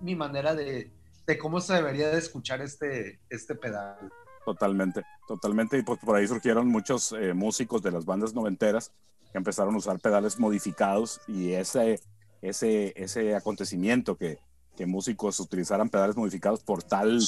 mi 0.00 0.16
manera 0.16 0.54
de, 0.54 0.90
de 1.26 1.38
cómo 1.38 1.60
se 1.60 1.74
debería 1.74 2.08
de 2.08 2.18
escuchar 2.18 2.60
este, 2.62 3.20
este 3.28 3.54
pedal. 3.54 3.96
Totalmente, 4.44 5.04
totalmente. 5.28 5.78
Y 5.78 5.82
pues 5.82 6.00
por 6.00 6.16
ahí 6.16 6.26
surgieron 6.26 6.68
muchos 6.68 7.12
eh, 7.12 7.32
músicos 7.32 7.82
de 7.82 7.92
las 7.92 8.04
bandas 8.04 8.34
noventeras 8.34 8.92
que 9.30 9.38
empezaron 9.38 9.74
a 9.74 9.78
usar 9.78 9.98
pedales 10.00 10.38
modificados 10.38 11.20
y 11.28 11.52
ese 11.52 12.00
ese, 12.42 12.92
ese 12.96 13.34
acontecimiento 13.34 14.16
que, 14.16 14.38
que 14.76 14.86
músicos 14.86 15.40
utilizaran 15.40 15.88
pedales 15.88 16.16
modificados 16.16 16.62
por 16.62 16.82
tal 16.82 17.20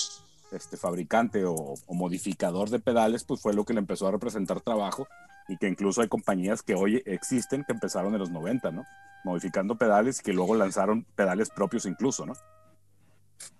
este, 0.52 0.76
fabricante 0.76 1.44
o, 1.44 1.74
modificador 1.88 2.70
de 2.70 2.80
pedales, 2.80 3.24
pues 3.24 3.40
fue 3.40 3.54
lo 3.54 3.64
que 3.64 3.74
le 3.74 3.80
empezó 3.80 4.08
a 4.08 4.12
representar 4.12 4.60
trabajo 4.60 5.06
y 5.48 5.56
que 5.56 5.68
incluso 5.68 6.00
hay 6.00 6.08
compañías 6.08 6.62
que 6.62 6.74
hoy 6.74 7.02
existen 7.06 7.64
que 7.64 7.72
empezaron 7.72 8.12
en 8.14 8.20
los 8.20 8.30
90, 8.30 8.70
¿no? 8.70 8.84
Modificando 9.24 9.76
pedales 9.76 10.20
y 10.20 10.22
que 10.22 10.32
luego 10.32 10.54
lanzaron 10.54 11.04
pedales 11.16 11.50
propios 11.50 11.86
incluso, 11.86 12.26
¿no? 12.26 12.34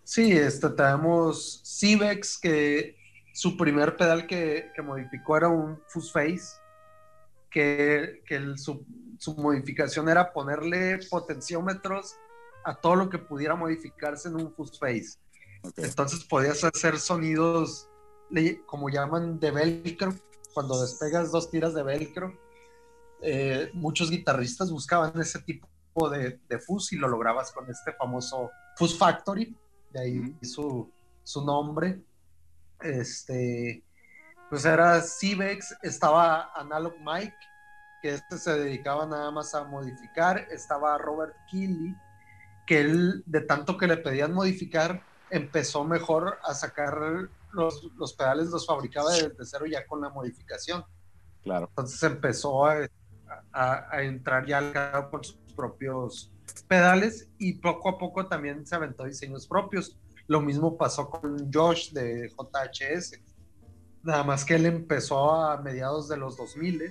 Sí, 0.03 0.33
este, 0.33 0.69
tenemos 0.71 1.63
Civex, 1.65 2.39
que 2.39 2.97
su 3.33 3.57
primer 3.57 3.97
pedal 3.97 4.27
que, 4.27 4.71
modificó 4.83 5.37
era 5.37 5.49
un 5.49 5.81
Fuzz 5.89 6.13
que, 7.51 8.23
que 8.27 8.37
el, 8.37 8.59
su 9.19 9.35
modificación 9.35 10.09
era 10.09 10.33
ponerle 10.33 10.99
potenciómetros 11.11 12.17
a 12.65 12.75
todo 12.75 12.97
lo 12.97 13.11
que 13.11 13.19
pudiera 13.19 13.55
modificarse 13.55 14.29
en 14.29 14.37
un 14.37 14.53
fuzz 14.55 14.79
face. 14.79 15.19
Entonces 15.77 16.25
podías 16.25 16.63
hacer 16.65 16.99
sonidos, 16.99 17.89
como 18.67 18.89
llaman, 18.89 19.39
de 19.39 19.51
velcro. 19.51 20.15
Cuando 20.53 20.81
despegas 20.81 21.33
dos 21.33 21.51
tiras 21.51 21.75
de 21.75 21.83
velcro, 21.83 22.33
eh, 23.23 23.71
muchos 23.75 24.11
guitarristas 24.11 24.71
buscaban 24.71 25.19
ese 25.21 25.41
tipo 25.41 25.69
de, 26.11 26.41
de 26.49 26.59
fuzz 26.59 26.93
y 26.93 26.97
lo 26.97 27.09
lograbas 27.09 27.53
con 27.53 27.69
este 27.71 27.93
famoso 27.93 28.51
Fuzz 28.77 28.99
Factory, 28.99 29.57
de 29.91 30.01
ahí 30.01 30.37
su, 30.43 30.91
su 31.23 31.45
nombre. 31.45 32.03
Este, 32.81 33.83
pues 34.51 34.65
era 34.65 35.01
Civex, 35.01 35.77
estaba 35.83 36.53
Analog 36.55 36.95
Mike, 37.01 37.35
que 38.05 38.13
este 38.13 38.37
se 38.37 38.53
dedicaba 38.59 39.07
nada 39.07 39.31
más 39.31 39.55
a 39.55 39.65
modificar. 39.65 40.47
Estaba 40.51 40.99
Robert 40.99 41.35
Keeley, 41.51 41.97
que 42.67 42.83
él, 42.83 43.23
de 43.25 43.41
tanto 43.41 43.79
que 43.79 43.87
le 43.87 43.97
pedían 43.97 44.35
modificar, 44.35 45.03
empezó 45.31 45.85
mejor 45.85 46.39
a 46.45 46.53
sacar 46.53 47.01
los, 47.53 47.91
los 47.97 48.13
pedales, 48.13 48.49
los 48.49 48.67
fabricaba 48.67 49.11
desde 49.11 49.47
cero 49.47 49.65
ya 49.65 49.87
con 49.87 50.03
la 50.03 50.11
modificación. 50.11 50.85
Claro. 51.43 51.69
Entonces 51.71 52.03
empezó 52.03 52.67
a, 52.67 52.87
a, 53.53 54.03
entrar 54.03 54.45
ya 54.45 54.59
al 54.59 55.09
con 55.09 55.25
sus 55.25 55.39
propios 55.57 56.31
pedales 56.69 57.31
y 57.39 57.55
poco 57.55 57.89
a 57.89 57.97
poco 57.97 58.27
también 58.27 58.67
se 58.67 58.75
aventó 58.75 59.05
diseños 59.05 59.47
propios. 59.47 59.97
Lo 60.27 60.43
mismo 60.43 60.77
pasó 60.77 61.09
con 61.09 61.51
Josh 61.51 61.93
de 61.93 62.29
JHS. 62.29 63.19
Nada 64.03 64.25
más 64.25 64.45
que 64.45 64.57
él 64.57 64.67
empezó 64.67 65.35
a 65.35 65.57
mediados 65.63 66.07
de 66.11 66.19
los 66.19 66.37
2000 66.37 66.83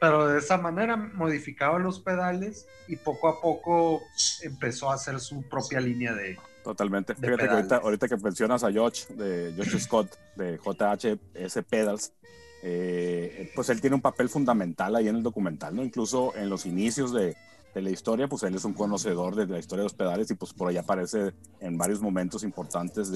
pero 0.00 0.28
de 0.28 0.38
esa 0.38 0.58
manera 0.58 0.96
modificaba 0.96 1.78
los 1.78 2.00
pedales 2.00 2.66
y 2.88 2.96
poco 2.96 3.28
a 3.28 3.40
poco 3.40 4.02
empezó 4.42 4.90
a 4.90 4.94
hacer 4.94 5.20
su 5.20 5.42
propia 5.42 5.80
línea 5.80 6.12
de. 6.12 6.38
Totalmente. 6.62 7.14
Fíjate 7.14 7.48
que 7.48 7.74
ahorita, 7.74 8.08
que 8.08 8.16
mencionas 8.16 8.64
a 8.64 8.72
Josh, 8.72 9.06
de 9.08 9.54
Josh 9.56 9.78
Scott, 9.78 10.16
de 10.34 10.58
JHS 10.58 11.64
Pedals, 11.68 12.12
eh, 12.62 13.52
pues 13.54 13.68
él 13.70 13.80
tiene 13.80 13.94
un 13.94 14.02
papel 14.02 14.28
fundamental 14.28 14.96
ahí 14.96 15.08
en 15.08 15.16
el 15.16 15.22
documental, 15.22 15.76
¿no? 15.76 15.84
Incluso 15.84 16.34
en 16.36 16.50
los 16.50 16.66
inicios 16.66 17.12
de, 17.12 17.36
de, 17.74 17.82
la 17.82 17.90
historia, 17.90 18.26
pues 18.26 18.42
él 18.42 18.54
es 18.54 18.64
un 18.64 18.74
conocedor 18.74 19.36
de 19.36 19.46
la 19.46 19.58
historia 19.58 19.82
de 19.82 19.86
los 19.86 19.94
pedales 19.94 20.30
y 20.30 20.34
pues 20.34 20.52
por 20.52 20.68
ahí 20.68 20.76
aparece 20.76 21.32
en 21.60 21.78
varios 21.78 22.00
momentos 22.00 22.42
importantes 22.42 23.12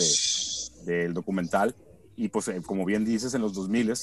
de, 0.85 0.93
del 0.93 1.13
documental. 1.13 1.75
Y 2.21 2.29
pues 2.29 2.49
eh, 2.49 2.61
como 2.61 2.85
bien 2.85 3.07
dices, 3.07 3.33
en 3.33 3.41
los 3.41 3.55
2000 3.55 3.95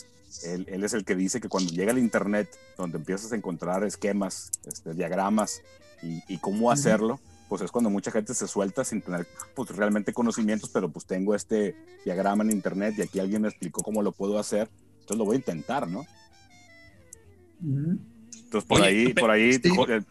él, 0.44 0.66
él 0.68 0.84
es 0.84 0.94
el 0.94 1.06
que 1.06 1.16
dice 1.16 1.40
que 1.40 1.50
cuando 1.50 1.72
llega 1.72 1.92
el 1.92 2.00
Internet, 2.00 2.50
donde 2.76 2.98
empiezas 2.98 3.32
a 3.32 3.36
encontrar 3.36 3.84
esquemas, 3.84 4.50
este, 4.66 4.96
diagramas 4.96 5.62
y, 6.02 6.24
y 6.28 6.40
cómo 6.40 6.72
hacerlo, 6.72 7.20
pues 7.48 7.62
es 7.62 7.72
cuando 7.72 7.92
mucha 7.92 8.10
gente 8.10 8.34
se 8.34 8.48
suelta 8.48 8.84
sin 8.84 9.04
tener 9.04 9.28
pues, 9.56 9.70
realmente 9.70 10.14
conocimientos, 10.14 10.72
pero 10.72 10.90
pues 10.90 11.06
tengo 11.06 11.36
este 11.36 11.76
diagrama 12.06 12.44
en 12.44 12.50
Internet 12.50 12.96
y 12.98 13.04
aquí 13.04 13.20
alguien 13.20 13.44
me 13.44 13.50
explicó 13.50 13.84
cómo 13.84 14.02
lo 14.02 14.12
puedo 14.12 14.40
hacer, 14.40 14.68
entonces 14.94 15.18
lo 15.18 15.26
voy 15.26 15.36
a 15.36 15.38
intentar, 15.38 15.88
¿no? 15.88 16.04
Entonces 18.48 18.66
por 18.66 18.82
ahí, 18.82 19.14
por 19.14 19.30
ahí 19.30 19.60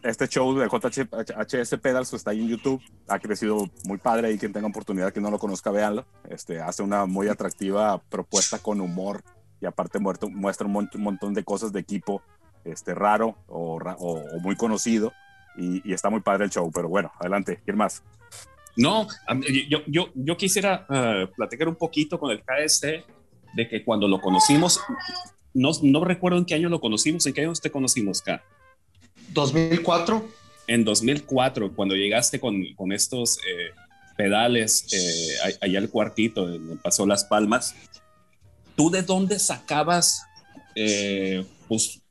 este 0.03 0.27
show 0.27 0.55
de 0.55 0.67
JHS 0.67 1.75
Pedals 1.81 2.13
está 2.13 2.29
ahí 2.29 2.41
en 2.41 2.49
YouTube, 2.49 2.79
ha 3.07 3.17
crecido 3.17 3.67
muy 3.83 3.97
padre 3.97 4.31
y 4.31 4.37
quien 4.37 4.53
tenga 4.53 4.67
oportunidad 4.67 5.11
que 5.11 5.19
no 5.19 5.31
lo 5.31 5.39
conozca, 5.39 5.71
véanlo. 5.71 6.05
Este, 6.29 6.61
hace 6.61 6.83
una 6.83 7.07
muy 7.07 7.29
atractiva 7.29 7.99
propuesta 8.09 8.59
con 8.59 8.79
humor 8.79 9.23
y 9.59 9.65
aparte 9.65 9.97
muestra 9.97 10.67
un 10.67 10.87
montón 10.97 11.33
de 11.33 11.43
cosas 11.43 11.73
de 11.73 11.79
equipo 11.79 12.21
este, 12.63 12.93
raro 12.93 13.37
o, 13.47 13.79
o, 13.79 14.39
muy 14.39 14.55
conocido 14.55 15.13
y, 15.57 15.91
está 15.91 16.11
muy 16.11 16.21
padre 16.21 16.45
el 16.45 16.51
show, 16.51 16.69
pero 16.71 16.89
bueno, 16.89 17.11
adelante, 17.19 17.59
¿quién 17.65 17.75
más? 17.75 18.03
No, 18.75 19.07
yo, 19.67 19.79
yo, 19.87 20.09
yo 20.13 20.37
quisiera 20.37 20.85
uh, 20.87 21.33
platicar 21.35 21.67
un 21.67 21.75
poquito 21.75 22.19
con 22.19 22.29
el 22.29 22.43
KST 22.43 22.85
de 23.55 23.67
que 23.67 23.83
cuando 23.83 24.07
lo 24.07 24.21
conocimos, 24.21 24.79
no, 25.57 25.71
no 25.81 26.03
recuerdo 26.03 26.37
en 26.37 26.45
qué 26.45 26.53
año 26.53 26.69
lo 26.69 26.79
conocimos, 26.79 27.25
¿en 27.25 27.33
qué 27.33 27.41
año 27.41 27.53
te 27.53 27.71
conocimos, 27.71 28.21
K? 28.21 28.43
2004. 29.33 30.25
En 30.67 30.83
2004, 30.83 31.73
cuando 31.73 31.95
llegaste 31.95 32.39
con, 32.39 32.63
con 32.75 32.91
estos 32.91 33.37
eh, 33.37 33.71
pedales 34.15 34.85
eh, 34.93 35.55
allá 35.61 35.79
al 35.79 35.89
cuartito, 35.89 36.45
me 36.45 36.75
pasó 36.75 37.05
Las 37.05 37.23
Palmas, 37.25 37.73
¿tú 38.75 38.91
de 38.91 39.01
dónde 39.01 39.39
sacabas 39.39 40.23
eh, 40.75 41.43
pues, 41.67 42.01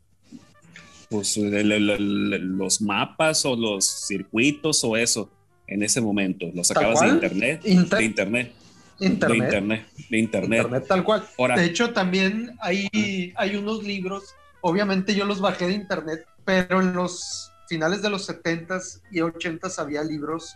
pues, 1.09 1.37
los 1.37 2.81
mapas 2.81 3.45
o 3.45 3.55
los 3.55 4.07
circuitos 4.07 4.83
o 4.83 4.97
eso 4.97 5.31
en 5.67 5.83
ese 5.83 6.01
momento? 6.01 6.47
¿Los 6.53 6.69
sacabas 6.69 7.01
de 7.01 7.09
internet? 7.09 7.63
de 7.63 8.05
internet. 8.05 8.53
Internet. 8.99 9.39
De 9.39 9.45
internet. 9.45 9.87
De 10.11 10.19
internet. 10.19 10.85
tal 10.89 11.05
cual. 11.05 11.27
de 11.57 11.65
hecho, 11.65 11.93
también 11.93 12.57
hay, 12.61 13.33
hay 13.37 13.57
unos 13.57 13.83
libros, 13.83 14.35
obviamente 14.61 15.15
yo 15.15 15.25
los 15.25 15.41
bajé 15.41 15.67
de 15.67 15.75
internet, 15.75 16.27
pero 16.45 16.81
en 16.81 16.95
los 16.95 17.53
finales 17.69 18.03
de 18.03 18.11
los 18.11 18.29
70s 18.29 19.03
y 19.11 19.19
80s 19.19 19.79
había 19.79 20.03
libros 20.03 20.55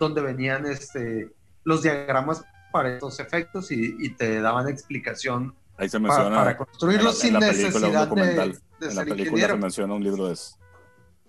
donde 0.00 0.22
venían 0.22 0.66
este, 0.66 1.30
los 1.64 1.82
diagramas 1.82 2.44
para 2.72 2.94
estos 2.94 3.20
efectos 3.20 3.70
y, 3.70 4.10
te 4.14 4.40
daban 4.40 4.68
explicación 4.68 5.54
Ahí 5.76 5.88
se 5.88 5.98
menciona, 5.98 6.36
para, 6.36 6.56
construirlos 6.56 7.18
sin 7.18 7.34
necesidad 7.34 8.08
de, 8.08 8.58
En 8.80 8.94
la 8.94 9.04
película 9.04 9.46
se 9.48 9.56
menciona 9.56 9.94
un 9.94 10.04
libro 10.04 10.28
de 10.28 10.34
eso. 10.34 10.56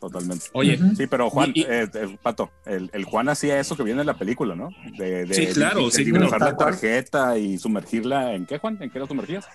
Totalmente. 0.05 0.45
Oye, 0.53 0.79
sí, 0.95 1.07
pero 1.07 1.31
Juan, 1.31 1.51
eh, 1.55 1.87
eh, 1.91 2.17
Pato, 2.21 2.51
el, 2.63 2.91
el, 2.93 3.05
Juan 3.05 3.27
hacía 3.27 3.59
eso 3.59 3.75
que 3.75 3.81
viene 3.81 4.01
en 4.01 4.05
la 4.05 4.13
película, 4.13 4.55
¿no? 4.55 4.69
De, 4.99 5.25
de 5.25 5.33
sí, 5.33 5.47
claro, 5.47 5.89
sí, 5.89 6.03
dibujar 6.03 6.39
la 6.39 6.55
tarjeta 6.55 7.39
y 7.39 7.57
sumergirla. 7.57 8.35
¿En 8.35 8.45
qué, 8.45 8.59
Juan? 8.59 8.77
¿En 8.81 8.91
qué 8.91 8.99
la 8.99 9.07
sumergías? 9.07 9.47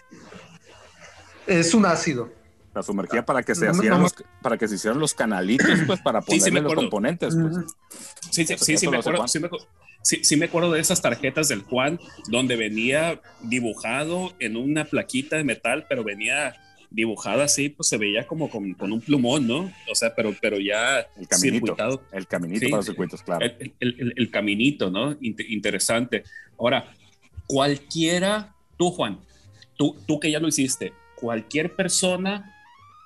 Es 1.47 1.73
un 1.73 1.87
ácido. 1.87 2.33
La 2.75 2.83
sumergía 2.83 3.25
para 3.25 3.45
que 3.45 3.55
se 3.55 3.69
hacían 3.69 4.03
los, 4.03 4.13
para 4.43 4.59
que 4.59 4.67
se 4.67 4.75
hicieran 4.75 4.99
los 4.99 5.15
canalitos, 5.15 5.79
pues, 5.87 6.01
para 6.01 6.21
ponerle 6.21 6.63
los 6.63 6.75
componentes, 6.75 7.37
pues. 7.41 7.57
Sí, 8.33 8.45
sí, 8.45 8.57
sí, 8.59 8.77
sí, 8.77 8.89
me 8.89 8.97
acuerdo, 8.97 9.29
sí, 9.29 9.39
me, 9.39 9.49
sí, 10.03 10.25
sí, 10.25 10.37
me 10.37 10.47
acuerdo 10.47 10.73
de 10.73 10.81
esas 10.81 11.01
tarjetas 11.01 11.47
del 11.47 11.63
Juan, 11.63 12.01
donde 12.27 12.57
venía 12.57 13.21
dibujado 13.41 14.33
en 14.41 14.57
una 14.57 14.85
plaquita 14.85 15.37
de 15.37 15.45
metal, 15.45 15.87
pero 15.89 16.03
venía 16.03 16.57
dibujada 16.91 17.45
así, 17.45 17.69
pues 17.69 17.89
se 17.89 17.97
veía 17.97 18.27
como 18.27 18.51
con, 18.51 18.75
con, 18.75 18.93
un 18.93 19.01
plumón, 19.01 19.47
¿no? 19.47 19.73
O 19.91 19.95
sea, 19.95 20.15
pero, 20.15 20.35
pero 20.41 20.59
ya 20.59 21.01
el 21.17 21.29
caminito, 21.29 22.03
el 22.13 22.27
caminito 22.27 22.67
para 22.69 22.79
los 22.79 22.87
circuitos, 22.87 23.23
claro. 23.23 23.47
El, 23.47 23.73
el, 23.79 24.15
el 24.17 24.31
caminito, 24.31 24.91
¿no? 24.91 25.17
interesante. 25.21 26.25
Ahora, 26.59 26.93
cualquiera, 27.47 28.55
tú 28.77 28.91
Juan, 28.91 29.21
tú, 29.77 29.97
tú 30.07 30.19
que 30.19 30.31
ya 30.31 30.41
lo 30.41 30.49
hiciste, 30.49 30.93
cualquier 31.15 31.75
persona 31.77 32.57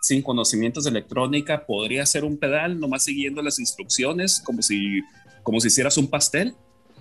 sin 0.01 0.23
conocimientos 0.23 0.85
de 0.85 0.91
electrónica 0.91 1.65
podría 1.65 2.03
hacer 2.03 2.25
un 2.25 2.37
pedal 2.37 2.79
nomás 2.79 3.05
siguiendo 3.05 3.41
las 3.43 3.59
instrucciones 3.59 4.41
como 4.45 4.61
si, 4.61 5.01
como 5.43 5.61
si 5.61 5.69
hicieras 5.69 5.97
un 5.97 6.09
pastel 6.09 6.55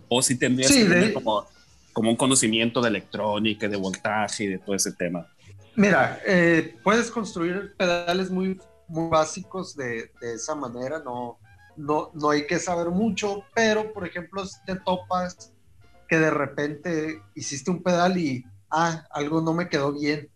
o 0.07 0.21
si 0.21 0.37
tendrías 0.37 0.71
que 0.71 0.85
tener 0.85 1.13
como, 1.13 1.45
como 1.91 2.11
un 2.11 2.15
conocimiento 2.15 2.81
de 2.81 2.89
electrónica, 2.89 3.67
de 3.67 3.75
voltaje 3.75 4.45
y 4.45 4.47
de 4.47 4.57
todo 4.57 4.75
ese 4.75 4.93
tema. 4.93 5.27
Mira, 5.75 6.19
eh, 6.25 6.77
puedes 6.83 7.09
construir 7.09 7.75
pedales 7.75 8.29
muy, 8.29 8.59
muy 8.87 9.09
básicos 9.09 9.75
de, 9.75 10.11
de, 10.21 10.33
esa 10.35 10.53
manera, 10.53 10.99
no, 10.99 11.39
no, 11.75 12.11
no 12.13 12.29
hay 12.29 12.45
que 12.45 12.59
saber 12.59 12.89
mucho, 12.89 13.43
pero 13.55 13.91
por 13.91 14.05
ejemplo, 14.05 14.45
si 14.45 14.63
te 14.65 14.75
topas 14.75 15.51
que 16.07 16.19
de 16.19 16.29
repente 16.29 17.21
hiciste 17.33 17.71
un 17.71 17.81
pedal 17.81 18.17
y, 18.17 18.45
ah, 18.69 19.03
algo 19.09 19.41
no 19.41 19.53
me 19.53 19.67
quedó 19.67 19.93
bien. 19.93 20.29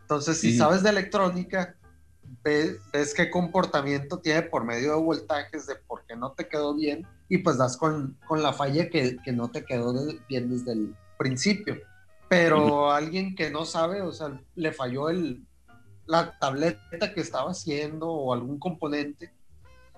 Entonces, 0.00 0.38
si 0.38 0.56
sabes 0.56 0.82
de 0.82 0.90
electrónica, 0.90 1.76
ves, 2.42 2.76
ves, 2.92 3.12
qué 3.12 3.30
comportamiento 3.30 4.20
tiene 4.20 4.42
por 4.42 4.64
medio 4.64 4.92
de 4.92 5.02
voltajes 5.02 5.66
de 5.66 5.76
por 5.76 6.04
qué 6.06 6.16
no 6.16 6.32
te 6.32 6.48
quedó 6.48 6.74
bien 6.74 7.06
y 7.28 7.38
pues 7.38 7.58
das 7.58 7.76
con, 7.76 8.18
con 8.26 8.42
la 8.42 8.52
falla 8.52 8.88
que, 8.88 9.16
que 9.22 9.32
no 9.32 9.50
te 9.50 9.64
quedó 9.64 9.94
bien 10.28 10.50
desde 10.50 10.72
el 10.72 10.96
principio 11.18 11.76
pero 12.32 12.90
alguien 12.90 13.34
que 13.34 13.50
no 13.50 13.66
sabe, 13.66 14.00
o 14.00 14.10
sea, 14.10 14.40
le 14.54 14.72
falló 14.72 15.10
el, 15.10 15.46
la 16.06 16.38
tableta 16.38 17.12
que 17.12 17.20
estaba 17.20 17.50
haciendo 17.50 18.08
o 18.08 18.32
algún 18.32 18.58
componente 18.58 19.34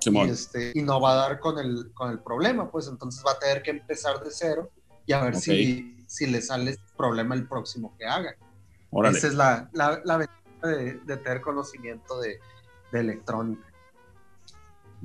y, 0.05 0.19
este, 0.19 0.73
y, 0.75 0.83
no 0.83 1.01
va 1.01 1.13
a 1.13 1.15
dar 1.15 1.39
con 1.39 1.61
el, 1.61 1.93
con 1.95 2.11
el 2.11 2.19
problema, 2.19 2.73
pues 2.73 2.89
entonces 2.89 3.23
va 3.25 3.31
a 3.31 3.39
tener 3.39 3.63
que 3.63 3.71
empezar 3.71 4.21
de 4.21 4.33
cero 4.33 4.73
y 5.07 5.13
a 5.13 5.23
ver 5.23 5.37
si, 5.37 6.05
si 6.09 6.27
le 6.27 6.43
sale 6.43 6.73
el 6.73 6.79
problema 6.97 7.37
el 7.37 7.47
próximo 7.47 7.95
que 7.97 8.05
haga. 8.05 8.35
Esa 9.05 9.29
es 9.29 9.35
la, 9.35 9.71
la, 9.73 10.01
la 10.05 10.17
ventaja 10.17 10.67
de, 10.67 10.95
de, 10.95 11.17
tener 11.19 11.41
conocimiento 11.41 12.21
de, 12.21 12.41
de, 12.91 12.99
electrónica. 12.99 13.73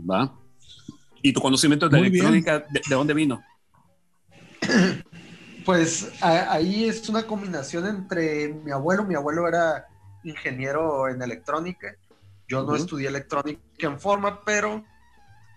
Va. 0.09 0.33
¿Y 1.21 1.31
tu 1.31 1.41
conocimiento 1.41 1.89
de 1.89 1.99
electrónica, 1.99 2.57
de, 2.57 2.81
de 2.89 2.95
dónde 2.95 3.13
vino? 3.13 3.39
Pues 5.69 6.09
ahí 6.23 6.85
es 6.85 7.07
una 7.09 7.27
combinación 7.27 7.85
entre 7.85 8.51
mi 8.51 8.71
abuelo, 8.71 9.03
mi 9.03 9.13
abuelo 9.13 9.47
era 9.47 9.87
ingeniero 10.23 11.07
en 11.07 11.21
electrónica, 11.21 11.95
yo 12.47 12.63
no 12.63 12.75
estudié 12.75 13.07
electrónica 13.07 13.61
en 13.77 13.99
forma, 13.99 14.43
pero 14.43 14.83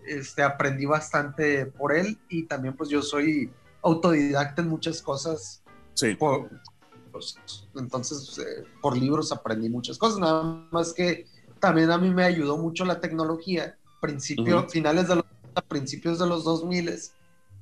este, 0.06 0.42
aprendí 0.42 0.84
bastante 0.84 1.64
por 1.64 1.94
él 1.94 2.18
y 2.28 2.42
también 2.42 2.76
pues 2.76 2.90
yo 2.90 3.00
soy 3.00 3.50
autodidacta 3.82 4.60
en 4.60 4.68
muchas 4.68 5.00
cosas. 5.00 5.62
Sí. 5.94 6.14
pues, 6.14 7.38
entonces, 7.74 8.38
eh, 8.38 8.66
por 8.82 8.94
libros 8.94 9.32
aprendí 9.32 9.70
muchas 9.70 9.96
cosas, 9.96 10.18
nada 10.18 10.42
más 10.72 10.92
que 10.92 11.26
también 11.58 11.90
a 11.90 11.96
mí 11.96 12.10
me 12.10 12.24
ayudó 12.24 12.58
mucho 12.58 12.84
la 12.84 13.00
tecnología, 13.00 13.78
principio, 14.02 14.68
finales 14.68 15.08
de 15.08 15.14
los 15.14 15.24
principios 15.68 16.18
de 16.18 16.26
los 16.26 16.44
2000 16.44 17.00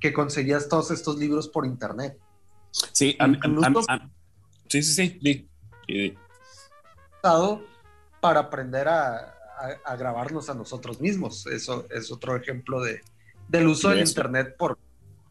que 0.00 0.12
conseguías 0.12 0.68
todos 0.68 0.90
estos 0.90 1.16
libros 1.16 1.46
por 1.46 1.64
internet. 1.64 2.18
Sí, 2.70 3.16
sí, 4.68 4.82
sí, 4.82 5.20
sí. 5.86 6.14
Para 8.20 8.40
aprender 8.40 8.88
a, 8.88 9.36
grabarnos 9.98 10.48
a 10.48 10.54
nosotros 10.54 11.00
mismos. 11.00 11.46
Eso 11.46 11.86
es 11.90 12.10
otro 12.10 12.36
ejemplo 12.36 12.82
de, 12.82 13.00
del 13.48 13.66
uso 13.66 13.90
del 13.90 14.00
Internet 14.00 14.54
por, 14.58 14.78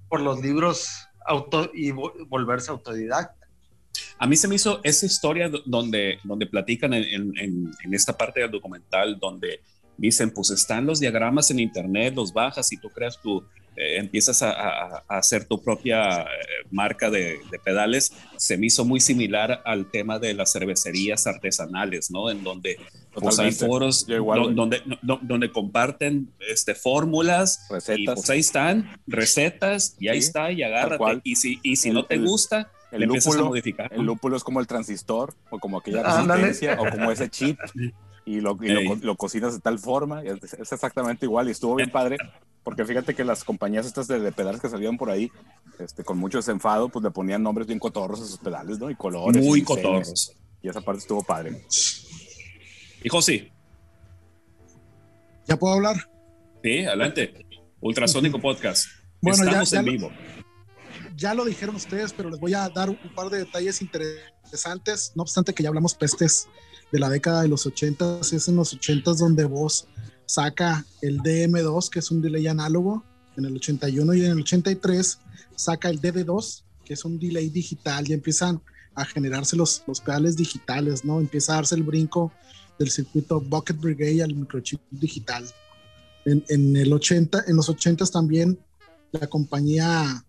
por 0.07 0.21
los 0.21 0.41
libros 0.41 0.89
auto 1.25 1.71
y 1.73 1.91
volverse 1.91 2.71
autodidacta. 2.71 3.47
A 4.17 4.27
mí 4.27 4.35
se 4.35 4.47
me 4.47 4.55
hizo 4.55 4.81
esa 4.83 5.05
historia 5.05 5.49
donde, 5.65 6.19
donde 6.23 6.45
platican 6.45 6.93
en, 6.93 7.33
en, 7.37 7.93
esta 7.93 8.17
parte 8.17 8.41
del 8.41 8.51
documental, 8.51 9.17
donde 9.17 9.61
dicen, 9.97 10.31
pues 10.31 10.49
están 10.49 10.85
los 10.85 10.99
diagramas 10.99 11.49
en 11.51 11.59
internet, 11.59 12.13
los 12.15 12.33
bajas 12.33 12.71
y 12.71 12.77
tú 12.77 12.89
creas 12.89 13.19
tu, 13.21 13.43
eh, 13.79 13.97
empiezas 13.97 14.43
a, 14.43 15.05
hacer 15.07 15.45
tu 15.45 15.63
propia 15.63 16.23
eh, 16.23 16.25
marca 16.69 17.09
de, 17.09 17.39
pedales, 17.63 18.11
se 18.35 18.57
me 18.57 18.65
hizo 18.65 18.83
muy 18.83 18.99
similar 18.99 19.61
al 19.63 19.89
tema 19.89 20.19
de 20.19 20.33
las 20.33 20.51
cervecerías 20.51 21.27
artesanales, 21.27 22.11
¿no? 22.11 22.29
En 22.29 22.43
donde 22.43 22.77
pues, 23.13 23.39
hay 23.39 23.53
foros 23.53 24.05
donde, 24.05 24.81
donde 25.01 25.51
comparten 25.53 26.29
este, 26.49 26.75
fórmulas, 26.75 27.67
recetas. 27.69 27.99
y 27.99 28.05
pues 28.05 28.29
ahí 28.29 28.39
están, 28.41 28.99
recetas, 29.07 29.95
y 29.97 30.09
ahí 30.09 30.17
está, 30.17 30.51
y 30.51 30.61
agárrate. 30.61 31.21
Y 31.23 31.37
si, 31.37 31.59
y 31.63 31.77
si 31.77 31.91
no 31.91 32.03
te 32.03 32.17
gusta, 32.17 32.69
el 32.91 33.03
lúpulo, 33.03 33.45
a 33.45 33.47
modificar. 33.47 33.93
El 33.93 34.01
lúpulo 34.01 34.35
es 34.35 34.43
como 34.43 34.59
el 34.59 34.67
transistor, 34.67 35.33
o 35.51 35.57
como 35.57 35.77
aquella 35.77 36.03
resistencia, 36.03 36.77
o 36.81 36.89
como 36.89 37.11
ese 37.13 37.29
chip 37.29 37.57
y, 38.29 38.41
lo, 38.41 38.57
lo, 39.01 39.15
cocinas 39.15 39.53
de 39.53 39.59
tal 39.59 39.79
forma, 39.79 40.21
es, 40.23 40.53
exactamente 40.53 41.25
igual 41.25 41.47
y 41.47 41.51
estuvo 41.51 41.75
bien 41.75 41.89
padre, 41.89 42.17
porque 42.63 42.85
fíjate 42.85 43.15
que 43.15 43.23
las 43.23 43.43
compañías 43.43 43.85
estas 43.85 44.07
de, 44.07 44.31
pedales 44.31 44.61
que 44.61 44.69
salían 44.69 44.97
por 44.97 45.09
ahí, 45.09 45.31
este, 45.79 46.03
con 46.03 46.17
mucho 46.17 46.37
desenfado, 46.37 46.89
pues 46.89 47.03
le 47.03 47.11
ponían 47.11 47.41
nombres 47.41 47.67
bien 47.67 47.79
cotorros 47.79 48.21
a 48.21 48.25
sus 48.25 48.37
pedales, 48.37 48.79
¿no? 48.79 48.89
Y 48.89 48.95
colores. 48.95 49.43
Muy 49.43 49.63
cotorros. 49.63 50.33
Y 50.61 50.69
esa 50.69 50.81
parte 50.81 50.99
estuvo 50.99 51.23
padre. 51.23 51.63
Y 53.03 53.09
José. 53.09 53.51
¿Ya 55.47 55.57
puedo 55.57 55.75
hablar? 55.75 55.95
Sí, 56.63 56.85
adelante. 56.85 57.45
Ultrasónico 57.79 58.39
Podcast. 58.39 58.87
Bueno, 59.21 59.43
Estamos 59.43 59.73
en 59.73 59.85
vivo. 59.85 60.11
Ya 61.15 61.33
lo 61.33 61.43
dijeron 61.45 61.75
ustedes, 61.75 62.13
pero 62.13 62.29
les 62.29 62.39
voy 62.39 62.53
a 62.53 62.69
dar 62.69 62.89
un 62.89 62.97
par 63.15 63.29
de 63.29 63.39
detalles 63.39 63.81
interesantes. 63.81 65.11
No 65.15 65.23
obstante 65.23 65.53
que 65.53 65.63
ya 65.63 65.69
hablamos 65.69 65.95
pestes 65.95 66.47
de 66.91 66.99
la 66.99 67.09
década 67.09 67.41
de 67.41 67.47
los 67.47 67.65
80, 67.65 68.19
es 68.21 68.47
en 68.47 68.55
los 68.55 68.73
80 68.73 69.13
donde 69.13 69.45
vos 69.45 69.87
saca 70.29 70.85
el 71.01 71.21
DM2, 71.21 71.89
que 71.89 71.97
es 71.97 72.11
un 72.11 72.21
delay 72.21 72.45
análogo, 72.45 73.03
en 73.35 73.45
el 73.45 73.55
81 73.55 74.13
y 74.13 74.25
en 74.25 74.31
el 74.33 74.41
83 74.41 75.17
saca 75.55 75.89
el 75.89 75.99
DD2, 75.99 76.61
que 76.85 76.93
es 76.93 77.03
un 77.03 77.17
delay 77.17 77.49
digital, 77.49 78.07
y 78.07 78.13
empiezan 78.13 78.61
a 78.93 79.05
generarse 79.05 79.55
los, 79.55 79.81
los 79.87 79.99
pedales 79.99 80.37
digitales, 80.37 81.03
¿no? 81.03 81.19
Empieza 81.19 81.53
a 81.53 81.55
darse 81.55 81.73
el 81.73 81.81
brinco 81.81 82.31
del 82.77 82.91
circuito 82.91 83.41
Bucket 83.41 83.79
Brigade 83.79 84.21
al 84.21 84.35
microchip 84.35 84.79
digital. 84.91 85.43
En, 86.25 86.45
en 86.49 86.75
el 86.75 86.93
80, 86.93 87.45
en 87.47 87.55
los 87.55 87.67
80 87.67 88.05
también 88.05 88.59
la 89.11 89.25
compañía 89.25 90.23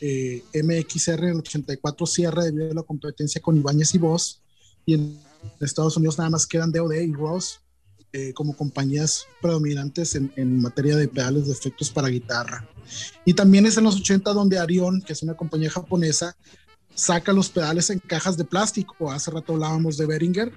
eh, 0.00 0.42
MXR 0.54 1.24
en 1.24 1.30
el 1.32 1.38
84 1.40 2.06
cierra 2.06 2.44
debido 2.44 2.70
a 2.70 2.74
la 2.74 2.82
competencia 2.84 3.42
con 3.42 3.58
Ibáñez 3.58 3.94
y 3.94 3.98
Voss 3.98 4.40
y 4.86 4.94
en 4.94 5.18
Estados 5.60 5.98
Unidos 5.98 6.16
nada 6.16 6.30
más 6.30 6.46
quedan 6.46 6.72
DOD 6.72 6.94
y 6.94 7.12
Ross 7.12 7.60
eh, 8.12 8.32
como 8.32 8.56
compañías 8.56 9.26
predominantes 9.42 10.14
en, 10.14 10.32
en, 10.36 10.60
materia 10.60 10.96
de 10.96 11.08
pedales 11.08 11.46
de 11.46 11.52
efectos 11.52 11.90
para 11.90 12.08
guitarra. 12.08 12.68
Y 13.24 13.34
también 13.34 13.66
es 13.66 13.76
en 13.76 13.84
los 13.84 13.96
80 13.96 14.32
donde 14.32 14.58
Arion, 14.58 15.02
que 15.02 15.12
es 15.12 15.22
una 15.22 15.34
compañía 15.34 15.70
japonesa, 15.70 16.36
saca 16.94 17.32
los 17.32 17.50
pedales 17.50 17.90
en 17.90 17.98
cajas 17.98 18.36
de 18.36 18.44
plástico. 18.44 19.12
Hace 19.12 19.30
rato 19.30 19.52
hablábamos 19.52 19.96
de 19.96 20.06
Behringer. 20.06 20.52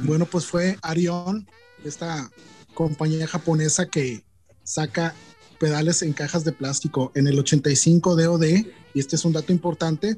Bueno, 0.00 0.26
pues 0.26 0.46
fue 0.46 0.78
Arion, 0.80 1.46
esta 1.84 2.30
compañía 2.72 3.26
japonesa 3.26 3.86
que 3.86 4.24
saca 4.62 5.14
pedales 5.58 6.02
en 6.02 6.12
cajas 6.12 6.44
de 6.44 6.52
plástico. 6.52 7.12
En 7.14 7.26
el 7.26 7.38
85 7.38 8.16
DOD, 8.16 8.44
y 8.44 8.66
este 8.94 9.16
es 9.16 9.24
un 9.24 9.32
dato 9.32 9.52
importante, 9.52 10.16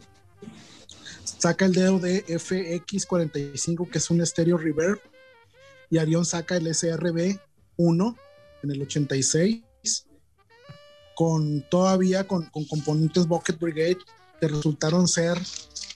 saca 1.25 1.65
el 1.65 1.73
DOD 1.73 2.05
FX45, 2.29 3.91
que 3.91 3.99
es 3.99 4.11
un 4.11 4.21
estéreo 4.21 4.57
reverb, 4.59 5.01
y 5.91 5.99
Arion 5.99 6.25
saca 6.25 6.57
el 6.57 6.67
SRB1 6.67 8.17
en 8.63 8.71
el 8.71 8.83
86, 8.83 9.63
con 11.15 11.65
todavía 11.71 12.27
con, 12.27 12.47
componentes 12.47 13.27
Bucket 13.27 13.59
Brigade 13.59 13.99
que 14.41 14.49
resultaron 14.49 15.07
ser, 15.07 15.39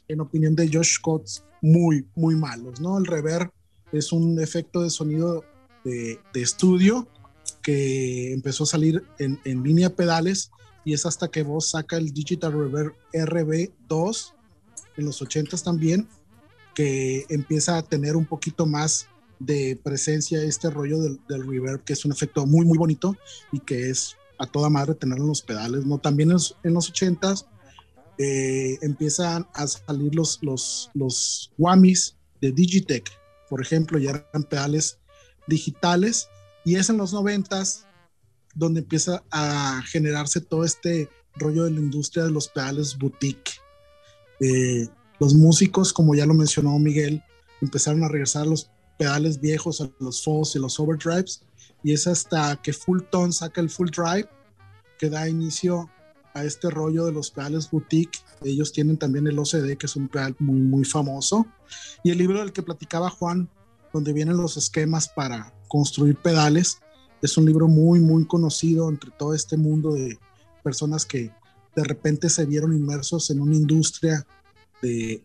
en 0.07 0.21
opinión 0.21 0.55
de 0.55 0.71
Josh 0.73 0.95
Scott, 0.95 1.27
muy, 1.61 2.07
muy 2.15 2.37
malos, 2.37 2.81
¿no? 2.81 2.99
El 2.99 3.07
reverb 3.07 3.51
es 3.93 4.13
un 4.13 4.41
efecto 4.41 4.83
de 4.83 4.91
sonido 4.91 5.45
de, 5.85 6.21
estudio 6.35 7.09
que 7.63 8.33
empezó 8.33 8.65
a 8.65 8.67
salir 8.67 9.03
en, 9.19 9.41
en, 9.45 9.63
línea 9.63 9.91
pedales 9.91 10.51
y 10.85 10.93
es 10.93 11.07
hasta 11.07 11.29
que 11.29 11.43
vos 11.43 11.71
saca 11.71 11.97
el 11.97 12.13
Digital 12.13 12.53
Reverb 12.53 12.95
RB2 13.13 14.35
en 14.97 15.05
los 15.05 15.23
80s 15.23 15.63
también, 15.63 16.09
que 16.75 17.27
empieza 17.29 17.79
a 17.79 17.83
tener 17.83 18.17
un 18.17 18.27
poquito 18.27 18.67
más 18.67 19.09
de 19.39 19.79
presencia 19.83 20.43
este 20.43 20.71
rollo 20.71 21.01
del, 21.01 21.47
reverb, 21.47 21.85
que 21.85 21.93
es 21.93 22.05
un 22.05 22.13
efecto 22.13 22.47
muy, 22.47 22.67
muy 22.67 22.79
bonito 22.79 23.17
y 23.53 23.61
que 23.61 23.91
es 23.91 24.17
a 24.39 24.47
toda 24.47 24.71
madre 24.71 24.95
tenerlo 24.95 25.25
en 25.25 25.29
los 25.29 25.43
pedales, 25.43 25.85
¿no? 25.85 25.99
También 25.99 26.31
en 26.31 26.75
los 26.75 26.93
80s 26.93 27.47
eh, 28.19 28.79
empiezan 28.83 29.47
a 29.55 29.67
salir 29.67 30.15
los, 30.15 30.39
los, 30.43 30.91
los 30.95 31.53
Whammies 31.59 32.17
de 32.41 32.53
Digitech, 32.53 33.11
por 33.49 33.61
ejemplo, 33.63 33.99
ya 33.99 34.11
eran 34.11 34.45
pedales 34.45 34.99
digitales 35.47 36.29
y 36.65 36.77
es 36.77 36.91
en 36.91 36.99
los 36.99 37.15
90s 37.15 37.85
donde 38.55 38.81
empieza 38.81 39.23
a 39.31 39.83
generarse 39.87 40.41
todo 40.41 40.65
este 40.65 41.09
rollo 41.37 41.65
de 41.65 41.71
la 41.71 41.81
industria 41.81 42.25
de 42.25 42.31
los 42.31 42.49
pedales 42.49 42.99
boutique 42.99 43.53
eh, 44.41 44.89
los 45.19 45.35
músicos, 45.35 45.93
como 45.93 46.15
ya 46.15 46.27
lo 46.27 46.35
mencionó 46.35 46.79
Miguel, 46.79 47.23
empezaron 47.61 48.05
a 48.05 48.09
regresar 48.09 48.43
a 48.43 48.47
los 48.47 48.71
pedales 48.99 49.41
viejos, 49.41 49.81
a 49.81 49.89
los 50.01 50.23
falls 50.23 50.55
y 50.55 50.59
los 50.59 50.79
overdrives, 50.79 51.43
y 51.83 51.93
es 51.93 52.07
hasta 52.07 52.61
que 52.61 52.73
Full 52.73 53.03
Tone 53.11 53.33
saca 53.33 53.61
el 53.61 53.71
Full 53.71 53.91
Drive 53.91 54.29
que 54.99 55.09
da 55.09 55.29
inicio 55.29 55.89
a 56.35 56.45
este 56.45 56.71
rollo 56.71 57.07
de 57.07 57.13
los 57.13 57.31
pedales 57.31 57.71
boutique. 57.71 58.19
Ellos 58.43 58.73
tienen 58.73 58.97
también 58.99 59.27
el 59.27 59.39
OCD, 59.39 59.77
que 59.77 59.87
es 59.87 59.97
un 59.97 60.09
pedal 60.09 60.35
muy, 60.39 60.61
muy 60.61 60.85
famoso. 60.85 61.47
Y 62.03 62.11
el 62.11 62.19
libro 62.19 62.41
del 62.41 62.53
que 62.53 62.63
platicaba 62.63 63.11
Juan, 63.11 63.49
donde 63.93 64.13
vienen 64.13 64.37
los 64.37 64.57
esquemas 64.57 65.09
para 65.09 65.55
construir 65.69 66.17
pedales, 66.17 66.81
es 67.23 67.37
un 67.37 67.47
libro 67.47 67.69
muy, 67.69 68.01
muy 68.01 68.27
conocido 68.27 68.89
entre 68.89 69.11
todo 69.13 69.35
este 69.35 69.57
mundo 69.57 69.95
de 69.95 70.19
personas 70.63 71.07
que 71.07 71.33
de 71.75 71.85
repente 71.85 72.29
se 72.29 72.45
vieron 72.45 72.73
inmersos 72.73 73.31
en 73.31 73.41
una 73.41 73.57
industria 73.57 74.27
de, 74.83 75.23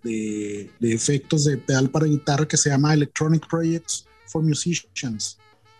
de, 0.80 0.94
efectos 0.94 1.46
de 1.46 1.58
pedal 1.58 1.90
para 1.90 2.08
guitarra 2.08 2.48
que 2.48 2.58
se 2.58 2.70
llama 2.70 2.94
Electronic 2.94 3.48
Projects 3.48 4.06
for 4.28 4.44
Musicians, 4.44 5.38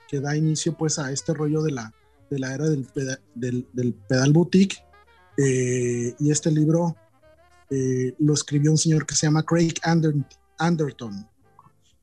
que 0.08 0.20
da 0.20 0.36
inicio 0.36 0.76
pues 0.78 1.00
a 1.00 1.12
este 1.12 1.34
rollo 1.34 1.64
de 1.64 1.72
la, 1.72 1.94
de 2.30 2.40
la 2.40 2.54
era 2.54 2.70
del, 2.70 2.86
pedal, 2.86 3.20
del, 3.36 3.94
pedal 4.08 4.34
boutique. 4.34 4.78
Eh, 5.38 6.14
y 6.20 6.30
este 6.30 6.52
libro 6.52 6.96
eh, 7.70 8.14
lo 8.20 8.34
escribió 8.34 8.70
un 8.72 8.78
señor 8.78 9.06
que 9.06 9.16
se 9.16 9.26
llama 9.26 9.44
Craig 9.44 9.74
Anderton. 10.58 11.28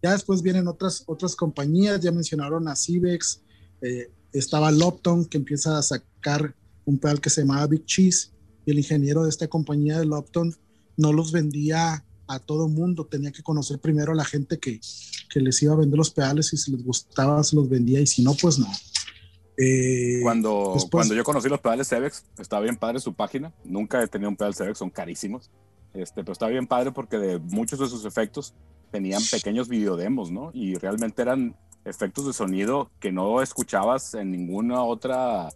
Ya 0.03 0.13
después 0.13 0.43
vienen 0.43 0.67
otras, 0.67 1.05
otras 1.07 1.37
compañías, 1.37 2.01
ya 2.01 2.11
mencionaron 2.11 2.67
a 2.69 2.75
Civex, 2.75 3.43
eh, 3.83 4.11
estaba 4.33 4.71
Lopton 4.71 5.25
que 5.27 5.39
empieza 5.39 5.79
a 5.79 5.83
sacar 5.83 6.55
un 6.85 6.99
pedal 6.99 7.21
que 7.21 7.31
se 7.31 7.43
llamaba 7.43 7.67
Big 7.67 7.85
Cheese 7.85 8.33
y 8.67 8.71
el 8.71 8.79
ingeniero 8.79 9.23
de 9.25 9.31
esta 9.31 9.49
compañía 9.49 9.99
de 9.99 10.07
Lopton 10.07 10.55
no 11.01 11.12
los 11.12 11.32
vendía 11.32 12.05
a 12.28 12.39
todo 12.39 12.68
mundo, 12.68 13.06
tenía 13.06 13.32
que 13.32 13.43
conocer 13.43 13.81
primero 13.81 14.12
a 14.12 14.14
la 14.14 14.24
gente 14.24 14.59
que, 14.59 14.81
que 15.28 15.40
les 15.40 15.60
iba 15.62 15.72
a 15.72 15.77
vender 15.77 15.98
los 15.98 16.10
pedales 16.10 16.52
y 16.52 16.56
si 16.56 16.70
les 16.70 16.85
gustaba 16.85 17.43
se 17.43 17.56
los 17.56 17.68
vendía 17.68 18.01
y 18.01 18.06
si 18.06 18.22
no, 18.22 18.35
pues 18.35 18.59
no. 18.59 18.68
Eh, 19.62 20.20
cuando, 20.22 20.74
cuando 20.90 21.14
yo 21.14 21.22
conocí 21.22 21.48
los 21.48 21.60
pedales 21.60 21.89
Cebex, 21.89 22.24
estaba 22.39 22.62
bien 22.62 22.77
padre 22.77 23.01
su 23.01 23.12
página. 23.12 23.52
Nunca 23.64 24.02
he 24.02 24.06
tenido 24.06 24.31
un 24.31 24.36
pedal 24.36 24.55
Cebex, 24.55 24.78
son 24.78 24.90
carísimos. 24.90 25.51
Este, 25.93 26.22
pero 26.22 26.32
estaba 26.32 26.51
bien 26.51 26.66
padre 26.66 26.93
porque 26.93 27.18
de 27.18 27.39
muchos 27.39 27.78
de 27.78 27.89
sus 27.89 28.05
efectos 28.05 28.55
tenían 28.90 29.22
pequeños 29.31 29.68
videodemos, 29.68 30.31
¿no? 30.31 30.51
Y 30.55 30.77
realmente 30.77 31.20
eran 31.22 31.56
efectos 31.85 32.27
de 32.27 32.32
sonido 32.32 32.90
que 33.01 33.12
no 33.12 33.43
escuchabas 33.43 34.14
en 34.14 34.31
ninguna 34.31 34.82
otra 34.82 35.51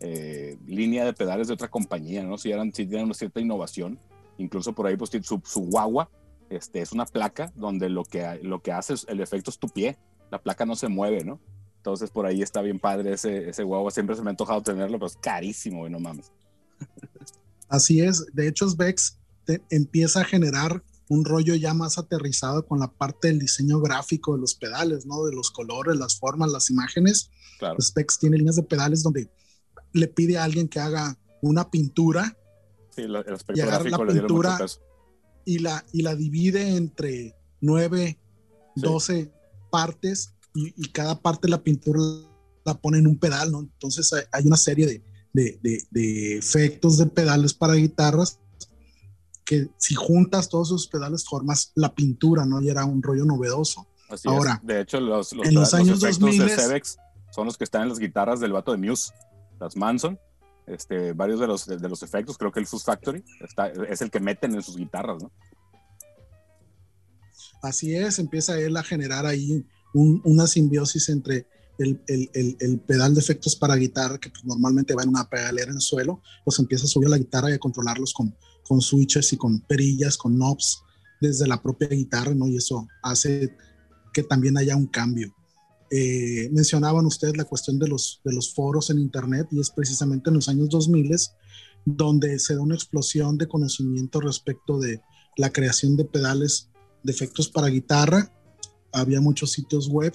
eh, 0.00 0.56
línea 0.66 1.04
de 1.04 1.12
pedales 1.12 1.48
de 1.48 1.54
otra 1.54 1.68
compañía, 1.68 2.22
¿no? 2.22 2.38
Si 2.38 2.52
eran, 2.52 2.72
si 2.72 2.84
tenían 2.84 3.06
una 3.06 3.14
cierta 3.14 3.40
innovación. 3.40 3.98
Incluso 4.38 4.72
por 4.74 4.86
ahí, 4.86 4.96
pues, 4.96 5.10
su, 5.22 5.40
su 5.44 5.60
guagua 5.60 6.10
este, 6.50 6.80
es 6.80 6.92
una 6.92 7.04
placa 7.04 7.52
donde 7.54 7.88
lo 7.88 8.04
que, 8.04 8.40
lo 8.42 8.62
que 8.62 8.72
hace 8.72 8.94
es, 8.94 9.06
el 9.08 9.20
efecto 9.20 9.50
es 9.50 9.58
tu 9.58 9.68
pie. 9.68 9.98
La 10.30 10.42
placa 10.42 10.64
no 10.64 10.76
se 10.76 10.88
mueve, 10.88 11.24
¿no? 11.24 11.40
Entonces, 11.76 12.10
por 12.10 12.26
ahí 12.26 12.42
está 12.42 12.60
bien 12.62 12.78
padre 12.78 13.12
ese, 13.12 13.48
ese 13.48 13.62
guagua. 13.62 13.90
Siempre 13.90 14.16
se 14.16 14.22
me 14.22 14.28
ha 14.28 14.32
antojado 14.32 14.62
tenerlo, 14.62 14.98
pero 14.98 15.06
es 15.06 15.16
carísimo, 15.16 15.88
no 15.88 16.00
mames. 16.00 16.32
Así 17.68 18.00
es. 18.00 18.26
De 18.32 18.48
hecho, 18.48 18.66
Vex 18.76 19.18
empieza 19.70 20.20
a 20.20 20.24
generar 20.24 20.82
un 21.08 21.24
rollo 21.24 21.54
ya 21.54 21.72
más 21.72 21.98
aterrizado 21.98 22.66
con 22.66 22.80
la 22.80 22.88
parte 22.88 23.28
del 23.28 23.38
diseño 23.38 23.80
gráfico 23.80 24.34
de 24.34 24.40
los 24.40 24.54
pedales, 24.54 25.06
¿no? 25.06 25.24
De 25.24 25.34
los 25.34 25.50
colores, 25.50 25.96
las 25.96 26.18
formas, 26.18 26.50
las 26.50 26.70
imágenes. 26.70 27.30
Claro. 27.58 27.80
Specs 27.80 28.18
tiene 28.18 28.36
líneas 28.36 28.56
de 28.56 28.62
pedales 28.62 29.02
donde 29.02 29.30
le 29.92 30.08
pide 30.08 30.38
a 30.38 30.44
alguien 30.44 30.68
que 30.68 30.80
haga 30.80 31.16
una 31.40 31.70
pintura 31.70 32.36
sí, 32.98 33.04
el 33.04 33.16
aspecto 33.16 33.66
gráfico 33.66 34.04
la 34.04 34.12
pintura 34.12 34.58
y 35.44 35.58
la, 35.60 35.84
y 35.92 36.02
la 36.02 36.14
divide 36.14 36.76
entre 36.76 37.34
9, 37.60 38.18
12 38.76 39.32
partes 39.70 40.34
y, 40.54 40.90
cada 40.90 41.20
parte 41.20 41.46
de 41.46 41.50
la 41.52 41.62
pintura 41.62 42.00
la 42.64 42.74
pone 42.74 42.98
en 42.98 43.06
un 43.06 43.18
pedal, 43.18 43.52
¿no? 43.52 43.60
Entonces 43.60 44.12
hay, 44.32 44.46
una 44.46 44.56
serie 44.56 45.02
de, 45.32 45.58
de, 45.90 46.36
efectos 46.36 46.98
de 46.98 47.06
pedales 47.06 47.54
para 47.54 47.74
guitarras, 47.74 48.40
que 49.44 49.68
si 49.78 49.94
juntas 49.94 50.48
todos 50.48 50.68
esos 50.68 50.88
pedales 50.88 51.24
formas 51.24 51.72
la 51.74 51.94
pintura, 51.94 52.44
¿no? 52.44 52.60
Y 52.60 52.68
era 52.68 52.84
un 52.84 53.02
rollo 53.02 53.24
novedoso. 53.24 53.86
Ahora, 54.24 54.60
de 54.62 54.80
hecho, 54.80 55.00
los, 55.00 55.32
en 55.32 55.54
los, 55.54 55.72
años 55.74 56.02
efectos 56.02 56.38
de 56.38 56.48
Cebex 56.48 56.98
son 57.30 57.46
los 57.46 57.56
que 57.56 57.64
están 57.64 57.82
en 57.82 57.90
las 57.90 57.98
guitarras 57.98 58.40
del 58.40 58.52
vato 58.52 58.72
de 58.72 58.78
Muse, 58.78 59.12
las 59.60 59.76
Manson. 59.76 60.18
Este, 60.70 61.12
varios 61.12 61.40
de 61.40 61.46
los, 61.46 61.66
de, 61.66 61.88
los 61.88 62.02
efectos, 62.02 62.36
creo 62.36 62.52
que 62.52 62.60
el 62.60 62.66
Fuzz 62.66 62.84
Factory 62.84 63.24
está, 63.40 63.68
es 63.68 64.00
el 64.02 64.10
que 64.10 64.20
meten 64.20 64.54
en 64.54 64.62
sus 64.62 64.76
guitarras, 64.76 65.22
¿no? 65.22 65.32
Así 67.62 67.94
es, 67.94 68.18
empieza 68.18 68.58
él 68.58 68.76
a 68.76 68.82
generar 68.82 69.26
ahí 69.26 69.66
una 69.94 70.46
simbiosis 70.46 71.08
entre 71.08 71.46
el, 71.78 72.00
el, 72.06 72.56
el, 72.60 72.80
pedal 72.80 73.14
de 73.14 73.20
efectos 73.20 73.56
para 73.56 73.76
guitarra, 73.76 74.18
que 74.18 74.30
pues, 74.30 74.44
normalmente 74.44 74.94
va 74.94 75.02
en 75.02 75.08
una 75.08 75.28
pedalera 75.28 75.70
en 75.70 75.76
el 75.76 75.80
suelo, 75.80 76.20
pues 76.44 76.58
empieza 76.58 76.84
a 76.84 76.88
subir 76.88 77.08
la 77.08 77.18
guitarra 77.18 77.50
y 77.50 77.54
a 77.54 77.58
controlarlos 77.58 78.12
con, 78.12 78.34
con 78.66 78.80
switches 78.80 79.32
y 79.32 79.36
con 79.36 79.60
perillas, 79.60 80.16
con 80.16 80.36
knobs 80.36 80.82
desde 81.20 81.46
la 81.46 81.60
propia 81.60 81.88
guitarra, 81.88 82.34
¿no? 82.34 82.46
Y 82.46 82.56
eso 82.56 82.86
hace 83.02 83.56
que 84.12 84.22
también 84.22 84.56
haya 84.56 84.76
un 84.76 84.86
cambio. 84.86 85.34
Eh, 85.90 86.50
mencionaban 86.52 87.06
ustedes 87.06 87.36
la 87.36 87.44
cuestión 87.44 87.78
de 87.78 87.88
los, 87.88 88.20
de 88.24 88.34
los 88.34 88.52
foros 88.52 88.90
en 88.90 88.98
Internet 88.98 89.48
y 89.50 89.60
es 89.60 89.70
precisamente 89.70 90.28
en 90.28 90.36
los 90.36 90.48
años 90.48 90.68
2000 90.68 91.10
donde 91.84 92.38
se 92.38 92.54
da 92.54 92.60
una 92.60 92.74
explosión 92.74 93.38
de 93.38 93.48
conocimiento 93.48 94.20
respecto 94.20 94.78
de 94.78 95.00
la 95.36 95.50
creación 95.50 95.96
de 95.96 96.04
pedales 96.04 96.68
de 97.02 97.12
efectos 97.12 97.48
para 97.48 97.68
guitarra. 97.68 98.32
Había 98.92 99.20
muchos 99.20 99.52
sitios 99.52 99.88
web 99.88 100.12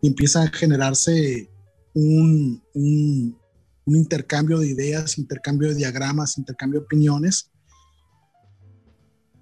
y 0.00 0.08
empieza 0.08 0.42
a 0.42 0.48
generarse 0.48 1.50
un, 1.94 2.62
un, 2.74 3.36
intercambio 3.86 4.58
de 4.58 4.68
ideas, 4.68 5.18
intercambio 5.18 5.70
de 5.70 5.74
diagramas, 5.74 6.36
intercambio 6.36 6.80
de 6.80 6.84
opiniones 6.84 7.50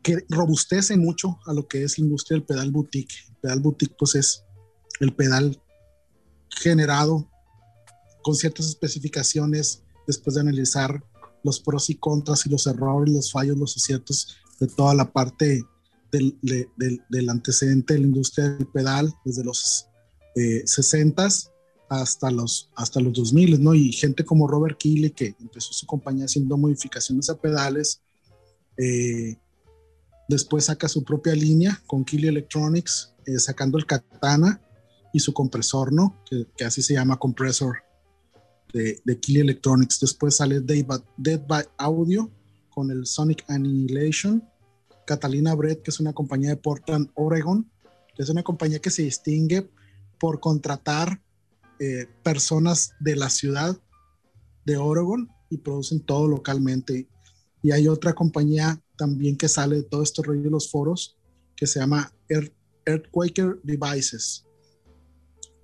que 0.02 0.24
robustece 0.28 0.96
mucho 0.96 1.40
a 1.46 1.52
lo 1.52 1.66
que 1.66 1.82
es 1.82 1.98
la 1.98 2.04
industria 2.04 2.36
del 2.36 2.46
pedal 2.46 2.70
boutique. 2.70 3.12
El 3.28 3.36
pedal 3.42 3.60
boutique 3.60 3.96
pues 3.98 4.14
es 4.14 4.44
el 5.00 5.12
pedal 5.14 5.60
generado 6.56 7.28
con 8.22 8.34
ciertas 8.34 8.66
especificaciones 8.66 9.82
después 10.06 10.34
de 10.34 10.40
analizar 10.40 11.02
los 11.42 11.60
pros 11.60 11.90
y 11.90 11.94
contras 11.94 12.46
y 12.46 12.50
los 12.50 12.66
errores, 12.66 13.14
los 13.14 13.30
fallos, 13.30 13.56
los 13.56 13.76
aciertos 13.76 14.36
de 14.58 14.66
toda 14.66 14.94
la 14.94 15.12
parte 15.12 15.64
del, 16.10 16.36
del, 16.42 17.28
antecedente 17.28 17.94
de 17.94 18.00
la 18.00 18.06
industria 18.06 18.48
del 18.48 18.66
pedal 18.66 19.14
desde 19.24 19.44
los 19.44 19.86
eh, 20.34 20.62
60 20.64 21.28
hasta 21.88 22.30
los, 22.30 22.70
hasta 22.74 23.00
los 23.00 23.12
2000, 23.12 23.62
¿no? 23.62 23.74
Y 23.74 23.92
gente 23.92 24.24
como 24.24 24.48
Robert 24.48 24.78
Keeley, 24.78 25.10
que 25.10 25.36
empezó 25.38 25.72
su 25.72 25.86
compañía 25.86 26.24
haciendo 26.24 26.56
modificaciones 26.56 27.30
a 27.30 27.38
pedales, 27.38 28.00
eh, 28.76 29.36
después 30.28 30.64
saca 30.64 30.88
su 30.88 31.04
propia 31.04 31.34
línea 31.34 31.80
con 31.86 32.04
Keeley 32.04 32.28
Electronics, 32.28 33.14
eh, 33.26 33.38
sacando 33.38 33.78
el 33.78 33.86
Katana, 33.86 34.60
y 35.16 35.20
su 35.20 35.32
compresor, 35.32 35.94
¿no? 35.94 36.22
Que, 36.28 36.46
así 36.62 36.82
se 36.82 36.92
llama 36.92 37.18
compresor 37.18 37.78
de, 38.70 39.00
de 39.02 39.18
Key 39.18 39.38
Electronics. 39.38 39.98
Después 39.98 40.36
sale 40.36 40.60
Dead 40.60 41.46
by, 41.46 41.64
Audio 41.78 42.30
con 42.68 42.90
el 42.90 43.06
Sonic 43.06 43.42
Annihilation. 43.48 44.46
Catalina 45.06 45.54
Brett, 45.54 45.80
que 45.80 45.90
es 45.90 46.00
una 46.00 46.12
compañía 46.12 46.50
de 46.50 46.58
Portland, 46.58 47.08
Oregon, 47.14 47.66
que 48.14 48.24
es 48.24 48.28
una 48.28 48.42
compañía 48.42 48.78
que 48.78 48.90
se 48.90 49.04
distingue 49.04 49.70
por 50.20 50.38
contratar 50.38 51.22
eh, 51.78 52.06
personas 52.22 52.92
de 53.00 53.16
la 53.16 53.30
ciudad 53.30 53.74
de 54.66 54.76
Oregon 54.76 55.30
y 55.48 55.56
producen 55.56 56.00
todo 56.00 56.28
localmente. 56.28 57.08
Y 57.62 57.70
hay 57.70 57.88
otra 57.88 58.12
compañía 58.12 58.82
también 58.98 59.38
que 59.38 59.48
sale 59.48 59.76
de 59.76 59.82
todo 59.84 60.02
este 60.02 60.22
rollo 60.22 60.42
de 60.42 60.50
los 60.50 60.70
foros 60.70 61.16
que 61.56 61.66
se 61.66 61.80
llama 61.80 62.12
Earthquaker 62.84 63.60
Devices. 63.62 64.45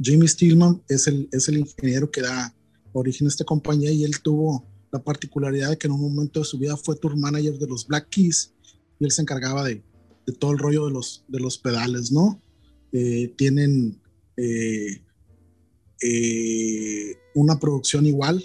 Jimmy 0.02 0.26
Stillman 0.26 0.82
es 0.88 1.06
el, 1.06 1.28
es 1.32 1.48
el 1.48 1.58
ingeniero 1.58 2.10
que 2.10 2.22
da 2.22 2.54
origen 2.92 3.26
a 3.26 3.30
esta 3.30 3.44
compañía 3.44 3.90
y 3.90 4.04
él 4.04 4.20
tuvo 4.20 4.66
la 4.90 5.02
particularidad 5.02 5.70
de 5.70 5.78
que 5.78 5.86
en 5.86 5.92
un 5.92 6.00
momento 6.00 6.40
de 6.40 6.46
su 6.46 6.58
vida 6.58 6.76
fue 6.76 6.96
tour 6.96 7.16
manager 7.16 7.58
de 7.58 7.66
los 7.66 7.86
Black 7.86 8.08
Keys 8.10 8.52
y 8.98 9.04
él 9.04 9.10
se 9.10 9.22
encargaba 9.22 9.64
de, 9.64 9.82
de 10.26 10.32
todo 10.32 10.52
el 10.52 10.58
rollo 10.58 10.86
de 10.86 10.92
los, 10.92 11.24
de 11.28 11.40
los 11.40 11.56
pedales, 11.56 12.12
¿no? 12.12 12.40
Eh, 12.92 13.32
tienen 13.36 14.00
eh, 14.36 15.02
eh, 16.02 17.16
una 17.34 17.58
producción 17.58 18.04
igual 18.04 18.44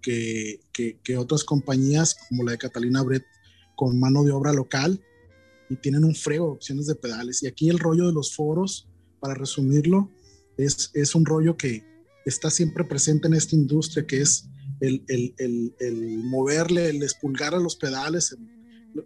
que, 0.00 0.60
que, 0.72 0.98
que, 1.02 1.16
otras 1.18 1.44
compañías 1.44 2.16
como 2.28 2.44
la 2.44 2.52
de 2.52 2.58
Catalina 2.58 3.02
Brett 3.02 3.24
con 3.76 4.00
mano 4.00 4.24
de 4.24 4.32
obra 4.32 4.52
local 4.52 5.00
y 5.68 5.76
tienen 5.76 6.04
un 6.04 6.14
frego 6.14 6.46
de 6.46 6.52
opciones 6.52 6.86
de 6.86 6.94
pedales. 6.94 7.42
Y 7.42 7.46
aquí 7.46 7.68
el 7.68 7.78
rollo 7.78 8.06
de 8.06 8.12
los 8.12 8.34
foros, 8.34 8.88
para 9.20 9.34
resumirlo, 9.34 10.10
es, 10.64 10.90
es 10.94 11.14
un 11.14 11.24
rollo 11.24 11.56
que 11.56 11.84
está 12.24 12.50
siempre 12.50 12.84
presente 12.84 13.28
en 13.28 13.34
esta 13.34 13.56
industria, 13.56 14.06
que 14.06 14.20
es 14.20 14.48
el, 14.80 15.04
el, 15.08 15.34
el, 15.38 15.74
el 15.78 16.24
moverle, 16.24 16.88
el 16.90 17.02
espulgar 17.02 17.54
a 17.54 17.60
los 17.60 17.76
pedales, 17.76 18.36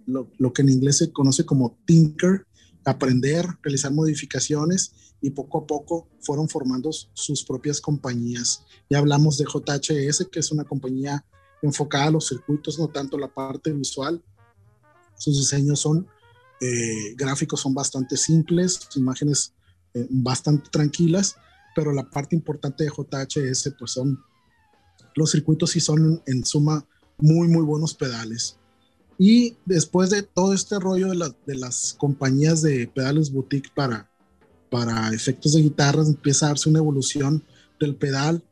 lo, 0.06 0.30
lo, 0.38 0.52
que 0.52 0.62
en 0.62 0.70
inglés 0.70 0.98
se 0.98 1.12
conoce 1.12 1.44
como 1.44 1.78
tinker, 1.84 2.46
aprender, 2.84 3.46
realizar 3.62 3.92
modificaciones 3.92 5.14
y 5.20 5.30
poco 5.30 5.58
a 5.58 5.66
poco 5.66 6.08
fueron 6.20 6.48
formando 6.48 6.90
sus 6.92 7.44
propias 7.44 7.80
compañías. 7.80 8.64
Ya 8.88 8.98
hablamos 8.98 9.38
de 9.38 9.44
JHS, 9.44 10.26
que 10.30 10.40
es 10.40 10.50
una 10.50 10.64
compañía 10.64 11.24
enfocada 11.62 12.06
a 12.06 12.10
los 12.10 12.28
circuitos, 12.28 12.78
no 12.78 12.88
tanto 12.88 13.18
la 13.18 13.32
parte 13.32 13.72
visual. 13.72 14.22
Sus 15.16 15.38
diseños 15.38 15.80
son 15.80 16.06
eh, 16.60 17.14
gráficos, 17.16 17.60
son 17.60 17.74
bastante 17.74 18.16
simples, 18.16 18.88
imágenes 18.94 19.54
eh, 19.94 20.06
bastante 20.10 20.70
tranquilas, 20.70 21.36
pero 21.76 21.92
la 21.92 22.08
parte 22.08 22.34
importante 22.34 22.84
de 22.84 22.90
JHS 22.90 23.74
pues 23.78 23.90
son 23.90 24.18
los 25.14 25.30
circuitos 25.30 25.76
y 25.76 25.80
son 25.80 26.22
en 26.26 26.42
suma 26.44 26.86
muy 27.18 27.48
muy 27.48 27.62
buenos 27.62 27.94
pedales. 27.94 28.56
Y 29.18 29.56
después 29.66 30.08
de 30.10 30.22
todo 30.22 30.54
este 30.54 30.78
rollo 30.80 31.08
de, 31.08 31.34
de 31.46 31.54
las 31.54 31.94
compañías 31.98 32.62
de 32.62 32.88
pedales 32.88 33.30
boutique 33.30 33.70
para, 33.74 34.10
para 34.70 35.10
efectos 35.14 35.52
de 35.52 35.62
guitarras, 35.62 36.08
empieza 36.08 36.46
a 36.46 36.48
darse 36.48 36.68
una 36.70 36.78
evolución 36.78 37.44
del 37.78 37.94
pedal 37.94 38.42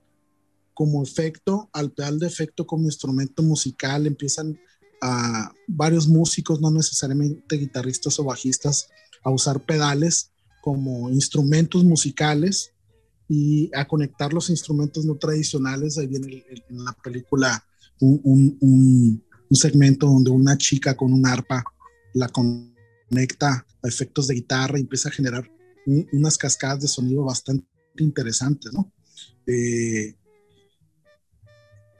como 0.74 1.02
efecto 1.02 1.70
al 1.72 1.92
pedal 1.92 2.18
de 2.18 2.26
efecto 2.26 2.66
como 2.66 2.84
instrumento 2.84 3.42
musical. 3.42 4.06
Empiezan 4.06 4.58
a 5.00 5.52
varios 5.66 6.08
músicos, 6.08 6.60
no 6.60 6.70
necesariamente 6.70 7.56
guitarristas 7.56 8.18
o 8.18 8.24
bajistas, 8.24 8.88
a 9.22 9.30
usar 9.30 9.60
pedales 9.64 10.30
como 10.62 11.10
instrumentos 11.10 11.84
musicales 11.84 12.73
y 13.28 13.70
a 13.74 13.86
conectar 13.86 14.32
los 14.32 14.50
instrumentos 14.50 15.04
no 15.04 15.16
tradicionales. 15.16 15.98
Ahí 15.98 16.06
viene 16.06 16.44
en 16.68 16.84
la 16.84 16.92
película 16.92 17.64
un, 18.00 18.56
un, 18.60 19.24
segmento 19.50 20.06
donde 20.06 20.30
una 20.30 20.58
chica 20.58 20.96
con 20.96 21.12
un 21.12 21.24
arpa 21.26 21.62
la 22.12 22.28
conecta 22.28 23.64
a 23.82 23.88
efectos 23.88 24.26
de 24.26 24.34
guitarra 24.34 24.78
y 24.78 24.82
empieza 24.82 25.08
a 25.08 25.12
generar 25.12 25.48
unas 25.86 26.36
cascadas 26.36 26.80
de 26.80 26.88
sonido 26.88 27.22
bastante 27.22 27.64
interesantes, 27.98 28.72
¿no? 28.72 28.92
Eh, 29.46 30.16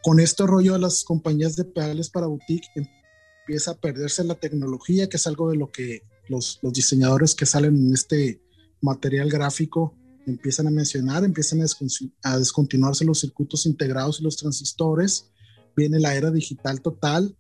con 0.02 0.18
este 0.18 0.44
rollo 0.46 0.72
de 0.72 0.80
las 0.80 1.04
compañías 1.04 1.54
de 1.54 1.64
pedales 1.64 2.10
para 2.10 2.26
boutique 2.26 2.68
empieza 2.74 3.70
a 3.70 3.76
perderse 3.76 4.24
la 4.24 4.34
tecnología, 4.34 5.08
que 5.08 5.16
es 5.16 5.26
algo 5.28 5.50
de 5.50 5.56
lo 5.56 5.70
que 5.70 6.02
los, 6.28 6.58
los 6.62 6.72
diseñadores 6.72 7.34
que 7.34 7.46
salen 7.46 7.76
en 7.76 7.94
este 7.94 8.40
material 8.80 9.30
gráfico 9.30 9.96
empiezan 10.26 10.66
a 10.66 10.70
mencionar, 10.70 11.24
empiezan 11.24 11.60
a, 12.22 12.38
descontinuarse 12.38 13.04
los 13.04 13.20
circuitos 13.20 13.66
integrados 13.66 14.20
y 14.20 14.24
los 14.24 14.36
transistores, 14.36 15.30
viene 15.76 15.98
la 15.98 16.14
era 16.14 16.30
digital 16.30 16.80
total 16.80 17.36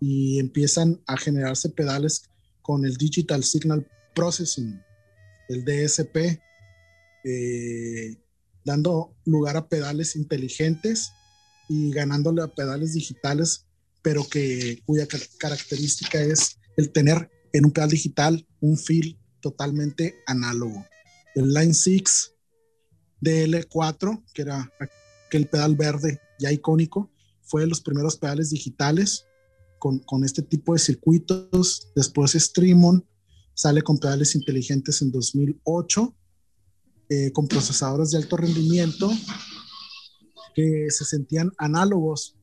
y 0.00 0.38
empiezan 0.38 1.00
a 1.06 1.16
generarse 1.16 1.70
pedales 1.70 2.24
con 2.62 2.84
el 2.84 2.96
Digital 2.96 3.42
Signal 3.44 3.86
Processing, 4.14 4.80
el 5.48 5.64
DSP, 5.64 6.40
eh, 7.24 8.16
dando 8.64 9.16
lugar 9.24 9.56
a 9.56 9.68
pedales 9.68 10.14
inteligentes 10.14 11.12
y 11.68 11.90
ganándole 11.90 12.42
a 12.42 12.54
pedales 12.54 12.94
digitales, 12.94 13.66
pero 14.02 14.26
que 14.28 14.82
cuya 14.84 15.06
característica 15.38 16.20
es 16.20 16.58
el 16.76 16.90
tener 16.90 17.30
en 17.52 17.64
un 17.64 17.72
pedal 17.72 17.90
digital 17.90 18.46
un 18.60 18.76
feel 18.76 19.18
totalmente 19.40 20.16
análogo. 20.26 20.84
El 21.38 21.54
Line 21.54 21.72
6 21.72 22.34
DL4, 23.20 24.24
que 24.34 24.42
era 24.42 24.72
aquel 24.80 25.46
pedal 25.48 25.76
verde 25.76 26.20
ya 26.40 26.50
icónico, 26.50 27.12
fue 27.42 27.62
de 27.62 27.68
los 27.68 27.80
primeros 27.80 28.16
pedales 28.16 28.50
digitales 28.50 29.24
con, 29.78 30.00
con 30.00 30.24
este 30.24 30.42
tipo 30.42 30.72
de 30.72 30.80
circuitos. 30.80 31.92
Después 31.94 32.32
Streamon 32.32 33.06
sale 33.54 33.82
con 33.82 33.98
pedales 33.98 34.34
inteligentes 34.34 35.00
en 35.00 35.12
2008, 35.12 36.16
eh, 37.10 37.32
con 37.32 37.46
procesadores 37.46 38.10
de 38.10 38.18
alto 38.18 38.36
rendimiento 38.36 39.10
que 40.54 40.90
se 40.90 41.04
sentían 41.04 41.52
análogos 41.56 42.36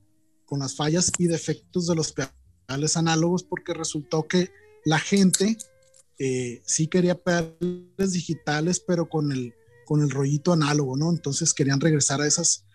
con 0.45 0.59
las 0.59 0.75
fallas 0.75 1.11
y 1.17 1.27
defectos 1.27 1.87
de 1.87 1.95
los 1.95 2.13
pedales 2.13 2.95
análogos 2.95 3.43
porque 3.43 3.73
resultó 3.73 4.25
que 4.25 4.51
la 4.85 4.99
gente 4.99 5.57
eh, 6.17 6.61
sí 6.65 6.87
quería 6.87 7.15
pedales 7.15 8.13
digitales, 8.13 8.79
pero 8.79 9.09
con 9.09 9.31
el, 9.31 9.53
con 9.85 10.01
el 10.01 10.09
rollito 10.09 10.53
análogo, 10.53 10.97
¿no? 10.97 11.09
Entonces 11.11 11.53
querían 11.53 11.81
regresar 11.81 12.21
a 12.21 12.27
esas 12.27 12.65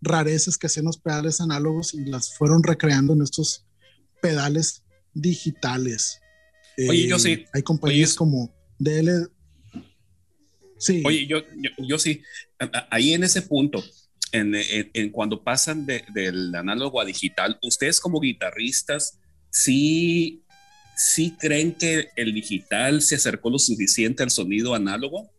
rarezas 0.00 0.58
que 0.58 0.66
hacían 0.66 0.86
los 0.86 0.98
pedales 0.98 1.40
análogos 1.40 1.94
y 1.94 2.04
las 2.04 2.34
fueron 2.36 2.62
recreando 2.62 3.14
en 3.14 3.22
estos 3.22 3.66
pedales 4.20 4.82
digitales. 5.14 6.20
Oye, 6.88 7.08
yo 7.08 7.18
sí. 7.18 7.44
Hay 7.52 7.62
compañías 7.62 8.14
como 8.14 8.54
DL. 8.78 9.28
Sí. 10.78 11.02
Oye, 11.04 11.26
yo, 11.26 11.38
yo, 11.78 11.98
sí. 11.98 12.22
Ahí 12.90 13.12
en 13.14 13.24
ese 13.24 13.42
punto, 13.42 13.82
en, 14.30 14.54
en, 14.54 15.10
cuando 15.10 15.42
pasan 15.42 15.86
del 15.86 16.54
análogo 16.54 17.00
a 17.00 17.04
digital, 17.04 17.58
ustedes 17.62 18.00
como 18.00 18.20
guitarristas, 18.20 19.18
sí 19.50 20.44
¿sí 20.98 21.36
creen 21.38 21.72
que 21.74 22.08
el 22.16 22.34
digital 22.34 23.00
se 23.02 23.14
acercó 23.14 23.50
lo 23.50 23.58
suficiente 23.58 24.24
al 24.24 24.30
sonido 24.30 24.74
análogo? 24.74 25.30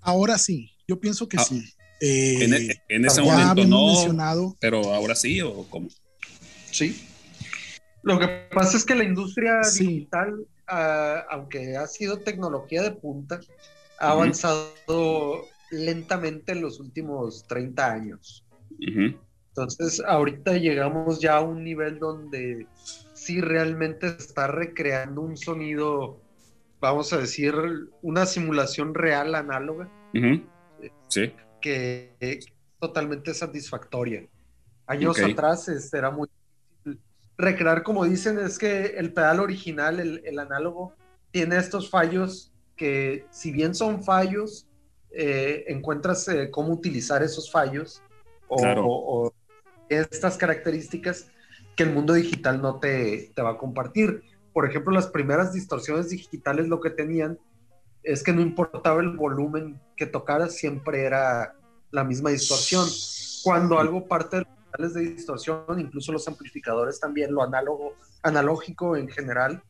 Ahora 0.00 0.38
sí, 0.38 0.70
yo 0.88 0.98
pienso 0.98 1.28
que 1.28 1.36
ah, 1.36 1.44
sí. 1.44 1.62
en, 2.00 2.54
e, 2.54 2.82
ese 2.88 3.20
momento 3.20 3.66
no, 3.66 4.56
pero 4.60 4.94
ahora 4.94 5.14
sí 5.14 5.42
o 5.42 5.68
cómo? 5.68 5.88
Sí. 6.70 7.06
Lo 8.02 8.18
que 8.18 8.28
pasa 8.54 8.78
es 8.78 8.84
que 8.84 8.94
la 8.94 9.04
industria 9.04 9.60
digital, 9.78 10.46
ah, 10.68 11.26
aunque 11.30 11.76
ha 11.76 11.86
sido 11.86 12.18
tecnología 12.18 12.82
de 12.82 12.92
punta, 12.92 13.40
ha 13.98 14.12
avanzado 14.12 15.44
lentamente 15.70 16.52
en 16.52 16.62
los 16.62 16.80
últimos 16.80 17.44
30 17.46 17.92
años. 17.92 18.46
Entonces, 19.56 20.02
ahorita 20.06 20.58
llegamos 20.58 21.18
ya 21.18 21.38
a 21.38 21.40
un 21.40 21.64
nivel 21.64 21.98
donde 21.98 22.66
sí 23.14 23.40
realmente 23.40 24.08
está 24.08 24.48
recreando 24.48 25.22
un 25.22 25.38
sonido, 25.38 26.20
vamos 26.78 27.10
a 27.14 27.18
decir, 27.18 27.54
una 28.02 28.26
simulación 28.26 28.94
real 28.94 29.34
análoga. 29.34 29.90
Sí. 31.08 31.32
Que 31.62 32.14
es 32.20 32.46
totalmente 32.78 33.32
satisfactoria. 33.32 34.28
Años 34.86 35.18
atrás 35.18 35.68
este, 35.68 35.96
era 35.96 36.10
muy 36.10 36.28
difícil 36.28 37.00
recrear, 37.38 37.82
como 37.82 38.04
dicen, 38.04 38.38
es 38.38 38.58
que 38.58 38.86
el 38.98 39.14
pedal 39.14 39.40
original, 39.40 40.00
el, 40.00 40.38
análogo, 40.38 40.92
tiene 41.30 41.56
estos 41.56 41.88
fallos 41.88 42.52
que, 42.76 43.24
si 43.30 43.52
bien 43.52 43.74
son 43.74 44.04
fallos, 44.04 44.66
eh, 45.10 45.64
encuentras 45.68 46.28
eh, 46.28 46.50
cómo 46.50 46.74
utilizar 46.74 47.22
esos 47.22 47.50
fallos 47.50 48.02
o, 48.48 49.32
estas 49.88 50.36
características 50.36 51.28
que 51.76 51.82
el 51.82 51.92
mundo 51.92 52.14
digital 52.14 52.60
no 52.60 52.80
te, 52.80 53.32
va 53.38 53.50
a 53.50 53.58
compartir. 53.58 54.22
Por 54.52 54.68
ejemplo, 54.68 54.92
las 54.92 55.08
primeras 55.08 55.52
distorsiones 55.52 56.10
digitales 56.10 56.68
lo 56.68 56.80
que 56.80 56.90
tenían 56.90 57.38
es 58.02 58.22
que 58.22 58.32
no 58.32 58.40
importaba 58.40 59.00
el 59.00 59.16
volumen 59.16 59.80
que 59.96 60.06
tocaras, 60.06 60.54
siempre 60.54 61.04
era 61.04 61.54
la 61.90 62.04
misma 62.04 62.30
distorsión. 62.30 62.88
Cuando 63.42 63.78
algo 63.78 64.06
parte 64.06 64.36
de 64.36 64.42
los 64.42 64.70
canales 64.70 64.94
de 64.94 65.00
distorsión, 65.12 65.78
incluso 65.78 66.12
los 66.12 66.26
amplificadores 66.26 66.98
también, 66.98 67.34
lo 67.34 67.42
análogo, 67.42 67.94
analógico 68.22 68.96
en 68.96 69.08
general, 69.08 69.62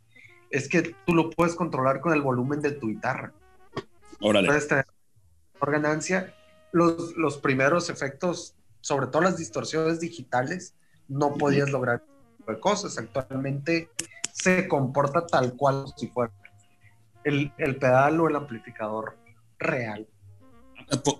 es 0.51 0.68
que 0.68 0.94
tú 1.05 1.14
lo 1.14 1.30
puedes 1.30 1.55
controlar 1.55 2.01
con 2.01 2.12
el 2.12 2.22
volumen 2.22 2.60
de 2.60 2.72
tu 2.72 2.88
guitarra. 2.88 3.32
Órale. 4.20 4.47
Puedes 4.47 4.68
tener 4.68 4.86
ganancia. 5.60 6.34
Los, 6.72 7.16
los 7.16 7.38
primeros 7.38 7.90
efectos 7.90 8.56
sobre 8.86 9.08
todo 9.08 9.22
las 9.22 9.36
distorsiones 9.36 9.98
digitales, 9.98 10.72
no 11.08 11.34
podías 11.34 11.68
lograr 11.70 12.04
cosas. 12.60 12.96
Actualmente 12.98 13.90
se 14.32 14.68
comporta 14.68 15.26
tal 15.26 15.56
cual 15.56 15.86
si 15.96 16.06
fuera 16.06 16.32
el, 17.24 17.50
pedal 17.80 18.20
o 18.20 18.28
el 18.28 18.36
amplificador 18.36 19.16
real. 19.58 20.06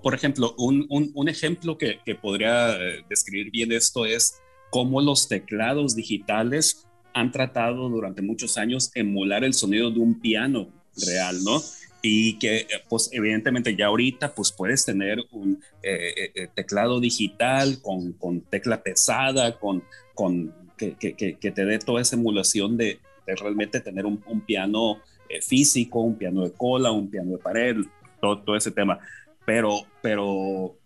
Por, 0.01 0.15
ejemplo, 0.15 0.55
un, 0.59 1.29
ejemplo 1.29 1.77
que, 1.77 1.99
podría 2.23 2.77
eh, 2.77 3.05
describir 3.11 3.51
bien 3.51 3.73
esto 3.73 4.07
es 4.07 4.41
cómo 4.71 5.01
los 5.01 5.27
teclados 5.27 5.97
digitales 5.97 6.87
han 7.15 7.33
tratado 7.33 7.89
durante 7.89 8.23
muchos 8.23 8.57
años 8.59 8.93
emular 8.95 9.43
el 9.43 9.55
sonido 9.55 9.91
de 9.91 9.99
un 9.99 10.21
piano 10.21 10.69
real, 11.05 11.43
¿no? 11.43 11.61
Y 12.03 12.39
que 12.39 12.67
pues 12.89 13.09
evidentemente 13.13 13.75
ya 13.75 13.87
ahorita 13.87 14.35
pues 14.35 14.53
puedes 14.53 14.85
tener 14.85 15.19
un 15.33 15.63
eh, 15.83 16.13
eh, 16.17 16.33
eh, 16.35 16.49
teclado 16.55 17.01
digital 17.01 17.81
con, 17.83 18.13
con, 18.13 18.41
tecla 18.43 18.83
pesada, 18.83 19.59
con, 19.59 19.83
con 20.15 20.55
que, 20.77 20.95
que, 20.95 21.15
que, 21.15 21.51
te 21.51 21.65
dé 21.65 21.79
toda 21.79 22.03
esa 22.03 22.17
emulación 22.17 22.77
de, 22.77 23.01
de 23.27 23.37
realmente 23.37 23.81
tener 23.81 24.07
un, 24.07 24.23
un 24.27 24.41
piano 24.41 25.01
físico, 25.43 26.01
un 26.01 26.17
piano 26.17 26.43
de 26.43 26.53
cola, 26.53 26.93
un 26.93 27.11
piano 27.11 27.33
de 27.33 27.39
pared, 27.39 27.77
todo, 28.21 28.39
todo 28.43 28.57
ese 28.57 28.71
tema. 28.71 28.99
Pero, 29.45 29.87
pero 30.03 30.77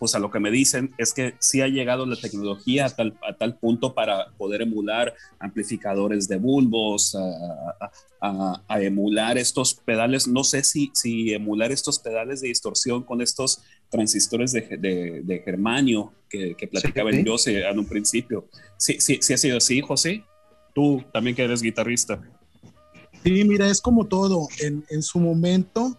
pues 0.00 0.14
a 0.14 0.18
lo 0.18 0.30
que 0.30 0.40
me 0.40 0.50
dicen 0.50 0.94
es 0.96 1.12
que 1.12 1.34
sí 1.40 1.60
ha 1.60 1.68
llegado 1.68 2.06
la 2.06 2.16
tecnología 2.16 2.86
a 2.86 2.88
tal, 2.88 3.18
a 3.22 3.34
tal 3.34 3.58
punto 3.58 3.94
para 3.94 4.30
poder 4.38 4.62
emular 4.62 5.14
amplificadores 5.38 6.26
de 6.26 6.38
bulbos, 6.38 7.14
a, 7.14 8.62
a, 8.66 8.82
emular 8.82 9.36
estos 9.36 9.74
pedales, 9.74 10.26
no 10.26 10.42
sé 10.42 10.64
si, 10.64 10.90
si 10.94 11.34
emular 11.34 11.70
estos 11.70 11.98
pedales 11.98 12.40
de 12.40 12.48
distorsión 12.48 13.02
con 13.02 13.20
estos 13.20 13.62
transistores 13.90 14.52
de, 14.52 14.62
de, 14.78 15.20
de 15.22 15.38
germanio 15.40 16.14
que, 16.30 16.54
que 16.54 16.66
platicaba 16.66 17.10
sí, 17.10 17.24
sí. 17.38 17.54
en 17.56 17.78
un 17.78 17.86
principio. 17.86 18.48
Sí, 18.78 18.96
sí, 19.00 19.18
sí 19.20 19.34
ha 19.34 19.36
sido 19.36 19.58
así, 19.58 19.82
José. 19.82 20.24
Tú 20.74 21.04
también 21.12 21.36
que 21.36 21.42
eres 21.42 21.60
guitarrista. 21.60 22.22
Sí, 23.22 23.44
mira, 23.44 23.68
es 23.68 23.82
como 23.82 24.06
todo. 24.06 24.48
En, 24.60 24.82
en 24.88 25.02
su 25.02 25.18
momento, 25.20 25.98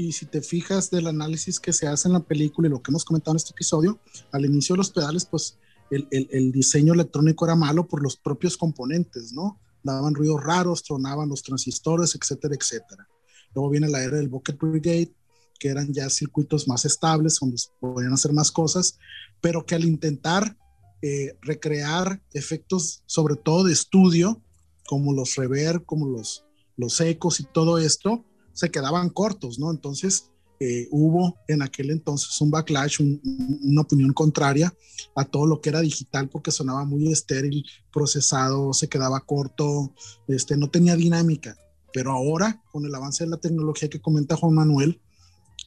y 0.00 0.12
si 0.12 0.24
te 0.24 0.40
fijas 0.40 0.90
del 0.90 1.06
análisis 1.06 1.60
que 1.60 1.74
se 1.74 1.86
hace 1.86 2.08
en 2.08 2.14
la 2.14 2.24
película 2.24 2.68
y 2.68 2.70
lo 2.70 2.82
que 2.82 2.90
hemos 2.90 3.04
comentado 3.04 3.32
en 3.32 3.36
este 3.36 3.52
episodio, 3.52 4.00
al 4.32 4.46
inicio 4.46 4.72
de 4.74 4.78
los 4.78 4.90
pedales, 4.90 5.26
pues 5.26 5.58
el, 5.90 6.08
el, 6.10 6.52
diseño 6.52 6.94
electrónico 6.94 7.44
era 7.44 7.54
malo 7.54 7.86
por 7.86 8.02
los 8.02 8.16
propios 8.16 8.56
componentes, 8.56 9.32
¿no? 9.32 9.60
Daban 9.82 10.14
ruidos 10.14 10.42
raros, 10.42 10.82
tronaban 10.84 11.28
los 11.28 11.42
transistores, 11.42 12.14
etcétera, 12.14 12.54
etcétera. 12.58 13.08
Luego 13.54 13.70
viene 13.70 13.88
la 13.88 14.02
era 14.02 14.16
del 14.16 14.28
Bucket 14.28 14.58
Brigade, 14.58 15.12
que 15.58 15.68
eran 15.68 15.92
ya 15.92 16.08
circuitos 16.08 16.66
más 16.66 16.84
estables, 16.86 17.38
donde 17.38 17.60
podían 17.80 18.14
hacer 18.14 18.32
más 18.32 18.50
cosas, 18.50 18.98
pero 19.40 19.66
que 19.66 19.74
al 19.74 19.84
intentar 19.84 20.56
eh, 21.02 21.36
recrear 21.42 22.22
efectos, 22.32 23.02
sobre 23.04 23.36
todo 23.36 23.64
de 23.64 23.72
estudio, 23.72 24.40
como 24.86 25.12
los 25.12 25.34
reverb, 25.34 25.84
como 25.84 26.06
los, 26.06 26.46
los 26.76 27.00
ecos 27.00 27.40
y 27.40 27.44
todo 27.44 27.78
esto, 27.78 28.24
se 28.52 28.70
quedaban 28.70 29.10
cortos, 29.10 29.58
¿no? 29.58 29.70
Entonces 29.70 30.30
eh, 30.62 30.88
hubo 30.90 31.38
en 31.48 31.62
aquel 31.62 31.90
entonces 31.90 32.38
un 32.42 32.50
backlash, 32.50 33.00
una 33.00 33.80
opinión 33.80 34.12
contraria 34.12 34.74
a 35.16 35.24
todo 35.24 35.46
lo 35.46 35.62
que 35.62 35.70
era 35.70 35.80
digital 35.80 36.28
porque 36.28 36.50
sonaba 36.50 36.84
muy 36.84 37.10
estéril, 37.10 37.64
procesado, 37.90 38.74
se 38.74 38.86
quedaba 38.86 39.20
corto, 39.20 39.94
este, 40.28 40.58
no 40.58 40.68
tenía 40.68 40.96
dinámica. 40.96 41.56
Pero 41.94 42.12
ahora, 42.12 42.62
con 42.70 42.84
el 42.84 42.94
avance 42.94 43.24
de 43.24 43.30
la 43.30 43.38
tecnología 43.38 43.88
que 43.88 44.02
comenta 44.02 44.36
Juan 44.36 44.52
Manuel, 44.52 45.00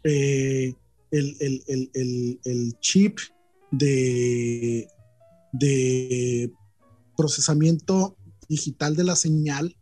eh, 0.03 0.75
el, 1.09 1.37
el, 2.43 2.77
chip 2.79 3.17
de 3.71 4.87
procesamiento 7.17 8.15
digital 8.47 8.95
de 8.95 9.03
la 9.03 9.15
señal, 9.15 9.75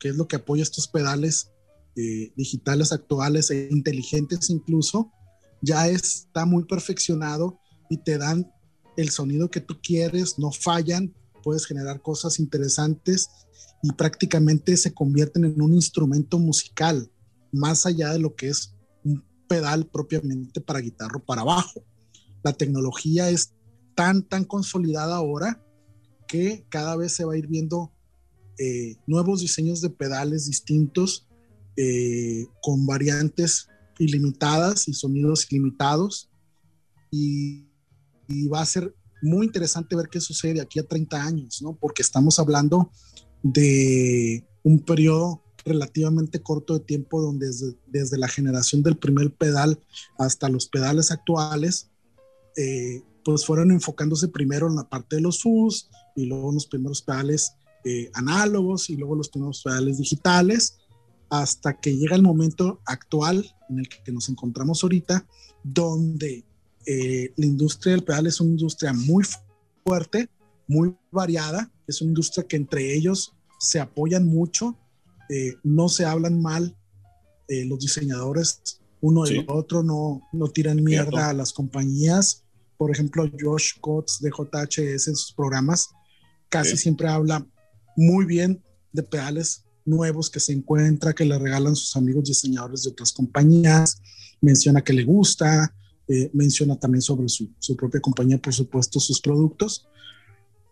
que 0.00 0.08
es 0.08 0.16
lo 0.16 0.26
que 0.26 0.36
apoya 0.36 0.64
estos 0.64 0.88
pedales, 0.88 1.51
eh, 1.96 2.32
digitales 2.36 2.92
actuales 2.92 3.50
e 3.50 3.68
inteligentes 3.70 4.50
incluso, 4.50 5.12
ya 5.60 5.88
está 5.88 6.44
muy 6.44 6.64
perfeccionado 6.64 7.60
y 7.90 7.98
te 7.98 8.18
dan 8.18 8.50
el 8.96 9.10
sonido 9.10 9.50
que 9.50 9.60
tú 9.60 9.78
quieres, 9.82 10.38
no 10.38 10.52
fallan, 10.52 11.14
puedes 11.42 11.66
generar 11.66 12.00
cosas 12.02 12.38
interesantes 12.38 13.28
y 13.82 13.92
prácticamente 13.92 14.76
se 14.76 14.94
convierten 14.94 15.44
en 15.44 15.60
un 15.60 15.74
instrumento 15.74 16.38
musical, 16.38 17.10
más 17.50 17.84
allá 17.84 18.12
de 18.12 18.18
lo 18.18 18.34
que 18.34 18.48
es 18.48 18.74
un 19.04 19.24
pedal 19.48 19.86
propiamente 19.86 20.60
para 20.60 20.80
guitarra 20.80 21.16
o 21.16 21.24
para 21.24 21.44
bajo. 21.44 21.84
La 22.42 22.52
tecnología 22.52 23.28
es 23.28 23.52
tan, 23.94 24.22
tan 24.22 24.44
consolidada 24.44 25.16
ahora 25.16 25.62
que 26.26 26.64
cada 26.68 26.96
vez 26.96 27.12
se 27.12 27.24
va 27.24 27.34
a 27.34 27.38
ir 27.38 27.46
viendo 27.46 27.92
eh, 28.58 28.96
nuevos 29.06 29.40
diseños 29.40 29.80
de 29.80 29.90
pedales 29.90 30.46
distintos 30.46 31.28
eh, 31.76 32.46
con 32.60 32.86
variantes 32.86 33.68
ilimitadas 33.98 34.88
y 34.88 34.94
sonidos 34.94 35.50
ilimitados. 35.50 36.30
Y, 37.10 37.68
va 38.50 38.62
a 38.62 38.66
ser 38.66 38.94
muy 39.20 39.44
interesante 39.44 39.94
ver 39.94 40.08
qué 40.08 40.18
sucede 40.18 40.62
aquí 40.62 40.78
a 40.78 40.86
30 40.86 41.22
años, 41.22 41.60
¿no? 41.60 41.76
Porque 41.76 42.00
estamos 42.00 42.38
hablando 42.38 42.90
de 43.42 44.46
un 44.62 44.78
periodo 44.78 45.42
relativamente 45.66 46.40
corto 46.40 46.72
de 46.72 46.80
tiempo 46.80 47.20
donde 47.20 47.48
desde, 47.48 47.76
desde, 47.88 48.16
la 48.16 48.28
generación 48.28 48.82
del 48.82 48.96
primer 48.96 49.34
pedal 49.34 49.78
hasta 50.18 50.48
los 50.48 50.66
pedales 50.66 51.10
actuales 51.10 51.90
eh, 52.56 53.02
pues 53.24 53.46
fueron 53.46 53.70
enfocándose 53.70 54.28
primero 54.28 54.66
en 54.66 54.76
la 54.76 54.88
parte 54.88 55.16
de 55.16 55.22
los 55.22 55.42
FUS 55.42 55.88
y 56.16 56.26
luego 56.26 56.52
los 56.52 56.66
primeros 56.66 57.02
pedales 57.02 57.52
eh, 57.84 58.10
análogos 58.14 58.90
y 58.90 58.96
luego 58.96 59.14
los 59.14 59.28
primeros 59.28 59.62
pedales 59.62 59.98
digitales, 59.98 60.78
hasta 61.32 61.80
que 61.80 61.96
llega 61.96 62.14
el 62.14 62.22
momento 62.22 62.82
actual 62.84 63.50
en 63.70 63.78
el 63.78 63.88
que 63.88 64.12
nos 64.12 64.28
encontramos 64.28 64.82
ahorita, 64.82 65.26
donde 65.64 66.44
eh, 66.84 67.32
la 67.36 67.46
industria 67.46 67.94
del 67.94 68.04
pedal 68.04 68.26
es 68.26 68.38
una 68.38 68.50
industria 68.50 68.92
muy 68.92 69.24
fuerte, 69.82 70.28
muy 70.68 70.94
variada, 71.10 71.72
es 71.86 72.02
una 72.02 72.10
industria 72.10 72.46
que 72.46 72.56
entre 72.56 72.94
ellos 72.94 73.34
se 73.58 73.80
apoyan 73.80 74.26
mucho, 74.26 74.76
eh, 75.30 75.54
no 75.62 75.88
se 75.88 76.04
hablan 76.04 76.40
mal 76.40 76.76
los 77.48 77.80
diseñadores 77.80 78.80
uno 79.02 79.24
del 79.24 79.44
otro, 79.48 79.82
no, 79.82 80.22
no 80.32 80.48
tiran 80.48 80.82
mierda 80.82 81.28
a 81.28 81.34
las 81.34 81.52
compañías. 81.52 82.44
Por 82.78 82.90
ejemplo, 82.90 83.28
Josh 83.38 83.78
Coates 83.80 84.20
de 84.20 84.30
JHS 84.30 85.08
en 85.08 85.16
sus 85.16 85.32
programas 85.32 85.90
casi 86.48 86.76
siempre 86.76 87.08
habla 87.08 87.46
muy 87.96 88.24
bien 88.24 88.62
de 88.92 89.02
pedales 89.02 89.64
nuevos 89.84 90.30
que 90.30 90.40
se 90.40 90.52
encuentra, 90.52 91.12
que 91.12 91.24
le 91.24 91.38
regalan 91.38 91.76
sus 91.76 91.96
amigos 91.96 92.24
diseñadores 92.24 92.82
de 92.82 92.90
otras 92.90 93.12
compañías, 93.12 94.00
menciona 94.40 94.82
que 94.82 94.92
le 94.92 95.04
gusta, 95.04 95.74
eh, 96.08 96.30
menciona 96.32 96.78
también 96.78 97.02
sobre 97.02 97.28
su, 97.28 97.50
su, 97.58 97.76
propia 97.76 98.00
compañía, 98.00 98.38
por 98.38 98.52
supuesto, 98.52 99.00
sus 99.00 99.20
productos, 99.20 99.86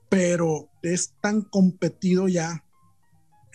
pero 0.08 0.68
es 0.82 1.12
tan 1.22 1.42
competido 1.42 2.28
ya 2.28 2.64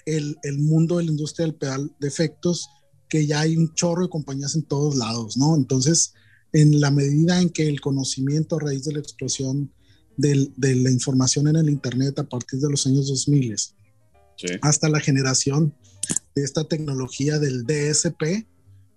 el, 0.05 0.37
el 0.43 0.59
mundo 0.59 0.97
de 0.97 1.05
la 1.05 1.11
industria 1.11 1.45
del 1.45 1.55
pedal 1.55 1.95
de 1.99 2.07
efectos 2.07 2.69
que 3.09 3.25
ya 3.25 3.41
hay 3.41 3.57
un 3.57 3.73
chorro 3.73 4.03
de 4.03 4.09
compañías 4.09 4.55
en 4.55 4.63
todos 4.63 4.95
lados, 4.95 5.37
¿no? 5.37 5.55
Entonces, 5.55 6.13
en 6.53 6.79
la 6.79 6.91
medida 6.91 7.41
en 7.41 7.49
que 7.49 7.67
el 7.67 7.81
conocimiento 7.81 8.55
a 8.55 8.59
raíz 8.59 8.85
de 8.85 8.93
la 8.93 8.99
explosión 8.99 9.71
de 10.17 10.49
la 10.59 10.91
información 10.91 11.47
en 11.47 11.57
el 11.57 11.69
Internet 11.69 12.17
a 12.19 12.23
partir 12.23 12.59
de 12.59 12.69
los 12.69 12.87
años 12.87 13.07
2000 13.07 13.53
hasta 14.61 14.89
la 14.89 14.99
generación 14.99 15.73
de 16.35 16.43
esta 16.43 16.65
tecnología 16.65 17.39
del 17.39 17.65
DSP, 17.65 18.47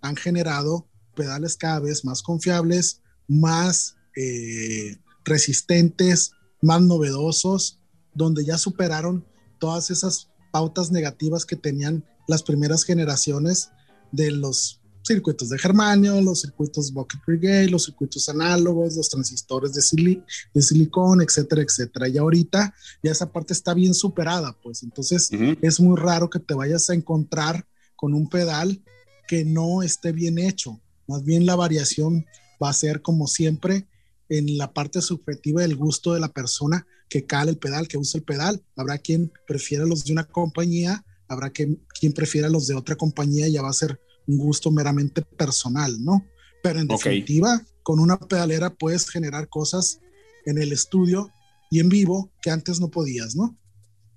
han 0.01 0.16
generado 0.16 0.89
pedales 1.15 1.56
cada 1.56 1.81
vez 1.81 2.05
más 2.05 2.23
confiables, 2.23 3.02
más 3.27 3.97
eh, 4.16 4.97
resistentes, 5.24 6.32
más 6.62 6.82
novedosos, 6.82 7.81
donde 8.15 8.44
ya 8.44 8.59
superaron 8.59 9.27
todas 9.59 9.90
esas 9.90 10.31
pautas 10.52 10.90
negativas 10.90 11.44
que 11.44 11.56
tenían 11.56 12.05
las 12.27 12.43
primeras 12.43 12.85
generaciones 12.85 13.70
de 14.12 14.31
los 14.31 14.78
circuitos 15.09 15.49
de 15.49 15.59
germanio, 15.59 16.21
los 16.21 16.43
circuitos 16.43 16.93
bucket 16.93 17.21
reggae, 17.27 17.69
los 17.69 17.85
circuitos 17.85 18.29
análogos, 18.29 18.97
los 18.97 19.09
transistores 19.09 19.73
de, 19.73 20.23
de 20.55 20.63
silicón, 20.63 21.21
etcétera, 21.21 21.63
etcétera. 21.63 22.09
Y 22.09 22.19
ahorita 22.19 22.73
ya 23.03 23.11
esa 23.11 23.33
parte 23.33 23.53
está 23.53 23.75
bien 23.75 23.95
superada, 23.95 24.57
pues 24.63 24.83
entonces 24.83 25.31
es 25.61 25.81
muy 25.81 25.97
raro 25.97 26.31
que 26.31 26.39
te 26.39 26.55
vayas 26.55 26.89
a 26.91 26.95
encontrar 26.95 27.67
con 27.97 28.15
un 28.15 28.29
pedal 28.29 28.81
que 29.27 29.45
no 29.45 29.83
esté 29.83 30.13
bien 30.13 30.39
hecho. 30.39 30.81
Más 31.09 31.25
bien 31.25 31.45
la 31.47 31.57
variación 31.57 32.25
va 32.63 32.71
a 32.71 32.75
ser 32.75 33.03
como 33.03 33.27
siempre 33.27 33.89
en 34.29 34.57
la 34.57 34.73
parte 34.73 35.01
subjetiva 35.01 35.63
del 35.63 35.77
gusto 35.77 36.15
de 36.15 36.21
la 36.21 36.29
persona 36.29 36.87
que 37.09 37.25
cala 37.25 37.51
el 37.51 37.59
pedal, 37.59 37.89
que 37.89 37.99
usa 37.99 38.19
el 38.19 38.25
pedal. 38.25 38.63
Habrá 38.77 38.99
quien 38.99 39.33
prefiera 39.47 39.87
los 39.87 40.05
de 40.05 40.13
una 40.13 40.25
compañía, 40.25 41.05
habrá 41.27 41.51
quien, 41.51 41.83
quien 41.99 42.13
prefiera 42.13 42.49
los 42.49 42.67
de 42.67 42.75
otra 42.75 42.97
compañía, 42.97 43.49
ya 43.49 43.63
va 43.63 43.71
a 43.71 43.73
ser 43.73 44.01
un 44.29 44.39
gusto 44.39 44.71
meramente 44.71 45.23
personal, 45.23 45.93
¿no? 46.05 46.25
Pero 46.63 46.81
en 46.81 46.87
definitiva, 46.87 47.61
con 47.83 47.99
una 47.99 48.19
pedalera 48.19 48.71
puedes 48.71 49.09
generar 49.09 49.49
cosas 49.49 50.01
en 50.45 50.59
el 50.59 50.73
estudio 50.73 51.33
y 51.71 51.81
en 51.81 51.89
vivo 51.89 52.31
que 52.43 52.51
antes 52.51 52.79
no 52.79 52.91
podías, 52.91 53.35
¿no? 53.35 53.57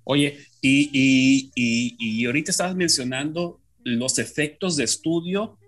Oye, 0.04 0.38
y, 0.60 0.90
y, 0.92 1.50
y, 1.54 1.96
y 1.98 2.26
ahorita 2.26 2.50
estabas 2.50 2.76
mencionando 2.76 3.60
los 3.84 4.18
efectos 4.18 4.76
de 4.76 4.84
estudio 4.84 5.58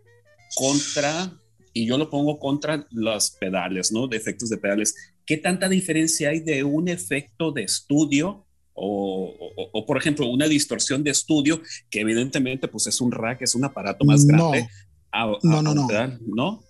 contra, 0.57 1.37
y 1.73 1.87
yo 1.87 1.99
lo 1.99 2.11
pongo 2.11 2.39
contra 2.39 2.87
los 2.91 3.31
pedales, 3.31 3.93
¿no? 3.93 4.07
De 4.07 4.16
efectos 4.16 4.51
de 4.51 4.59
pedales. 4.59 4.95
¿Qué 5.27 5.37
tanta 5.37 5.69
diferencia 5.69 6.31
hay 6.31 6.41
de 6.41 6.65
un 6.65 6.89
efecto 6.89 7.53
de 7.53 7.62
estudio 7.62 8.44
o, 8.75 9.85
por 9.87 9.97
ejemplo, 9.97 10.27
una 10.27 10.47
distorsión 10.47 11.03
de 11.05 11.11
estudio, 11.11 11.63
que 11.91 12.01
evidentemente 12.01 12.69
pues 12.69 12.87
es 12.87 13.01
un 13.01 13.13
rack, 13.13 13.43
es 13.43 13.55
un 13.55 13.65
aparato 13.65 14.05
más 14.05 14.27
grande. 14.27 14.69
No, 15.43 15.63
no, 15.63 15.75
no, 15.75 15.75
no. 15.75 16.61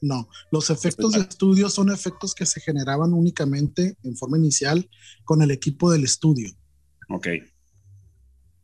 ¿no? 0.00 0.28
los 0.50 0.70
efectos 0.70 1.12
de 1.12 1.20
estudio 1.20 1.68
son 1.68 1.90
efectos 1.90 2.34
que 2.34 2.46
se 2.46 2.60
generaban 2.60 3.12
únicamente 3.12 3.96
en 4.02 4.16
forma 4.16 4.38
inicial 4.38 4.88
con 5.24 5.42
el 5.42 5.50
equipo 5.50 5.90
del 5.92 6.04
estudio. 6.04 6.50
Ok. 7.10 7.28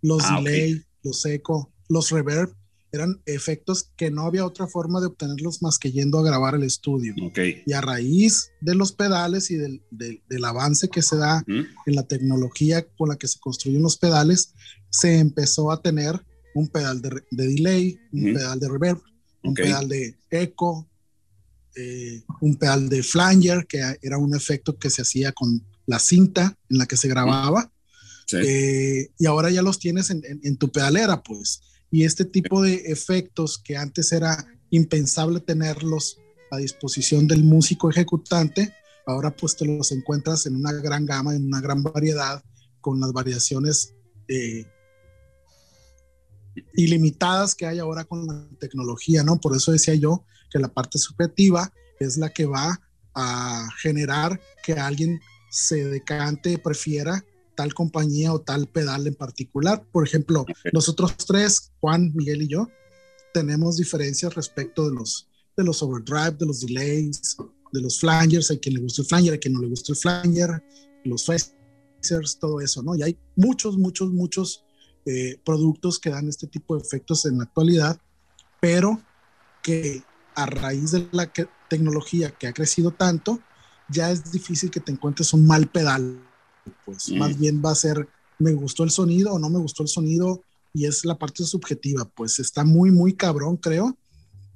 Los 0.01 0.23
ah, 0.25 0.41
delay, 0.41 0.83
los 1.03 1.25
eco, 1.27 1.73
los 1.89 2.11
reverb 2.11 2.55
eran 2.97 3.23
efectos 3.27 3.91
que 3.97 4.11
no 4.11 4.23
había 4.23 4.45
otra 4.45 4.67
forma 4.67 5.01
de 5.01 5.07
obtenerlos 5.07 5.63
más 5.63 5.79
que 5.79 5.93
yendo 5.93 6.19
a 6.19 6.25
grabar 6.25 6.55
el 6.55 6.63
estudio. 6.63 7.15
Okay. 7.29 7.63
Y 7.67 7.73
a 7.73 7.81
raíz 7.81 8.51
de 8.61 8.75
los 8.75 8.93
pedales 8.93 9.51
y 9.51 9.57
del, 9.57 9.83
del, 9.91 10.45
avance 10.45 10.89
que 10.89 11.03
se 11.03 11.17
da 11.17 11.45
en 11.47 11.95
la 11.95 12.03
tecnología 12.03 12.87
con 12.97 13.09
la 13.09 13.17
que 13.17 13.29
se 13.29 13.39
construyen 13.39 13.83
los 13.83 13.97
pedales, 13.97 14.55
se 14.91 15.19
empezó 15.19 15.71
a 15.71 15.81
tener 15.81 16.21
un 16.55 16.69
pedal 16.69 17.01
de, 17.03 17.23
de 17.31 17.49
delay, 17.49 17.99
un 18.13 18.35
pedal 18.35 18.59
de 18.59 18.69
reverb, 18.69 19.01
un 19.43 19.55
pedal 19.55 19.89
de 19.89 20.17
eco, 20.31 20.89
eh, 21.77 22.23
un 22.41 22.57
pedal 22.57 22.89
de 22.89 23.03
flanger, 23.03 23.67
que 23.67 23.83
era 24.03 24.19
un 24.19 24.35
efecto 24.35 24.79
que 24.79 24.91
se 24.91 25.03
hacía 25.03 25.33
con 25.33 25.63
la 25.87 25.99
cinta 25.99 26.57
en 26.69 26.79
la 26.79 26.87
que 26.87 26.97
se 26.97 27.09
grababa. 27.09 27.71
Eh, 28.33 29.11
y 29.19 29.27
ahora 29.27 29.51
ya 29.51 29.63
los 29.63 29.79
tienes 29.79 30.11
en, 30.11 30.23
en 30.25 30.57
tu 30.57 30.73
pedalera, 30.73 31.23
pues 31.23 31.61
y 31.91 32.05
este 32.05 32.25
tipo 32.25 32.63
de 32.63 32.75
efectos 32.87 33.59
que 33.59 33.77
antes 33.77 34.13
era 34.13 34.47
impensable 34.71 35.41
tenerlos 35.41 36.19
a 36.51 36.59
disposición 36.59 37.27
del 37.27 37.45
músico 37.45 37.91
ejecutante, 37.91 38.73
ahora 39.07 39.35
pues 39.35 39.57
te 39.57 39.65
los 39.65 39.93
encuentras 39.93 40.47
en 40.47 40.57
una 40.57 40.73
gran 40.73 41.07
gama, 41.07 41.35
en 41.35 41.47
una 41.47 41.61
gran 41.61 41.83
variedad, 41.83 42.43
con 42.81 43.01
las 43.01 43.13
variaciones 43.13 43.95
eh, 44.29 44.65
ilimitadas 46.75 47.55
que 47.55 47.67
hay 47.67 47.79
ahora 47.79 48.05
con 48.05 48.27
la 48.27 48.49
tecnología, 48.61 49.23
¿no? 49.23 49.41
Por 49.41 49.57
eso 49.57 49.73
decía 49.73 49.95
yo 49.95 50.25
que 50.51 50.59
la 50.59 50.69
parte 50.69 50.99
subjetiva 50.99 51.73
es 51.99 52.17
la 52.17 52.31
que 52.31 52.47
va 52.47 52.81
a 53.15 53.69
generar 53.81 54.41
que 54.63 54.75
alguien 54.75 55.21
se 55.51 55.85
decante, 55.87 56.59
prefiera 56.59 57.25
tal 57.57 57.75
compañía 57.75 58.33
o 58.33 58.41
tal 58.41 58.69
pedal 58.69 59.07
en 59.07 59.15
particular. 59.15 59.85
Por 59.91 60.07
ejemplo, 60.07 60.47
nosotros 60.73 61.17
tres, 61.27 61.73
Juan, 61.81 62.13
Miguel 62.15 62.43
y 62.43 62.49
yo, 62.49 62.69
tenemos 63.35 63.79
diferencias 63.79 64.35
respecto 64.35 64.89
de 64.89 64.95
los, 64.95 65.29
de 65.57 65.65
los 65.65 65.83
overdrive, 65.83 66.37
de 66.39 66.47
los 66.47 66.61
delays, 66.61 67.37
de 67.73 67.81
los 67.81 67.99
flangers, 67.99 68.51
hay 68.51 68.59
quien 68.59 68.77
le 68.77 68.81
gusta 68.81 69.03
el 69.03 69.09
flanger, 69.09 69.33
hay 69.33 69.39
quien 69.39 69.55
no 69.55 69.61
le 69.61 69.69
gusta 69.69 69.93
el 69.93 69.99
flanger, 69.99 70.63
los 71.05 71.27
phasers, 71.27 72.39
todo 72.39 72.61
eso, 72.61 72.83
¿no? 72.83 72.95
Y 72.95 73.03
hay 73.03 73.19
muchos, 73.35 73.77
muchos, 73.77 74.13
muchos 74.13 74.65
eh, 75.05 75.41
productos 75.45 75.99
que 75.99 76.11
dan 76.11 76.29
este 76.29 76.47
tipo 76.47 76.77
de 76.77 76.83
efectos 76.83 77.27
en 77.27 77.39
la 77.39 77.45
actualidad, 77.45 78.01
pero 78.61 79.03
que 79.63 80.03
a 80.35 80.47
raíz 80.47 80.93
de 80.93 81.09
la 81.13 81.33
tecnología 81.69 82.31
que 82.31 82.47
ha 82.47 82.53
crecido 82.53 82.93
tanto, 82.93 83.41
ya 83.89 84.11
es 84.11 84.31
difícil 84.33 84.71
que 84.71 84.81
te 84.81 84.93
encuentres 84.93 85.33
un 85.33 85.47
mal 85.47 85.69
pedal 85.69 86.21
pues 86.85 87.11
más 87.13 87.39
bien 87.39 87.63
va 87.65 87.71
a 87.71 87.75
ser, 87.75 88.09
me 88.39 88.53
gustó 88.53 88.85
el 88.85 88.91
sonido 88.91 89.33
o 89.33 89.39
no 89.39 89.49
me 89.51 89.59
gustó 89.59 89.83
el 89.83 89.89
sonido 89.89 90.43
y 90.73 90.87
es 90.87 91.05
la 91.05 91.19
parte 91.19 91.45
subjetiva, 91.45 92.05
pues 92.05 92.39
está 92.39 92.65
muy, 92.65 92.91
muy 92.91 93.15
cabrón, 93.15 93.57
creo, 93.57 93.97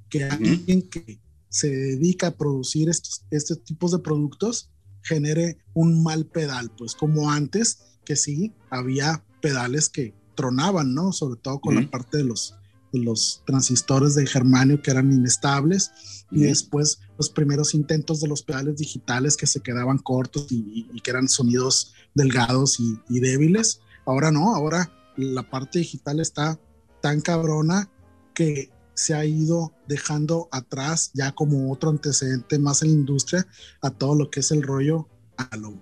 que 0.09 0.25
alguien 0.25 0.83
que 0.83 1.19
se 1.49 1.69
dedica 1.69 2.27
a 2.27 2.37
producir 2.37 2.89
estos, 2.89 3.23
estos 3.31 3.63
tipos 3.63 3.91
de 3.91 3.99
productos 3.99 4.69
genere 5.03 5.57
un 5.73 6.03
mal 6.03 6.25
pedal, 6.25 6.71
pues 6.77 6.95
como 6.95 7.31
antes, 7.31 7.79
que 8.05 8.15
sí, 8.15 8.53
había 8.69 9.23
pedales 9.41 9.89
que 9.89 10.13
tronaban, 10.35 10.93
¿no? 10.93 11.11
Sobre 11.11 11.39
todo 11.39 11.59
con 11.59 11.75
la 11.75 11.89
parte 11.89 12.17
de 12.17 12.23
los, 12.23 12.55
los 12.99 13.43
transistores 13.45 14.15
de 14.15 14.27
germanio 14.27 14.81
que 14.81 14.91
eran 14.91 15.11
inestables 15.11 16.25
y 16.31 16.43
después 16.43 16.99
los 17.17 17.29
primeros 17.29 17.73
intentos 17.73 18.21
de 18.21 18.27
los 18.27 18.41
pedales 18.41 18.77
digitales 18.77 19.37
que 19.37 19.47
se 19.47 19.61
quedaban 19.61 19.97
cortos 19.97 20.47
y, 20.49 20.87
que 21.01 21.11
eran 21.11 21.27
sonidos 21.27 21.93
delgados 22.13 22.79
y, 22.79 23.19
débiles. 23.19 23.81
Ahora 24.05 24.31
no, 24.31 24.55
ahora 24.55 24.91
la 25.17 25.43
parte 25.43 25.79
digital 25.79 26.19
está 26.19 26.59
tan 27.01 27.21
cabrona 27.21 27.89
que 28.33 28.69
se 28.93 29.13
ha 29.13 29.25
ido 29.25 29.73
dejando 29.87 30.47
atrás 30.51 31.11
ya 31.13 31.31
como 31.31 31.71
otro 31.71 31.89
antecedente 31.89 32.59
más 32.59 32.81
en 32.81 32.89
la 32.89 32.95
industria 32.95 33.47
a 33.81 33.89
todo 33.89 34.15
lo 34.15 34.29
que 34.29 34.41
es 34.41 34.51
el 34.51 34.63
rollo 34.63 35.07
análogo. 35.37 35.79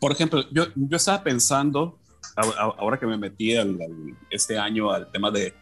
Por 0.00 0.12
ejemplo, 0.12 0.42
yo, 0.52 0.66
yo 0.74 0.96
estaba 0.96 1.22
pensando, 1.22 1.98
ahora 2.36 2.98
que 2.98 3.06
me 3.06 3.16
metí 3.16 3.54
este 4.30 4.58
año 4.58 4.90
al 4.90 5.10
tema 5.10 5.30
de 5.30 5.54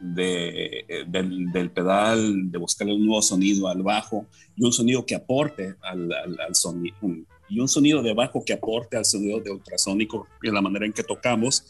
de, 0.00 1.04
del, 1.08 1.70
pedal, 1.70 2.50
de 2.50 2.58
buscarle 2.58 2.94
un 2.94 3.06
nuevo 3.06 3.22
sonido 3.22 3.68
al 3.68 3.82
bajo 3.82 4.26
y 4.54 4.64
un 4.64 4.72
sonido 4.72 5.04
que 5.06 5.14
aporte 5.14 5.76
al, 5.82 6.10
sonido, 6.54 6.96
y 7.48 7.60
un 7.60 7.68
sonido 7.68 8.02
de 8.02 8.14
bajo 8.14 8.44
que 8.44 8.52
aporte 8.52 8.96
al 8.96 9.04
sonido 9.04 9.40
de 9.40 9.50
ultrasónico 9.50 10.26
y 10.42 10.50
la 10.50 10.60
manera 10.60 10.86
en 10.86 10.92
que 10.92 11.02
tocamos. 11.02 11.66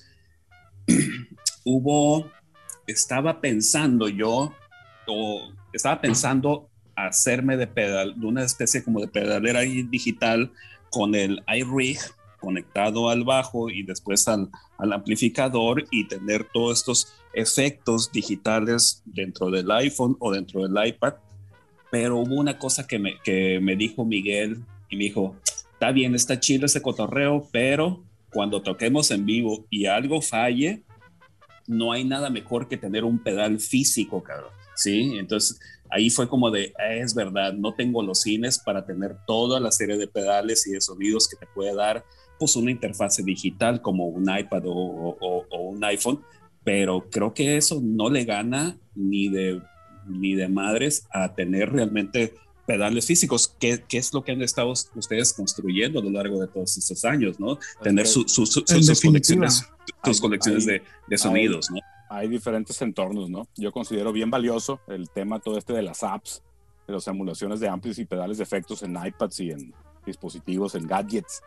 Hubo, 1.65 2.31
estaba 2.87 3.41
pensando 3.41 4.09
yo, 4.09 4.53
o 5.07 5.53
estaba 5.73 6.01
pensando 6.01 6.69
hacerme 6.95 7.57
de 7.57 7.67
pedal, 7.67 8.19
de 8.19 8.27
una 8.27 8.45
especie 8.45 8.83
como 8.83 9.01
de 9.01 9.09
pedalera 9.09 9.61
digital 9.61 10.53
con 10.91 11.15
el 11.15 11.43
iRig 11.47 11.99
conectado 12.41 13.11
al 13.11 13.25
bajo 13.25 13.71
y 13.71 13.83
después 13.83 14.27
al, 14.29 14.49
amplificador 14.79 15.85
y 15.91 16.07
tener 16.07 16.45
todos 16.53 16.79
estos 16.79 17.13
efectos 17.37 18.11
digitales 18.11 19.03
dentro 19.05 19.51
del 19.51 19.71
iPhone 19.71 20.17
o 20.19 20.33
dentro 20.33 20.67
del 20.67 20.89
iPad. 20.89 21.15
Pero 21.91 22.17
hubo 22.17 22.35
una 22.35 22.59
cosa 22.59 22.87
que 22.87 22.99
me, 22.99 23.21
que 23.23 23.61
me 23.61 23.77
dijo 23.77 24.05
Miguel 24.05 24.65
y 24.89 24.97
me 24.97 25.05
dijo, 25.05 25.37
está 25.73 25.93
bien, 25.93 26.15
está 26.15 26.41
chido 26.41 26.67
ese 26.67 26.83
cotorreo, 26.83 27.47
pero 27.53 28.03
cuando 28.33 28.63
toquemos 28.63 29.11
en 29.11 29.25
vivo 29.25 29.67
y 29.71 29.87
algo 29.87 30.21
falle, 30.21 30.83
no 31.67 31.93
hay 31.93 32.05
nada 32.05 32.31
mejor 32.31 32.69
que 32.69 32.77
tener 32.77 33.05
un 33.05 33.23
pedal 33.23 33.61
físico, 33.61 34.23
cabrón. 34.23 34.51
Sí, 34.75 35.17
entonces 35.19 35.59
ahí 35.91 36.11
fue 36.11 36.29
como 36.29 36.51
de, 36.51 36.73
es 36.91 37.15
verdad, 37.15 37.53
no 37.53 37.75
tengo 37.75 38.03
los 38.03 38.23
cines 38.23 38.59
para 38.59 38.85
tener 38.85 39.17
toda 39.27 39.61
la 39.61 39.71
serie 39.71 39.97
de 39.97 40.07
pedales 40.07 40.67
y 40.67 40.73
de 40.73 40.81
sonidos 40.81 41.29
que 41.29 41.37
te 41.37 41.47
puede 41.47 41.75
dar 41.75 42.05
pues 42.39 42.57
una 42.57 42.71
interfase 42.71 43.23
digital 43.23 43.81
como 43.81 44.07
un 44.09 44.25
iPad 44.25 44.63
o, 44.67 45.17
un 45.59 45.83
iPhone, 45.85 46.23
pero 46.67 47.09
creo 47.09 47.33
que 47.33 47.57
eso 47.57 47.81
no 47.81 48.11
le 48.11 48.25
gana 48.25 48.77
ni 48.97 49.29
de, 49.29 49.63
ni 50.09 50.35
de 50.35 50.49
madres 50.49 51.07
a 51.13 51.33
tener 51.33 51.71
realmente 51.71 52.35
pedales 52.67 53.07
físicos, 53.07 53.55
que, 53.61 53.85
es 53.89 54.13
lo 54.13 54.25
que 54.25 54.33
han 54.33 54.43
estado 54.43 54.73
ustedes 54.73 55.33
construyendo 55.33 56.01
a 56.01 56.03
lo 56.03 56.11
largo 56.11 56.41
de 56.41 56.49
todos 56.49 56.77
estos 56.77 57.05
años, 57.05 57.39
¿no? 57.39 57.61
Tener 57.81 58.09
sus 58.09 58.65
colecciones, 59.01 59.65
sus 60.03 60.21
colecciones 60.21 60.67
de, 60.67 60.83
sonidos, 61.17 61.71
¿no? 61.71 61.79
Hay 62.11 62.27
diferentes 62.27 62.83
entornos, 62.83 63.31
¿no? 63.31 63.47
Yo 63.55 63.71
considero 63.71 64.13
bien 64.13 64.29
valioso 64.29 64.81
el 64.89 65.09
tema 65.09 65.39
todo 65.39 65.59
este 65.59 65.73
de 65.73 65.83
las 65.83 66.03
apps, 66.03 66.43
de 66.89 66.95
las 66.95 67.07
emulaciones 67.07 67.61
de 67.61 67.69
amplios 67.69 68.01
y 68.01 68.07
pedales 68.07 68.39
de 68.39 68.43
efectos 68.43 68.83
en 68.83 68.97
iPads 68.97 69.39
y 69.39 69.53
en 69.53 69.73
dispositivos, 70.05 70.75
en 70.75 70.89
gadgets 70.89 71.43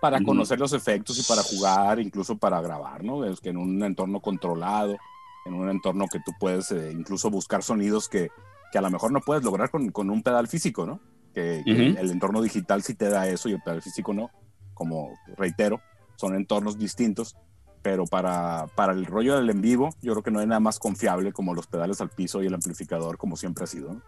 para 0.00 0.22
conocer 0.22 0.58
los 0.58 0.72
efectos 0.72 1.18
y 1.18 1.22
para 1.22 1.42
jugar, 1.42 1.98
incluso 1.98 2.36
para 2.36 2.60
grabar, 2.60 3.02
¿no? 3.02 3.24
Es 3.24 3.40
que 3.40 3.50
en 3.50 3.56
un 3.56 3.82
entorno 3.82 4.20
controlado, 4.20 4.96
en 5.44 5.54
un 5.54 5.68
entorno 5.68 6.06
que 6.10 6.20
tú 6.20 6.32
puedes 6.38 6.70
eh, 6.70 6.92
incluso 6.92 7.30
buscar 7.30 7.62
sonidos 7.62 8.08
que, 8.08 8.28
que, 8.70 8.78
a 8.78 8.82
lo 8.82 8.90
mejor 8.90 9.12
no 9.12 9.20
puedes 9.20 9.42
lograr 9.42 9.70
con, 9.70 9.90
con 9.90 10.10
un 10.10 10.22
pedal 10.22 10.46
físico, 10.46 10.86
¿no? 10.86 11.00
Que, 11.34 11.60
el 11.66 12.10
entorno 12.10 12.42
digital 12.42 12.82
sí 12.82 12.94
te 12.94 13.08
da 13.08 13.28
eso 13.28 13.48
y 13.48 13.52
el 13.52 13.62
pedal 13.62 13.82
físico 13.82 14.12
no. 14.12 14.30
Como 14.74 15.10
reitero, 15.36 15.80
son 16.16 16.36
entornos 16.36 16.78
distintos, 16.78 17.36
pero 17.82 18.06
para, 18.06 18.66
para 18.74 18.92
el 18.92 19.06
rollo 19.06 19.36
del 19.36 19.50
en 19.50 19.60
vivo, 19.60 19.90
yo 20.00 20.12
creo 20.12 20.22
que 20.22 20.30
no 20.30 20.40
hay 20.40 20.46
nada 20.46 20.60
más 20.60 20.78
confiable 20.78 21.32
como 21.32 21.54
los 21.54 21.66
pedales 21.66 22.00
al 22.00 22.10
piso 22.10 22.42
y 22.42 22.46
el 22.46 22.54
amplificador, 22.54 23.18
como 23.18 23.36
siempre 23.36 23.64
ha 23.64 23.66
sido. 23.66 23.94
¿no? 23.94 24.02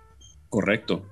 Correcto. 0.49 1.05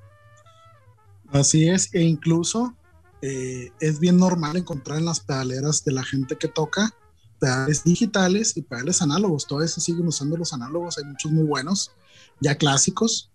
Así 1.30 1.68
es, 1.68 1.94
e 1.94 2.02
incluso 2.02 2.74
eh, 3.22 3.72
es 3.80 3.98
bien 3.98 4.16
normal 4.16 4.56
encontrar 4.56 4.98
en 4.98 5.06
las 5.06 5.20
pedaleras 5.20 5.84
de 5.84 5.92
la 5.92 6.04
gente 6.04 6.36
que 6.36 6.48
toca 6.48 6.94
pedales 7.38 7.84
digitales 7.84 8.56
y 8.56 8.62
pedales 8.62 9.02
análogos. 9.02 9.46
Todavía 9.46 9.68
se 9.68 9.80
siguen 9.80 10.06
usando 10.06 10.36
los 10.36 10.52
análogos, 10.52 10.98
hay 10.98 11.04
muchos 11.04 11.32
muy 11.32 11.44
buenos, 11.44 11.92
ya 12.40 12.56
clásicos, 12.56 13.30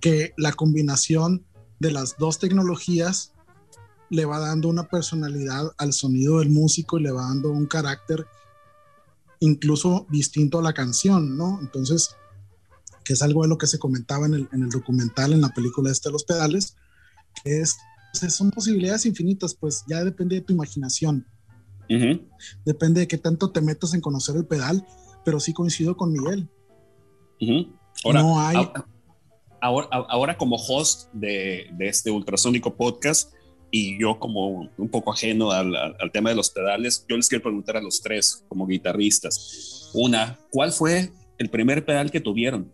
que 0.00 0.34
la 0.36 0.52
combinación 0.52 1.44
de 1.78 1.92
las 1.92 2.16
dos 2.18 2.38
tecnologías 2.38 3.32
le 4.08 4.24
va 4.24 4.38
dando 4.38 4.68
una 4.68 4.88
personalidad 4.88 5.72
al 5.78 5.92
sonido 5.92 6.38
del 6.38 6.50
músico 6.50 6.98
y 6.98 7.02
le 7.02 7.10
va 7.10 7.22
dando 7.22 7.50
un 7.50 7.66
carácter 7.66 8.26
incluso 9.40 10.06
distinto 10.10 10.58
a 10.58 10.62
la 10.62 10.72
canción, 10.72 11.36
¿no? 11.36 11.58
Entonces, 11.60 12.14
que 13.04 13.12
es 13.12 13.22
algo 13.22 13.42
de 13.42 13.48
lo 13.48 13.58
que 13.58 13.66
se 13.66 13.78
comentaba 13.78 14.26
en 14.26 14.34
el, 14.34 14.48
en 14.52 14.62
el 14.62 14.70
documental, 14.70 15.32
en 15.32 15.40
la 15.40 15.50
película 15.50 15.90
este 15.90 16.08
de 16.08 16.14
los 16.14 16.24
pedales, 16.24 16.76
que 17.42 17.60
es 17.60 17.76
son 18.18 18.50
posibilidades 18.50 19.06
infinitas, 19.06 19.54
pues 19.54 19.84
ya 19.88 20.04
depende 20.04 20.36
de 20.36 20.42
tu 20.42 20.52
imaginación. 20.52 21.26
Depende 22.64 23.00
de 23.00 23.08
qué 23.08 23.18
tanto 23.18 23.50
te 23.50 23.60
metas 23.60 23.94
en 23.94 24.00
conocer 24.00 24.36
el 24.36 24.46
pedal, 24.46 24.84
pero 25.24 25.40
sí 25.40 25.52
coincido 25.52 25.96
con 25.96 26.12
Miguel. 26.12 26.48
ahora, 28.04 28.22
no 28.22 28.40
hay... 28.40 28.56
ahora, 29.60 29.88
ahora, 29.90 30.36
como 30.36 30.56
host 30.56 31.12
de, 31.12 31.68
de, 31.72 31.88
este 31.88 32.10
ultrasónico 32.10 32.74
podcast 32.74 33.32
y 33.70 34.00
yo 34.00 34.18
como 34.18 34.68
un 34.76 34.88
poco 34.88 35.12
ajeno 35.12 35.50
al, 35.50 35.74
al, 35.76 36.12
tema 36.12 36.30
de 36.30 36.36
los 36.36 36.50
pedales, 36.50 37.04
yo 37.08 37.16
les 37.16 37.28
quiero 37.28 37.42
preguntar 37.42 37.76
a 37.76 37.80
los 37.80 38.00
tres 38.00 38.44
como 38.48 38.66
guitarristas. 38.66 39.90
Una, 39.94 40.38
¿cuál 40.50 40.72
fue 40.72 41.10
el 41.38 41.50
primer 41.50 41.84
pedal 41.84 42.10
que 42.10 42.20
tuvieron? 42.20 42.72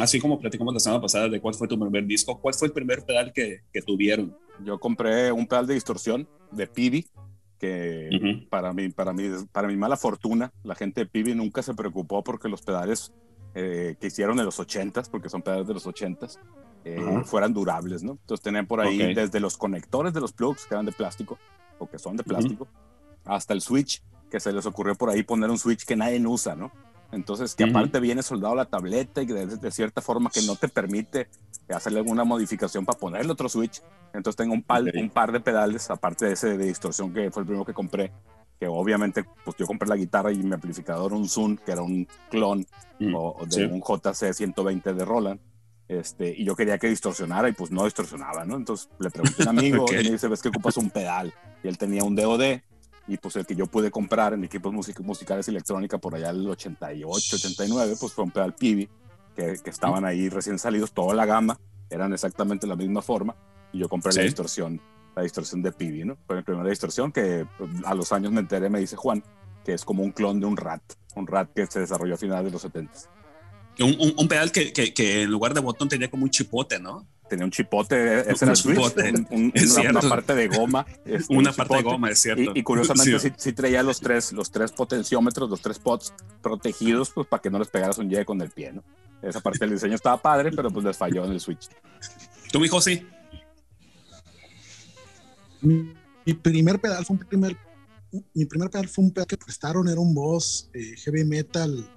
Así 0.00 0.20
como 0.20 0.38
platicamos 0.38 0.74
la 0.74 0.80
semana 0.80 1.00
pasada 1.00 1.28
de 1.28 1.40
cuál 1.40 1.54
fue 1.54 1.68
tu 1.68 1.78
primer 1.78 2.06
disco, 2.06 2.40
¿cuál 2.40 2.54
fue 2.54 2.68
el 2.68 2.74
primer 2.74 3.04
pedal 3.04 3.32
que, 3.32 3.62
que 3.72 3.82
tuvieron? 3.82 4.36
Yo 4.64 4.78
compré 4.78 5.32
un 5.32 5.46
pedal 5.46 5.66
de 5.66 5.74
distorsión 5.74 6.28
de 6.50 6.66
Pibi, 6.66 7.06
que 7.58 8.44
para, 8.50 8.72
mí, 8.72 8.88
para, 8.88 9.12
mí, 9.12 9.24
para 9.52 9.68
mi 9.68 9.76
mala 9.76 9.96
fortuna, 9.96 10.52
la 10.64 10.74
gente 10.74 11.02
de 11.02 11.06
Pibi 11.06 11.34
nunca 11.34 11.62
se 11.62 11.74
preocupó 11.74 12.24
porque 12.24 12.48
los 12.48 12.62
pedales 12.62 13.12
eh, 13.54 13.96
que 14.00 14.08
hicieron 14.08 14.38
en 14.38 14.44
los 14.44 14.58
80s, 14.58 15.08
porque 15.08 15.28
son 15.28 15.42
pedales 15.42 15.68
de 15.68 15.74
los 15.74 15.86
80s, 15.86 16.38
eh, 16.84 17.22
fueran 17.24 17.52
durables, 17.54 18.02
¿no? 18.02 18.12
Entonces 18.12 18.42
tenían 18.42 18.66
por 18.66 18.80
ahí 18.80 19.14
desde 19.14 19.38
los 19.38 19.56
conectores 19.56 20.12
de 20.12 20.20
los 20.20 20.32
plugs, 20.32 20.66
que 20.66 20.74
eran 20.74 20.86
de 20.86 20.92
plástico, 20.92 21.38
o 21.78 21.88
que 21.88 21.98
son 21.98 22.16
de 22.16 22.24
plástico, 22.24 22.66
hasta 23.24 23.54
el 23.54 23.60
switch, 23.60 24.02
que 24.30 24.40
se 24.40 24.52
les 24.52 24.66
ocurrió 24.66 24.94
por 24.96 25.10
ahí 25.10 25.22
poner 25.22 25.50
un 25.50 25.58
switch 25.58 25.84
que 25.84 25.94
nadie 25.94 26.24
usa, 26.26 26.56
¿no? 26.56 26.72
Entonces, 27.12 27.54
que 27.54 27.64
aparte 27.64 28.00
viene 28.00 28.22
soldado 28.22 28.54
la 28.54 28.64
tableta 28.64 29.20
y 29.22 29.26
de, 29.26 29.70
cierta 29.70 30.00
forma 30.00 30.30
que 30.30 30.40
no 30.42 30.56
te 30.56 30.68
permite 30.68 31.28
hacerle 31.68 31.98
alguna 31.98 32.24
modificación 32.24 32.86
para 32.86 32.98
ponerle 32.98 33.32
otro 33.32 33.50
switch. 33.50 33.82
Entonces 34.14 34.36
tengo 34.36 34.54
un, 34.54 34.62
par, 34.62 34.82
un 34.94 35.10
par 35.10 35.30
de 35.30 35.40
pedales, 35.40 35.90
aparte 35.90 36.26
de 36.26 36.32
ese 36.32 36.56
de 36.56 36.64
distorsión 36.64 37.12
que 37.12 37.30
fue 37.30 37.42
el 37.42 37.46
primero 37.46 37.66
que 37.66 37.74
compré, 37.74 38.12
que 38.58 38.66
obviamente 38.66 39.24
pues 39.44 39.56
yo 39.58 39.66
compré 39.66 39.88
la 39.88 39.96
guitarra 39.96 40.32
y 40.32 40.38
mi 40.38 40.54
amplificador 40.54 41.12
un 41.12 41.28
Zoom, 41.28 41.56
que 41.56 41.72
era 41.72 41.82
un 41.82 42.08
clon 42.30 42.66
o, 43.14 43.44
de 43.46 43.66
un 43.66 43.82
JC 43.82 44.32
120 44.32 44.94
de 44.94 45.04
Roland. 45.04 45.40
Este, 45.88 46.34
y 46.34 46.44
yo 46.44 46.56
quería 46.56 46.78
que 46.78 46.88
distorsionara 46.88 47.50
y 47.50 47.52
pues 47.52 47.70
no 47.70 47.84
distorsionaba, 47.84 48.46
¿no? 48.46 48.56
Entonces 48.56 48.88
le 48.98 49.10
pregunté 49.10 49.42
a 49.42 49.50
un 49.50 49.58
amigo 49.58 49.84
y 49.90 49.96
me 49.96 50.12
dice, 50.12 50.28
ves 50.28 50.40
que 50.40 50.48
ocupas 50.48 50.78
un 50.78 50.88
pedal. 50.88 51.34
Y 51.62 51.68
él 51.68 51.76
tenía 51.76 52.04
un 52.04 52.16
DOD 52.16 52.60
y 53.06 53.16
pues 53.16 53.36
el 53.36 53.46
que 53.46 53.54
yo 53.54 53.66
pude 53.66 53.90
comprar 53.90 54.32
en 54.32 54.44
equipos 54.44 54.72
musicales 54.72 55.48
electrónica 55.48 55.98
por 55.98 56.14
allá 56.14 56.30
el 56.30 56.48
88, 56.48 57.36
89, 57.36 57.96
pues 57.98 58.12
fue 58.12 58.24
un 58.24 58.30
pedal 58.30 58.54
Pibi, 58.54 58.88
que, 59.34 59.56
que 59.62 59.70
estaban 59.70 60.04
ahí 60.04 60.28
recién 60.28 60.58
salidos, 60.58 60.92
toda 60.92 61.14
la 61.14 61.26
gama, 61.26 61.58
eran 61.90 62.12
exactamente 62.12 62.66
la 62.66 62.76
misma 62.76 63.02
forma, 63.02 63.34
y 63.72 63.78
yo 63.78 63.88
compré 63.88 64.12
la 64.12 64.22
distorsión, 64.22 64.80
la 65.16 65.22
distorsión 65.22 65.62
de 65.62 65.72
Pibi, 65.72 66.04
¿no? 66.04 66.16
Fue 66.26 66.36
mi 66.36 66.42
primera 66.42 66.68
distorsión 66.68 67.12
que 67.12 67.46
pues, 67.58 67.70
a 67.84 67.94
los 67.94 68.12
años 68.12 68.32
me 68.32 68.40
enteré, 68.40 68.70
me 68.70 68.80
dice 68.80 68.96
Juan, 68.96 69.22
que 69.64 69.74
es 69.74 69.84
como 69.84 70.02
un 70.02 70.12
clon 70.12 70.40
de 70.40 70.46
un 70.46 70.56
rat, 70.56 70.82
un 71.14 71.26
rat 71.26 71.50
que 71.54 71.66
se 71.66 71.80
desarrolló 71.80 72.14
a 72.14 72.18
finales 72.18 72.46
de 72.46 72.50
los 72.50 72.62
70. 72.62 72.92
Un, 73.80 73.96
un, 73.98 74.14
un 74.18 74.28
pedal 74.28 74.52
que, 74.52 74.72
que, 74.72 74.92
que 74.92 75.22
en 75.22 75.30
lugar 75.30 75.54
de 75.54 75.60
botón 75.60 75.88
tenía 75.88 76.10
como 76.10 76.24
un 76.24 76.30
chipote, 76.30 76.78
¿no? 76.78 77.06
Tenía 77.32 77.46
un 77.46 77.50
chipote, 77.50 78.30
ese 78.30 78.44
era 78.44 78.52
un, 79.30 79.52
una, 79.88 80.00
parte 80.02 80.34
de 80.34 80.48
goma. 80.48 80.84
Este, 81.02 81.34
una 81.34 81.50
parte 81.50 81.76
de 81.76 81.82
goma, 81.82 82.10
es 82.10 82.18
cierto. 82.20 82.52
Y, 82.54 82.62
curiosamente 82.62 83.32
sí. 83.38 83.52
traía 83.54 83.82
los 83.82 84.00
tres, 84.00 84.34
los 84.34 84.50
tres 84.50 84.70
potenciómetros, 84.70 85.48
los 85.48 85.62
tres 85.62 85.78
pots 85.78 86.12
protegidos, 86.42 87.08
pues 87.08 87.26
para 87.26 87.40
que 87.40 87.48
no 87.48 87.58
les 87.58 87.68
pegaras 87.68 87.96
un 87.96 88.10
llegue 88.10 88.26
con 88.26 88.42
el 88.42 88.50
pie, 88.50 88.74
¿no? 88.74 88.84
Esa 89.22 89.40
parte 89.40 89.60
del 89.60 89.70
diseño 89.70 89.94
estaba 89.94 90.20
padre, 90.20 90.50
pero 90.52 90.70
pues 90.70 90.84
les 90.84 90.94
falló 90.94 91.24
en 91.24 91.32
el 91.32 91.40
switch. 91.40 91.70
¿Tú, 92.50 92.60
mi 92.60 92.68
sí? 92.68 93.06
Mi, 95.62 96.34
primer 96.34 96.78
pedal 96.80 97.06
fue 97.06 97.16
un 97.16 97.24
primer, 97.24 97.56
mi 98.34 98.44
primer 98.44 98.68
pedal 98.68 98.88
fue 98.88 99.04
un 99.04 99.10
pedal 99.10 99.26
que 99.26 99.38
prestaron, 99.38 99.88
era 99.88 100.00
un 100.00 100.12
Boss 100.14 100.68
eh, 100.74 100.96
heavy 100.98 101.24
metal. 101.24 101.88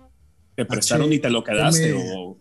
¿Te 0.55 0.63
prestaron 0.63 1.11
y 1.11 1.19
te 1.19 1.29
lo 1.29 1.43
quedaste 1.43 1.93
o 1.93 2.37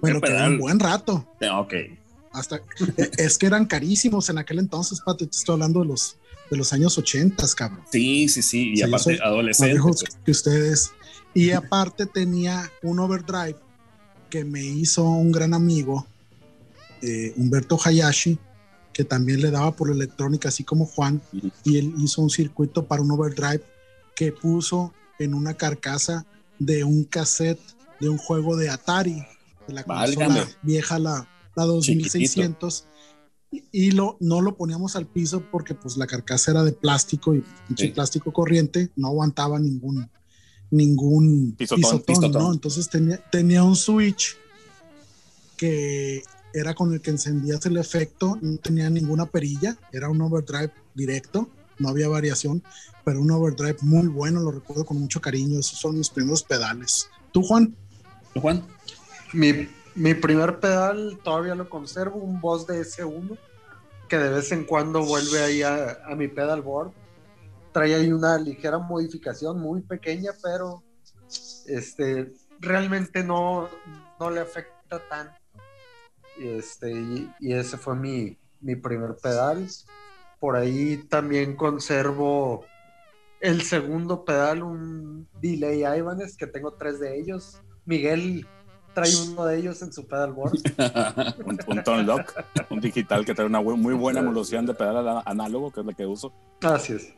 bueno, 0.00 0.20
quedó 0.20 0.46
un 0.46 0.58
buen 0.58 0.78
rato. 0.78 1.26
Ah, 1.42 1.60
ok. 1.60 1.74
Hasta, 2.32 2.60
es 3.18 3.38
que 3.38 3.46
eran 3.46 3.66
carísimos 3.66 4.28
en 4.28 4.38
aquel 4.38 4.58
entonces, 4.58 5.00
Pati, 5.00 5.26
te 5.26 5.36
estoy 5.36 5.54
hablando 5.54 5.80
de 5.80 5.86
los, 5.86 6.16
de 6.50 6.56
los 6.56 6.72
años 6.72 6.96
80, 6.96 7.44
cabrón. 7.56 7.84
Sí, 7.90 8.28
sí, 8.28 8.42
sí, 8.42 8.72
y 8.74 8.82
aparte 8.82 9.18
adolescentes. 9.22 9.82
Pues. 9.82 10.04
que 10.24 10.30
ustedes. 10.30 10.92
Y 11.34 11.50
aparte 11.50 12.06
tenía 12.06 12.70
un 12.82 12.98
overdrive 12.98 13.56
que 14.28 14.44
me 14.44 14.62
hizo 14.62 15.04
un 15.04 15.32
gran 15.32 15.54
amigo, 15.54 16.06
eh, 17.02 17.32
Humberto 17.36 17.78
Hayashi, 17.82 18.38
que 18.92 19.04
también 19.04 19.40
le 19.40 19.50
daba 19.50 19.74
por 19.74 19.90
electrónica, 19.90 20.48
así 20.48 20.64
como 20.64 20.86
Juan, 20.86 21.22
y 21.64 21.78
él 21.78 21.94
hizo 21.98 22.22
un 22.22 22.30
circuito 22.30 22.86
para 22.86 23.02
un 23.02 23.10
overdrive 23.10 23.62
que 24.14 24.32
puso 24.32 24.92
en 25.18 25.34
una 25.34 25.54
carcasa 25.54 26.26
de 26.58 26.84
un 26.84 27.04
cassette 27.04 27.60
de 28.00 28.08
un 28.08 28.18
juego 28.18 28.56
de 28.56 28.68
Atari, 28.68 29.24
de 29.72 29.76
la 29.76 29.84
consola 29.84 30.48
vieja, 30.62 30.98
la, 30.98 31.28
la 31.56 31.64
2600. 31.64 32.86
Y, 33.70 33.90
lo, 33.90 34.16
no 34.20 34.40
lo 34.40 34.56
poníamos 34.56 34.96
al 34.96 35.06
piso 35.06 35.44
porque 35.50 35.74
pues 35.74 35.98
la 35.98 36.06
carcasa 36.06 36.52
era 36.52 36.62
de 36.62 36.72
plástico 36.72 37.34
y 37.34 37.88
plástico 37.88 38.32
corriente, 38.32 38.90
no 38.96 39.08
aguantaba 39.08 39.58
ningún, 39.58 40.08
ningún 40.70 41.54
pisotón, 41.56 42.32
¿no? 42.32 42.52
Entonces 42.52 42.88
tenía, 42.88 43.18
tenía 43.30 43.62
un 43.62 43.76
switch 43.76 44.38
que 45.58 46.22
era 46.54 46.74
con 46.74 46.92
el 46.92 47.00
que 47.00 47.10
encendías 47.10 47.64
el 47.66 47.76
efecto, 47.76 48.38
no 48.40 48.56
tenía 48.56 48.90
ninguna 48.90 49.26
perilla, 49.26 49.76
era 49.92 50.08
un 50.08 50.20
overdrive 50.22 50.72
directo, 50.94 51.48
no 51.78 51.88
había 51.88 52.08
variación, 52.08 52.62
pero 53.04 53.20
un 53.20 53.30
overdrive 53.30 53.76
muy 53.82 54.08
bueno, 54.08 54.40
lo 54.40 54.50
recuerdo 54.50 54.84
con 54.84 54.98
mucho 54.98 55.20
cariño, 55.20 55.60
esos 55.60 55.78
son 55.78 55.98
mis 55.98 56.08
primeros 56.08 56.42
pedales. 56.42 57.08
¿Tú, 57.32 57.42
Juan? 57.42 57.76
¿Tú, 58.34 58.40
Juan? 58.40 58.62
Mi, 59.32 59.68
mi 59.94 60.14
primer 60.14 60.60
pedal 60.60 61.18
todavía 61.22 61.54
lo 61.54 61.68
conservo, 61.68 62.18
un 62.18 62.40
Boss 62.40 62.66
de 62.66 62.80
S1, 62.80 63.38
que 64.08 64.18
de 64.18 64.28
vez 64.30 64.52
en 64.52 64.64
cuando 64.64 65.04
vuelve 65.04 65.42
ahí 65.42 65.62
a, 65.62 65.98
a 66.04 66.14
mi 66.14 66.28
pedalboard 66.28 66.92
trae 67.72 67.94
ahí 67.94 68.12
una 68.12 68.38
ligera 68.38 68.78
modificación 68.78 69.58
muy 69.58 69.80
pequeña, 69.80 70.32
pero 70.42 70.82
este, 71.66 72.32
realmente 72.60 73.24
no, 73.24 73.68
no 74.20 74.30
le 74.30 74.40
afecta 74.40 75.00
tanto. 75.08 75.34
Y, 76.38 76.48
este, 76.48 76.92
y, 76.92 77.52
ese 77.52 77.76
fue 77.76 77.96
mi, 77.96 78.38
mi, 78.60 78.76
primer 78.76 79.16
pedal. 79.16 79.66
Por 80.38 80.56
ahí 80.56 80.98
también 81.08 81.56
conservo 81.56 82.64
el 83.40 83.62
segundo 83.62 84.24
pedal, 84.24 84.62
un 84.62 85.28
Delay 85.40 85.84
Ibanez, 85.98 86.36
que 86.36 86.46
tengo 86.46 86.74
tres 86.74 87.00
de 87.00 87.18
ellos. 87.18 87.60
Miguel 87.84 88.46
trae 88.94 89.10
uno 89.28 89.44
de 89.46 89.58
ellos 89.58 89.82
en 89.82 89.92
su 89.92 90.06
pedalboard. 90.06 90.52
un, 91.46 91.82
un 91.86 92.06
Lock, 92.06 92.44
un 92.70 92.80
digital 92.80 93.24
que 93.24 93.34
trae 93.34 93.46
una 93.46 93.60
muy 93.60 93.94
buena 93.94 94.20
emulación 94.20 94.66
de 94.66 94.74
pedal 94.74 95.22
análogo, 95.24 95.70
que 95.70 95.80
es 95.80 95.86
la 95.86 95.92
que 95.92 96.06
uso. 96.06 96.32
Así 96.62 96.94
es. 96.94 97.12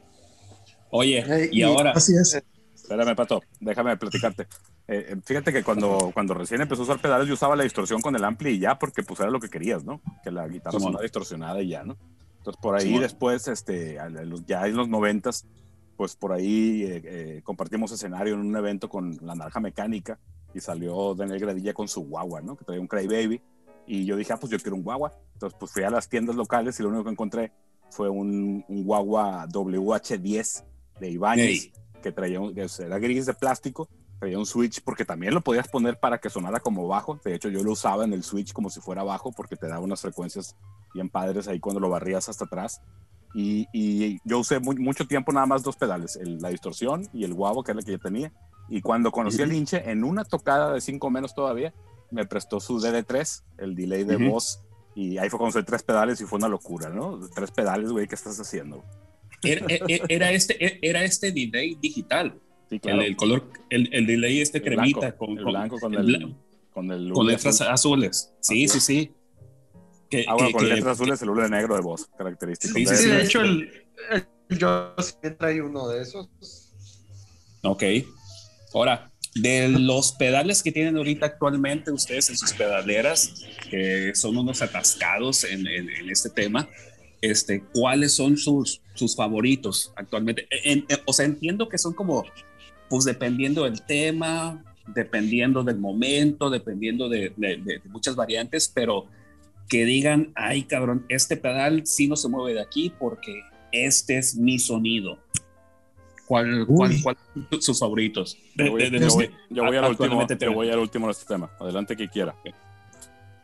Oye, 0.91 1.49
y, 1.51 1.63
ahora. 1.63 1.93
Así 1.93 2.13
es. 2.15 2.43
Espérame, 2.75 3.17
Pato, 3.17 3.43
déjame 3.61 3.97
platicarte. 3.97 4.43
Eh, 4.87 5.07
eh, 5.09 5.17
fíjate 5.25 5.53
que 5.53 5.65
cuando, 5.65 6.11
cuando 6.13 6.35
recién 6.35 6.61
empezó 6.61 6.83
a 6.83 6.85
usar 6.85 7.01
pedales, 7.01 7.27
yo 7.27 7.35
usaba 7.35 7.57
la 7.57 7.65
distorsión 7.65 8.03
con 8.03 8.15
el 8.15 8.25
ampli 8.25 8.51
y 8.51 8.59
ya, 8.59 8.79
porque 8.79 9.03
pues 9.03 9.19
era 9.21 9.31
lo 9.31 9.41
que 9.41 9.49
querías, 9.49 9.85
¿no? 9.85 10.03
Que 10.23 10.31
la 10.31 10.47
guitarra 10.47 10.79
sonara 10.79 11.03
distorsionada 11.03 11.63
y 11.63 11.69
ya, 11.69 11.83
¿no? 11.83 11.97
Entonces 12.39 12.61
por 12.61 12.77
ahí 12.77 12.99
después, 12.99 13.49
este, 13.49 13.99
ya 14.47 14.67
en 14.67 14.77
los 14.77 14.89
noventas, 14.89 15.47
pues 15.97 16.15
por 16.15 16.33
ahí 16.33 16.85
eh, 16.85 17.41
compartimos 17.43 17.91
escenario 17.93 18.35
en 18.35 18.41
un 18.41 18.55
evento 18.55 18.91
con 18.91 19.17
la 19.23 19.35
naranja 19.35 19.61
mecánica 19.61 20.19
y 20.55 20.61
salió 20.61 21.15
Daniel 21.15 21.41
Gradilla 21.41 21.75
con 21.75 21.89
su 21.89 22.03
guagua, 22.03 22.41
¿no? 22.41 22.57
Que 22.57 22.65
traía 22.65 22.81
un 22.81 22.87
Cray 22.87 23.07
Baby. 23.07 23.43
Y 23.87 24.05
yo 24.07 24.17
dije, 24.17 24.33
ah, 24.33 24.39
pues 24.39 24.51
yo 24.51 24.59
quiero 24.59 24.77
un 24.77 24.83
guagua. 24.83 25.13
Entonces 25.35 25.57
pues 25.59 25.73
fui 25.73 25.83
a 25.83 25.91
las 25.91 26.09
tiendas 26.09 26.37
locales 26.37 26.79
y 26.79 26.83
lo 26.83 26.89
único 26.89 27.05
que 27.05 27.11
encontré 27.11 27.53
fue 27.91 28.09
un, 28.09 28.65
un 28.67 28.85
guagua 28.85 29.47
WH10 29.49 30.65
de 31.01 31.11
Ibáñez, 31.11 31.73
que 32.03 32.13
traía 32.13 32.41
un, 32.41 32.57
era 32.57 32.99
gris 32.99 33.27
de 33.27 33.35
plástico, 33.35 33.89
traía 34.19 34.39
un 34.39 34.47
switch 34.47 34.83
porque 34.83 35.05
también 35.05 35.35
lo 35.35 35.41
podías 35.41 35.69
poner 35.69 35.99
para 35.99 36.19
que 36.19 36.31
sonara 36.31 36.61
como 36.61 36.87
bajo. 36.89 37.21
De 37.25 37.35
hecho, 37.35 37.49
yo 37.49 37.63
lo 37.63 37.73
usaba 37.73 38.05
en 38.05 38.13
el 38.13 38.23
switch 38.23 38.53
como 38.53 38.71
si 38.71 38.81
fuera 38.81 39.03
bajo 39.03 39.33
porque 39.33 39.57
te 39.57 39.69
daba 39.69 39.81
unas 39.81 40.01
frecuencias 40.01 40.57
bien 40.93 41.09
padres 41.09 41.49
ahí 41.49 41.61
cuando 41.61 41.81
lo 41.81 41.91
barrías 41.91 42.29
hasta 42.29 42.45
atrás. 42.45 42.81
Y, 43.35 43.67
y 43.73 44.21
yo 44.25 44.39
usé 44.39 44.61
mucho 44.61 45.07
tiempo 45.09 45.33
nada 45.33 45.47
más 45.47 45.65
dos 45.65 45.77
pedales, 45.77 46.17
la 46.23 46.51
distorsión 46.51 47.09
y 47.13 47.25
el 47.25 47.35
guavo, 47.35 47.65
que 47.65 47.73
era 47.73 47.81
el 47.81 47.87
que 47.87 47.93
yo 47.93 47.99
tenía. 47.99 48.33
Y 48.69 48.81
cuando 48.81 49.11
conocí 49.11 49.43
el 49.43 49.53
hinche, 49.53 49.91
en 49.91 50.05
una 50.05 50.25
tocada 50.25 50.73
de 50.73 50.81
cinco 50.81 51.11
menos 51.11 51.35
todavía, 51.35 51.73
me 52.11 52.27
prestó 52.27 52.61
su 52.61 52.81
DD3, 52.81 53.43
el 53.59 53.75
delay 53.75 54.05
de 54.05 54.17
voz. 54.17 54.61
Y 54.95 55.19
ahí 55.19 55.29
fue 55.29 55.39
cuando 55.39 55.59
usé 55.59 55.65
tres 55.65 55.83
pedales 55.83 56.21
y 56.21 56.25
fue 56.25 56.39
una 56.39 56.49
locura, 56.49 56.89
¿no? 56.89 57.21
Tres 57.35 57.51
pedales, 57.51 57.91
güey, 57.91 58.07
¿qué 58.07 58.15
estás 58.15 58.39
haciendo? 58.39 58.85
Era, 59.43 60.31
este, 60.31 60.79
era 60.87 61.05
este 61.05 61.33
delay 61.33 61.75
digital. 61.75 62.41
el, 62.71 63.17
color, 63.17 63.51
el, 63.71 63.93
el, 63.93 64.07
delay 64.07 64.41
este 64.41 64.63
cremita 64.63 65.17
con, 65.17 65.37
el 65.37 65.45
blanco 65.45 65.79
con, 65.79 65.95
el, 65.95 66.35
con, 66.71 66.91
el 66.91 67.13
con 67.13 67.27
letras 67.27 67.61
azules. 67.61 68.33
Sí, 68.41 68.69
sí, 68.69 68.81
sí. 68.81 69.13
Que, 70.09 70.25
ah, 70.29 70.37
con 70.53 70.69
letras 70.69 70.99
azules, 70.99 71.21
el 71.23 71.31
hule 71.31 71.49
negro 71.49 71.75
de 71.75 71.83
voz, 71.83 72.09
característico. 72.17 72.75
Sí, 72.75 72.87
sí, 72.87 73.09
de 73.09 73.23
hecho, 73.23 73.43
el, 73.43 73.71
yo 74.49 74.95
trae 75.39 75.61
uno 75.61 75.89
de 75.89 76.03
esos. 76.03 76.29
Ok. 77.63 77.83
Ahora, 78.75 79.11
de 79.35 79.69
los 79.69 80.13
pedales 80.13 80.63
que 80.63 80.73
tienen 80.73 80.97
ahorita 80.97 81.27
actualmente 81.27 81.91
ustedes 81.91 82.29
en 82.31 82.37
sus 82.37 82.53
pedaleras, 82.53 83.45
que 83.71 84.15
son 84.15 84.37
unos 84.37 84.63
atascados 84.63 85.45
en, 85.45 85.67
este 86.11 86.31
tema, 86.31 86.69
este, 87.21 87.63
cuáles 87.73 88.15
son 88.15 88.37
sus, 88.37 88.81
sus 88.95 89.17
favoritos 89.17 89.93
actualmente. 89.97 90.47
o 91.07 91.13
sea, 91.13 91.25
entiendo 91.25 91.69
que 91.69 91.79
son 91.79 91.95
como, 91.95 92.25
pues 92.89 93.05
dependiendo 93.05 93.65
del 93.65 93.83
tema, 93.83 94.63
dependiendo 94.87 95.63
del 95.63 95.79
momento, 95.79 96.51
dependiendo 96.51 97.09
de, 97.09 97.33
muchas 97.87 98.17
variantes, 98.17 98.71
pero 98.73 99.07
que 99.69 99.85
digan, 99.85 100.33
ay 100.35 100.65
cabrón, 100.65 101.07
este 101.09 101.37
pedal 101.37 101.87
sí 101.87 102.07
no 102.07 102.17
se 102.17 102.29
mueve 102.29 102.55
de 102.55 102.61
aquí 102.61 102.93
porque 102.99 103.41
este 103.73 104.19
es 104.19 104.37
mi 104.37 104.59
sonido. 104.59 105.19
¿Cuál, 106.27 106.67
cuál, 106.67 106.95
cuál 107.03 107.17
sus 107.61 107.79
favoritos? 107.79 108.39
Yo 108.55 108.71
voy, 108.71 108.85
al 108.85 108.95
último, 108.95 110.27
yo 110.27 110.53
voy 110.53 110.71
al 110.71 110.79
último 110.79 111.07
de 111.07 111.13
este 111.13 111.27
tema. 111.27 111.51
Adelante 111.61 111.97
que 111.97 112.09
quiera. 112.09 112.35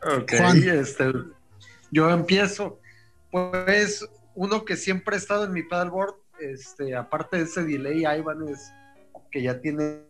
Ok, 0.03 0.33
este, 0.33 1.13
yo 1.91 2.11
empiezo. 2.11 2.81
Pues 3.31 4.09
uno 4.35 4.65
que 4.65 4.77
siempre 4.77 5.15
ha 5.15 5.19
estado 5.19 5.45
en 5.45 5.53
mi 5.53 5.63
pedalboard, 5.63 6.15
este, 6.41 6.97
aparte 6.97 7.37
de 7.37 7.43
ese 7.45 7.65
delay, 7.65 8.05
Ivan 8.07 8.49
es 8.49 8.73
que 9.31 9.43
ya 9.43 9.61
tiene 9.61 10.01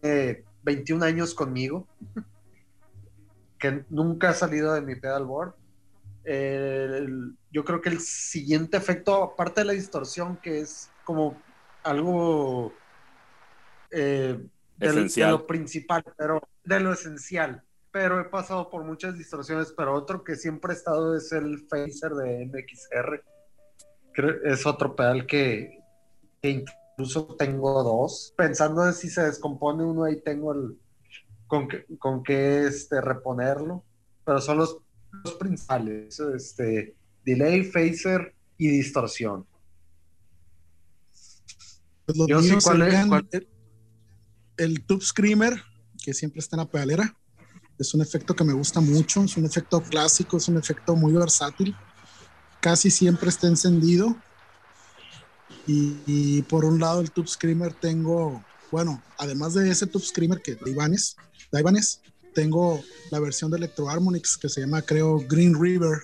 21 0.63 1.05
años 1.05 1.35
conmigo, 1.35 1.87
que 3.59 3.85
nunca 3.91 4.31
ha 4.31 4.35
salido 4.35 4.73
de 4.73 4.81
mi 4.81 4.95
pedalboard. 4.95 5.55
yo 7.51 7.65
creo 7.65 7.81
que 7.81 7.89
el 7.89 8.01
siguiente 8.01 8.77
efecto, 8.77 9.23
aparte 9.23 9.63
de 9.63 9.67
la 9.67 9.73
distorsión, 9.73 10.37
que 10.37 10.61
es 10.61 10.91
como 11.05 11.37
algo 11.83 12.73
eh, 13.91 14.39
de 14.77 15.27
lo 15.27 15.47
principal, 15.47 16.05
pero 16.17 16.41
de 16.65 16.81
lo 16.81 16.93
esencial. 16.93 17.63
Pero 17.93 18.21
he 18.21 18.25
pasado 18.25 18.71
por 18.71 18.85
muchas 18.85 19.19
distorsiones, 19.19 19.75
pero 19.77 19.95
otro 19.95 20.23
que 20.23 20.37
siempre 20.37 20.73
ha 20.73 20.77
estado 20.77 21.17
es 21.17 21.33
el 21.33 21.67
phaser 21.69 22.13
de 22.13 22.47
MXR 22.47 23.23
es 24.45 24.67
otro 24.67 24.95
pedal 24.95 25.27
que, 25.27 25.79
incluso 26.43 27.35
tengo 27.39 27.83
dos. 27.83 28.35
Pensando 28.37 28.87
en 28.87 28.95
si 28.95 29.09
se 29.09 29.23
descompone 29.23 29.85
uno, 29.85 30.05
ahí 30.05 30.21
tengo 30.21 30.53
el 30.53 30.79
con 31.47 31.69
que, 31.69 31.85
con 31.99 32.23
qué 32.23 32.67
este, 32.67 33.01
reponerlo. 33.01 33.85
Pero 34.25 34.41
son 34.41 34.59
los, 34.59 34.79
principales: 35.39 36.21
este, 36.21 36.95
delay, 37.25 37.65
phaser 37.65 38.35
y 38.57 38.69
distorsión. 38.69 39.47
Pues 42.15 42.29
Yo 42.29 42.43
sé 42.43 42.59
cuál 42.63 42.83
es, 42.83 43.07
El, 44.57 44.85
Tube 44.85 45.03
Screamer, 45.03 45.63
que 46.03 46.15
siempre 46.15 46.41
está 46.41 46.57
en 46.57 46.61
la 46.61 46.71
pedalera. 46.71 47.17
Es 47.79 47.95
un 47.95 48.03
efecto 48.03 48.35
que 48.35 48.45
me 48.45 48.53
gusta 48.53 48.81
mucho, 48.81 49.25
es 49.25 49.37
un 49.37 49.47
efecto 49.47 49.81
clásico, 49.81 50.37
es 50.37 50.49
un 50.49 50.59
efecto 50.59 50.95
muy 50.95 51.13
versátil 51.13 51.75
casi 52.61 52.91
siempre 52.91 53.29
está 53.29 53.49
encendido. 53.49 54.17
Y, 55.67 56.43
por 56.43 56.65
un 56.65 56.81
lado 56.81 57.01
el 57.01 57.13
Tube 57.13 57.29
Screamer 57.29 57.73
tengo, 57.73 58.45
bueno, 58.73 59.01
además 59.19 59.55
de 59.55 59.71
ese 59.71 59.87
Tube 59.87 60.03
Screamer 60.03 60.43
que 60.43 60.57
de 60.57 60.71
Ibanez, 60.71 61.15
de 61.53 61.61
Ibanez, 61.61 62.01
tengo 62.35 62.83
la 63.13 63.21
versión 63.21 63.53
de 63.53 63.59
Electro 63.59 63.89
Harmonix 63.89 64.37
que 64.37 64.49
se 64.49 64.63
llama 64.63 64.83
creo 64.83 65.21
Green 65.29 65.61
River. 65.61 65.99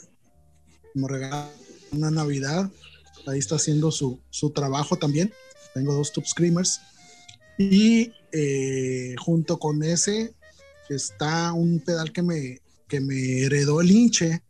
Me 0.95 1.09
regaló 1.09 1.49
una 1.91 2.13
Navidad. 2.13 2.71
Ahí 3.27 3.41
está 3.41 3.57
haciendo 3.57 3.91
su, 3.91 4.21
su 4.31 4.51
trabajo 4.51 4.97
también. 4.97 5.33
Tengo 5.77 5.95
dos 5.95 6.13
Tube 6.13 6.27
Screamers. 6.27 6.81
Y 7.59 8.13
eh, 8.33 9.15
junto 9.19 9.59
con 9.59 9.83
ese 9.83 10.35
está 10.89 11.53
un 11.53 11.81
pedal 11.81 12.13
que 12.13 12.23
me, 12.23 12.61
que 12.89 13.01
me 13.01 13.43
heredó 13.43 13.81
el 13.81 13.91
hinche 13.91 14.43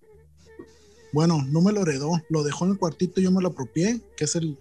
bueno, 1.17 1.43
no 1.49 1.63
me 1.63 1.73
lo 1.73 1.81
heredó, 1.81 2.21
lo 2.29 2.43
dejó 2.43 2.67
en 2.67 2.73
el 2.73 2.79
cuartito 2.79 3.21
y 3.21 3.25
yo 3.25 3.31
me 3.31 3.41
lo 3.41 3.49
apropié, 3.49 4.03
que 4.19 4.25
es 4.25 4.37
el, 4.37 4.59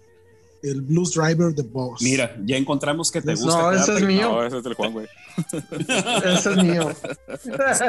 el 0.62 0.80
Blues 0.80 1.12
Driver 1.12 1.54
de 1.54 1.62
Boss. 1.62 2.00
Mira, 2.00 2.34
ya 2.46 2.56
encontramos 2.56 3.10
que 3.10 3.20
te 3.20 3.34
gusta. 3.34 3.60
No, 3.60 3.72
ese 3.72 3.94
es 3.96 4.02
mío. 4.02 4.32
No, 4.32 4.42
ese 4.42 4.56
es 4.56 4.64
del 4.64 4.72
Juan, 4.72 4.92
güey. 4.92 5.06
ese 6.24 6.50
es 6.52 6.56
mío. 6.56 6.96
pues, 7.34 7.80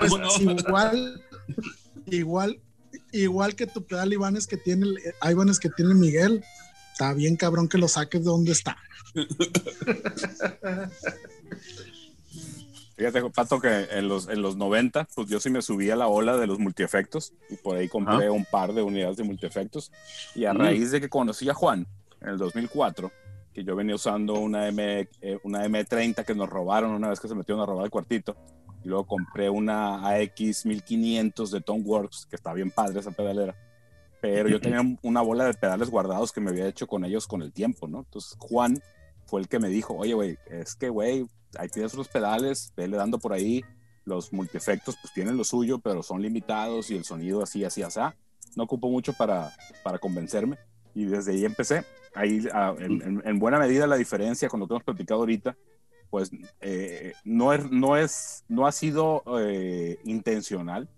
pues 0.08 0.40
igual, 0.40 1.24
igual, 2.06 2.60
igual 3.22 3.54
que 3.54 3.66
tu 3.66 3.84
pedal 3.84 4.12
Ivanes 4.12 4.46
que 4.46 4.56
tiene, 4.56 4.86
Ivanes 5.22 5.58
que 5.58 5.70
tiene 5.70 5.94
Miguel, 5.94 6.44
Está 6.98 7.12
bien 7.12 7.36
cabrón 7.36 7.68
que 7.68 7.76
lo 7.76 7.88
saques 7.88 8.24
de 8.24 8.30
donde 8.30 8.52
está. 8.52 8.78
Fíjate, 12.96 13.22
Pato, 13.28 13.60
que 13.60 13.86
en 13.90 14.08
los, 14.08 14.30
en 14.30 14.40
los 14.40 14.56
90, 14.56 15.06
pues 15.14 15.28
yo 15.28 15.38
sí 15.38 15.50
me 15.50 15.60
subí 15.60 15.90
a 15.90 15.96
la 15.96 16.06
ola 16.06 16.38
de 16.38 16.46
los 16.46 16.58
multiefectos 16.58 17.34
y 17.50 17.56
por 17.56 17.76
ahí 17.76 17.86
compré 17.86 18.30
un 18.30 18.46
par 18.46 18.72
de 18.72 18.80
unidades 18.80 19.18
de 19.18 19.24
multiefectos. 19.24 19.92
Y 20.34 20.46
a 20.46 20.54
raíz 20.54 20.90
de 20.90 21.02
que 21.02 21.10
conocí 21.10 21.50
a 21.50 21.54
Juan 21.54 21.86
en 22.22 22.28
el 22.30 22.38
2004, 22.38 23.12
que 23.52 23.62
yo 23.62 23.76
venía 23.76 23.96
usando 23.96 24.32
una, 24.32 24.66
M, 24.66 25.06
eh, 25.20 25.38
una 25.42 25.66
M30 25.66 26.24
que 26.24 26.34
nos 26.34 26.48
robaron 26.48 26.92
una 26.92 27.10
vez 27.10 27.20
que 27.20 27.28
se 27.28 27.34
metieron 27.34 27.62
a 27.62 27.66
robar 27.66 27.84
el 27.84 27.90
cuartito, 27.90 28.34
y 28.86 28.88
luego 28.88 29.04
compré 29.04 29.50
una 29.50 30.08
AX 30.08 30.64
1500 30.64 31.50
de 31.50 31.60
Tone 31.60 31.82
Works, 31.82 32.24
que 32.30 32.36
está 32.36 32.52
bien 32.52 32.70
padre 32.70 33.00
esa 33.00 33.10
pedalera. 33.10 33.56
Pero 34.20 34.48
yo 34.48 34.60
tenía 34.60 34.80
una 35.02 35.22
bola 35.22 35.44
de 35.44 35.54
pedales 35.54 35.90
guardados 35.90 36.30
que 36.30 36.40
me 36.40 36.50
había 36.50 36.68
hecho 36.68 36.86
con 36.86 37.04
ellos 37.04 37.26
con 37.26 37.42
el 37.42 37.52
tiempo, 37.52 37.88
¿no? 37.88 37.98
Entonces 37.98 38.36
Juan 38.38 38.80
fue 39.24 39.40
el 39.40 39.48
que 39.48 39.58
me 39.58 39.70
dijo, 39.70 39.96
oye, 39.96 40.14
güey, 40.14 40.38
es 40.48 40.76
que, 40.76 40.88
güey, 40.88 41.26
ahí 41.58 41.68
tienes 41.68 41.94
los 41.94 42.06
pedales, 42.06 42.72
vele 42.76 42.96
dando 42.96 43.18
por 43.18 43.32
ahí. 43.32 43.64
Los 44.04 44.32
multiefectos 44.32 44.96
pues 45.02 45.12
tienen 45.12 45.36
lo 45.36 45.42
suyo, 45.42 45.80
pero 45.80 46.04
son 46.04 46.22
limitados 46.22 46.88
y 46.92 46.96
el 46.96 47.02
sonido 47.02 47.42
así, 47.42 47.64
así, 47.64 47.82
así. 47.82 47.98
No 48.54 48.62
ocupo 48.62 48.88
mucho 48.88 49.14
para, 49.14 49.50
para 49.82 49.98
convencerme 49.98 50.58
y 50.94 51.06
desde 51.06 51.32
ahí 51.32 51.44
empecé. 51.44 51.84
Ahí, 52.14 52.46
en, 52.78 53.20
en, 53.24 53.38
buena 53.40 53.58
medida, 53.58 53.88
la 53.88 53.96
diferencia 53.96 54.48
con 54.48 54.60
lo 54.60 54.68
que 54.68 54.74
hemos 54.74 54.84
platicado 54.84 55.20
ahorita, 55.20 55.56
pues 56.10 56.30
eh, 56.60 57.14
no, 57.24 57.52
es, 57.52 57.70
no, 57.70 57.96
es, 57.96 58.44
no 58.48 58.66
ha 58.66 58.72
sido 58.72 59.22
eh, 59.40 59.98
intencional. 60.04 60.88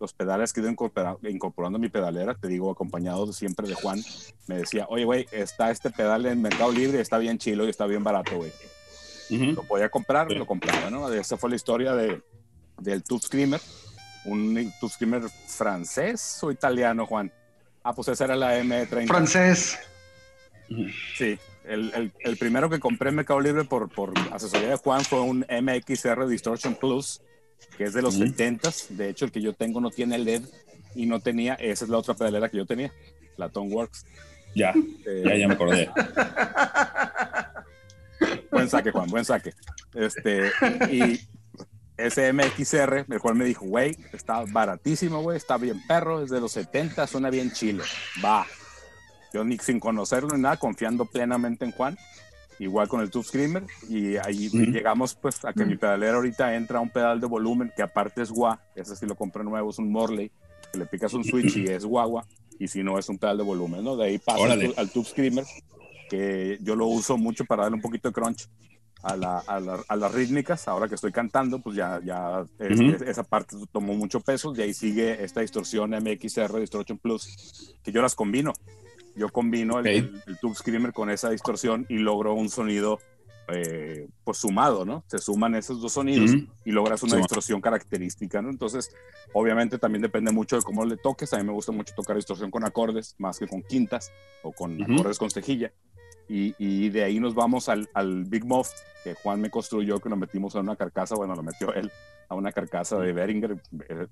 Los 0.00 0.12
pedales 0.12 0.52
que 0.52 0.60
he 0.60 0.62
ido 0.62 0.74
incorporando 1.28 1.76
a 1.76 1.80
mi 1.80 1.88
pedalera, 1.88 2.34
te 2.34 2.48
digo, 2.48 2.70
acompañado 2.70 3.32
siempre 3.32 3.68
de 3.68 3.74
Juan, 3.74 4.02
me 4.46 4.58
decía, 4.58 4.86
oye, 4.88 5.04
güey, 5.04 5.26
está 5.30 5.70
este 5.70 5.90
pedal 5.90 6.26
en 6.26 6.42
Mercado 6.42 6.72
Libre, 6.72 7.00
está 7.00 7.16
bien 7.18 7.38
chilo 7.38 7.64
y 7.64 7.70
está 7.70 7.86
bien 7.86 8.04
barato, 8.04 8.36
güey. 8.36 8.52
Lo 9.30 9.62
podía 9.62 9.88
comprar, 9.88 10.30
lo 10.30 10.46
compraba, 10.46 10.90
¿no? 10.90 11.10
Esa 11.12 11.36
fue 11.36 11.48
la 11.48 11.56
historia 11.56 11.94
de, 11.94 12.20
del 12.78 13.02
Tube 13.02 13.22
Screamer, 13.22 13.60
un 14.26 14.72
Tube 14.78 14.90
Screamer 14.90 15.22
francés 15.46 16.38
o 16.42 16.50
italiano, 16.50 17.06
Juan. 17.06 17.32
Ah, 17.82 17.94
pues 17.94 18.08
esa 18.08 18.24
era 18.24 18.36
la 18.36 18.58
M30. 18.58 19.06
Francés. 19.06 19.78
Sí, 21.16 21.38
el, 21.64 21.92
el, 21.94 22.12
el, 22.20 22.36
primero 22.36 22.68
que 22.68 22.78
compré 22.78 23.10
en 23.10 23.16
Mercado 23.16 23.40
Libre 23.40 23.64
por, 23.64 23.88
por 23.88 24.12
asesoría 24.32 24.68
de 24.68 24.76
Juan 24.76 25.04
fue 25.04 25.20
un 25.20 25.46
MXR 25.48 26.26
Distortion 26.26 26.74
Plus, 26.74 27.22
que 27.76 27.84
es 27.84 27.94
de 27.94 28.02
los 28.02 28.20
70s. 28.20 28.88
De 28.88 29.08
hecho, 29.08 29.24
el 29.24 29.32
que 29.32 29.40
yo 29.40 29.54
tengo 29.54 29.80
no 29.80 29.90
tiene 29.90 30.18
LED 30.18 30.42
y 30.94 31.06
no 31.06 31.20
tenía, 31.20 31.54
esa 31.54 31.84
es 31.84 31.90
la 31.90 31.98
otra 31.98 32.14
pedalera 32.14 32.48
que 32.48 32.58
yo 32.58 32.66
tenía, 32.66 32.92
la 33.36 33.48
Tone 33.48 33.72
Works. 33.72 34.04
Ya, 34.54 34.72
eh, 35.06 35.22
ya, 35.24 35.36
ya 35.36 35.48
me 35.48 35.54
acordé. 35.54 35.90
buen 38.50 38.68
saque, 38.68 38.90
Juan, 38.90 39.08
buen 39.08 39.24
saque. 39.24 39.52
Este, 39.94 40.50
y 40.90 41.20
ese 41.96 42.32
MXR, 42.32 43.06
el 43.08 43.20
cual 43.20 43.34
me 43.34 43.44
dijo, 43.44 43.66
güey, 43.66 43.96
está 44.12 44.44
baratísimo, 44.44 45.22
güey, 45.22 45.36
está 45.36 45.56
bien 45.56 45.80
perro, 45.86 46.22
es 46.22 46.30
de 46.30 46.40
los 46.40 46.52
70, 46.52 47.06
suena 47.06 47.30
bien 47.30 47.52
chile, 47.52 47.82
va. 48.24 48.46
Yo 49.34 49.42
ni 49.42 49.58
sin 49.58 49.80
conocerlo 49.80 50.28
ni 50.32 50.40
nada, 50.40 50.56
confiando 50.58 51.06
plenamente 51.06 51.64
en 51.64 51.72
Juan, 51.72 51.98
igual 52.60 52.86
con 52.86 53.00
el 53.00 53.10
Tube 53.10 53.24
Screamer, 53.24 53.64
y 53.88 54.16
ahí 54.16 54.48
llegamos 54.48 55.16
pues 55.16 55.44
a 55.44 55.52
que 55.52 55.66
mi 55.66 55.76
pedalera 55.76 56.14
ahorita 56.14 56.54
entra 56.54 56.78
un 56.78 56.88
pedal 56.88 57.20
de 57.20 57.26
volumen, 57.26 57.72
que 57.76 57.82
aparte 57.82 58.22
es 58.22 58.30
gua, 58.30 58.60
ese 58.76 58.94
sí 58.94 59.06
lo 59.06 59.16
compré 59.16 59.42
nuevo, 59.42 59.70
es 59.70 59.78
un 59.80 59.90
Morley, 59.90 60.30
que 60.70 60.78
le 60.78 60.86
picas 60.86 61.12
un 61.14 61.24
switch 61.24 61.56
y 61.56 61.64
es 61.66 61.84
guagua, 61.84 62.24
y 62.60 62.68
si 62.68 62.84
no 62.84 62.96
es 62.96 63.08
un 63.08 63.18
pedal 63.18 63.38
de 63.38 63.42
volumen, 63.42 63.82
¿no? 63.82 63.96
De 63.96 64.06
ahí 64.06 64.18
pasa 64.18 64.44
al, 64.44 64.72
al 64.76 64.90
Tube 64.90 65.04
Screamer, 65.04 65.44
que 66.08 66.58
yo 66.60 66.76
lo 66.76 66.86
uso 66.86 67.18
mucho 67.18 67.44
para 67.44 67.64
darle 67.64 67.74
un 67.74 67.82
poquito 67.82 68.10
de 68.10 68.14
crunch 68.14 68.48
a, 69.02 69.16
la, 69.16 69.42
a, 69.46 69.56
a, 69.88 69.96
las 69.96 70.14
rítmicas. 70.14 70.68
Ahora 70.68 70.88
que 70.88 70.94
estoy 70.94 71.12
cantando, 71.12 71.58
pues 71.58 71.76
ya, 71.76 72.00
ya 72.04 72.44
esa 72.58 73.22
parte 73.22 73.56
tomó 73.70 73.94
mucho 73.94 74.20
peso. 74.20 74.54
Y 74.56 74.62
ahí 74.62 74.72
sigue 74.72 75.22
esta 75.22 75.40
distorsión 75.40 75.90
MXR 75.90 76.58
Distortion 76.58 76.98
Plus, 76.98 77.74
que 77.82 77.92
yo 77.92 78.00
las 78.00 78.14
combino. 78.14 78.52
Yo 79.16 79.28
combino 79.28 79.78
el, 79.78 79.86
el, 80.26 80.38
Tube 80.40 80.54
Screamer 80.54 80.92
con 80.92 81.10
esa 81.10 81.30
distorsión 81.30 81.86
y 81.88 81.98
logro 81.98 82.34
un 82.34 82.48
sonido 82.48 82.98
eh, 83.48 84.08
pues 84.24 84.38
sumado, 84.38 84.84
¿no? 84.84 85.04
Se 85.06 85.18
suman 85.18 85.54
esos 85.54 85.80
dos 85.80 85.92
sonidos 85.92 86.34
y 86.64 86.72
logras 86.72 87.02
una 87.02 87.16
distorsión 87.16 87.60
característica, 87.60 88.40
¿no? 88.40 88.48
Entonces, 88.48 88.90
obviamente 89.34 89.78
también 89.78 90.02
depende 90.02 90.32
mucho 90.32 90.56
de 90.56 90.62
cómo 90.62 90.84
le 90.84 90.96
toques. 90.96 91.32
A 91.34 91.38
mí 91.38 91.44
me 91.44 91.52
gusta 91.52 91.70
mucho 91.70 91.94
tocar 91.94 92.16
distorsión 92.16 92.50
con 92.50 92.64
acordes, 92.64 93.14
más 93.18 93.38
que 93.38 93.46
con 93.46 93.62
quintas 93.62 94.10
o 94.42 94.52
con 94.52 94.82
acordes 94.82 95.18
con 95.18 95.30
cejilla. 95.30 95.72
Y, 96.26 96.54
y, 96.58 96.88
de 96.88 97.04
ahí 97.04 97.20
nos 97.20 97.34
vamos 97.34 97.68
al, 97.68 97.86
al, 97.92 98.24
Big 98.24 98.46
Muff 98.46 98.70
que 99.04 99.12
Juan 99.14 99.42
me 99.42 99.50
construyó, 99.50 100.00
que 100.00 100.08
lo 100.08 100.16
metimos 100.16 100.54
en 100.54 100.62
una 100.62 100.74
carcasa, 100.74 101.14
bueno, 101.14 101.34
lo 101.34 101.42
metió 101.42 101.74
él 101.74 101.92
a 102.30 102.34
una 102.34 102.50
carcasa 102.50 102.98
de 102.98 103.12
Beringer. 103.12 103.60
Eh, 103.90 104.06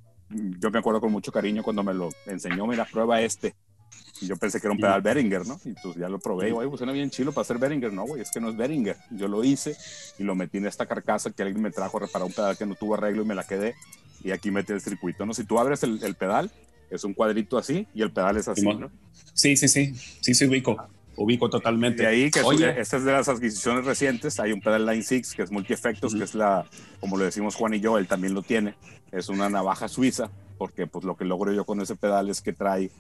yo 0.59 0.70
me 0.70 0.79
acuerdo 0.79 1.01
con 1.01 1.11
mucho 1.11 1.33
cariño 1.33 1.62
cuando 1.62 1.83
me 1.83 1.95
lo 1.95 2.11
enseñó, 2.27 2.66
mira, 2.66 2.87
prueba 2.91 3.23
este. 3.23 3.55
Y 4.23 4.27
yo 4.27 4.36
pensé 4.36 4.61
que 4.61 4.66
era 4.66 4.73
un 4.73 4.81
pedal 4.81 5.03
Beringer, 5.03 5.47
¿no? 5.47 5.61
Y 5.65 5.73
pues 5.73 5.97
ya 5.97 6.09
lo 6.09 6.19
probé, 6.19 6.53
güey, 6.53 6.69
pues 6.69 6.78
suena 6.78 6.93
bien 6.93 7.11
chilo 7.11 7.32
para 7.32 7.43
hacer 7.43 7.59
Beringer. 7.59 7.93
No, 7.93 8.05
güey, 8.05 8.23
es 8.23 8.31
que 8.31 8.40
no 8.40 8.49
es 8.49 8.57
Beringer. 8.57 8.97
Yo 9.11 9.28
lo 9.28 9.43
hice 9.44 9.77
y 10.19 10.23
lo 10.23 10.35
metí 10.35 10.59
en 10.59 10.66
esta 10.66 10.86
carcasa 10.86 11.31
que 11.31 11.43
alguien 11.43 11.62
me 11.62 11.70
trajo 11.70 11.99
a 11.99 12.01
reparar 12.01 12.27
un 12.27 12.32
pedal 12.32 12.57
que 12.57 12.66
no 12.66 12.74
tuvo 12.74 12.94
arreglo 12.94 13.23
y 13.23 13.27
me 13.27 13.35
la 13.35 13.44
quedé. 13.44 13.74
Y 14.23 14.31
aquí 14.31 14.51
metí 14.51 14.73
el 14.73 14.81
circuito, 14.81 15.27
¿no? 15.27 15.35
Si 15.35 15.44
tú 15.44 15.59
abres 15.59 15.82
el, 15.82 16.03
el 16.03 16.15
pedal, 16.15 16.51
es 16.90 17.05
un 17.05 17.15
cuadrito 17.15 17.59
así 17.59 17.86
y 17.94 18.03
el 18.03 18.12
pedal 18.12 18.36
es 18.36 18.49
así, 18.49 18.62
¿no? 18.62 18.90
Sí, 19.35 19.57
sí, 19.57 19.66
sí, 19.66 19.94
sí, 20.20 20.35
sí, 20.35 20.47
ubico 20.47 20.77
ubico 21.16 21.51
totalmente. 21.51 22.03
De 22.03 22.09
ahí 22.09 22.31
que 22.31 22.40
Oye. 22.43 22.81
esta 22.81 22.97
es 22.97 23.05
de 23.05 23.12
las 23.12 23.28
adquisiciones 23.28 23.85
recientes. 23.85 24.39
Hay 24.40 24.53
un 24.53 24.61
pedal 24.61 24.86
Line 24.86 25.03
6 25.03 25.35
que 25.35 25.43
es 25.43 25.51
multi-efectos, 25.51 26.15
que 26.15 26.24
es 26.24 26.35
la, 26.35 26.66
como 27.01 27.16
lo 27.16 27.24
decimos 27.24 27.55
Juan 27.55 27.74
y 27.74 27.81
yo, 27.81 27.99
él 27.99 28.07
también 28.07 28.35
lo 28.35 28.43
tiene. 28.43 28.74
Es 29.11 29.28
una 29.28 29.49
navaja 29.49 29.89
suiza, 29.89 30.31
porque 30.59 30.86
pues 30.86 31.05
lo 31.05 31.16
que 31.16 31.24
logro 31.24 31.53
yo 31.53 31.65
con 31.65 31.81
ese 31.81 31.97
pedal 31.97 32.31
es 32.31 32.40
que 32.40 32.53
trae 32.53 32.90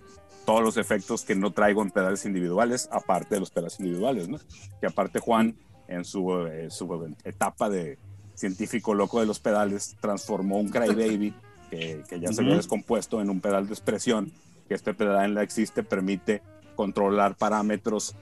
todos 0.44 0.62
los 0.62 0.76
efectos 0.76 1.24
que 1.24 1.34
no 1.34 1.52
traigo 1.52 1.82
en 1.82 1.90
pedales 1.90 2.24
individuales, 2.24 2.88
aparte 2.92 3.36
de 3.36 3.40
los 3.40 3.50
pedales 3.50 3.78
individuales, 3.80 4.28
¿no? 4.28 4.38
Que 4.80 4.86
aparte 4.86 5.18
Juan, 5.18 5.56
en 5.88 6.04
su, 6.04 6.46
eh, 6.46 6.70
su 6.70 7.14
etapa 7.24 7.68
de 7.68 7.98
científico 8.34 8.94
loco 8.94 9.20
de 9.20 9.26
los 9.26 9.40
pedales, 9.40 9.96
transformó 10.00 10.58
un 10.58 10.68
Crybaby 10.68 11.34
que, 11.70 12.02
que 12.08 12.20
ya 12.20 12.28
uh 12.28 12.32
-huh. 12.32 12.34
se 12.34 12.42
había 12.42 12.56
descompuesto 12.56 13.20
en 13.20 13.30
un 13.30 13.40
pedal 13.40 13.66
de 13.66 13.72
expresión, 13.72 14.32
que 14.68 14.74
este 14.74 14.94
pedal 14.94 15.24
en 15.24 15.34
la 15.34 15.42
existe 15.42 15.82
permite 15.82 16.42
controlar 16.74 17.36
parámetros 17.36 18.16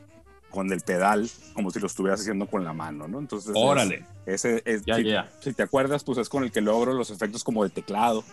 con 0.51 0.73
el 0.73 0.81
pedal 0.81 1.31
como 1.55 1.71
si 1.71 1.79
lo 1.79 1.87
estuvieras 1.87 2.21
haciendo 2.21 2.47
con 2.47 2.65
la 2.65 2.73
mano, 2.73 3.07
¿no? 3.07 3.21
Entonces, 3.21 3.53
órale. 3.55 4.05
Ese 4.27 4.63
es, 4.65 4.85
ya, 4.85 4.97
si, 4.97 5.05
ya. 5.05 5.31
si, 5.41 5.53
te 5.53 5.63
acuerdas, 5.63 6.03
pues 6.03 6.19
es 6.19 6.29
con 6.29 6.43
el 6.43 6.51
que 6.51 6.61
logro 6.61 6.93
los 6.93 7.11
efectos 7.11 7.45
como 7.45 7.63
de 7.63 7.71
teclado, 7.71 8.25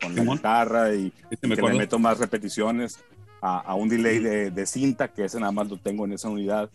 con 0.00 0.14
la 0.14 0.22
guitarra 0.22 0.94
y, 0.94 1.12
y 1.30 1.36
que 1.36 1.46
le 1.48 1.74
meto 1.74 1.98
más 1.98 2.18
repeticiones 2.18 2.98
a, 3.42 3.58
a 3.58 3.74
un 3.74 3.88
delay 3.88 4.20
de, 4.20 4.50
de, 4.50 4.66
cinta, 4.66 5.08
que 5.08 5.24
ese 5.24 5.38
nada 5.40 5.52
más 5.52 5.68
lo 5.68 5.76
tengo 5.76 6.06
en 6.06 6.12
esa 6.12 6.28
unidad. 6.28 6.70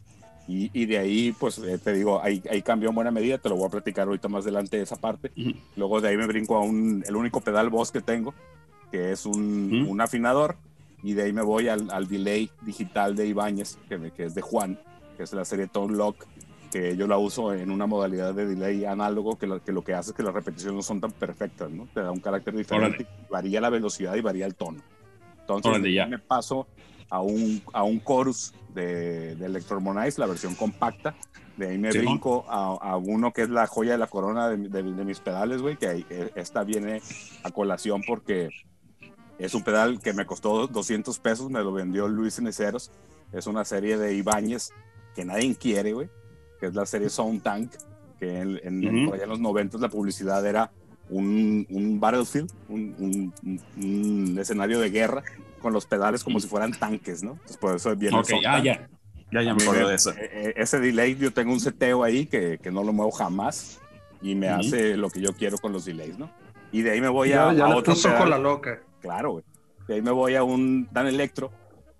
Y, 0.47 0.69
y 0.79 0.85
de 0.85 0.97
ahí, 0.97 1.35
pues 1.37 1.57
eh, 1.57 1.77
te 1.77 1.93
digo, 1.93 2.21
ahí, 2.21 2.41
ahí 2.49 2.61
cambió 2.61 2.89
en 2.89 2.95
buena 2.95 3.11
medida, 3.11 3.37
te 3.37 3.49
lo 3.49 3.55
voy 3.55 3.67
a 3.67 3.71
platicar 3.71 4.07
ahorita 4.07 4.27
más 4.27 4.43
adelante 4.43 4.79
esa 4.79 4.95
parte. 4.95 5.31
Uh 5.35 5.41
-huh. 5.41 5.55
Luego 5.75 5.99
de 6.01 6.09
ahí 6.09 6.17
me 6.17 6.27
brinco 6.27 6.55
a 6.55 6.61
un, 6.61 7.03
el 7.07 7.15
único 7.15 7.41
pedal 7.41 7.69
voz 7.69 7.91
que 7.91 8.01
tengo, 8.01 8.33
que 8.91 9.11
es 9.11 9.25
un, 9.25 9.33
uh 9.73 9.75
-huh. 9.75 9.87
un 9.89 10.01
afinador 10.01 10.55
y 11.03 11.13
de 11.13 11.23
ahí 11.23 11.33
me 11.33 11.41
voy 11.41 11.67
al, 11.67 11.89
al 11.91 12.07
delay 12.07 12.49
digital 12.61 13.15
de 13.15 13.27
Ibáñez, 13.27 13.77
que, 13.87 14.11
que, 14.11 14.25
es 14.25 14.35
de 14.35 14.41
Juan, 14.41 14.79
que 15.15 15.23
es 15.23 15.33
la 15.33 15.45
serie 15.45 15.67
Tone 15.67 15.95
Lock, 15.95 16.25
que 16.71 16.97
yo 16.97 17.07
la 17.07 17.17
uso 17.17 17.53
en 17.53 17.71
una 17.71 17.85
modalidad 17.85 18.33
de 18.33 18.45
delay 18.45 18.85
análogo, 18.85 19.37
que 19.37 19.47
lo 19.47 19.63
que, 19.63 19.71
lo 19.71 19.83
que 19.83 19.93
hace 19.93 20.11
es 20.11 20.17
que 20.17 20.23
las 20.23 20.33
repeticiones 20.33 20.75
no 20.75 20.81
son 20.81 20.99
tan 20.99 21.11
perfectas, 21.11 21.69
¿no? 21.71 21.87
Te 21.93 22.01
da 22.01 22.11
un 22.11 22.19
carácter 22.19 22.55
diferente, 22.55 23.05
varía 23.29 23.61
la 23.61 23.69
velocidad 23.69 24.15
y 24.15 24.21
varía 24.21 24.45
el 24.45 24.55
tono. 24.55 24.79
Entonces 25.55 25.93
ya. 25.93 26.05
me 26.07 26.19
paso 26.19 26.67
a 27.09 27.21
un, 27.21 27.61
a 27.73 27.83
un 27.83 28.03
chorus 28.03 28.53
de, 28.73 29.35
de 29.35 29.45
Electroharmonize, 29.45 30.19
la 30.19 30.27
versión 30.27 30.55
compacta, 30.55 31.15
de 31.55 31.69
ahí 31.69 31.77
me 31.77 31.91
sí, 31.91 31.99
brinco 31.99 32.45
a, 32.47 32.75
a, 32.75 32.97
uno 32.97 33.33
que 33.33 33.41
es 33.41 33.49
la 33.49 33.65
joya 33.65 33.93
de 33.93 33.97
la 33.97 34.07
corona 34.07 34.49
de, 34.49 34.57
de, 34.57 34.83
de 34.83 35.05
mis 35.05 35.19
pedales, 35.19 35.61
güey, 35.61 35.77
que 35.77 35.87
ahí, 35.87 36.05
eh, 36.09 36.29
esta 36.35 36.63
viene 36.63 37.01
a 37.43 37.51
colación 37.51 38.01
porque 38.05 38.49
es 39.39 39.53
un 39.53 39.63
pedal 39.63 39.99
que 39.99 40.13
me 40.13 40.25
costó 40.25 40.67
200 40.67 41.19
pesos, 41.19 41.49
me 41.49 41.61
lo 41.61 41.71
vendió 41.71 42.07
Luis 42.07 42.39
Neceros. 42.41 42.91
Es 43.31 43.45
una 43.45 43.65
serie 43.65 43.97
de 43.97 44.15
Ibáñez 44.15 44.71
que 45.15 45.25
nadie 45.25 45.55
quiere, 45.55 45.93
güey. 45.93 46.09
Que 46.59 46.67
es 46.67 46.75
la 46.75 46.85
serie 46.85 47.09
Sound 47.09 47.43
Tank, 47.43 47.73
que 48.19 48.39
en, 48.39 48.59
en, 48.63 49.07
uh 49.07 49.11
-huh. 49.11 49.21
en 49.21 49.29
los 49.29 49.39
90 49.39 49.77
la 49.77 49.89
publicidad 49.89 50.43
era 50.45 50.71
un, 51.09 51.65
un 51.69 51.99
battlefield, 51.99 52.51
un, 52.69 52.95
un, 52.99 53.63
un, 53.77 54.39
escenario 54.39 54.79
de 54.79 54.89
guerra 54.89 55.23
con 55.61 55.73
los 55.73 55.85
pedales 55.85 56.23
como 56.23 56.39
si 56.39 56.47
fueran 56.47 56.71
tanques, 56.71 57.23
¿no? 57.23 57.31
Entonces 57.31 57.57
por 57.57 57.75
eso 57.75 57.95
viene 57.95 58.17
okay, 58.17 58.41
ah, 58.45 58.61
ya. 58.63 58.89
Ya, 59.31 59.41
ya 59.41 59.53
me 59.53 59.63
acuerdo 59.63 59.89
de 59.89 59.95
eso. 59.95 60.11
E, 60.11 60.25
e, 60.25 60.53
ese 60.55 60.79
delay, 60.79 61.15
yo 61.15 61.33
tengo 61.33 61.51
un 61.51 61.59
seteo 61.59 62.03
ahí 62.03 62.25
que, 62.25 62.59
que 62.61 62.71
no 62.71 62.83
lo 62.83 62.93
muevo 62.93 63.11
jamás 63.11 63.79
y 64.21 64.35
me 64.35 64.47
uh 64.47 64.51
-huh. 64.51 64.59
hace 64.59 64.97
lo 64.97 65.09
que 65.09 65.19
yo 65.21 65.33
quiero 65.33 65.57
con 65.57 65.73
los 65.73 65.85
delays, 65.85 66.17
¿no? 66.17 66.29
Y 66.71 66.81
de 66.81 66.91
ahí 66.91 67.01
me 67.01 67.09
voy 67.09 67.29
ya, 67.29 67.49
a, 67.49 67.53
ya 67.53 67.65
a 67.65 67.75
otro 67.75 67.93
pedal. 67.93 68.17
con 68.17 68.29
la 68.29 68.37
loca. 68.37 68.81
Claro, 69.01 69.31
güey. 69.31 69.43
De 69.87 69.95
ahí 69.95 70.01
me 70.01 70.11
voy 70.11 70.35
a 70.35 70.43
un 70.43 70.87
Dan 70.91 71.07
Electro, 71.07 71.51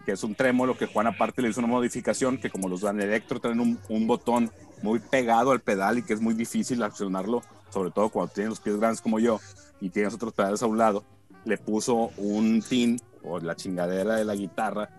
que 0.05 0.11
es 0.13 0.23
un 0.23 0.35
trémolo 0.35 0.77
que 0.77 0.87
Juan 0.87 1.07
aparte 1.07 1.41
le 1.41 1.49
hizo 1.49 1.59
una 1.59 1.69
modificación 1.69 2.37
que 2.37 2.49
como 2.49 2.67
los 2.67 2.81
Van 2.81 2.99
Electro 2.99 3.39
tienen 3.39 3.59
un, 3.59 3.79
un, 3.89 4.07
botón 4.07 4.51
muy 4.81 4.99
pegado 4.99 5.51
al 5.51 5.61
pedal 5.61 5.97
y 5.97 6.03
que 6.03 6.13
es 6.13 6.21
muy 6.21 6.33
difícil 6.33 6.83
accionarlo, 6.83 7.41
sobre 7.69 7.91
todo 7.91 8.09
cuando 8.09 8.33
tienes 8.33 8.49
los 8.49 8.59
pies 8.59 8.77
grandes 8.77 9.01
como 9.01 9.19
yo 9.19 9.39
y 9.79 9.89
tienes 9.89 10.13
otros 10.13 10.33
pedales 10.33 10.61
a 10.63 10.67
un 10.67 10.77
lado, 10.77 11.03
le 11.45 11.57
puso 11.57 12.11
un 12.17 12.63
pin 12.67 12.99
o 13.23 13.39
la 13.39 13.55
chingadera 13.55 14.15
de 14.15 14.25
la 14.25 14.35
guitarra 14.35 14.89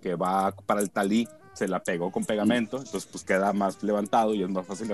que 0.00 0.14
va 0.14 0.52
para 0.52 0.80
el 0.80 0.90
talí, 0.90 1.28
se 1.54 1.68
la 1.68 1.82
pegó 1.82 2.12
con 2.12 2.24
pegamento, 2.24 2.78
entonces 2.78 3.06
pues 3.10 3.24
queda 3.24 3.52
más 3.52 3.82
levantado 3.82 4.34
y 4.34 4.42
es 4.42 4.48
más 4.48 4.66
fácil. 4.66 4.92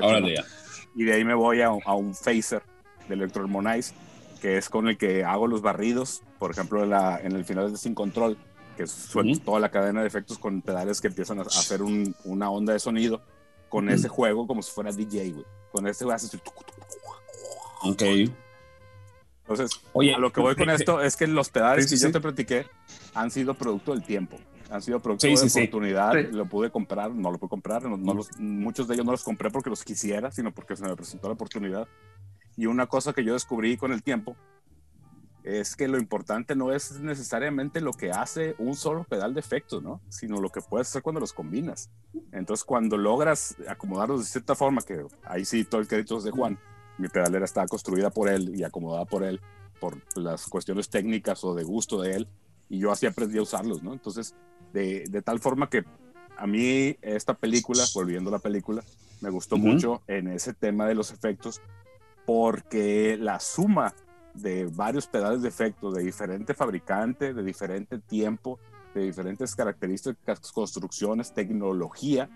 Y 0.95 1.05
de 1.05 1.13
ahí 1.13 1.25
me 1.25 1.35
voy 1.35 1.61
a, 1.61 1.69
a 1.69 1.95
un 1.95 2.15
phaser 2.15 2.63
de 3.09 3.15
Electro 3.15 3.43
Harmonize, 3.43 3.95
que 4.41 4.57
es 4.57 4.69
con 4.69 4.89
el 4.89 4.97
que 4.97 5.25
hago 5.25 5.47
los 5.47 5.63
barridos, 5.63 6.23
por 6.39 6.51
ejemplo 6.51 6.83
en, 6.85 6.91
la, 6.91 7.21
en 7.21 7.33
el 7.33 7.45
final 7.45 7.71
de 7.71 7.79
Sin 7.79 7.95
Control, 7.95 8.37
que 8.77 8.87
suelto 8.87 9.41
toda 9.45 9.61
la 9.61 9.71
cadena 9.71 10.01
de 10.01 10.07
efectos 10.07 10.39
con 10.39 10.63
pedales 10.63 11.01
que 11.01 11.09
empiezan 11.09 11.39
a 11.39 11.43
hacer 11.43 11.83
un, 11.83 12.15
una 12.25 12.51
onda 12.51 12.73
de 12.73 12.79
sonido 12.79 13.23
con 13.69 13.89
ese 13.89 14.09
juego 14.09 14.47
como 14.47 14.63
si 14.63 14.71
fuera 14.71 14.93
DJ, 14.93 15.33
güey. 15.33 15.45
Con 15.73 15.87
ese 15.87 16.11
haces... 16.13 16.39
Ok. 17.85 18.03
Entonces, 19.43 19.81
Oye, 19.93 20.15
a 20.15 20.19
lo 20.19 20.33
que 20.33 20.41
voy 20.41 20.57
con 20.57 20.71
esto 20.71 21.03
es 21.03 21.17
que 21.17 21.27
los 21.27 21.51
pedales 21.51 21.91
que 21.91 21.97
yo 21.97 22.11
te 22.11 22.21
platiqué 22.21 22.67
han 23.15 23.31
sido 23.31 23.55
producto 23.55 23.93
del 23.93 24.03
tiempo. 24.03 24.39
Han 24.71 24.81
sido 24.81 25.01
producto 25.01 25.27
de 25.27 25.35
oportunidad. 25.35 26.15
Lo 26.31 26.47
pude 26.47 26.71
comprar, 26.71 27.11
no 27.11 27.31
lo 27.31 27.39
pude 27.39 27.51
comprar. 27.51 27.83
No, 27.85 28.15
los, 28.15 28.31
muchos 28.39 28.89
de 28.89 28.95
ellos 28.95 29.05
no 29.05 29.13
los 29.13 29.23
compré 29.23 29.51
porque 29.51 29.69
los 29.69 29.85
quisiera, 29.85 30.31
sino 30.31 30.53
porque 30.53 30.77
se 30.77 30.83
me 30.83 30.97
presentó 30.97 31.29
la 31.29 31.35
oportunidad. 31.35 31.87
Y 32.57 32.67
una 32.67 32.87
cosa 32.87 33.13
que 33.13 33.23
yo 33.23 33.35
descubrí 33.35 33.77
con 33.77 33.93
el 33.93 34.03
tiempo 34.03 34.35
es 35.43 35.77
que 35.77 35.89
lo 35.89 35.99
importante 35.99 36.57
no 36.57 36.73
es 36.73 37.01
necesariamente 37.01 37.83
lo 37.83 37.93
que 37.93 38.11
hace 38.11 38.55
un 38.59 38.75
solo 38.75 39.05
pedal 39.05 39.35
de 39.35 39.41
efectos, 39.41 39.83
¿no? 39.83 40.01
Sino 40.09 40.41
lo 40.41 40.49
que 40.49 40.63
puedes 40.63 40.89
hacer 40.89 41.03
cuando 41.03 41.21
los 41.21 41.35
combinas. 41.35 41.91
Entonces, 42.33 42.65
cuando 42.65 42.97
logras 42.97 43.57
acomodarlos 43.69 44.21
de 44.21 44.27
cierta 44.27 44.55
forma, 44.55 44.81
que 44.81 45.05
ahí 45.25 45.45
sí 45.45 45.65
todo 45.65 45.83
el 45.83 45.87
crédito 45.87 46.17
es 46.17 46.25
de 46.25 46.31
Juan, 46.31 46.59
mi 46.99 47.09
pedalera 47.09 47.45
está 47.45 47.67
construida 47.67 48.11
por 48.11 48.29
él 48.29 48.55
y 48.55 48.65
acomodada 48.65 49.05
por 49.05 49.25
él, 49.25 49.41
por 49.81 49.99
las 50.17 50.47
cuestiones 50.47 50.89
técnicas 50.89 51.45
o 51.45 51.55
de 51.55 51.65
gusto 51.65 52.01
de 52.01 52.17
él, 52.17 52.29
y 52.69 52.79
yo 52.79 52.91
así 52.91 53.07
aprendí 53.07 53.39
a 53.39 53.43
usarlos, 53.43 53.83
¿no? 53.83 53.93
Entonces, 53.93 54.35
de, 54.73 55.05
de 55.09 55.23
tal 55.23 55.41
forma 55.41 55.69
que 55.69 55.85
a 56.37 56.47
mí 56.47 56.97
esta 57.03 57.35
película, 57.35 57.85
volviendo 57.95 58.31
a 58.31 58.33
la 58.33 58.39
película, 58.39 58.83
me 59.21 59.31
gustó 59.31 59.57
mucho 59.57 60.03
en 60.07 60.29
ese 60.29 60.53
tema 60.53 60.87
de 60.87 60.95
los 60.95 61.11
efectos, 61.11 61.61
porque 62.27 63.17
la 63.19 63.41
suma 63.41 63.95
de 64.35 64.67
varios 64.67 65.07
pedales 65.07 65.43
de 65.43 65.49
efecto 65.49 65.91
de 65.93 66.03
diferente 66.03 66.55
fabricante, 66.55 67.33
de 67.33 67.43
diferente 67.43 67.99
tiempo, 67.99 68.59
de 68.95 69.03
diferentes 69.03 69.55
características, 69.55 70.53
construcciones, 70.53 71.33
tecnología, 71.33 72.29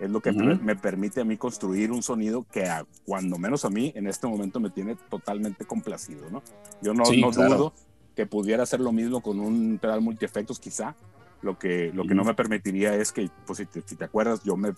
es 0.00 0.10
lo 0.10 0.20
que 0.20 0.32
me 0.32 0.76
permite 0.76 1.20
a 1.20 1.24
mí 1.24 1.36
construir 1.36 1.92
un 1.92 2.02
sonido 2.02 2.44
que 2.50 2.68
cuando 3.06 3.38
menos 3.38 3.64
a 3.64 3.70
mí 3.70 3.92
en 3.94 4.06
este 4.06 4.26
momento 4.26 4.58
me 4.60 4.70
tiene 4.70 4.96
totalmente 5.08 5.64
complacido, 5.64 6.28
¿no? 6.30 6.42
Yo 6.82 6.94
no, 6.94 7.04
no 7.04 7.30
dudo 7.30 7.72
que 8.14 8.26
pudiera 8.26 8.62
hacer 8.62 8.80
lo 8.80 8.92
mismo 8.92 9.20
con 9.20 9.40
un 9.40 9.78
pedal 9.80 10.00
multi-efectos 10.00 10.58
quizá, 10.58 10.94
lo 11.42 11.58
que, 11.58 11.92
lo 11.92 12.06
que 12.06 12.14
no 12.14 12.24
me 12.24 12.34
permitiría 12.34 12.94
es 12.94 13.12
que, 13.12 13.28
pues 13.46 13.58
si 13.58 13.66
te, 13.66 13.82
si 13.82 13.96
te 13.96 14.04
acuerdas, 14.04 14.42
yo 14.44 14.56
me 14.56 14.72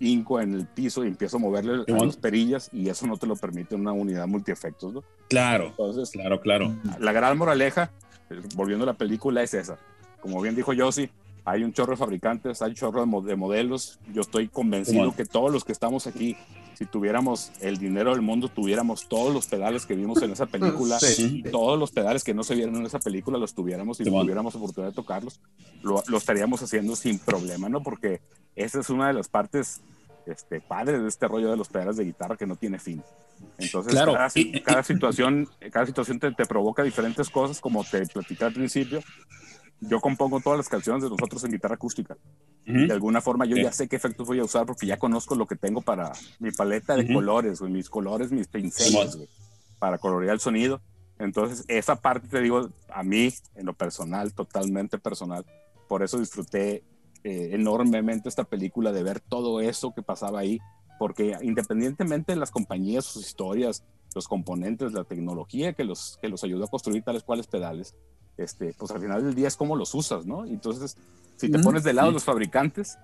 hinco 0.00 0.40
en 0.40 0.54
el 0.54 0.66
piso 0.66 1.04
y 1.04 1.08
empiezo 1.08 1.36
a 1.36 1.40
moverle 1.40 1.84
las 1.86 2.16
perillas 2.16 2.68
y 2.72 2.88
eso 2.88 3.06
no 3.06 3.16
te 3.16 3.26
lo 3.26 3.36
permite 3.36 3.74
una 3.74 3.92
unidad 3.92 4.26
multiefectos, 4.26 4.92
¿no? 4.92 5.04
Claro, 5.28 5.68
Entonces, 5.68 6.10
claro, 6.10 6.40
claro. 6.40 6.74
La 6.98 7.12
gran 7.12 7.38
moraleja, 7.38 7.90
eh, 8.30 8.40
volviendo 8.54 8.84
a 8.84 8.86
la 8.86 8.94
película, 8.94 9.42
es 9.42 9.54
esa. 9.54 9.78
Como 10.20 10.40
bien 10.42 10.54
dijo 10.54 10.72
Yossi, 10.72 11.10
hay 11.44 11.62
un 11.62 11.72
chorro 11.72 11.92
de 11.92 11.96
fabricantes, 11.98 12.62
hay 12.62 12.70
un 12.70 12.76
chorro 12.76 13.22
de, 13.22 13.36
modelos. 13.36 13.98
Yo 14.12 14.22
estoy 14.22 14.48
convencido 14.48 15.14
que 15.14 15.24
todos 15.26 15.52
los 15.52 15.64
que 15.64 15.72
estamos 15.72 16.06
aquí, 16.06 16.36
si 16.74 16.86
tuviéramos 16.86 17.52
el 17.60 17.76
dinero 17.76 18.12
del 18.12 18.22
mundo, 18.22 18.48
tuviéramos 18.48 19.08
todos 19.08 19.32
los 19.34 19.46
pedales 19.46 19.84
que 19.84 19.94
vimos 19.94 20.22
en 20.22 20.30
esa 20.30 20.46
película, 20.46 20.98
todos 21.52 21.78
los 21.78 21.90
pedales 21.90 22.24
que 22.24 22.32
no 22.32 22.44
se 22.44 22.54
vieron 22.54 22.76
en 22.76 22.86
esa 22.86 22.98
película, 22.98 23.38
los 23.38 23.54
tuviéramos 23.54 24.00
y 24.00 24.04
tuviéramos 24.04 24.54
oportunidad 24.54 24.90
de 24.90 24.96
tocarlos, 24.96 25.38
lo, 25.82 26.02
lo, 26.06 26.16
estaríamos 26.16 26.62
haciendo 26.62 26.96
sin 26.96 27.18
problema, 27.18 27.68
¿no? 27.68 27.82
Porque 27.82 28.22
esa 28.56 28.80
es 28.80 28.88
una 28.88 29.08
de 29.08 29.12
las 29.12 29.28
partes 29.28 29.82
este, 30.26 30.60
padres 30.60 31.02
de 31.02 31.08
este 31.08 31.28
rollo 31.28 31.50
de 31.50 31.56
los 31.58 31.68
pedales 31.68 31.96
de 31.96 32.04
guitarra 32.04 32.36
que 32.36 32.46
no 32.46 32.56
tiene 32.56 32.78
fin. 32.78 33.02
Entonces, 33.58 33.92
claro. 33.92 34.14
cada, 34.14 34.82
situación, 34.82 35.48
cada 35.70 35.84
situación 35.84 36.18
te, 36.18 36.32
te, 36.32 36.46
provoca 36.46 36.82
diferentes 36.82 37.28
cosas, 37.28 37.60
como 37.60 37.84
te 37.84 38.06
platicé 38.06 38.44
al 38.44 38.54
principio. 38.54 39.00
Yo 39.88 40.00
compongo 40.00 40.40
todas 40.40 40.58
las 40.58 40.68
canciones 40.68 41.02
de 41.02 41.10
nosotros 41.10 41.42
en 41.44 41.52
guitarra 41.52 41.74
acústica. 41.74 42.16
De 42.64 42.92
alguna 42.92 43.20
forma, 43.20 43.44
yo 43.44 43.56
ya 43.56 43.72
sé 43.72 43.88
qué 43.88 43.96
efectos 43.96 44.26
voy 44.26 44.38
a 44.38 44.44
usar 44.44 44.64
porque 44.66 44.86
ya 44.86 44.96
conozco 44.96 45.34
lo 45.34 45.46
que 45.46 45.56
tengo 45.56 45.82
para 45.82 46.12
mi 46.38 46.50
paleta 46.50 46.96
de 46.96 47.12
colores, 47.12 47.60
mis 47.60 47.90
colores, 47.90 48.32
mis 48.32 48.48
pinceles, 48.48 49.18
para 49.78 49.98
colorear 49.98 50.34
el 50.34 50.40
sonido. 50.40 50.80
Entonces, 51.18 51.64
esa 51.68 51.96
parte, 51.96 52.28
te 52.28 52.40
digo, 52.40 52.70
a 52.92 53.02
mí, 53.02 53.32
en 53.54 53.66
lo 53.66 53.74
personal, 53.74 54.32
totalmente 54.32 54.98
personal, 54.98 55.44
por 55.88 56.02
eso 56.02 56.18
disfruté 56.18 56.82
eh, 57.22 57.50
enormemente 57.52 58.28
esta 58.28 58.44
película 58.44 58.92
de 58.92 59.02
ver 59.02 59.20
todo 59.20 59.60
eso 59.60 59.94
que 59.94 60.02
pasaba 60.02 60.40
ahí, 60.40 60.58
porque 60.98 61.36
independientemente 61.42 62.32
de 62.32 62.38
las 62.38 62.50
compañías, 62.50 63.04
sus 63.04 63.26
historias, 63.26 63.84
los 64.14 64.28
componentes, 64.28 64.92
la 64.92 65.04
tecnología 65.04 65.72
que 65.72 65.84
los, 65.84 66.18
que 66.20 66.28
los 66.28 66.44
ayudó 66.44 66.64
a 66.64 66.68
construir 66.68 67.02
tales 67.02 67.22
cuales 67.22 67.46
pedales, 67.46 67.94
este, 68.36 68.74
pues 68.76 68.90
al 68.90 69.00
final 69.00 69.24
del 69.24 69.34
día 69.34 69.48
es 69.48 69.56
cómo 69.56 69.76
los 69.76 69.94
usas, 69.94 70.26
¿no? 70.26 70.44
Entonces, 70.44 70.96
si 71.36 71.50
te 71.50 71.58
pones 71.58 71.84
de 71.84 71.92
lado 71.92 72.10
los 72.10 72.24
fabricantes, 72.24 72.96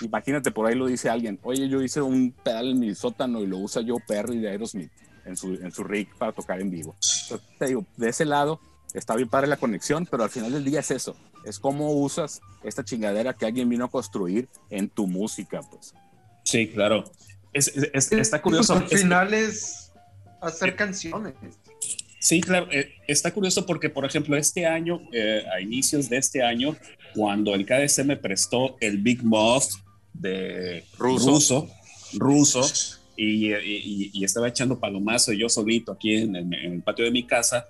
imagínate 0.00 0.50
por 0.50 0.66
ahí 0.66 0.74
lo 0.74 0.86
dice 0.86 1.10
alguien, 1.10 1.38
oye, 1.42 1.68
yo 1.68 1.82
hice 1.82 2.00
un 2.00 2.32
pedal 2.32 2.70
en 2.70 2.80
mi 2.80 2.94
sótano 2.94 3.40
y 3.40 3.46
lo 3.46 3.58
usa 3.58 3.82
yo 3.82 3.96
Perry 4.06 4.38
de 4.38 4.50
Aerosmith 4.50 4.90
en 5.24 5.36
su, 5.36 5.54
en 5.54 5.72
su 5.72 5.84
rig 5.84 6.08
para 6.16 6.32
tocar 6.32 6.60
en 6.60 6.70
vivo. 6.70 6.96
Entonces, 7.22 7.48
te 7.58 7.66
digo, 7.66 7.84
de 7.96 8.08
ese 8.08 8.24
lado 8.24 8.60
está 8.94 9.14
bien 9.14 9.28
padre 9.28 9.46
la 9.46 9.56
conexión, 9.56 10.06
pero 10.06 10.24
al 10.24 10.30
final 10.30 10.52
del 10.52 10.64
día 10.64 10.80
es 10.80 10.90
eso, 10.90 11.16
es 11.44 11.58
cómo 11.58 11.92
usas 11.92 12.40
esta 12.62 12.84
chingadera 12.84 13.34
que 13.34 13.46
alguien 13.46 13.68
vino 13.68 13.84
a 13.84 13.90
construir 13.90 14.48
en 14.70 14.88
tu 14.88 15.06
música, 15.06 15.60
pues. 15.70 15.94
Sí, 16.44 16.68
claro. 16.68 17.04
Es, 17.52 17.68
está 18.12 18.40
curioso. 18.40 18.74
al 18.74 18.88
final 18.88 19.34
es 19.34 19.92
hacer 20.40 20.76
canciones. 20.76 21.34
Sí, 22.28 22.42
claro. 22.42 22.68
Eh, 22.70 22.90
está 23.06 23.32
curioso 23.32 23.64
porque, 23.64 23.88
por 23.88 24.04
ejemplo, 24.04 24.36
este 24.36 24.66
año, 24.66 25.00
eh, 25.12 25.42
a 25.50 25.62
inicios 25.62 26.10
de 26.10 26.18
este 26.18 26.42
año, 26.42 26.76
cuando 27.14 27.54
el 27.54 27.64
KDC 27.64 28.04
me 28.04 28.18
prestó 28.18 28.76
el 28.80 28.98
Big 28.98 29.24
Muff 29.24 29.76
de 30.12 30.84
ruso, 30.98 31.70
ruso, 32.12 32.60
y, 33.16 34.22
estaba 34.22 34.48
echando 34.48 34.78
palomazo 34.78 35.32
yo 35.32 35.48
solito 35.48 35.92
aquí 35.92 36.16
en 36.16 36.36
el 36.36 36.82
patio 36.82 37.06
de 37.06 37.12
mi 37.12 37.26
casa, 37.26 37.66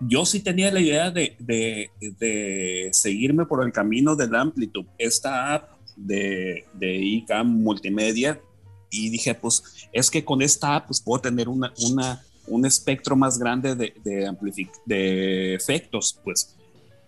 yo 0.00 0.26
sí 0.26 0.40
tenía 0.40 0.70
la 0.70 0.80
idea 0.80 1.10
de, 1.10 1.34
de, 1.38 2.90
seguirme 2.92 3.46
por 3.46 3.64
el 3.64 3.72
camino 3.72 4.16
del 4.16 4.34
Amplitude, 4.34 4.90
esta 4.98 5.54
app 5.54 5.80
de, 5.96 6.66
de 6.74 6.94
ICAM 6.94 7.48
multimedia, 7.48 8.38
y 8.90 9.08
dije, 9.08 9.34
pues 9.34 9.88
es 9.94 10.10
que 10.10 10.22
con 10.22 10.42
esta 10.42 10.76
app 10.76 10.88
pues, 10.88 11.00
puedo 11.00 11.22
tener 11.22 11.48
una, 11.48 11.72
una, 11.90 12.22
un 12.50 12.66
espectro 12.66 13.16
más 13.16 13.38
grande 13.38 13.74
de, 13.74 13.94
de, 14.04 14.30
de 14.84 15.54
efectos, 15.54 16.18
pues. 16.22 16.56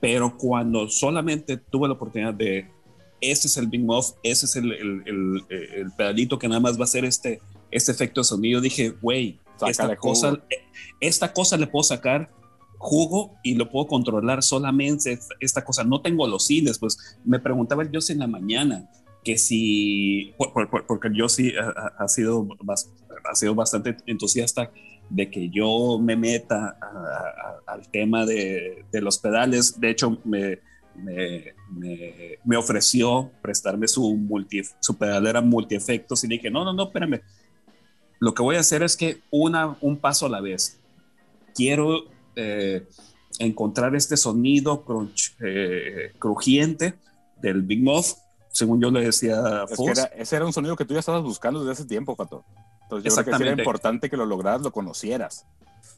Pero 0.00 0.36
cuando 0.36 0.88
solamente 0.88 1.56
tuve 1.56 1.88
la 1.88 1.94
oportunidad 1.94 2.34
de, 2.34 2.68
ese 3.20 3.46
es 3.46 3.56
el 3.56 3.68
Big 3.68 3.82
Muff, 3.82 4.12
ese 4.22 4.46
es 4.46 4.56
el, 4.56 4.72
el, 4.72 5.44
el, 5.48 5.92
pedalito 5.96 6.38
que 6.38 6.48
nada 6.48 6.60
más 6.60 6.76
va 6.76 6.82
a 6.82 6.84
hacer 6.84 7.04
este, 7.04 7.40
este 7.70 7.92
efecto 7.92 8.20
de 8.20 8.24
sonido, 8.24 8.60
dije, 8.60 8.90
güey, 9.00 9.38
esta 9.66 9.96
cosa, 9.96 10.42
esta 11.00 11.32
cosa 11.32 11.56
le 11.56 11.68
puedo 11.68 11.84
sacar 11.84 12.30
jugo 12.78 13.36
y 13.44 13.54
lo 13.54 13.70
puedo 13.70 13.86
controlar 13.86 14.42
solamente 14.42 15.20
esta 15.38 15.64
cosa. 15.64 15.84
No 15.84 16.00
tengo 16.02 16.26
los 16.26 16.46
cines, 16.46 16.80
pues 16.80 17.16
me 17.24 17.38
preguntaba 17.38 17.84
el 17.84 17.90
en 18.08 18.18
la 18.18 18.26
mañana 18.26 18.90
que 19.22 19.38
si, 19.38 20.34
porque 20.88 21.10
yo 21.14 21.28
sí 21.28 21.52
ha, 21.96 22.08
sido, 22.08 22.48
ha 23.24 23.34
sido 23.36 23.54
bastante 23.54 23.96
entusiasta 24.06 24.72
de 25.10 25.30
que 25.30 25.50
yo 25.50 25.98
me 25.98 26.16
meta 26.16 26.78
al 27.66 27.88
tema 27.88 28.24
de, 28.24 28.84
los 28.92 29.18
pedales. 29.18 29.78
De 29.80 29.90
hecho, 29.90 30.18
me, 30.24 30.60
me, 32.44 32.56
ofreció 32.56 33.30
prestarme 33.42 33.88
su, 33.88 34.16
multi, 34.16 34.62
su 34.80 34.96
pedalera 34.96 35.40
multi-efectos 35.40 36.24
y 36.24 36.28
dije, 36.28 36.50
no, 36.50 36.64
no, 36.64 36.72
no, 36.72 36.84
espérame. 36.84 37.20
Lo 38.18 38.34
que 38.34 38.42
voy 38.42 38.56
a 38.56 38.60
hacer 38.60 38.82
es 38.82 38.96
que 38.96 39.20
una, 39.30 39.76
un 39.80 39.96
paso 39.96 40.26
a 40.26 40.30
la 40.30 40.40
vez. 40.40 40.78
Quiero 41.54 42.04
eh, 42.36 42.86
encontrar 43.38 43.94
este 43.96 44.16
sonido 44.16 44.84
eh, 45.40 46.12
crujiente 46.18 46.94
del 47.40 47.62
Big 47.62 47.82
Muff, 47.82 48.14
según 48.50 48.80
yo 48.80 48.90
le 48.90 49.04
decía 49.04 49.64
ese 50.16 50.36
era 50.36 50.44
un 50.44 50.52
sonido 50.52 50.76
que 50.76 50.84
tú 50.84 50.94
ya 50.94 51.00
estabas 51.00 51.22
buscando 51.22 51.60
desde 51.60 51.72
hace 51.72 51.84
tiempo, 51.84 52.14
Pato. 52.14 52.44
Entonces 52.96 53.16
yo 53.16 53.24
creo 53.24 53.38
que 53.38 53.44
era 53.44 53.62
importante 53.62 54.10
que 54.10 54.16
lo 54.16 54.26
lograras, 54.26 54.62
lo 54.62 54.72
conocieras. 54.72 55.46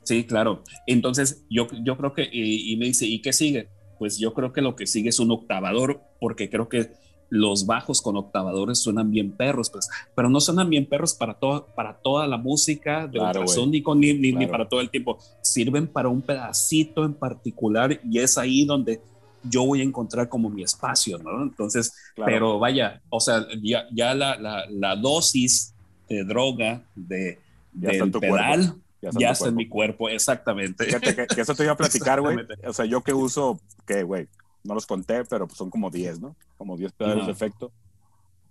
Sí, 0.02 0.24
claro. 0.24 0.62
Entonces 0.86 1.44
yo, 1.50 1.66
yo 1.82 1.96
creo 1.96 2.12
que, 2.12 2.28
y, 2.30 2.76
me 2.76 2.86
dice, 2.86 3.06
¿y 3.06 3.20
qué 3.22 3.32
sigue? 3.32 3.68
pues 3.98 4.18
yo 4.18 4.34
creo 4.34 4.52
que 4.52 4.60
lo 4.60 4.76
que 4.76 4.86
sigue 4.86 5.08
es 5.10 5.18
un 5.20 5.30
octavador, 5.30 6.02
porque 6.20 6.50
creo 6.50 6.68
que 6.68 6.90
los 7.30 7.64
bajos 7.66 8.02
con 8.02 8.16
octavadores 8.16 8.78
suenan 8.80 9.10
bien 9.10 9.32
perros, 9.32 9.70
pues, 9.70 9.88
pero 10.14 10.28
no 10.28 10.40
suenan 10.40 10.68
bien 10.68 10.86
perros 10.86 11.14
para, 11.14 11.34
todo, 11.34 11.66
para 11.74 11.94
toda 11.98 12.26
la 12.26 12.36
música 12.36 13.06
de 13.06 13.18
Claro, 13.18 13.40
ultrasónico 13.40 13.94
ni, 13.94 14.12
ni, 14.12 14.32
ni 14.32 14.32
Claro. 14.32 14.50
para 14.50 14.68
todo 14.68 14.80
el 14.80 14.90
tiempo. 14.90 15.18
Sirven 15.42 15.86
para 15.86 16.08
un 16.08 16.22
pedacito 16.22 17.04
en 17.04 17.14
particular 17.14 17.98
y 18.04 18.18
es 18.18 18.36
ahí 18.36 18.64
donde 18.64 19.00
yo 19.42 19.64
voy 19.64 19.80
a 19.80 19.84
encontrar 19.84 20.28
como 20.28 20.48
mi 20.48 20.62
espacio, 20.62 21.18
¿no? 21.18 21.42
Entonces, 21.42 21.92
Claro. 22.14 22.30
pero 22.30 22.58
vaya, 22.58 23.02
o 23.08 23.20
sea, 23.20 23.46
ya, 23.62 23.84
ya 23.92 24.14
la, 24.14 24.36
la, 24.36 24.64
la 24.70 24.96
dosis 24.96 25.73
de 26.08 26.24
droga 26.24 26.82
de, 26.94 27.38
Ya 27.72 27.90
del 27.90 28.10
pedal 28.10 28.20
cuerpo. 28.20 28.80
Ya 29.00 29.30
está 29.30 29.44
ya 29.44 29.48
en 29.50 29.54
mi 29.56 29.68
cuerpo, 29.68 30.08
exactamente. 30.08 30.84
Fíjate 30.86 31.14
que, 31.14 31.26
que 31.26 31.40
eso 31.40 31.54
te 31.54 31.64
iba 31.64 31.72
a 31.72 31.76
platicar, 31.76 32.20
güey. 32.20 32.38
O 32.66 32.72
sea, 32.72 32.86
yo 32.86 33.02
que 33.02 33.12
uso, 33.12 33.60
que, 33.86 34.02
güey, 34.02 34.28
no 34.62 34.74
los 34.74 34.86
conté, 34.86 35.24
pero 35.24 35.46
son 35.50 35.68
como 35.68 35.90
10, 35.90 36.20
¿no? 36.20 36.36
Como 36.56 36.76
10 36.76 36.92
pedales 36.92 37.18
Ajá. 37.18 37.26
de 37.26 37.32
efecto. 37.32 37.72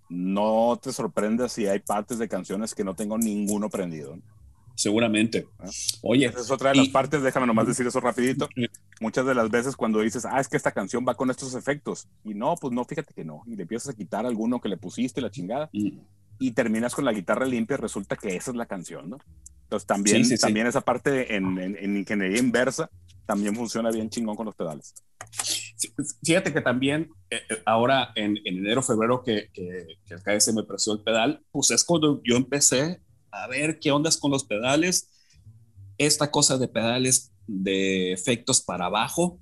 No 0.09 0.79
te 0.81 0.91
sorprendas 0.91 1.53
si 1.53 1.65
hay 1.65 1.79
partes 1.79 2.19
de 2.19 2.27
canciones 2.27 2.75
que 2.75 2.83
no 2.83 2.93
tengo 2.93 3.17
ninguno 3.17 3.69
prendido. 3.69 4.15
¿no? 4.15 4.21
Seguramente. 4.75 5.47
Ah. 5.59 5.69
Oye, 6.01 6.25
Esa 6.27 6.39
es 6.39 6.51
otra 6.51 6.69
de 6.69 6.75
las 6.77 6.87
Y- 6.87 6.91
partes, 6.91 7.23
déjame 7.23 7.47
nomás 7.47 7.67
decir 7.67 7.85
eso 7.87 7.99
rapidito. 7.99 8.47
Muchas 8.99 9.25
de 9.25 9.33
las 9.35 9.49
veces 9.49 9.75
cuando 9.75 10.01
dices, 10.01 10.25
ah, 10.25 10.39
es 10.39 10.47
que 10.47 10.57
esta 10.57 10.71
canción 10.71 11.05
va 11.07 11.15
con 11.15 11.31
estos 11.31 11.55
efectos. 11.55 12.07
Y 12.23 12.33
no, 12.33 12.55
pues 12.55 12.73
no, 12.73 12.83
fíjate 12.85 13.13
que 13.13 13.23
no. 13.23 13.41
Y 13.47 13.55
le 13.55 13.63
empiezas 13.63 13.89
a 13.89 13.97
quitar 13.97 14.25
alguno 14.25 14.59
que 14.61 14.69
le 14.69 14.77
pusiste, 14.77 15.21
la 15.21 15.31
chingada. 15.31 15.69
Y 16.39 16.51
terminas 16.51 16.93
con 16.95 17.05
la 17.05 17.13
guitarra 17.13 17.45
limpia, 17.45 17.77
resulta 17.77 18.15
que 18.15 18.35
esa 18.35 18.51
es 18.51 18.57
la 18.57 18.65
canción, 18.65 19.09
¿no? 19.09 19.17
Entonces 19.63 19.87
también, 19.87 20.17
Sí, 20.17 20.31
sí, 20.31 20.37
sí. 20.37 20.41
también 20.41 20.67
esa 20.67 20.81
parte 20.81 21.35
en, 21.35 21.57
en- 21.59 21.77
en 21.77 21.97
ingeniería 21.97 22.39
inversa 22.39 22.89
también 23.25 23.55
funciona 23.55 23.89
bien 23.91 24.09
chingón 24.09 24.35
con 24.35 24.45
los 24.45 24.55
pedales. 24.55 24.93
fíjate 26.23 26.53
que 26.53 26.61
también 26.61 27.09
eh, 27.29 27.37
eh, 27.49 27.57
ahora 27.65 28.09
en, 28.15 28.37
en 28.45 28.57
enero, 28.57 28.81
febrero 28.81 29.23
que, 29.23 29.49
que, 29.53 29.97
que 30.05 30.13
el 30.13 30.21
KS 30.21 30.53
me 30.53 30.63
prestó 30.63 30.93
el 30.93 31.01
pedal, 31.01 31.41
pues 31.51 31.71
es 31.71 31.83
cuando 31.83 32.21
yo 32.23 32.35
empecé 32.35 33.01
a 33.31 33.47
ver 33.47 33.79
qué 33.79 33.91
ondas 33.91 34.17
con 34.17 34.31
los 34.31 34.43
pedales. 34.45 35.09
Esta 35.97 36.31
cosa 36.31 36.57
de 36.57 36.67
pedales 36.67 37.31
de 37.47 38.11
efectos 38.13 38.61
para 38.61 38.85
abajo 38.85 39.39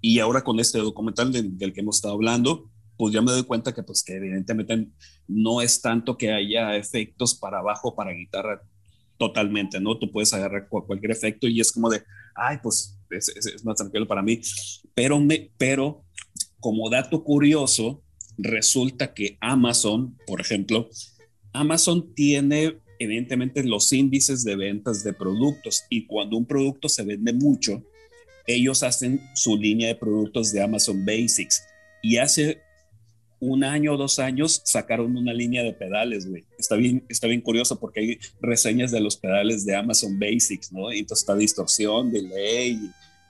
y 0.00 0.18
ahora 0.18 0.42
con 0.42 0.58
este 0.60 0.78
documental 0.78 1.32
del, 1.32 1.56
del 1.58 1.72
que 1.72 1.80
hemos 1.80 1.96
estado 1.96 2.14
hablando, 2.14 2.70
pues 3.00 3.14
ya 3.14 3.22
me 3.22 3.32
doy 3.32 3.44
cuenta 3.44 3.72
que 3.74 3.82
pues 3.82 4.02
que 4.04 4.16
evidentemente 4.16 4.88
no 5.26 5.62
es 5.62 5.80
tanto 5.80 6.18
que 6.18 6.30
haya 6.32 6.76
efectos 6.76 7.34
para 7.34 7.60
abajo 7.60 7.94
para 7.94 8.12
guitarra 8.12 8.60
totalmente, 9.16 9.80
¿no? 9.80 9.98
Tú 9.98 10.10
puedes 10.12 10.34
agarrar 10.34 10.68
cu- 10.68 10.84
cualquier 10.86 11.12
efecto 11.12 11.48
y 11.48 11.60
es 11.60 11.72
como 11.72 11.88
de, 11.88 12.02
ay, 12.34 12.58
pues 12.62 12.98
es, 13.08 13.28
es- 13.30 13.46
es 13.46 13.64
más 13.64 13.76
tranquilo 13.78 14.06
para 14.06 14.20
mí. 14.22 14.38
Pero, 14.94 15.18
me, 15.18 15.50
pero 15.56 16.04
como 16.58 16.90
dato 16.90 17.24
curioso, 17.24 18.02
resulta 18.36 19.14
que 19.14 19.38
Amazon, 19.40 20.18
por 20.26 20.42
ejemplo, 20.42 20.90
Amazon 21.54 22.12
tiene 22.14 22.80
evidentemente 22.98 23.64
los 23.64 23.90
índices 23.94 24.44
de 24.44 24.56
ventas 24.56 25.02
de 25.02 25.14
productos 25.14 25.84
y 25.88 26.06
cuando 26.06 26.36
un 26.36 26.44
producto 26.44 26.86
se 26.90 27.02
vende 27.02 27.32
mucho, 27.32 27.82
ellos 28.46 28.82
hacen 28.82 29.22
su 29.34 29.56
línea 29.56 29.88
de 29.88 29.94
productos 29.94 30.52
de 30.52 30.62
Amazon 30.62 31.02
Basics 31.06 31.62
y 32.02 32.18
hace 32.18 32.60
un 33.40 33.64
año 33.64 33.94
o 33.94 33.96
dos 33.96 34.18
años 34.18 34.60
sacaron 34.64 35.16
una 35.16 35.32
línea 35.32 35.62
de 35.62 35.72
pedales, 35.72 36.28
güey. 36.28 36.44
Está 36.58 36.76
bien, 36.76 37.04
está 37.08 37.26
bien 37.26 37.40
curioso 37.40 37.78
porque 37.80 38.00
hay 38.00 38.18
reseñas 38.40 38.90
de 38.90 39.00
los 39.00 39.16
pedales 39.16 39.64
de 39.64 39.74
Amazon 39.76 40.18
Basics, 40.18 40.72
¿no? 40.72 40.92
Y 40.92 40.98
entonces 41.00 41.22
está 41.22 41.34
distorsión, 41.34 42.12
delay 42.12 42.78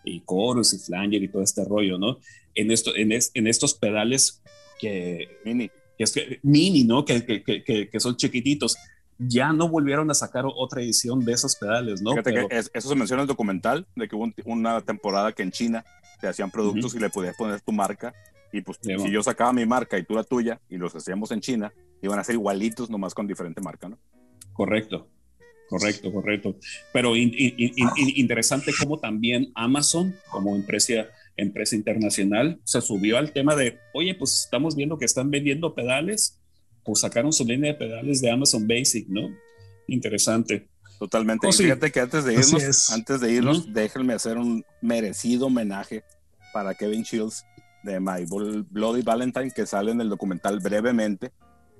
y, 0.05 0.16
y 0.16 0.23
chorus 0.28 0.74
y 0.74 0.78
flanger 0.78 1.23
y 1.23 1.28
todo 1.28 1.43
este 1.43 1.65
rollo, 1.65 1.97
¿no? 1.99 2.19
En, 2.57 2.70
esto, 2.73 2.95
en, 2.97 3.12
es- 3.12 3.31
en 3.35 3.47
estos 3.47 3.74
pedales 3.74 4.43
que, 4.81 5.28
Mini. 5.45 5.69
que 5.97 6.05
es 6.05 6.12
que, 6.12 6.41
mini, 6.43 6.82
¿no? 6.85 7.05
Que, 7.05 7.24
que, 7.24 7.89
que, 7.91 8.01
son 8.01 8.16
chiquititos. 8.16 8.77
Ya 9.19 9.53
no 9.53 9.69
volvieron 9.69 10.11
a 10.11 10.15
sacar 10.15 10.45
otra 10.47 10.81
edición 10.82 11.24
de 11.24 11.32
esos 11.35 11.55
pedales, 11.55 12.01
¿no? 12.03 12.12
Fíjate 12.12 12.32
Pero- 12.32 12.49
que 12.49 12.59
es- 12.59 12.70
eso 12.74 12.89
se 12.89 12.95
menciona 12.97 13.20
en 13.23 13.24
el 13.24 13.28
documental, 13.28 13.87
de 13.95 14.09
que 14.09 14.16
hubo 14.16 14.24
un- 14.24 14.35
una 14.47 14.81
temporada 14.81 15.32
que 15.32 15.43
en 15.43 15.53
China 15.53 15.85
te 16.20 16.27
hacían 16.27 16.51
productos 16.51 16.95
y 16.95 16.99
le 16.99 17.11
podías 17.11 17.37
poner 17.37 17.61
tu 17.61 17.70
marca. 17.73 18.12
Y 18.53 18.63
pues 18.63 18.79
si 18.83 19.11
yo 19.11 19.23
sacaba 19.23 19.53
mi 19.53 19.65
marca 19.67 19.99
y 19.99 20.05
tú 20.05 20.15
la 20.15 20.25
tuya 20.25 20.61
y 20.69 20.77
los 20.77 20.95
hacíamos 20.95 21.31
en 21.31 21.41
China, 21.41 21.73
iban 22.03 22.19
a 22.19 22.25
ser 22.25 22.35
igualitos, 22.35 22.91
nomás 22.91 23.15
con 23.15 23.27
diferente 23.27 23.61
marca, 23.61 23.89
¿no? 23.89 23.99
Correcto, 24.53 25.09
correcto, 25.69 26.13
correcto. 26.13 26.57
Pero 26.93 27.15
in- 27.17 27.33
in- 27.37 27.55
in- 27.57 27.91
in- 27.97 28.13
interesante 28.17 28.73
cómo 28.79 28.99
también 28.99 29.53
Amazon, 29.55 30.15
como 30.31 30.57
empresa, 30.57 31.07
empresa 31.37 31.77
internacional, 31.77 32.61
se 32.65 32.81
subió 32.81 33.19
al 33.19 33.33
tema 33.33 33.55
de, 33.55 33.79
oye, 33.95 34.15
pues 34.17 34.41
estamos 34.45 34.75
viendo 34.75 34.99
que 34.99 35.05
están 35.05 35.31
vendiendo 35.31 35.75
pedales, 35.75 36.41
pues 36.85 37.01
sacaron 37.01 37.33
su 37.33 37.45
línea 37.45 37.73
de 37.73 37.79
pedales 37.79 38.20
de 38.20 38.31
Amazon 38.31 38.67
Basic, 38.67 39.07
¿no? 39.09 39.29
Interesante. 39.87 40.69
Totalmente. 40.99 41.47
Oh, 41.47 41.51
y 41.51 41.53
fíjate 41.53 41.91
que 41.91 42.01
antes 42.01 42.25
de 42.25 42.35
irnos, 42.35 42.62
es. 42.62 42.91
antes 42.91 43.20
de 43.20 43.33
irnos, 43.33 43.73
déjenme 43.73 44.12
hacer 44.12 44.37
un 44.37 44.65
merecido 44.83 45.47
homenaje 45.47 46.03
para 46.53 46.75
Kevin 46.75 47.03
Shields 47.05 47.45
de 47.83 48.00
My 48.00 48.25
Bloody 48.70 49.02
Valentine, 49.02 49.50
que 49.50 49.67
sale 49.67 49.92
en 49.92 50.00
el 50.00 50.09
documental 50.09 50.60
brevemente, 50.60 51.33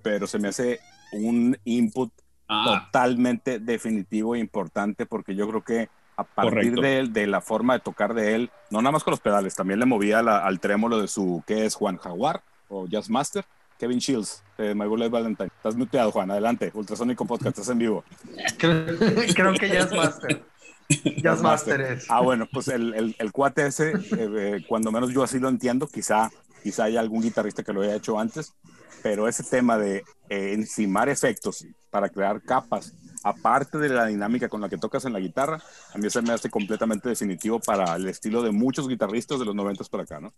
pero 0.03 0.27
se 0.27 0.39
me 0.39 0.49
hace 0.49 0.81
un 1.13 1.57
input 1.65 2.13
Ah, 2.53 2.87
totalmente 2.91 3.61
definitivo 3.61 4.35
e 4.35 4.41
importante 4.41 5.07
porque 5.07 5.37
yo 5.37 5.49
creo 5.49 5.63
que 5.63 5.89
a 6.17 6.25
partir 6.25 6.75
Correcto. 6.75 6.81
de, 6.83 7.21
de 7.21 7.27
la 7.29 7.41
forma 7.41 7.75
de 7.75 7.81
tocar 7.81 8.13
de 8.13 8.35
él, 8.35 8.51
no 8.71 8.83
nada 8.83 8.91
más 8.91 9.05
con 9.05 9.13
los 9.13 9.21
pedales, 9.21 9.55
también 9.55 9.79
le 9.79 9.87
movía 9.87 10.21
la- 10.21 10.45
al 10.45 10.59
trémolo 10.59 10.99
de 11.01 11.07
su, 11.07 11.45
¿qué 11.47 11.65
es 11.65 11.77
Juan 11.77 11.97
Jaguar 11.97 12.43
o 12.69 12.89
Jazz 12.89 13.09
Master? 13.09 13.45
Kevin 13.79 13.99
Shields 14.01 14.43
de 14.59 14.75
My 14.75 14.87
Bloody 14.87 15.09
Valentine. 15.09 15.49
Estás 15.57 15.77
muteado, 15.77 16.11
Juan, 16.11 16.31
adelante. 16.33 16.73
Ultrasónico 16.75 17.25
Podcast, 17.25 17.57
estás 17.57 17.69
en 17.71 17.79
vivo. 17.79 18.05
Creo, 18.59 18.85
creo 19.33 19.53
que 19.55 19.69
Jazz 19.69 19.93
Master. 19.95 20.43
Jazz 21.23 21.41
Master 21.41 21.81
es. 21.81 22.07
Ah, 22.09 22.21
bueno, 22.21 22.49
pues 22.53 22.69
el, 22.69 22.95
el, 22.95 23.17
el 23.19 23.33
cuate 23.33 23.67
ese, 23.67 23.91
eh, 23.91 24.01
eh, 24.19 24.65
cuando 24.69 24.91
menos 24.91 25.13
yo 25.13 25.23
así 25.23 25.39
lo 25.39 25.49
entiendo, 25.49 25.87
quizá, 25.87 26.31
quizá 26.63 26.85
haya 26.85 27.01
algún 27.01 27.23
guitarrista 27.23 27.63
que 27.63 27.73
lo 27.73 27.83
haya 27.83 27.95
hecho 27.95 28.19
antes, 28.19 28.55
pero 29.03 29.29
ese 29.29 29.45
tema 29.45 29.79
de 29.79 29.99
eh, 30.29 30.53
encimar 30.53 31.09
efectos 31.09 31.65
para 31.91 32.09
crear 32.09 32.43
capas, 32.43 32.95
aparte 33.23 33.79
de 33.79 33.89
la 33.89 34.07
dinámica 34.07 34.49
con 34.49 34.61
la 34.61 34.69
que 34.69 34.79
tocas 34.79 35.05
en 35.05 35.13
la 35.13 35.21
guitarra, 35.21 35.63
a 35.93 35.99
mí 35.99 36.11
se 36.11 36.23
me 36.23 36.33
hace 36.33 36.51
completamente 36.51 37.09
definitivo 37.09 37.61
para 37.61 37.95
el 37.97 38.09
estilo 38.09 38.43
de 38.43 38.51
muchos 38.51 38.89
guitarristas 38.89 39.39
de 39.39 39.45
los 39.45 39.55
90 39.55 39.85
para 39.85 40.03
acá, 40.03 40.21
¿no? 40.21 40.33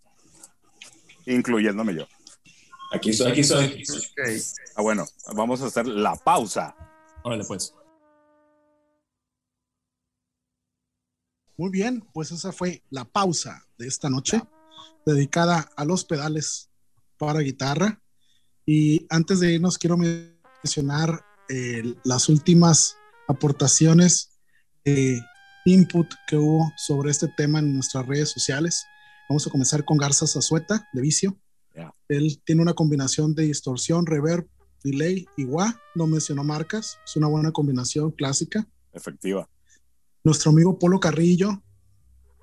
Incluyéndome 1.25 1.95
yo. 1.95 2.05
aquí 2.91 3.11
estoy, 3.11 3.31
aquí 3.31 3.41
estoy. 3.41 3.65
aquí 3.65 3.81
estoy. 3.81 3.99
Ok. 3.99 4.29
Ah, 4.75 4.81
bueno, 4.81 5.05
vamos 5.33 5.61
a 5.61 5.67
hacer 5.67 5.87
la 5.87 6.15
pausa. 6.15 6.75
Órale, 7.23 7.45
pues. 7.45 7.73
Muy 11.57 11.69
bien, 11.69 12.03
pues 12.13 12.31
esa 12.31 12.51
fue 12.51 12.83
la 12.89 13.05
pausa 13.05 13.65
de 13.77 13.87
esta 13.87 14.09
noche, 14.09 14.41
dedicada 15.05 15.69
a 15.75 15.85
los 15.85 16.03
pedales 16.03 16.69
para 17.17 17.41
guitarra. 17.41 18.01
Y 18.65 19.05
antes 19.09 19.39
de 19.39 19.53
irnos, 19.53 19.77
quiero 19.77 19.97
mencionar 19.97 21.23
eh, 21.49 21.95
las 22.03 22.29
últimas 22.29 22.97
aportaciones, 23.27 24.31
eh, 24.85 25.19
input 25.65 26.07
que 26.27 26.37
hubo 26.37 26.71
sobre 26.75 27.11
este 27.11 27.27
tema 27.27 27.59
en 27.59 27.73
nuestras 27.73 28.05
redes 28.07 28.29
sociales. 28.29 28.85
Vamos 29.29 29.45
a 29.45 29.51
comenzar 29.51 29.85
con 29.85 29.97
Garza 29.97 30.27
Zazueta, 30.27 30.87
de 30.93 31.01
Vicio. 31.01 31.39
Él 32.09 32.41
tiene 32.45 32.61
una 32.61 32.73
combinación 32.73 33.33
de 33.33 33.43
distorsión, 33.43 34.05
reverb, 34.05 34.47
delay 34.83 35.25
y 35.37 35.45
wah. 35.45 35.73
No 35.95 36.05
mencionó 36.05 36.43
marcas. 36.43 36.99
Es 37.05 37.15
una 37.15 37.27
buena 37.27 37.51
combinación 37.51 38.11
clásica. 38.11 38.67
Efectiva. 38.91 39.49
Nuestro 40.23 40.51
amigo 40.51 40.79
Polo 40.79 40.99
Carrillo 40.99 41.61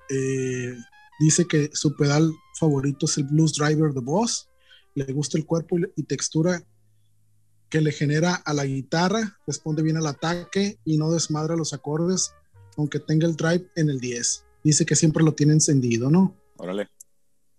eh, 0.09 0.75
dice 1.19 1.47
que 1.47 1.71
su 1.73 1.95
pedal 1.95 2.31
favorito 2.59 3.07
es 3.07 3.17
el 3.17 3.23
Blues 3.23 3.53
Driver 3.53 3.91
de 3.91 4.01
Boss. 4.01 4.49
Le 4.93 5.11
gusta 5.13 5.37
el 5.37 5.45
cuerpo 5.45 5.77
y, 5.95 6.03
textura 6.03 6.63
que 7.69 7.81
le 7.81 7.91
genera 7.91 8.35
a 8.35 8.53
la 8.53 8.65
guitarra, 8.65 9.39
responde 9.47 9.81
bien 9.81 9.97
al 9.97 10.05
ataque 10.05 10.77
y 10.85 10.97
no 10.97 11.11
desmadra 11.11 11.55
los 11.55 11.73
acordes, 11.73 12.33
aunque 12.77 12.99
tenga 12.99 13.25
el 13.25 13.35
drive 13.35 13.67
en 13.75 13.89
el 13.89 13.99
10. 13.99 14.45
Dice 14.63 14.85
que 14.85 14.95
siempre 14.95 15.23
lo 15.23 15.33
tiene 15.33 15.53
encendido, 15.53 16.11
¿no? 16.11 16.35
Órale. 16.57 16.89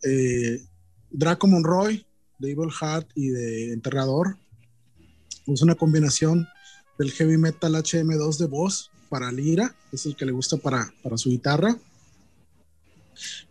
eh, 0.04 0.62
Draco 1.10 1.46
Monroy 1.46 2.06
de 2.38 2.50
Evil 2.52 2.70
Heart 2.70 3.10
y 3.14 3.28
de 3.28 3.72
Enterrador. 3.72 4.36
Usa 5.46 5.64
una 5.64 5.74
combinación 5.74 6.46
del 6.98 7.10
heavy 7.10 7.38
metal 7.38 7.74
HM2 7.74 8.36
de 8.38 8.46
voz 8.46 8.91
para 9.12 9.30
lira, 9.30 9.74
es 9.92 10.06
el 10.06 10.16
que 10.16 10.24
le 10.24 10.32
gusta 10.32 10.56
para, 10.56 10.90
para 11.02 11.18
su 11.18 11.28
guitarra. 11.28 11.76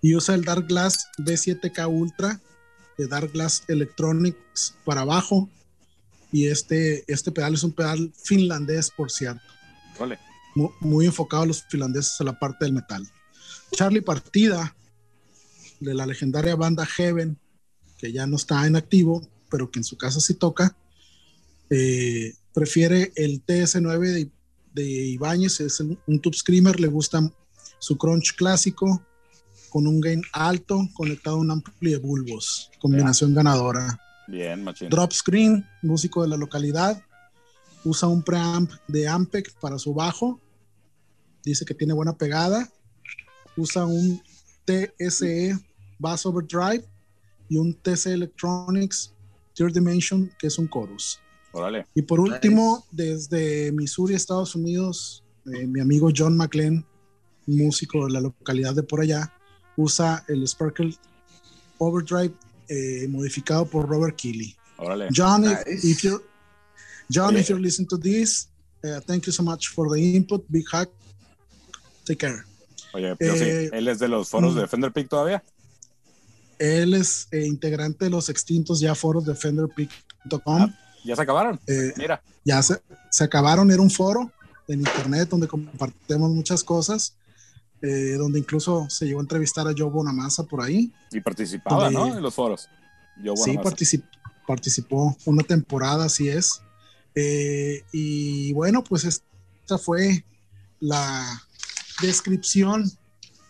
Y 0.02 0.16
usa 0.16 0.34
el 0.34 0.44
Dark 0.44 0.66
Glass 0.68 1.06
B7K 1.20 1.88
Ultra 1.88 2.42
de 2.98 3.06
Dark 3.08 3.32
Glass 3.32 3.64
Electronics 3.68 4.74
para 4.84 5.04
bajo. 5.06 5.50
Y 6.32 6.48
este, 6.48 7.04
este 7.06 7.32
pedal 7.32 7.54
es 7.54 7.64
un 7.64 7.74
pedal 7.74 8.12
finlandés, 8.16 8.90
por 8.90 9.12
cierto 9.12 9.44
Órale. 10.00 10.18
mu- 10.56 10.72
muy 10.80 11.06
enfocado 11.06 11.44
a 11.44 11.46
los 11.46 11.64
finlandeses 11.70 12.20
a 12.20 12.24
la 12.24 12.40
parte 12.40 12.66
del 12.66 12.74
metal. 12.74 13.08
Charlie 13.74 14.02
Partida 14.02 14.76
de 15.80 15.94
la 15.94 16.08
legendaria 16.08 16.56
banda 16.56 16.88
Heaven, 16.88 17.38
que 18.00 18.12
ya 18.12 18.26
no 18.26 18.36
está 18.38 18.66
en 18.66 18.76
activo, 18.78 19.28
pero 19.52 19.70
que 19.70 19.78
en 19.80 19.84
su 19.84 19.96
casa 19.96 20.20
sí 20.20 20.34
toca, 20.34 20.76
eh, 21.70 22.34
prefiere 22.52 23.12
el 23.16 23.46
TS9 23.46 24.00
de, 24.00 24.30
de 24.74 24.84
Ibáñez, 24.84 25.60
es 25.60 25.80
un 25.80 26.20
tube 26.20 26.36
screamer, 26.36 26.80
le 26.80 26.88
gusta 26.88 27.22
su 27.80 27.98
crunch 27.98 28.36
clásico 28.36 29.02
con 29.70 29.88
un 29.88 30.02
gain 30.02 30.22
alto 30.34 30.88
conectado 30.94 31.38
a 31.38 31.40
un 31.40 31.52
ampli 31.52 31.92
de 31.92 31.98
bulbos, 31.98 32.70
combinación 32.80 33.34
ganadora. 33.34 34.00
Bien, 34.28 34.64
machín. 34.64 34.90
Drop 34.90 35.12
Screen, 35.12 35.66
músico 35.82 36.22
de 36.22 36.28
la 36.28 36.38
localidad, 36.38 37.02
usa 37.84 38.08
un 38.08 38.22
preamp 38.22 38.72
de 38.88 39.08
Ampeg 39.08 39.52
para 39.60 39.80
su 39.80 39.94
bajo, 39.94 40.40
dice 41.44 41.66
que 41.66 41.74
tiene 41.74 41.94
buena 41.94 42.18
pegada, 42.18 42.70
usa 43.58 43.86
un 43.86 44.22
TSE 44.66 45.58
Bass 46.00 46.26
Overdrive 46.26 46.86
y 47.50 47.58
un 47.58 47.74
TC 47.74 48.08
Electronics 48.08 49.14
Third 49.54 49.74
Dimension, 49.74 50.32
que 50.38 50.48
es 50.48 50.58
un 50.58 50.70
chorus. 50.70 51.20
Órale. 51.54 51.86
Y 51.94 52.02
por 52.04 52.20
último, 52.20 52.86
desde 52.92 53.72
Missouri, 53.72 54.16
Estados 54.16 54.56
Unidos, 54.56 55.24
eh, 55.46 55.68
mi 55.68 55.82
amigo 55.82 56.10
John 56.16 56.38
McLean, 56.38 56.86
músico 57.46 58.06
de 58.06 58.14
la 58.14 58.22
localidad 58.22 58.74
de 58.76 58.84
por 58.84 59.02
allá, 59.02 59.34
usa 59.76 60.24
el 60.28 60.48
Sparkle 60.48 60.96
Overdrive 61.78 62.34
eh, 62.70 63.08
modificado 63.10 63.66
por 63.66 63.90
Robert 63.90 64.16
Keeley. 64.16 64.56
Órale. 64.78 65.10
John, 65.16 65.44
if, 65.44 65.66
Nice. 65.66 65.88
if 65.88 66.04
you're 66.04 66.24
John, 67.10 67.36
Oye. 67.36 67.42
if 67.42 67.50
you're 67.50 67.62
listening 67.62 67.90
to 67.90 67.98
this, 67.98 68.48
uh, 68.84 69.02
thank 69.02 69.26
you 69.26 69.34
so 69.34 69.44
much 69.44 69.68
for 69.68 69.90
the 69.90 70.00
input. 70.00 70.46
Big 70.50 70.66
hack. 70.72 70.90
Take 72.06 72.20
care. 72.20 72.46
Oye, 72.94 73.16
pero 73.18 73.36
sí, 73.36 73.44
Eh, 73.44 73.70
él 73.74 73.88
es 73.88 74.00
de 74.00 74.08
los 74.08 74.30
foros 74.30 74.54
mm. 74.56 74.60
de 74.60 74.68
Fender 74.68 74.92
Peak 74.92 75.10
todavía. 75.10 75.44
Él 76.60 76.94
es 76.94 77.28
eh, 77.32 77.46
integrante 77.46 78.06
de 78.06 78.12
los 78.12 78.30
extintos 78.30 78.80
ya 78.80 78.96
foros 78.96 79.26
de 79.26 79.36
FenderPeak.com. 79.36 80.62
Ah. 80.62 80.78
Ya 81.04 81.16
se 81.16 81.22
acabaron. 81.22 81.60
Eh, 81.68 81.94
Mira, 81.98 82.22
ya 82.46 82.62
se, 82.62 82.82
se 83.10 83.24
acabaron, 83.24 83.72
era 83.72 83.82
un 83.82 83.90
foro 83.90 84.32
en 84.68 84.80
internet 84.80 85.30
donde 85.30 85.48
compartimos 85.48 86.30
muchas 86.32 86.64
cosas, 86.64 87.16
eh, 87.82 88.16
donde 88.18 88.40
incluso 88.40 88.88
se 88.90 89.06
llegó 89.06 89.20
a 89.20 89.24
entrevistar 89.24 89.68
a 89.68 89.74
Joe 89.76 89.90
Bonamassa 89.90 90.44
por 90.44 90.62
ahí. 90.62 90.92
y 91.12 91.20
participaba, 91.20 91.86
donde- 91.90 92.00
¿no? 92.12 92.18
En 92.18 92.24
los 92.24 92.34
foros. 92.34 92.70
Yo, 93.24 93.36
sí, 93.36 93.52
particip- 93.58 94.04
participó 94.48 95.16
una 95.26 95.44
temporada, 95.44 96.06
así 96.06 96.30
es. 96.30 96.62
Eh, 97.16 97.84
y 97.92 98.54
bueno, 98.54 98.84
pues 98.84 99.04
esta 99.04 99.78
fue 99.78 100.24
la 100.80 101.42
descripción 102.02 102.90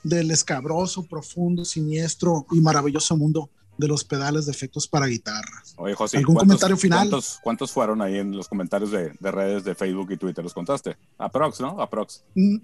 del 0.04 0.32
escabroso, 0.32 1.04
profundo, 1.04 1.64
siniestro 1.64 2.46
y 2.52 2.60
maravilloso 2.60 3.16
mundo 3.16 3.50
de 3.82 3.88
los 3.90 4.06
pedales 4.06 4.46
de 4.46 4.52
efectos 4.54 4.88
para 4.88 5.08
guitarra. 5.08 5.62
Oye, 5.76 5.94
José, 5.96 6.18
¿algún 6.20 6.36
¿cuántos- 6.36 6.48
comentario 6.48 6.78
final? 6.78 7.00
¿cuántos, 7.10 7.40
cuántos 7.44 7.72
fueron 7.72 8.02
ahí 8.02 8.18
en 8.18 8.36
los 8.38 8.48
comentarios 8.48 8.92
de, 8.92 9.12
de 9.20 9.32
redes 9.32 9.64
de 9.66 9.76
Facebook 9.76 10.12
y 10.12 10.18
Twitter? 10.18 10.44
¿Los 10.44 10.54
contaste? 10.54 10.96
Aprox, 11.18 11.60
¿no? 11.60 11.82
Aprox. 11.82 12.24
Mm, 12.36 12.58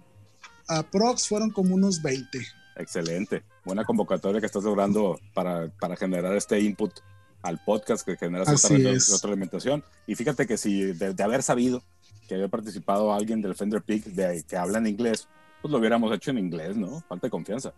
Aprox 0.70 1.28
fueron 1.28 1.50
como 1.52 1.76
unos 1.76 2.02
20. 2.02 2.40
Excelente. 2.78 3.44
Buena 3.66 3.84
convocatoria 3.84 4.40
que 4.40 4.46
estás 4.46 4.64
logrando 4.64 5.20
para, 5.34 5.68
para 5.80 5.96
generar 5.96 6.36
este 6.36 6.60
input 6.62 6.92
al 7.42 7.62
podcast 7.64 8.06
que 8.06 8.16
genera 8.18 8.44
esta 8.52 8.70
retroalimentación. 8.70 9.84
Y 10.06 10.16
fíjate 10.16 10.46
que 10.48 10.58
si 10.58 10.82
de, 10.94 11.14
de 11.14 11.24
haber 11.24 11.44
sabido 11.44 11.82
que 12.28 12.36
había 12.36 12.48
participado 12.50 13.14
alguien 13.14 13.42
del 13.42 13.56
Fender 13.56 13.82
Peak 13.82 14.04
de, 14.06 14.44
que 14.44 14.58
habla 14.58 14.78
en 14.80 14.88
inglés, 14.88 15.28
pues 15.62 15.72
lo 15.72 15.80
hubiéramos 15.80 16.14
hecho 16.14 16.32
en 16.32 16.38
inglés, 16.40 16.76
¿no? 16.76 17.02
Falta 17.08 17.28
de 17.28 17.32
confianza. 17.32 17.74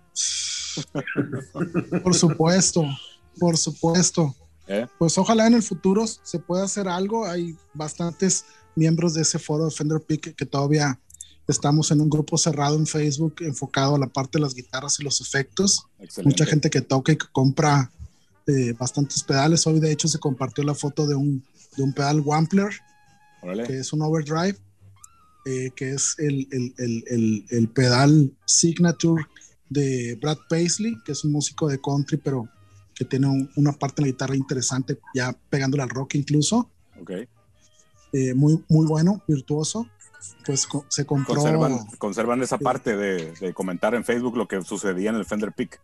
Por 2.03 2.13
supuesto, 2.15 2.85
por 3.37 3.57
supuesto. 3.57 4.35
¿eh? 4.67 4.87
Pues 4.97 5.17
ojalá 5.17 5.47
en 5.47 5.53
el 5.55 5.63
futuro 5.63 6.05
se 6.07 6.39
pueda 6.39 6.63
hacer 6.63 6.87
algo. 6.87 7.25
Hay 7.25 7.55
bastantes 7.73 8.45
miembros 8.75 9.13
de 9.13 9.21
ese 9.23 9.39
foro 9.39 9.65
de 9.65 9.71
Fender 9.71 10.01
Peak 10.01 10.35
que 10.35 10.45
todavía 10.45 10.99
estamos 11.47 11.89
en 11.91 11.99
un 12.01 12.09
grupo 12.09 12.37
cerrado 12.37 12.75
en 12.77 12.85
Facebook 12.85 13.35
enfocado 13.39 13.95
a 13.95 13.99
la 13.99 14.07
parte 14.07 14.37
de 14.37 14.43
las 14.43 14.53
guitarras 14.53 14.99
y 14.99 15.03
los 15.03 15.19
efectos. 15.21 15.87
Excelente. 15.99 16.29
Mucha 16.35 16.45
gente 16.49 16.69
que 16.69 16.81
toca 16.81 17.11
y 17.11 17.17
que 17.17 17.25
compra 17.31 17.91
eh, 18.47 18.73
bastantes 18.73 19.23
pedales. 19.23 19.65
Hoy 19.67 19.79
de 19.79 19.91
hecho 19.91 20.07
se 20.07 20.19
compartió 20.19 20.63
la 20.63 20.73
foto 20.75 21.05
de 21.07 21.15
un, 21.15 21.43
de 21.75 21.83
un 21.83 21.93
pedal 21.93 22.21
Wampler, 22.21 22.69
Órale. 23.41 23.63
que 23.63 23.79
es 23.79 23.93
un 23.93 24.01
overdrive, 24.01 24.57
eh, 25.45 25.71
que 25.75 25.91
es 25.91 26.15
el- 26.19 26.47
el- 26.51 27.03
el- 27.07 27.45
el 27.49 27.67
pedal 27.69 28.31
signature 28.45 29.23
de 29.69 30.17
Brad 30.21 30.37
Paisley, 30.49 30.95
que 31.05 31.11
es 31.11 31.23
un 31.23 31.31
músico 31.31 31.67
de 31.67 31.79
country, 31.79 32.17
pero 32.17 32.47
que 32.99 33.05
tiene 33.05 33.27
un- 33.27 33.49
una 33.55 33.71
parte 33.71 34.01
en 34.01 34.07
la 34.07 34.11
guitarra 34.11 34.35
interesante, 34.35 34.99
ya 35.15 35.33
pegándole 35.49 35.81
al 35.83 35.89
rock 35.89 36.15
incluso. 36.15 36.69
Ok. 37.01 37.11
Eh, 38.11 38.33
muy, 38.35 38.61
muy 38.67 38.85
bueno, 38.85 39.23
virtuoso. 39.25 39.87
Pues 40.45 40.67
co- 40.67 40.85
se 40.89 41.05
compró. 41.05 41.35
Conservan, 41.35 41.87
conservan 41.97 42.43
esa 42.43 42.57
parte 42.57 42.97
de, 42.97 43.31
de 43.39 43.53
comentar 43.53 43.95
en 43.95 44.03
Facebook 44.03 44.35
lo 44.35 44.49
que 44.49 44.61
sucedía 44.63 45.11
en 45.11 45.15
el 45.15 45.23
Fender 45.23 45.53
Peak. 45.53 45.79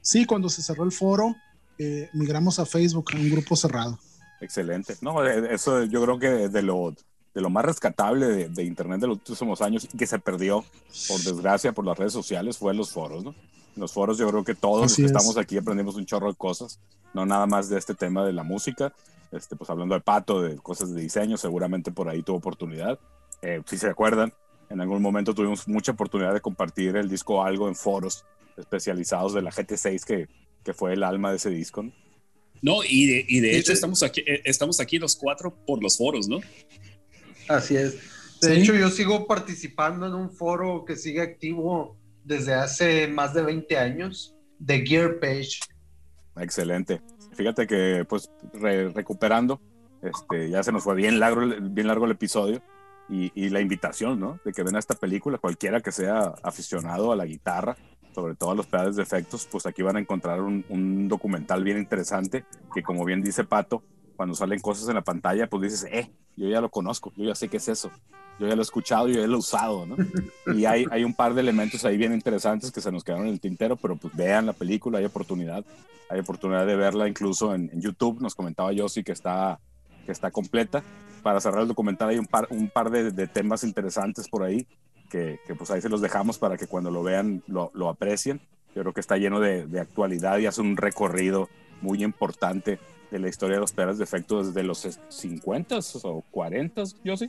Sí, 0.00 0.24
cuando 0.24 0.48
se 0.48 0.62
cerró 0.62 0.84
el 0.84 0.92
foro, 0.92 1.36
eh, 1.78 2.08
migramos 2.14 2.58
a 2.58 2.64
Facebook, 2.64 3.10
a 3.12 3.16
un 3.16 3.30
grupo 3.30 3.54
cerrado. 3.56 3.98
Excelente. 4.40 4.96
No, 5.02 5.22
eh, 5.26 5.48
eso 5.52 5.84
yo 5.84 6.02
creo 6.02 6.18
que 6.18 6.48
de 6.48 6.62
lo, 6.62 6.94
de 7.34 7.40
lo 7.42 7.50
más 7.50 7.64
rescatable 7.66 8.26
de, 8.26 8.48
de 8.48 8.64
Internet 8.64 9.00
de 9.00 9.08
los 9.08 9.18
últimos 9.28 9.60
años 9.60 9.86
y 9.92 9.96
que 9.98 10.06
se 10.06 10.18
perdió, 10.18 10.64
por 11.08 11.20
desgracia, 11.20 11.72
por 11.72 11.84
las 11.84 11.98
redes 11.98 12.12
sociales, 12.14 12.56
fue 12.56 12.72
los 12.72 12.90
foros, 12.90 13.22
¿no? 13.22 13.34
Los 13.76 13.92
foros 13.92 14.18
yo 14.18 14.28
creo 14.30 14.44
que 14.44 14.54
todos 14.54 14.82
los 14.82 14.96
que 14.96 15.02
es. 15.02 15.06
estamos 15.06 15.36
aquí 15.36 15.56
aprendimos 15.56 15.96
un 15.96 16.06
chorro 16.06 16.30
de 16.30 16.36
cosas, 16.36 16.78
no 17.12 17.26
nada 17.26 17.46
más 17.46 17.68
de 17.68 17.78
este 17.78 17.94
tema 17.94 18.24
de 18.24 18.32
la 18.32 18.42
música, 18.44 18.92
este, 19.32 19.56
pues 19.56 19.68
hablando 19.70 19.94
de 19.96 20.00
Pato, 20.00 20.40
de 20.42 20.56
cosas 20.56 20.94
de 20.94 21.00
diseño, 21.00 21.36
seguramente 21.36 21.90
por 21.90 22.08
ahí 22.08 22.22
tuvo 22.22 22.36
oportunidad. 22.36 22.98
Eh, 23.42 23.60
si 23.66 23.76
se 23.76 23.88
acuerdan, 23.88 24.32
en 24.70 24.80
algún 24.80 25.02
momento 25.02 25.34
tuvimos 25.34 25.66
mucha 25.66 25.92
oportunidad 25.92 26.32
de 26.32 26.40
compartir 26.40 26.96
el 26.96 27.08
disco 27.08 27.42
algo 27.42 27.68
en 27.68 27.74
foros 27.74 28.24
especializados 28.56 29.34
de 29.34 29.42
la 29.42 29.50
GT6, 29.50 30.04
que, 30.04 30.28
que 30.62 30.72
fue 30.72 30.92
el 30.92 31.02
alma 31.02 31.30
de 31.30 31.36
ese 31.36 31.50
disco, 31.50 31.82
¿no? 31.82 31.92
No, 32.62 32.76
y 32.88 33.06
de, 33.06 33.24
y 33.28 33.40
de 33.40 33.50
Sí, 33.50 33.56
hecho 33.56 33.66
sí. 33.66 33.72
estamos 33.72 34.02
aquí, 34.04 34.20
eh, 34.26 34.40
estamos 34.44 34.78
aquí 34.80 34.98
los 34.98 35.16
cuatro 35.16 35.52
por 35.66 35.82
los 35.82 35.98
foros, 35.98 36.28
¿no? 36.28 36.38
Así 37.48 37.76
es. 37.76 37.94
De 38.40 38.54
Sí. 38.54 38.60
hecho, 38.62 38.74
yo 38.74 38.88
sigo 38.90 39.26
participando 39.26 40.06
en 40.06 40.14
un 40.14 40.30
foro 40.30 40.84
que 40.84 40.96
sigue 40.96 41.20
activo 41.20 41.96
desde 42.24 42.54
hace 42.54 43.06
más 43.08 43.34
de 43.34 43.42
20 43.42 43.78
años, 43.78 44.34
de 44.58 44.84
Gear 44.86 45.18
Page. 45.20 45.60
Excelente. 46.36 47.00
Fíjate 47.34 47.66
que, 47.66 48.04
pues, 48.08 48.30
re- 48.52 48.90
recuperando, 48.90 49.60
este, 50.02 50.50
ya 50.50 50.62
se 50.62 50.72
nos 50.72 50.84
fue 50.84 50.94
bien 50.94 51.18
largo, 51.20 51.42
bien 51.62 51.86
largo 51.86 52.04
el 52.06 52.12
episodio 52.12 52.62
y, 53.08 53.30
y 53.34 53.48
la 53.50 53.60
invitación, 53.60 54.18
¿no? 54.20 54.38
De 54.44 54.52
que 54.52 54.62
ven 54.62 54.76
a 54.76 54.78
esta 54.78 54.94
película, 54.94 55.38
cualquiera 55.38 55.80
que 55.80 55.92
sea 55.92 56.34
aficionado 56.42 57.12
a 57.12 57.16
la 57.16 57.26
guitarra, 57.26 57.76
sobre 58.14 58.34
todo 58.36 58.52
a 58.52 58.54
los 58.54 58.66
pedales 58.66 58.96
de 58.96 59.02
efectos, 59.02 59.48
pues 59.50 59.66
aquí 59.66 59.82
van 59.82 59.96
a 59.96 60.00
encontrar 60.00 60.40
un, 60.40 60.64
un 60.68 61.08
documental 61.08 61.64
bien 61.64 61.78
interesante 61.78 62.44
que, 62.72 62.82
como 62.82 63.04
bien 63.04 63.22
dice 63.22 63.44
Pato, 63.44 63.82
cuando 64.16 64.34
salen 64.34 64.60
cosas 64.60 64.88
en 64.88 64.94
la 64.94 65.02
pantalla, 65.02 65.48
pues 65.48 65.62
dices, 65.62 65.88
eh, 65.90 66.10
yo 66.36 66.48
ya 66.48 66.60
lo 66.60 66.70
conozco, 66.70 67.12
yo 67.16 67.24
ya 67.24 67.34
sé 67.34 67.48
qué 67.48 67.58
es 67.58 67.68
eso, 67.68 67.90
yo 68.38 68.48
ya 68.48 68.54
lo 68.54 68.62
he 68.62 68.64
escuchado, 68.64 69.08
yo 69.08 69.20
ya 69.20 69.26
lo 69.26 69.34
he 69.34 69.38
usado, 69.38 69.86
¿no? 69.86 69.96
Y 70.54 70.64
hay, 70.64 70.86
hay 70.90 71.04
un 71.04 71.14
par 71.14 71.34
de 71.34 71.40
elementos 71.40 71.84
ahí 71.84 71.96
bien 71.96 72.12
interesantes 72.12 72.70
que 72.70 72.80
se 72.80 72.90
nos 72.90 73.04
quedaron 73.04 73.26
en 73.26 73.32
el 73.32 73.40
tintero, 73.40 73.76
pero 73.76 73.96
pues 73.96 74.14
vean 74.14 74.46
la 74.46 74.52
película, 74.52 74.98
hay 74.98 75.04
oportunidad, 75.04 75.64
hay 76.08 76.20
oportunidad 76.20 76.66
de 76.66 76.76
verla 76.76 77.08
incluso 77.08 77.54
en, 77.54 77.70
en 77.72 77.80
YouTube, 77.80 78.20
nos 78.20 78.34
comentaba 78.34 78.72
Yossi 78.72 79.02
que 79.02 79.12
está, 79.12 79.58
que 80.06 80.12
está 80.12 80.30
completa. 80.30 80.82
Para 81.22 81.40
cerrar 81.40 81.62
el 81.62 81.68
documental 81.68 82.10
hay 82.10 82.18
un 82.18 82.26
par, 82.26 82.46
un 82.50 82.68
par 82.68 82.90
de, 82.90 83.10
de 83.10 83.26
temas 83.26 83.64
interesantes 83.64 84.28
por 84.28 84.42
ahí, 84.42 84.66
que, 85.08 85.40
que, 85.46 85.54
pues 85.54 85.70
ahí 85.70 85.80
se 85.80 85.88
los 85.88 86.00
dejamos 86.00 86.38
para 86.38 86.56
que 86.56 86.66
cuando 86.66 86.90
lo 86.90 87.02
vean 87.02 87.42
lo, 87.46 87.70
lo 87.74 87.88
aprecien. 87.88 88.40
Yo 88.74 88.82
creo 88.82 88.92
que 88.92 89.00
está 89.00 89.16
lleno 89.16 89.40
de, 89.40 89.66
de 89.66 89.80
actualidad 89.80 90.38
y 90.38 90.46
hace 90.46 90.60
un 90.60 90.76
recorrido 90.76 91.48
muy 91.80 92.02
importante 92.02 92.78
de 93.10 93.18
la 93.18 93.28
historia 93.28 93.56
de 93.56 93.60
los 93.60 93.72
pedales 93.72 93.98
de 93.98 94.04
efecto 94.04 94.42
desde 94.42 94.62
los 94.62 94.86
50 95.08 95.78
o 96.02 96.22
40, 96.30 96.82
yo 97.04 97.16
sí, 97.16 97.28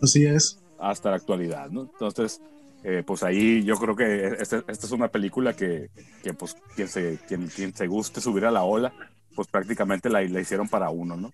Así 0.00 0.24
es. 0.26 0.58
hasta 0.78 1.10
la 1.10 1.16
actualidad, 1.16 1.70
¿no? 1.70 1.82
Entonces, 1.82 2.40
eh, 2.84 3.02
pues 3.06 3.22
ahí 3.22 3.62
yo 3.64 3.76
creo 3.76 3.94
que 3.94 4.26
este- 4.40 4.64
esta 4.66 4.86
es 4.86 4.92
una 4.92 5.08
película 5.08 5.54
que, 5.54 5.90
que, 6.22 6.34
pues 6.34 6.56
quien 6.74 6.88
se, 6.88 7.18
quien, 7.28 7.46
quien 7.48 7.74
se 7.74 7.86
guste 7.86 8.20
subir 8.20 8.44
a 8.44 8.50
la 8.50 8.64
ola, 8.64 8.92
pues 9.36 9.46
prácticamente 9.48 10.08
la, 10.10 10.20
la 10.22 10.40
hicieron 10.40 10.68
para 10.68 10.90
uno, 10.90 11.16
¿no? 11.16 11.32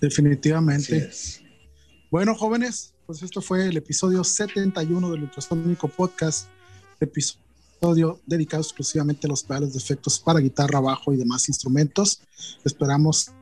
Definitivamente. 0.00 1.10
Bueno, 2.10 2.34
jóvenes, 2.34 2.94
pues 3.06 3.22
esto 3.22 3.40
fue 3.40 3.66
el 3.66 3.76
episodio 3.76 4.24
71 4.24 5.10
del 5.10 5.22
Ultrasónico 5.24 5.88
Podcast, 5.88 6.48
episodio 7.82 8.20
dedicado 8.26 8.62
exclusivamente 8.62 9.26
a 9.26 9.30
los 9.30 9.42
pedales 9.42 9.72
de 9.72 9.78
efectos 9.80 10.20
para 10.20 10.38
guitarra, 10.38 10.78
bajo 10.78 11.12
y 11.12 11.16
demás 11.16 11.48
instrumentos. 11.48 12.20
Esperamos 12.64 13.32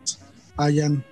hayan 0.57 1.05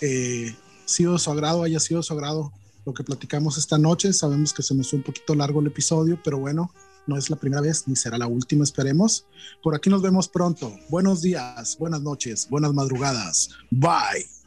eh, 0.00 0.56
sido 0.86 1.12
de 1.12 1.18
su 1.18 1.30
agrado, 1.30 1.62
haya 1.62 1.78
sido 1.80 2.00
de 2.00 2.04
su 2.04 2.14
agrado 2.14 2.50
lo 2.86 2.94
que 2.94 3.04
platicamos 3.04 3.58
esta 3.58 3.76
noche. 3.76 4.10
Sabemos 4.14 4.54
que 4.54 4.62
se 4.62 4.74
nos 4.74 4.88
fue 4.88 5.00
un 5.00 5.02
poquito 5.02 5.34
largo 5.34 5.60
el 5.60 5.66
episodio, 5.66 6.18
pero 6.24 6.38
bueno, 6.38 6.72
No 7.04 7.16
es 7.18 7.28
la 7.28 7.36
primera 7.36 7.60
vez 7.60 7.88
ni 7.88 7.96
será 7.96 8.16
la 8.16 8.28
última, 8.28 8.62
esperemos. 8.64 9.26
Por 9.60 9.74
aquí 9.74 9.90
nos 9.90 10.00
vemos 10.00 10.28
pronto. 10.28 10.72
Buenos 10.88 11.20
días, 11.20 11.76
buenas 11.78 12.00
noches, 12.00 12.46
buenas 12.48 12.72
madrugadas. 12.72 13.50
Bye. 13.70 14.41